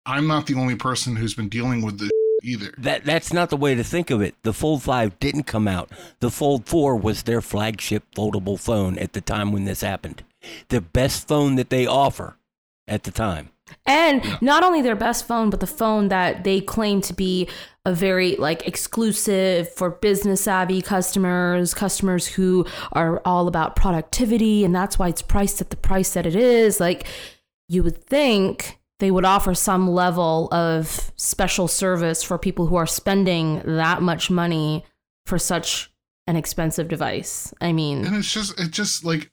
I'm 0.06 0.26
not 0.26 0.46
the 0.46 0.54
only 0.54 0.76
person 0.76 1.16
who's 1.16 1.34
been 1.34 1.48
dealing 1.48 1.82
with 1.82 1.98
this 1.98 2.10
either. 2.42 2.74
That 2.78 3.04
that's 3.04 3.32
not 3.32 3.50
the 3.50 3.56
way 3.56 3.74
to 3.74 3.84
think 3.84 4.10
of 4.10 4.20
it. 4.20 4.34
The 4.42 4.52
Fold 4.52 4.82
5 4.82 5.18
didn't 5.20 5.44
come 5.44 5.68
out. 5.68 5.90
The 6.20 6.30
Fold 6.30 6.66
4 6.66 6.96
was 6.96 7.22
their 7.22 7.40
flagship 7.40 8.04
foldable 8.14 8.58
phone 8.58 8.98
at 8.98 9.12
the 9.12 9.20
time 9.20 9.52
when 9.52 9.64
this 9.64 9.80
happened. 9.82 10.24
The 10.68 10.80
best 10.80 11.28
phone 11.28 11.54
that 11.56 11.70
they 11.70 11.86
offer 11.86 12.36
at 12.88 13.04
the 13.04 13.10
time. 13.12 13.50
And 13.86 14.24
not 14.40 14.62
only 14.62 14.82
their 14.82 14.96
best 14.96 15.26
phone, 15.26 15.50
but 15.50 15.60
the 15.60 15.66
phone 15.66 16.08
that 16.08 16.44
they 16.44 16.60
claim 16.60 17.00
to 17.02 17.14
be 17.14 17.48
a 17.84 17.92
very 17.92 18.36
like 18.36 18.66
exclusive 18.66 19.68
for 19.74 19.90
business 19.90 20.42
savvy 20.42 20.80
customers, 20.82 21.74
customers 21.74 22.26
who 22.26 22.64
are 22.92 23.20
all 23.24 23.48
about 23.48 23.74
productivity, 23.74 24.64
and 24.64 24.74
that's 24.74 24.98
why 24.98 25.08
it's 25.08 25.22
priced 25.22 25.60
at 25.60 25.70
the 25.70 25.76
price 25.76 26.14
that 26.14 26.26
it 26.26 26.36
is. 26.36 26.78
Like 26.78 27.06
you 27.68 27.82
would 27.82 28.04
think 28.04 28.78
they 29.00 29.10
would 29.10 29.24
offer 29.24 29.52
some 29.54 29.90
level 29.90 30.48
of 30.52 31.10
special 31.16 31.66
service 31.66 32.22
for 32.22 32.38
people 32.38 32.66
who 32.66 32.76
are 32.76 32.86
spending 32.86 33.60
that 33.64 34.00
much 34.00 34.30
money 34.30 34.84
for 35.26 35.38
such 35.38 35.90
an 36.28 36.36
expensive 36.36 36.86
device. 36.86 37.52
I 37.60 37.72
mean, 37.72 38.04
And 38.04 38.14
it's 38.14 38.32
just, 38.32 38.60
it 38.60 38.70
just 38.70 39.04
like, 39.04 39.32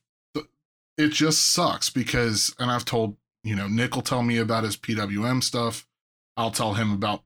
it 0.98 1.10
just 1.10 1.54
sucks 1.54 1.92
because, 1.92 2.56
and 2.58 2.72
I've 2.72 2.84
told, 2.86 3.16
you 3.44 3.56
know, 3.56 3.68
Nick 3.68 3.96
will 3.96 4.02
tell 4.02 4.24
me 4.24 4.38
about 4.38 4.64
his 4.64 4.76
PWM 4.78 5.44
stuff. 5.44 5.88
I'll 6.38 6.52
tell 6.52 6.74
him 6.76 6.92
about, 6.94 7.24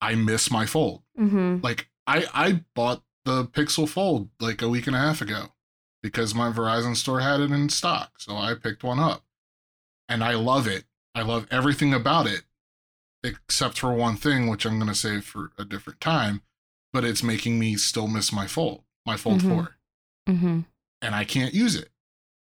I 0.00 0.14
miss 0.14 0.50
my 0.50 0.66
Fold. 0.66 1.02
mhm. 1.18 1.62
like 1.62 1.88
I 2.06 2.26
I 2.32 2.64
bought 2.74 3.02
the 3.24 3.44
Pixel 3.44 3.88
Fold 3.88 4.30
like 4.40 4.62
a 4.62 4.68
week 4.68 4.86
and 4.86 4.96
a 4.96 4.98
half 4.98 5.20
ago 5.20 5.52
because 6.02 6.34
my 6.34 6.50
Verizon 6.50 6.96
store 6.96 7.20
had 7.20 7.40
it 7.40 7.50
in 7.50 7.68
stock, 7.68 8.18
so 8.18 8.36
I 8.36 8.54
picked 8.54 8.82
one 8.82 8.98
up. 8.98 9.24
And 10.08 10.24
I 10.24 10.34
love 10.34 10.66
it. 10.66 10.84
I 11.14 11.22
love 11.22 11.46
everything 11.50 11.92
about 11.92 12.26
it 12.26 12.42
except 13.22 13.78
for 13.78 13.92
one 13.92 14.16
thing 14.16 14.48
which 14.48 14.64
I'm 14.64 14.78
going 14.78 14.88
to 14.88 14.94
save 14.94 15.24
for 15.26 15.52
a 15.58 15.64
different 15.64 16.00
time, 16.00 16.40
but 16.92 17.04
it's 17.04 17.22
making 17.22 17.58
me 17.58 17.76
still 17.76 18.06
miss 18.08 18.32
my 18.32 18.46
Fold, 18.46 18.82
my 19.04 19.16
Fold 19.18 19.42
Mhm. 19.42 19.48
4, 19.48 19.76
Mhm. 20.28 20.64
and 21.02 21.14
I 21.14 21.24
can't 21.24 21.52
use 21.52 21.74
it. 21.76 21.89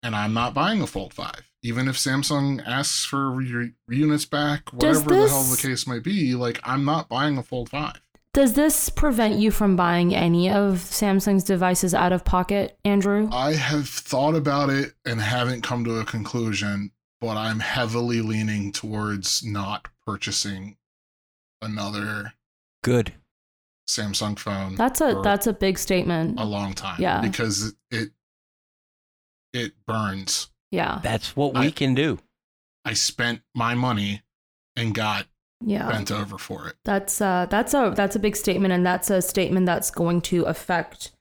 And 0.02 0.16
I'm 0.16 0.34
not 0.34 0.54
buying 0.54 0.82
a 0.82 0.86
Fold 0.86 1.14
5. 1.14 1.32
Even 1.62 1.86
if 1.86 1.96
Samsung 1.96 2.60
asks 2.66 3.04
for 3.04 3.30
re- 3.30 3.72
units 3.88 4.24
back, 4.24 4.64
Does 4.76 5.04
whatever 5.04 5.22
the 5.22 5.28
hell 5.28 5.42
the 5.44 5.56
case 5.56 5.86
might 5.86 6.02
be, 6.02 6.34
like 6.34 6.60
I'm 6.64 6.84
not 6.84 7.08
buying 7.08 7.38
a 7.38 7.42
Fold 7.42 7.70
5. 7.70 8.00
Does 8.34 8.54
this 8.54 8.88
prevent 8.88 9.34
you 9.38 9.50
from 9.50 9.76
buying 9.76 10.14
any 10.14 10.50
of 10.50 10.76
Samsung's 10.78 11.44
devices 11.44 11.92
out 11.94 12.12
of 12.12 12.24
pocket, 12.24 12.78
Andrew? 12.84 13.28
I 13.30 13.52
have 13.52 13.86
thought 13.88 14.34
about 14.34 14.70
it 14.70 14.94
and 15.04 15.20
haven't 15.20 15.62
come 15.62 15.84
to 15.84 15.98
a 15.98 16.04
conclusion, 16.04 16.92
but 17.20 17.36
I'm 17.36 17.60
heavily 17.60 18.22
leaning 18.22 18.72
towards 18.72 19.44
not 19.44 19.86
purchasing 20.06 20.78
another 21.60 22.32
Good. 22.82 23.12
Samsung 23.88 24.38
phone 24.38 24.76
That's 24.76 25.00
a 25.00 25.20
that's 25.22 25.46
a 25.46 25.52
big 25.52 25.78
statement. 25.78 26.40
a 26.40 26.44
long 26.44 26.72
time. 26.72 27.00
Yeah. 27.00 27.20
Because 27.20 27.74
it 27.90 28.10
it 29.52 29.72
burns. 29.86 30.50
Yeah. 30.70 31.00
That's 31.02 31.36
what 31.36 31.54
we 31.54 31.66
I- 31.66 31.70
can 31.70 31.94
do. 31.94 32.18
I 32.84 32.94
spent 32.94 33.42
my 33.54 33.74
money 33.74 34.22
and 34.76 34.94
got 34.94 35.26
Yeah. 35.64 35.88
bent 35.88 36.10
over 36.10 36.38
for 36.38 36.66
it. 36.68 36.76
That's 36.84 37.20
uh 37.20 37.46
that's 37.48 37.74
a 37.74 37.92
that's 37.94 38.16
a 38.16 38.18
big 38.18 38.34
statement 38.36 38.72
and 38.72 38.84
that's 38.84 39.08
a 39.10 39.22
statement 39.22 39.66
that's 39.66 39.90
going 39.90 40.20
to 40.22 40.42
affect 40.44 41.12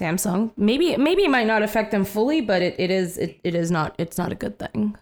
Samsung. 0.00 0.52
Maybe 0.56 0.96
maybe 0.96 1.22
it 1.24 1.30
might 1.30 1.46
not 1.46 1.62
affect 1.62 1.90
them 1.90 2.04
fully, 2.04 2.40
but 2.40 2.62
it, 2.62 2.74
it 2.78 2.90
is 2.90 3.18
it, 3.18 3.40
it 3.44 3.54
is 3.54 3.70
not 3.70 3.94
it's 3.98 4.18
not 4.18 4.32
a 4.32 4.34
good 4.34 4.58
thing. 4.58 4.96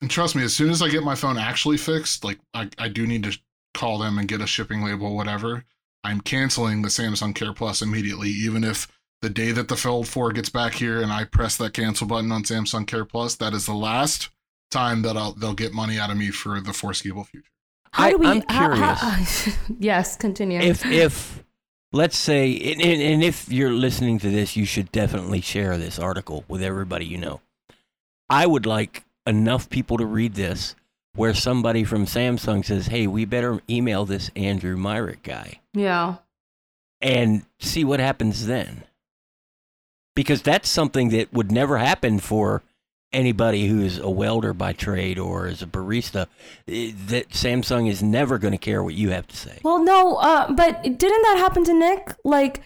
And 0.00 0.10
trust 0.10 0.34
me, 0.34 0.42
as 0.42 0.54
soon 0.54 0.70
as 0.70 0.82
I 0.82 0.88
get 0.88 1.04
my 1.04 1.14
phone 1.14 1.38
actually 1.38 1.76
fixed, 1.78 2.24
like 2.24 2.38
I, 2.54 2.68
I 2.78 2.88
do 2.88 3.06
need 3.06 3.22
to 3.24 3.38
call 3.74 3.98
them 3.98 4.18
and 4.18 4.26
get 4.28 4.40
a 4.40 4.46
shipping 4.46 4.82
label, 4.82 5.14
whatever. 5.16 5.64
I'm 6.04 6.20
canceling 6.20 6.82
the 6.82 6.88
Samsung 6.88 7.34
Care 7.34 7.52
Plus 7.52 7.80
immediately, 7.82 8.28
even 8.30 8.64
if 8.64 8.88
the 9.22 9.30
day 9.30 9.50
that 9.52 9.68
the 9.68 9.76
Fold 9.76 10.06
4 10.08 10.32
gets 10.32 10.50
back 10.50 10.74
here 10.74 11.00
and 11.00 11.10
I 11.10 11.24
press 11.24 11.56
that 11.56 11.72
cancel 11.72 12.06
button 12.06 12.30
on 12.30 12.42
Samsung 12.42 12.86
Care 12.86 13.04
Plus, 13.06 13.34
that 13.36 13.54
is 13.54 13.64
the 13.66 13.72
last 13.74 14.28
time 14.70 15.02
that 15.02 15.16
I'll 15.16 15.32
they'll 15.32 15.54
get 15.54 15.72
money 15.72 15.98
out 15.98 16.10
of 16.10 16.16
me 16.18 16.30
for 16.30 16.60
the 16.60 16.72
foreseeable 16.72 17.24
future. 17.24 17.48
How 17.92 18.04
I- 18.04 18.10
do 18.10 18.18
we 18.18 18.26
I'm 18.26 18.42
how- 18.48 18.94
how- 18.94 19.52
yes, 19.78 20.16
continue. 20.16 20.60
if 20.60 20.84
if 20.86 21.42
let's 21.92 22.16
say 22.16 22.54
and, 22.72 22.80
and 22.82 23.00
and 23.02 23.22
if 23.22 23.50
you're 23.52 23.72
listening 23.72 24.18
to 24.20 24.30
this 24.30 24.56
you 24.56 24.64
should 24.64 24.90
definitely 24.92 25.40
share 25.42 25.76
this 25.76 25.98
article 25.98 26.42
with 26.48 26.62
everybody 26.62 27.04
you 27.04 27.18
know 27.18 27.42
i 28.30 28.46
would 28.46 28.64
like 28.64 29.04
enough 29.26 29.68
people 29.68 29.98
to 29.98 30.06
read 30.06 30.32
this 30.32 30.74
where 31.14 31.34
somebody 31.34 31.84
from 31.84 32.06
Samsung 32.06 32.64
says, 32.64 32.86
"Hey, 32.86 33.06
we 33.06 33.26
better 33.26 33.60
email 33.68 34.06
this 34.06 34.30
Andrew 34.34 34.78
Myrick 34.78 35.22
guy 35.22 35.60
Yeah. 35.74 36.14
and 37.02 37.44
see 37.60 37.84
what 37.84 38.00
happens 38.00 38.46
then." 38.46 38.84
Because 40.14 40.42
that's 40.42 40.68
something 40.68 41.08
that 41.10 41.32
would 41.32 41.50
never 41.50 41.78
happen 41.78 42.18
for 42.18 42.62
anybody 43.12 43.66
who's 43.68 43.98
a 43.98 44.10
welder 44.10 44.52
by 44.52 44.72
trade 44.72 45.18
or 45.18 45.46
is 45.46 45.62
a 45.62 45.66
barista. 45.66 46.26
Eh, 46.68 46.92
That 47.08 47.30
Samsung 47.30 47.88
is 47.88 48.02
never 48.02 48.38
going 48.38 48.52
to 48.52 48.58
care 48.58 48.82
what 48.82 48.94
you 48.94 49.10
have 49.10 49.26
to 49.28 49.36
say. 49.36 49.58
Well, 49.62 49.82
no, 49.82 50.16
uh, 50.16 50.50
but 50.52 50.82
didn't 50.82 51.22
that 51.22 51.36
happen 51.38 51.64
to 51.64 51.74
Nick? 51.74 52.14
Like, 52.24 52.62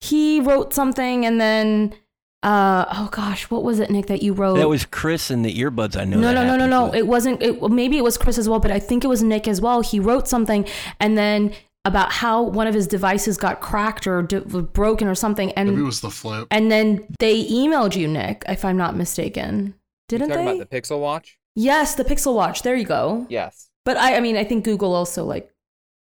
he 0.00 0.40
wrote 0.40 0.74
something 0.74 1.24
and 1.24 1.40
then, 1.40 1.94
uh, 2.42 2.86
oh 2.90 3.08
gosh, 3.12 3.50
what 3.50 3.62
was 3.62 3.78
it, 3.78 3.90
Nick, 3.90 4.06
that 4.06 4.22
you 4.22 4.32
wrote? 4.32 4.56
That 4.56 4.68
was 4.68 4.84
Chris 4.84 5.30
and 5.30 5.44
the 5.44 5.54
earbuds. 5.58 5.96
I 5.96 6.04
know. 6.04 6.18
no, 6.18 6.32
no, 6.32 6.44
no, 6.44 6.56
no, 6.56 6.66
no. 6.66 6.86
with. 6.86 6.96
It 6.96 7.06
wasn't. 7.06 7.42
It, 7.42 7.62
maybe 7.70 7.98
it 7.98 8.02
was 8.04 8.18
Chris 8.18 8.36
as 8.36 8.48
well, 8.48 8.58
but 8.58 8.70
I 8.72 8.80
think 8.80 9.04
it 9.04 9.08
was 9.08 9.22
Nick 9.22 9.46
as 9.46 9.60
well. 9.60 9.80
He 9.80 10.00
wrote 10.00 10.26
something 10.26 10.66
and 10.98 11.16
then 11.16 11.52
about 11.84 12.12
how 12.12 12.42
one 12.42 12.66
of 12.66 12.74
his 12.74 12.86
devices 12.86 13.36
got 13.36 13.60
cracked 13.60 14.06
or 14.06 14.22
d- 14.22 14.38
broken 14.38 15.08
or 15.08 15.14
something, 15.14 15.52
Maybe 15.56 15.70
it 15.70 15.82
was 15.82 16.00
the 16.00 16.10
flip. 16.10 16.46
and 16.50 16.70
then 16.70 17.04
they 17.18 17.44
emailed 17.48 17.96
you, 17.96 18.06
Nick, 18.08 18.44
if 18.48 18.64
I'm 18.64 18.76
not 18.76 18.96
mistaken. 18.96 19.74
Didn't 20.08 20.28
talking 20.28 20.44
they? 20.44 20.58
about 20.58 20.70
the 20.70 20.80
Pixel 20.80 21.00
Watch? 21.00 21.38
yes, 21.56 21.94
the 21.96 22.04
Pixel 22.04 22.34
Watch. 22.34 22.62
There 22.62 22.76
you 22.76 22.84
go. 22.84 23.26
Yes. 23.28 23.68
But 23.84 23.96
I, 23.96 24.16
I 24.16 24.20
mean, 24.20 24.36
I 24.36 24.44
think 24.44 24.64
Google 24.64 24.94
also 24.94 25.24
like 25.24 25.51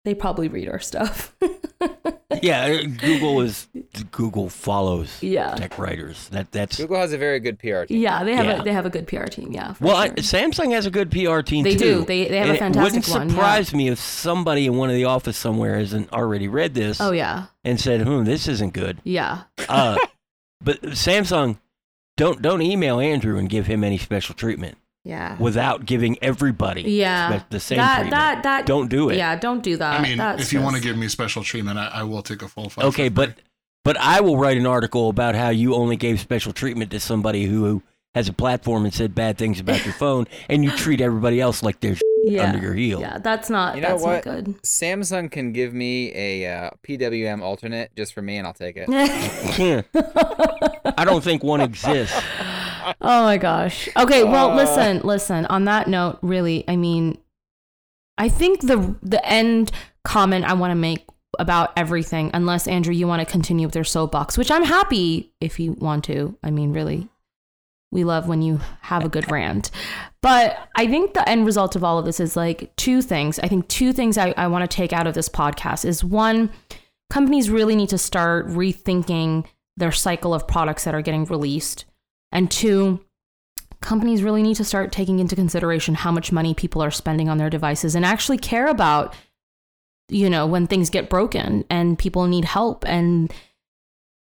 they 0.04 0.14
probably 0.14 0.48
read 0.48 0.68
our 0.68 0.80
stuff. 0.80 1.34
Yeah, 2.40 2.64
uh, 2.64 2.82
Google 2.98 3.42
is 3.42 3.68
Google 4.10 4.48
follows 4.48 5.22
Yeah. 5.22 5.54
tech 5.54 5.78
writers. 5.78 6.28
That 6.30 6.50
that's 6.50 6.78
Google 6.78 6.96
has 6.96 7.12
a 7.12 7.18
very 7.18 7.38
good 7.40 7.58
PR 7.58 7.84
team. 7.84 8.00
Yeah, 8.00 8.24
they 8.24 8.34
have 8.34 8.46
Yeah. 8.46 8.60
a 8.60 8.64
they 8.64 8.72
have 8.72 8.86
a 8.86 8.90
good 8.90 9.06
PR 9.06 9.24
team. 9.26 9.52
Yeah. 9.52 9.74
for 9.74 9.84
well, 9.84 9.96
I. 9.96 10.08
Samsung 10.10 10.72
has 10.72 10.86
a 10.86 10.90
good 10.90 11.10
PR 11.10 11.40
team 11.42 11.62
They 11.62 11.76
too. 11.76 12.00
do. 12.00 12.04
They- 12.06 12.28
they 12.28 12.38
have 12.38 12.48
a 12.48 12.50
And 12.52 12.58
fantastic 12.58 13.06
It 13.06 13.10
one, 13.10 13.18
wouldn't 13.20 13.30
yeah. 13.32 13.36
surprise 13.36 13.74
me 13.74 13.88
if 13.90 13.98
somebody 14.00 14.66
in 14.66 14.76
one 14.76 14.88
of 14.88 14.96
the 14.96 15.04
office 15.04 15.36
somewhere 15.36 15.78
hasn't 15.78 16.10
already 16.12 16.48
read 16.48 16.72
this 16.74 17.00
oh 17.02 17.12
yeah, 17.12 17.46
and 17.64 17.78
said, 17.78 18.00
"Hmm, 18.00 18.24
this 18.24 18.48
isn't 18.48 18.72
good." 18.72 19.00
yeah. 19.04 19.42
Uh, 19.68 19.98
but 20.62 20.80
Samsung, 20.82 21.58
don't 22.16 22.40
don't 22.40 22.62
email 22.62 22.98
Andrew 22.98 23.36
and 23.36 23.48
give 23.48 23.66
him 23.66 23.84
any 23.84 23.98
special 23.98 24.34
treatment 24.34 24.78
Yeah. 25.04 25.36
without 25.38 25.84
giving 25.84 26.16
everybody 26.22 26.82
Yeah. 26.82 27.40
spe- 27.40 27.50
the 27.50 27.60
same 27.60 27.78
that 27.78 27.94
treatment. 28.02 28.10
that 28.12 28.42
that 28.44 28.66
don't 28.66 28.88
do 28.88 29.10
it. 29.10 29.16
Yeah, 29.16 29.34
don't 29.36 29.62
do 29.62 29.76
that. 29.76 29.98
I 29.98 30.02
mean, 30.02 30.18
That's 30.18 30.42
if 30.42 30.52
you 30.52 30.60
want 30.60 30.76
to 30.76 30.82
give 30.82 30.96
me 30.96 31.08
special 31.08 31.42
treatment, 31.42 31.78
I, 31.78 31.86
I 31.88 32.02
will 32.04 32.22
take 32.22 32.42
a 32.42 32.48
full 32.48 32.68
five. 32.70 32.84
Okay, 32.86 33.08
but 33.08 33.34
but 33.84 33.96
I 33.96 34.20
will 34.20 34.36
write 34.38 34.56
an 34.58 34.66
article 34.66 35.08
about 35.08 35.34
how 35.34 35.48
you 35.48 35.74
only 35.74 35.96
gave 35.96 36.20
special 36.20 36.52
treatment 36.52 36.92
to 36.92 37.00
somebody 37.00 37.46
who 37.46 37.82
has 38.14 38.28
a 38.28 38.32
platform 38.32 38.84
and 38.84 38.92
said 38.94 39.14
bad 39.14 39.38
things 39.38 39.58
about 39.58 39.84
your 39.84 39.94
phone, 40.04 40.26
and 40.48 40.62
you 40.62 40.70
treat 40.70 41.00
everybody 41.00 41.40
else 41.40 41.62
like 41.64 41.80
they're 41.80 41.96
yeah. 42.24 42.44
under 42.44 42.58
your 42.58 42.74
heel. 42.74 43.00
Yeah, 43.00 43.18
that's 43.18 43.50
not 43.50 43.74
You 43.74 43.80
know 43.80 43.88
that's 43.88 44.02
what? 44.04 44.24
not 44.26 44.34
good. 44.34 44.62
Samsung 44.62 45.32
can 45.32 45.52
give 45.52 45.74
me 45.74 46.12
a 46.14 46.46
uh, 46.46 46.70
PWM 46.86 47.40
alternate 47.42 47.90
just 47.96 48.12
for 48.14 48.22
me, 48.22 48.36
and 48.36 48.46
I'll 48.46 48.52
take 48.54 48.76
it. 48.76 48.86
I 50.96 51.04
don't 51.04 51.24
think 51.24 51.42
one 51.42 51.60
exists. 51.60 52.14
Oh 53.00 53.22
my 53.24 53.36
gosh. 53.38 53.88
Okay, 53.96 54.24
well, 54.24 54.50
Uh. 54.50 54.56
listen, 54.56 55.00
listen. 55.06 55.46
On 55.46 55.64
that 55.64 55.88
note, 55.88 56.18
really, 56.22 56.64
I 56.68 56.76
mean, 56.76 57.18
I 58.18 58.28
think 58.28 58.60
the 58.62 58.94
the 59.02 59.24
end 59.26 59.70
comment 60.04 60.44
I 60.44 60.54
want 60.54 60.70
to 60.70 60.74
make 60.76 61.06
about 61.38 61.72
everything, 61.76 62.30
unless 62.34 62.66
Andrew, 62.68 62.92
you 62.92 63.06
want 63.06 63.20
to 63.20 63.30
continue 63.30 63.66
with 63.66 63.74
your 63.74 63.84
soapbox, 63.84 64.36
which 64.36 64.50
I'm 64.50 64.64
happy 64.64 65.32
if 65.40 65.58
you 65.58 65.72
want 65.72 66.04
to. 66.04 66.36
I 66.42 66.50
mean, 66.50 66.72
really, 66.72 67.08
we 67.90 68.04
love 68.04 68.28
when 68.28 68.42
you 68.42 68.60
have 68.82 69.04
a 69.04 69.08
good 69.08 69.30
rant. 69.30 69.70
But 70.20 70.58
I 70.76 70.86
think 70.86 71.14
the 71.14 71.26
end 71.28 71.46
result 71.46 71.74
of 71.74 71.82
all 71.82 71.98
of 71.98 72.04
this 72.04 72.20
is 72.20 72.36
like 72.36 72.74
two 72.76 73.00
things. 73.02 73.38
I 73.38 73.48
think 73.48 73.66
two 73.68 73.92
things 73.92 74.18
I, 74.18 74.34
I 74.36 74.46
want 74.48 74.68
to 74.70 74.76
take 74.76 74.92
out 74.92 75.06
of 75.06 75.14
this 75.14 75.28
podcast 75.28 75.84
is 75.84 76.04
one, 76.04 76.50
companies 77.10 77.50
really 77.50 77.76
need 77.76 77.88
to 77.88 77.98
start 77.98 78.46
rethinking 78.48 79.46
their 79.76 79.90
cycle 79.92 80.34
of 80.34 80.46
products 80.46 80.84
that 80.84 80.94
are 80.94 81.02
getting 81.02 81.24
released. 81.24 81.86
And 82.32 82.50
two, 82.50 83.04
companies 83.80 84.22
really 84.22 84.42
need 84.42 84.56
to 84.56 84.64
start 84.64 84.92
taking 84.92 85.18
into 85.18 85.36
consideration 85.36 85.94
how 85.94 86.10
much 86.10 86.32
money 86.32 86.54
people 86.54 86.82
are 86.82 86.90
spending 86.90 87.28
on 87.28 87.36
their 87.36 87.50
devices 87.50 87.94
and 87.94 88.04
actually 88.04 88.38
care 88.38 88.68
about, 88.68 89.14
you 90.08 90.30
know, 90.30 90.46
when 90.46 90.66
things 90.66 90.88
get 90.88 91.10
broken 91.10 91.64
and 91.68 91.98
people 91.98 92.26
need 92.26 92.44
help. 92.44 92.86
And 92.88 93.32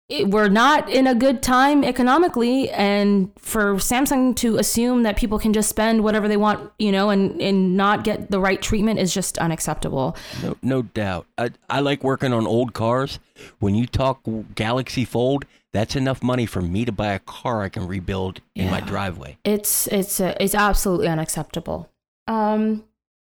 it, 0.10 0.30
we're 0.30 0.48
not 0.48 0.90
in 0.90 1.06
a 1.06 1.14
good 1.14 1.44
time 1.44 1.84
economically. 1.84 2.70
And 2.70 3.32
for 3.38 3.76
Samsung 3.76 4.36
to 4.38 4.58
assume 4.58 5.04
that 5.04 5.18
people 5.18 5.38
can 5.38 5.52
just 5.52 5.68
spend 5.68 6.04
whatever 6.04 6.30
they 6.30 6.38
want, 6.38 6.72
you 6.80 6.94
know, 6.94 7.10
and, 7.10 7.42
and 7.42 7.76
not 7.76 8.06
get 8.06 8.32
the 8.32 8.40
right 8.40 8.62
treatment 8.62 9.00
is 9.00 9.14
just 9.14 9.38
unacceptable. 9.38 10.16
No, 10.42 10.56
no 10.62 10.82
doubt. 10.84 11.26
I, 11.38 11.50
I 11.70 11.82
like 11.82 12.04
working 12.04 12.32
on 12.32 12.48
old 12.48 12.74
cars. 12.74 13.20
When 13.60 13.76
you 13.76 13.86
talk 13.86 14.22
Galaxy 14.56 15.04
Fold, 15.04 15.46
that's 15.74 15.96
enough 15.96 16.24
money 16.24 16.46
for 16.46 16.62
me 16.62 16.86
to 16.86 16.92
buy 16.92 17.14
a 17.14 17.20
car 17.20 17.62
I 17.64 17.70
can 17.70 17.88
rebuild 17.88 18.42
in 18.56 18.70
my 18.70 18.80
driveway. 18.82 19.38
it's 19.44 19.88
it's 19.88 20.20
uh, 20.20 20.36
it's 20.40 20.56
absolutely 20.56 21.08
unacceptable. 21.08 21.90
Um, 22.28 22.84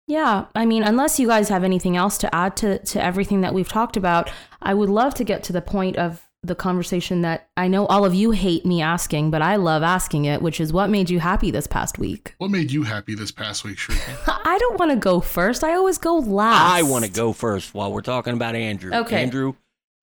yeah, 0.06 0.46
I 0.54 0.64
mean, 0.64 0.82
unless 0.82 1.20
you 1.20 1.26
guys 1.28 1.50
have 1.50 1.64
anything 1.64 1.96
else 1.96 2.16
to 2.18 2.34
add 2.34 2.56
to 2.58 2.78
to 2.78 3.02
everything 3.02 3.42
that 3.42 3.52
we've 3.52 3.68
talked 3.68 3.96
about, 3.96 4.30
I 4.62 4.74
would 4.74 4.88
love 4.88 5.14
to 5.14 5.24
get 5.24 5.42
to 5.44 5.52
the 5.52 5.60
point 5.60 5.96
of 5.96 6.24
the 6.44 6.54
conversation 6.54 7.22
that 7.22 7.48
I 7.56 7.66
know 7.66 7.84
all 7.86 8.04
of 8.04 8.14
you 8.14 8.30
hate 8.30 8.64
me 8.64 8.80
asking, 8.80 9.30
but 9.32 9.42
I 9.42 9.56
love 9.56 9.82
asking 9.82 10.24
it, 10.24 10.40
which 10.40 10.60
is 10.60 10.72
what 10.72 10.88
made 10.88 11.10
you 11.10 11.18
happy 11.18 11.50
this 11.50 11.66
past 11.66 11.98
week. 11.98 12.34
what 12.38 12.50
made 12.50 12.70
you 12.70 12.84
happy 12.84 13.14
this 13.16 13.32
past 13.32 13.64
week, 13.64 13.76
Shrika? 13.76 14.40
I 14.44 14.56
don't 14.58 14.78
want 14.78 14.92
to 14.92 14.96
go 14.96 15.20
first. 15.20 15.64
I 15.64 15.74
always 15.74 15.98
go 15.98 16.18
last. 16.18 16.72
I 16.72 16.82
want 16.82 17.04
to 17.04 17.10
go 17.10 17.32
first 17.32 17.74
while 17.74 17.92
we're 17.92 18.02
talking 18.02 18.34
about 18.34 18.54
Andrew. 18.54 18.92
Okay. 18.94 19.20
Andrew, 19.22 19.54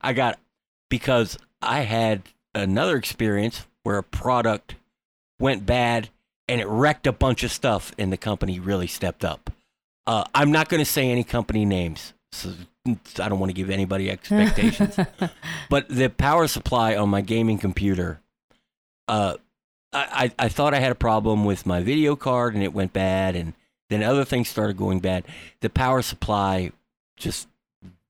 I 0.02 0.12
got 0.14 0.38
because 0.90 1.38
I 1.66 1.82
had 1.82 2.24
another 2.54 2.96
experience 2.98 3.66
where 3.84 3.98
a 3.98 4.04
product 4.04 4.76
went 5.40 5.66
bad 5.66 6.10
and 6.48 6.62
it 6.62 6.68
wrecked 6.68 7.08
a 7.08 7.12
bunch 7.12 7.44
of 7.44 7.52
stuff, 7.52 7.92
and 7.98 8.14
the 8.14 8.18
company 8.18 8.60
really 8.60 8.88
stepped 8.88 9.26
up. 9.26 9.50
Uh, 10.06 10.24
I'm 10.36 10.52
not 10.52 10.70
going 10.70 10.80
to 10.80 10.90
say 10.90 11.10
any 11.10 11.24
company 11.24 11.66
names. 11.66 12.14
So 12.32 12.52
I 12.86 13.30
don't 13.30 13.40
want 13.40 13.50
to 13.50 13.56
give 13.56 13.70
anybody 13.70 14.12
expectations. 14.12 15.00
but 15.70 15.90
the 15.90 16.10
power 16.10 16.48
supply 16.48 16.96
on 16.96 17.10
my 17.10 17.22
gaming 17.22 17.58
computer, 17.58 18.22
uh, 19.08 19.38
I, 19.92 20.32
I, 20.40 20.46
I 20.46 20.50
thought 20.50 20.76
I 20.76 20.80
had 20.80 20.92
a 20.92 20.96
problem 20.96 21.46
with 21.46 21.66
my 21.66 21.82
video 21.82 22.16
card 22.16 22.54
and 22.54 22.64
it 22.64 22.74
went 22.74 22.94
bad, 22.94 23.36
and 23.36 23.54
then 23.90 24.04
other 24.04 24.26
things 24.26 24.50
started 24.50 24.78
going 24.78 25.00
bad. 25.00 25.24
The 25.62 25.70
power 25.70 26.02
supply 26.04 26.72
just 27.18 27.48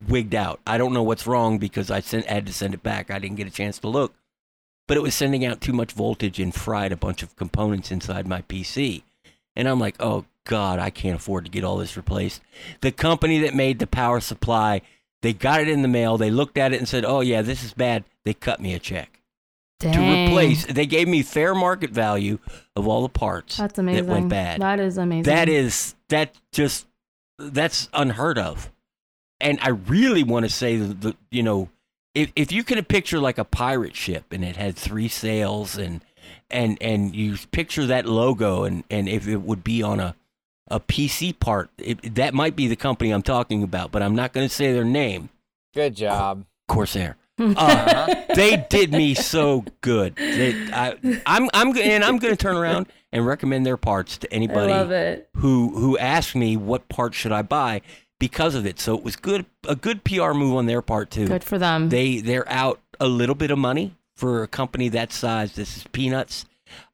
wigged 0.07 0.35
out. 0.35 0.59
I 0.65 0.77
don't 0.77 0.93
know 0.93 1.03
what's 1.03 1.27
wrong 1.27 1.57
because 1.57 1.91
I 1.91 1.99
sent, 1.99 2.25
had 2.27 2.45
to 2.45 2.53
send 2.53 2.73
it 2.73 2.83
back. 2.83 3.11
I 3.11 3.19
didn't 3.19 3.37
get 3.37 3.47
a 3.47 3.51
chance 3.51 3.79
to 3.79 3.87
look, 3.87 4.13
but 4.87 4.97
it 4.97 5.03
was 5.03 5.15
sending 5.15 5.45
out 5.45 5.61
too 5.61 5.73
much 5.73 5.93
voltage 5.93 6.39
and 6.39 6.53
fried 6.53 6.91
a 6.91 6.97
bunch 6.97 7.23
of 7.23 7.35
components 7.35 7.91
inside 7.91 8.27
my 8.27 8.41
PC. 8.43 9.03
And 9.55 9.67
I'm 9.67 9.79
like, 9.79 9.95
oh 9.99 10.25
God, 10.43 10.79
I 10.79 10.89
can't 10.89 11.15
afford 11.15 11.45
to 11.45 11.51
get 11.51 11.63
all 11.63 11.77
this 11.77 11.97
replaced. 11.97 12.41
The 12.81 12.91
company 12.91 13.39
that 13.39 13.55
made 13.55 13.79
the 13.79 13.87
power 13.87 14.19
supply, 14.19 14.81
they 15.21 15.33
got 15.33 15.61
it 15.61 15.69
in 15.69 15.81
the 15.81 15.87
mail. 15.87 16.17
They 16.17 16.31
looked 16.31 16.57
at 16.57 16.73
it 16.73 16.77
and 16.77 16.87
said, 16.87 17.05
oh 17.05 17.21
yeah, 17.21 17.41
this 17.41 17.63
is 17.63 17.73
bad. 17.73 18.03
They 18.23 18.33
cut 18.33 18.59
me 18.59 18.73
a 18.73 18.79
check 18.79 19.21
to 19.79 19.89
replace. 19.89 20.65
They 20.65 20.85
gave 20.85 21.07
me 21.07 21.21
fair 21.21 21.53
market 21.55 21.91
value 21.91 22.39
of 22.75 22.87
all 22.87 23.01
the 23.01 23.09
parts 23.09 23.57
That's 23.57 23.77
amazing. 23.77 24.05
that 24.05 24.11
went 24.11 24.29
bad. 24.29 24.61
That 24.61 24.79
is 24.79 24.97
amazing. 24.97 25.23
That 25.23 25.49
is 25.49 25.95
that 26.09 26.35
just 26.51 26.87
that's 27.37 27.89
unheard 27.93 28.37
of. 28.37 28.71
And 29.45 29.59
I 29.61 29.69
really 29.69 30.23
want 30.23 30.45
to 30.45 30.49
say 30.51 30.77
the, 30.77 30.93
the 30.93 31.15
you 31.31 31.43
know 31.43 31.69
if 32.13 32.31
if 32.35 32.51
you 32.51 32.63
can 32.63 32.83
picture 32.83 33.19
like 33.19 33.37
a 33.37 33.45
pirate 33.45 33.95
ship 33.95 34.25
and 34.31 34.43
it 34.43 34.55
had 34.55 34.75
three 34.75 35.07
sails 35.07 35.77
and 35.77 36.01
and 36.49 36.77
and 36.81 37.15
you 37.15 37.37
picture 37.51 37.85
that 37.85 38.05
logo 38.05 38.63
and 38.63 38.83
and 38.89 39.07
if 39.07 39.27
it 39.27 39.37
would 39.37 39.63
be 39.63 39.83
on 39.83 39.99
a 39.99 40.15
a 40.67 40.79
PC 40.79 41.39
part, 41.39 41.69
it, 41.77 42.15
that 42.15 42.33
might 42.33 42.55
be 42.55 42.67
the 42.67 42.75
company 42.75 43.11
I'm 43.11 43.21
talking 43.21 43.61
about, 43.61 43.91
but 43.91 44.01
I'm 44.01 44.15
not 44.15 44.33
going 44.33 44.47
to 44.47 44.53
say 44.53 44.73
their 44.73 44.83
name. 44.83 45.29
Good 45.75 45.95
job. 45.95 46.45
Corsair. 46.67 47.17
Uh, 47.37 48.15
they 48.33 48.65
did 48.69 48.93
me 48.93 49.13
so 49.13 49.65
good. 49.81 50.15
They, 50.15 50.55
I, 50.71 50.95
I'm 51.25 51.49
I'm 51.53 51.73
g- 51.73 51.83
and 51.83 52.01
I'm 52.01 52.17
going 52.17 52.33
to 52.33 52.37
turn 52.37 52.55
around 52.55 52.87
and 53.11 53.25
recommend 53.27 53.65
their 53.65 53.75
parts 53.75 54.17
to 54.19 54.33
anybody 54.33 54.71
who 55.35 55.77
who 55.77 55.97
asked 55.97 56.33
me 56.33 56.55
what 56.55 56.87
parts 56.87 57.17
should 57.17 57.33
I 57.33 57.41
buy 57.41 57.81
because 58.27 58.55
of 58.55 58.65
it. 58.65 58.79
So 58.79 58.95
it 58.97 59.03
was 59.03 59.15
good 59.15 59.45
a 59.67 59.75
good 59.75 60.03
PR 60.03 60.31
move 60.33 60.55
on 60.55 60.65
their 60.65 60.81
part 60.81 61.11
too. 61.11 61.27
Good 61.27 61.43
for 61.43 61.57
them. 61.59 61.89
They 61.89 62.19
they're 62.19 62.49
out 62.49 62.79
a 62.99 63.07
little 63.07 63.35
bit 63.35 63.51
of 63.51 63.57
money 63.57 63.95
for 64.15 64.41
a 64.43 64.47
company 64.47 64.89
that 64.89 65.11
size. 65.13 65.53
This 65.53 65.77
is 65.77 65.83
peanuts. 65.91 66.45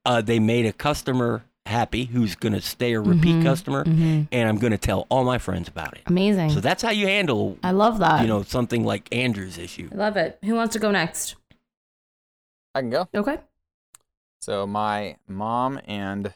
Uh, 0.05 0.21
they 0.21 0.39
made 0.39 0.65
a 0.65 0.73
customer 0.73 1.43
happy 1.67 2.05
who's 2.05 2.35
going 2.35 2.53
to 2.53 2.59
stay 2.61 2.93
a 2.93 2.99
repeat 2.99 3.35
Mhm, 3.35 3.43
customer, 3.43 3.85
mhm. 3.85 4.27
and 4.31 4.49
I'm 4.49 4.57
going 4.57 4.71
to 4.71 4.77
tell 4.79 5.05
all 5.09 5.23
my 5.23 5.37
friends 5.37 5.69
about 5.69 5.93
it. 5.93 6.01
Amazing. 6.07 6.49
So 6.49 6.59
that's 6.59 6.81
how 6.83 6.89
you 6.89 7.05
handle 7.07 7.57
I 7.63 7.71
love 7.71 7.99
that. 7.99 8.21
you 8.21 8.27
know 8.27 8.41
something 8.43 8.83
like 8.83 9.07
Andrew's 9.15 9.57
issue. 9.57 9.87
I 9.91 9.95
love 9.95 10.17
it. 10.17 10.39
Who 10.43 10.55
wants 10.55 10.73
to 10.73 10.79
go 10.79 10.91
next? 10.91 11.35
I 12.75 12.81
can 12.81 12.89
go. 12.89 13.07
Okay. 13.13 13.37
So 14.41 14.65
my 14.65 15.17
mom 15.27 15.79
and 15.85 16.33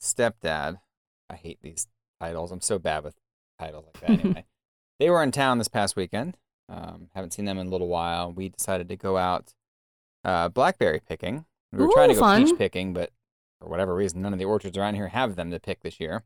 stepdad, 0.00 0.80
I 1.28 1.34
hate 1.36 1.58
these 1.62 1.86
titles. 2.20 2.50
I'm 2.50 2.62
so 2.62 2.78
bad 2.78 3.04
with 3.04 3.14
titles 3.58 3.84
like 3.86 4.00
that. 4.00 4.10
Anyway, 4.10 4.44
they 4.98 5.10
were 5.10 5.22
in 5.22 5.32
town 5.32 5.58
this 5.58 5.68
past 5.68 5.96
weekend. 5.96 6.36
Um, 6.68 7.10
haven't 7.14 7.32
seen 7.32 7.44
them 7.44 7.58
in 7.58 7.68
a 7.68 7.70
little 7.70 7.88
while. 7.88 8.32
We 8.32 8.48
decided 8.48 8.88
to 8.88 8.96
go 8.96 9.16
out 9.16 9.54
uh, 10.24 10.48
blackberry 10.48 11.00
picking. 11.06 11.44
We 11.72 11.84
were 11.84 11.92
trying 11.92 12.08
to 12.08 12.14
go 12.14 12.20
fun. 12.20 12.44
peach 12.44 12.58
picking, 12.58 12.92
but 12.92 13.10
for 13.60 13.68
whatever 13.68 13.94
reason, 13.94 14.22
none 14.22 14.32
of 14.32 14.38
the 14.38 14.44
orchards 14.44 14.76
around 14.76 14.94
here 14.94 15.08
have 15.08 15.36
them 15.36 15.50
to 15.50 15.60
pick 15.60 15.80
this 15.80 16.00
year. 16.00 16.24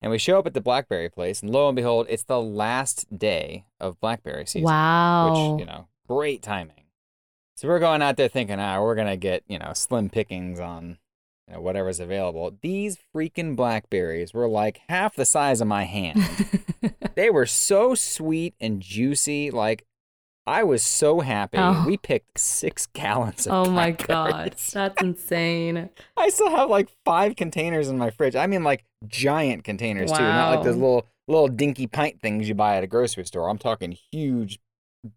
And 0.00 0.10
we 0.12 0.18
show 0.18 0.38
up 0.38 0.46
at 0.46 0.54
the 0.54 0.60
blackberry 0.60 1.08
place, 1.08 1.42
and 1.42 1.50
lo 1.50 1.68
and 1.68 1.74
behold, 1.74 2.06
it's 2.08 2.22
the 2.22 2.40
last 2.40 3.06
day 3.16 3.64
of 3.80 4.00
blackberry 4.00 4.46
season. 4.46 4.64
Wow. 4.64 5.56
Which, 5.56 5.60
you 5.60 5.66
know, 5.66 5.88
great 6.06 6.42
timing. 6.42 6.84
So 7.56 7.66
we're 7.66 7.80
going 7.80 8.02
out 8.02 8.16
there 8.16 8.28
thinking, 8.28 8.60
ah, 8.60 8.80
we're 8.80 8.94
going 8.94 9.08
to 9.08 9.16
get, 9.16 9.42
you 9.48 9.58
know, 9.58 9.72
slim 9.74 10.08
pickings 10.08 10.60
on 10.60 10.98
you 11.48 11.54
know, 11.54 11.60
whatever's 11.60 12.00
available. 12.00 12.56
These 12.60 12.98
freaking 13.14 13.56
blackberries 13.56 14.34
were 14.34 14.48
like 14.48 14.80
half 14.88 15.16
the 15.16 15.24
size 15.24 15.60
of 15.60 15.68
my 15.68 15.84
hand. 15.84 16.22
they 17.14 17.30
were 17.30 17.46
so 17.46 17.94
sweet 17.94 18.54
and 18.60 18.80
juicy. 18.80 19.50
Like, 19.50 19.86
I 20.46 20.64
was 20.64 20.82
so 20.82 21.20
happy. 21.20 21.58
Oh. 21.58 21.84
We 21.86 21.96
picked 21.96 22.38
six 22.38 22.86
gallons 22.86 23.46
of 23.46 23.52
oh 23.52 23.70
my 23.70 23.90
god, 23.90 24.54
that's 24.72 25.02
insane. 25.02 25.90
I 26.16 26.28
still 26.30 26.50
have 26.50 26.70
like 26.70 26.88
five 27.04 27.36
containers 27.36 27.88
in 27.88 27.98
my 27.98 28.10
fridge. 28.10 28.34
I 28.34 28.46
mean, 28.46 28.64
like 28.64 28.84
giant 29.06 29.64
containers 29.64 30.10
too, 30.10 30.22
not 30.22 30.56
like 30.56 30.64
those 30.64 30.76
little 30.76 31.06
little 31.28 31.48
dinky 31.48 31.86
pint 31.86 32.20
things 32.22 32.48
you 32.48 32.54
buy 32.54 32.76
at 32.76 32.84
a 32.84 32.86
grocery 32.86 33.26
store. 33.26 33.48
I'm 33.50 33.58
talking 33.58 33.96
huge, 34.10 34.58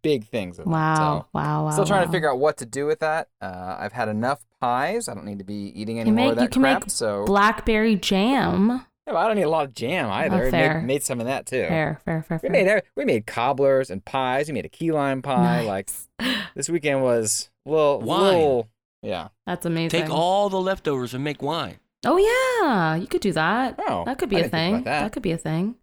big 0.01 0.27
things. 0.27 0.59
Of 0.59 0.65
them. 0.65 0.73
Wow, 0.73 0.95
So, 0.95 1.27
wow, 1.33 1.65
wow. 1.65 1.71
still 1.71 1.85
trying 1.85 2.01
wow. 2.01 2.05
to 2.05 2.11
figure 2.11 2.31
out 2.31 2.39
what 2.39 2.57
to 2.57 2.65
do 2.65 2.85
with 2.85 2.99
that. 2.99 3.27
Uh, 3.41 3.77
I've 3.79 3.93
had 3.93 4.09
enough 4.09 4.43
pies. 4.59 5.07
I 5.07 5.13
don't 5.13 5.25
need 5.25 5.39
to 5.39 5.43
be 5.45 5.71
eating 5.75 5.99
any 5.99 6.09
You 6.09 6.15
more 6.15 6.25
make- 6.25 6.31
of 6.33 6.37
you 6.37 6.47
that 6.47 6.51
can 6.51 6.61
crap. 6.61 6.81
make 6.83 6.89
so 6.91 7.25
blackberry 7.25 7.95
jam. 7.95 8.85
Yeah, 9.07 9.13
but 9.13 9.17
I 9.17 9.27
don't 9.27 9.35
need 9.37 9.43
a 9.43 9.49
lot 9.49 9.65
of 9.65 9.73
jam 9.73 10.09
either. 10.11 10.45
We 10.45 10.51
fair. 10.51 10.77
made, 10.79 10.85
made 10.85 11.03
some 11.03 11.19
of 11.19 11.25
that 11.25 11.47
too. 11.47 11.65
Fair, 11.67 11.99
fair, 12.05 12.21
fair, 12.21 12.39
We 12.43 12.49
fair. 12.49 12.65
made 12.75 12.83
we 12.95 13.03
made 13.05 13.25
cobblers 13.25 13.89
and 13.89 14.05
pies. 14.05 14.47
We 14.47 14.53
made 14.53 14.65
a 14.65 14.69
key 14.69 14.91
lime 14.91 15.21
pie. 15.23 15.61
Like 15.63 15.89
this 16.55 16.69
weekend 16.69 17.01
was 17.01 17.49
a 17.65 17.69
little, 17.71 17.99
Wine. 18.01 18.21
little 18.23 18.69
yeah. 19.01 19.29
That's 19.47 19.65
amazing. 19.65 20.01
Take 20.01 20.11
all 20.11 20.49
the 20.49 20.61
leftovers 20.61 21.15
and 21.15 21.23
make 21.23 21.41
wine. 21.41 21.79
Oh 22.05 22.17
yeah, 22.17 22.95
you 22.95 23.07
could 23.07 23.21
do 23.21 23.31
that. 23.31 23.79
Oh, 23.87 24.03
that 24.05 24.19
could 24.19 24.29
be 24.29 24.37
I 24.37 24.41
a 24.41 24.49
thing. 24.49 24.73
about 24.75 24.85
that. 24.85 25.11
could 25.13 25.23
be 25.23 25.31
a 25.31 25.37
thing. 25.37 25.75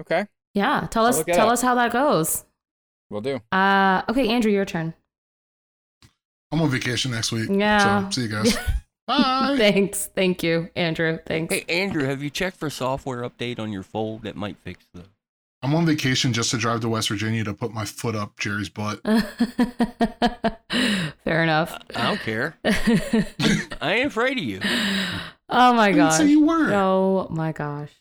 Okay, 0.00 0.26
Yeah, 0.54 0.88
tell 0.90 1.04
I'll 1.04 1.10
us 1.10 1.22
tell 1.24 1.46
up. 1.46 1.52
us 1.52 1.62
how 1.62 1.74
that 1.76 1.92
goes. 1.92 2.44
We'll 3.12 3.20
do. 3.20 3.40
Uh 3.52 4.02
okay, 4.08 4.28
Andrew, 4.28 4.50
your 4.50 4.64
turn. 4.64 4.94
I'm 6.50 6.60
on 6.60 6.68
vacation 6.70 7.10
next 7.12 7.32
week. 7.32 7.48
Yeah. 7.50 8.08
So 8.10 8.20
see 8.20 8.22
you 8.22 8.28
guys. 8.28 8.56
Bye. 9.06 9.56
Thanks. 9.58 10.08
Thank 10.14 10.42
you, 10.42 10.68
Andrew. 10.76 11.18
Thanks. 11.26 11.52
Hey, 11.54 11.64
Andrew, 11.68 12.04
have 12.04 12.22
you 12.22 12.30
checked 12.30 12.56
for 12.56 12.70
software 12.70 13.22
update 13.28 13.58
on 13.58 13.72
your 13.72 13.82
fold 13.82 14.22
that 14.22 14.36
might 14.36 14.56
fix 14.58 14.84
the? 14.94 15.04
I'm 15.64 15.74
on 15.74 15.86
vacation 15.86 16.32
just 16.32 16.50
to 16.50 16.56
drive 16.56 16.80
to 16.80 16.88
West 16.88 17.08
Virginia 17.08 17.44
to 17.44 17.54
put 17.54 17.72
my 17.72 17.84
foot 17.84 18.16
up 18.16 18.36
Jerry's 18.38 18.68
butt. 18.68 19.00
Fair 21.24 21.42
enough. 21.42 21.78
I 21.94 22.06
don't 22.08 22.20
care. 22.20 22.56
I 22.64 23.94
ain't 23.94 24.06
afraid 24.06 24.38
of 24.38 24.44
you. 24.44 24.60
oh 25.48 25.72
my 25.72 25.84
I 25.84 25.92
didn't 25.92 26.04
gosh. 26.04 26.16
say 26.18 26.26
you 26.26 26.44
were. 26.44 26.72
Oh 26.74 27.28
my 27.30 27.52
gosh. 27.52 27.92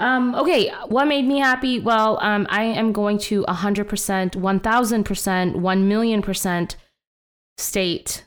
Um, 0.00 0.34
okay, 0.34 0.72
what 0.86 1.04
made 1.04 1.26
me 1.26 1.38
happy? 1.38 1.78
Well, 1.78 2.18
um, 2.22 2.46
I 2.48 2.64
am 2.64 2.90
going 2.92 3.18
to 3.18 3.44
100%, 3.44 4.30
1000%, 4.34 5.56
1 5.56 5.88
million 5.88 6.22
percent 6.22 6.76
state 7.58 8.24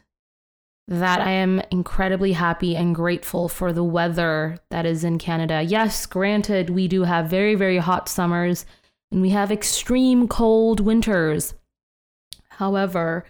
that 0.88 1.20
I 1.20 1.32
am 1.32 1.62
incredibly 1.72 2.34
happy 2.34 2.76
and 2.76 2.94
grateful 2.94 3.50
for 3.50 3.74
the 3.74 3.84
weather 3.84 4.60
that 4.70 4.86
is 4.86 5.04
in 5.04 5.18
Canada. 5.18 5.64
Yes, 5.64 6.06
granted, 6.06 6.70
we 6.70 6.88
do 6.88 7.04
have 7.04 7.28
very, 7.30 7.56
very 7.56 7.80
hot 7.80 8.08
summers 8.08 8.68
and 9.12 9.22
we 9.22 9.30
have 9.32 9.52
extreme 9.52 10.28
cold 10.28 10.80
winters. 10.80 11.56
However, 12.50 13.26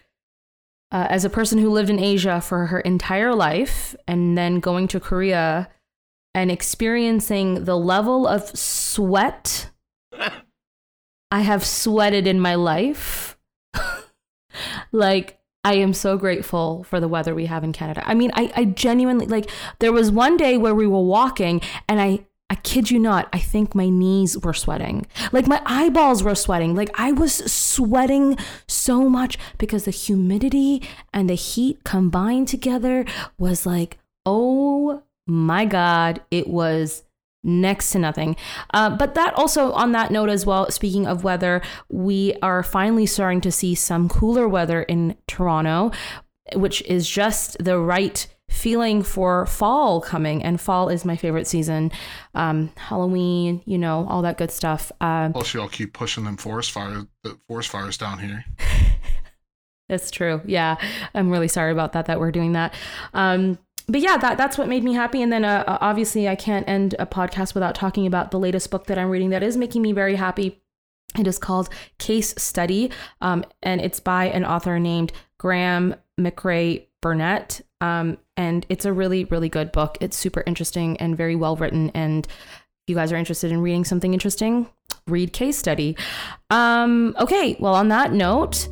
uh, 0.92 1.08
as 1.10 1.24
a 1.24 1.30
person 1.30 1.60
who 1.60 1.70
lived 1.70 1.90
in 1.90 2.00
Asia 2.00 2.42
for 2.42 2.66
her 2.66 2.82
entire 2.82 3.34
life 3.34 3.96
and 4.06 4.38
then 4.38 4.60
going 4.60 4.88
to 4.90 5.00
Korea 5.00 5.70
and 6.36 6.52
experiencing 6.52 7.66
the 7.66 7.78
level 7.78 8.28
of 8.28 8.58
sweat 8.58 9.70
I 11.34 11.40
have 11.40 11.66
sweated 11.66 12.28
in 12.28 12.40
my 12.40 12.54
life, 12.54 13.40
like, 14.92 15.40
I 15.64 15.74
am 15.74 15.92
so 15.96 16.16
grateful 16.16 16.84
for 16.84 17.00
the 17.00 17.08
weather 17.08 17.34
we 17.34 17.48
have 17.48 17.64
in 17.64 17.74
Canada. 17.74 18.04
I 18.06 18.14
mean, 18.14 18.30
I, 18.36 18.52
I 18.56 18.66
genuinely, 18.66 19.26
like, 19.26 19.50
there 19.80 19.92
was 19.92 20.12
one 20.12 20.38
day 20.38 20.58
where 20.60 20.76
we 20.76 20.86
were 20.86 21.02
walking 21.02 21.60
and 21.90 22.00
I, 22.00 22.28
I 22.52 22.56
kid 22.58 22.92
you 22.92 23.00
not, 23.00 23.30
I 23.34 23.40
think 23.40 23.74
my 23.74 23.90
knees 23.90 24.38
were 24.38 24.54
sweating. 24.54 25.08
Like 25.32 25.48
my 25.48 25.60
eyeballs 25.66 26.22
were 26.22 26.36
sweating. 26.36 26.76
Like 26.76 26.92
I 27.00 27.12
was 27.12 27.34
sweating 27.52 28.38
so 28.68 29.10
much 29.10 29.40
because 29.58 29.86
the 29.86 29.92
humidity 29.92 30.88
and 31.12 31.28
the 31.28 31.34
heat 31.34 31.84
combined 31.84 32.48
together 32.48 33.06
was 33.40 33.66
like, 33.66 33.98
oh 34.24 35.02
my 35.28 35.66
God, 35.66 36.22
it 36.32 36.48
was 36.48 37.04
next 37.44 37.92
to 37.92 38.00
nothing. 38.00 38.36
Uh, 38.74 38.90
but 38.90 39.16
that 39.16 39.34
also, 39.36 39.72
on 39.74 39.92
that 39.92 40.12
note 40.12 40.30
as 40.30 40.46
well, 40.46 40.70
speaking 40.72 41.06
of 41.06 41.24
weather, 41.24 41.62
we 41.90 42.36
are 42.42 42.64
finally 42.64 43.06
starting 43.06 43.42
to 43.42 43.52
see 43.52 43.76
some 43.76 44.08
cooler 44.08 44.48
weather 44.48 44.84
in 44.84 45.16
Toronto, 45.28 45.92
which 46.56 46.82
is 46.84 47.10
just 47.10 47.62
the 47.64 47.78
right 47.78 48.28
feeling 48.50 49.02
for 49.02 49.46
fall 49.48 50.00
coming 50.00 50.44
and 50.44 50.62
fall 50.62 50.88
is 50.88 51.06
my 51.06 51.16
favorite 51.16 51.48
season 51.48 51.92
um 52.36 52.70
halloween 52.76 53.64
you 53.66 53.80
know 53.80 54.06
all 54.10 54.22
that 54.22 54.38
good 54.38 54.52
stuff 54.52 54.92
uh 55.02 55.30
Plus, 55.30 55.56
y'all 55.56 55.68
keep 55.68 55.92
pushing 55.94 56.24
them 56.24 56.38
forest 56.38 56.72
fires, 56.72 57.06
the 57.24 57.40
forest 57.48 57.70
fires 57.70 57.98
down 57.98 58.20
here. 58.20 58.46
That's 59.90 60.12
true. 60.12 60.42
Yeah, 60.46 60.78
I'm 61.14 61.30
really 61.30 61.48
sorry 61.48 61.72
about 61.72 61.94
that. 61.94 62.06
That 62.06 62.20
we're 62.20 62.32
doing 62.32 62.54
that. 62.54 62.74
Um, 63.14 63.58
but 63.88 64.02
yeah, 64.02 64.18
that 64.18 64.38
that's 64.38 64.58
what 64.58 64.68
made 64.68 64.84
me 64.84 64.94
happy. 64.94 65.22
And 65.22 65.32
then 65.32 65.44
uh, 65.46 65.78
obviously, 65.82 66.28
I 66.28 66.36
can't 66.36 66.68
end 66.68 66.96
a 67.00 67.06
podcast 67.06 67.54
without 67.54 67.76
talking 67.76 68.08
about 68.08 68.32
the 68.32 68.40
latest 68.40 68.72
book 68.72 68.88
that 68.88 68.98
I'm 68.98 69.10
reading 69.10 69.30
that 69.32 69.44
is 69.44 69.58
making 69.58 69.82
me 69.82 69.92
very 69.92 70.16
happy. 70.16 70.62
It 71.18 71.28
is 71.28 71.38
called 71.38 71.70
Case 72.00 72.34
Study, 72.38 72.92
um, 73.22 73.46
and 73.62 73.82
it's 73.82 74.00
by 74.00 74.26
an 74.26 74.46
author 74.46 74.80
named 74.80 75.12
Graeme 75.38 75.96
Macrae 76.18 76.88
Burnet. 77.02 77.62
Um, 77.82 78.18
and 78.38 78.66
it's 78.70 78.86
a 78.86 78.94
really, 78.94 79.26
really 79.26 79.50
good 79.50 79.72
book. 79.72 79.98
It's 80.02 80.18
super 80.18 80.44
interesting 80.48 80.98
and 80.98 81.18
very 81.18 81.36
well 81.36 81.56
written. 81.56 81.92
And 81.94 82.26
if 82.26 82.88
you 82.88 82.96
guys 82.96 83.12
are 83.12 83.18
interested 83.18 83.52
in 83.52 83.62
reading 83.62 83.84
something 83.84 84.14
interesting, 84.14 84.70
read 85.08 85.34
Case 85.34 85.58
Study. 85.58 85.98
Um, 86.50 87.16
okay, 87.20 87.58
well, 87.60 87.76
on 87.76 87.90
that 87.90 88.14
note, 88.14 88.70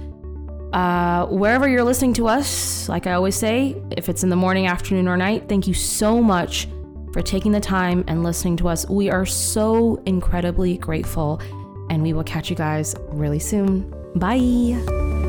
uh, 0.73 1.25
wherever 1.27 1.67
you're 1.67 1.83
listening 1.83 2.13
to 2.13 2.27
us, 2.27 2.87
like 2.87 3.07
I 3.07 3.13
always 3.13 3.35
say, 3.35 3.81
if 3.91 4.09
it's 4.09 4.23
in 4.23 4.29
the 4.29 4.35
morning, 4.35 4.67
afternoon, 4.67 5.07
or 5.07 5.17
night, 5.17 5.49
thank 5.49 5.67
you 5.67 5.73
so 5.73 6.21
much 6.21 6.67
for 7.11 7.21
taking 7.21 7.51
the 7.51 7.59
time 7.59 8.03
and 8.07 8.23
listening 8.23 8.57
to 8.57 8.69
us. 8.69 8.87
We 8.89 9.09
are 9.09 9.25
so 9.25 10.01
incredibly 10.05 10.77
grateful, 10.77 11.41
and 11.89 12.01
we 12.01 12.13
will 12.13 12.23
catch 12.23 12.49
you 12.49 12.55
guys 12.55 12.95
really 13.09 13.39
soon. 13.39 13.93
Bye. 14.15 15.20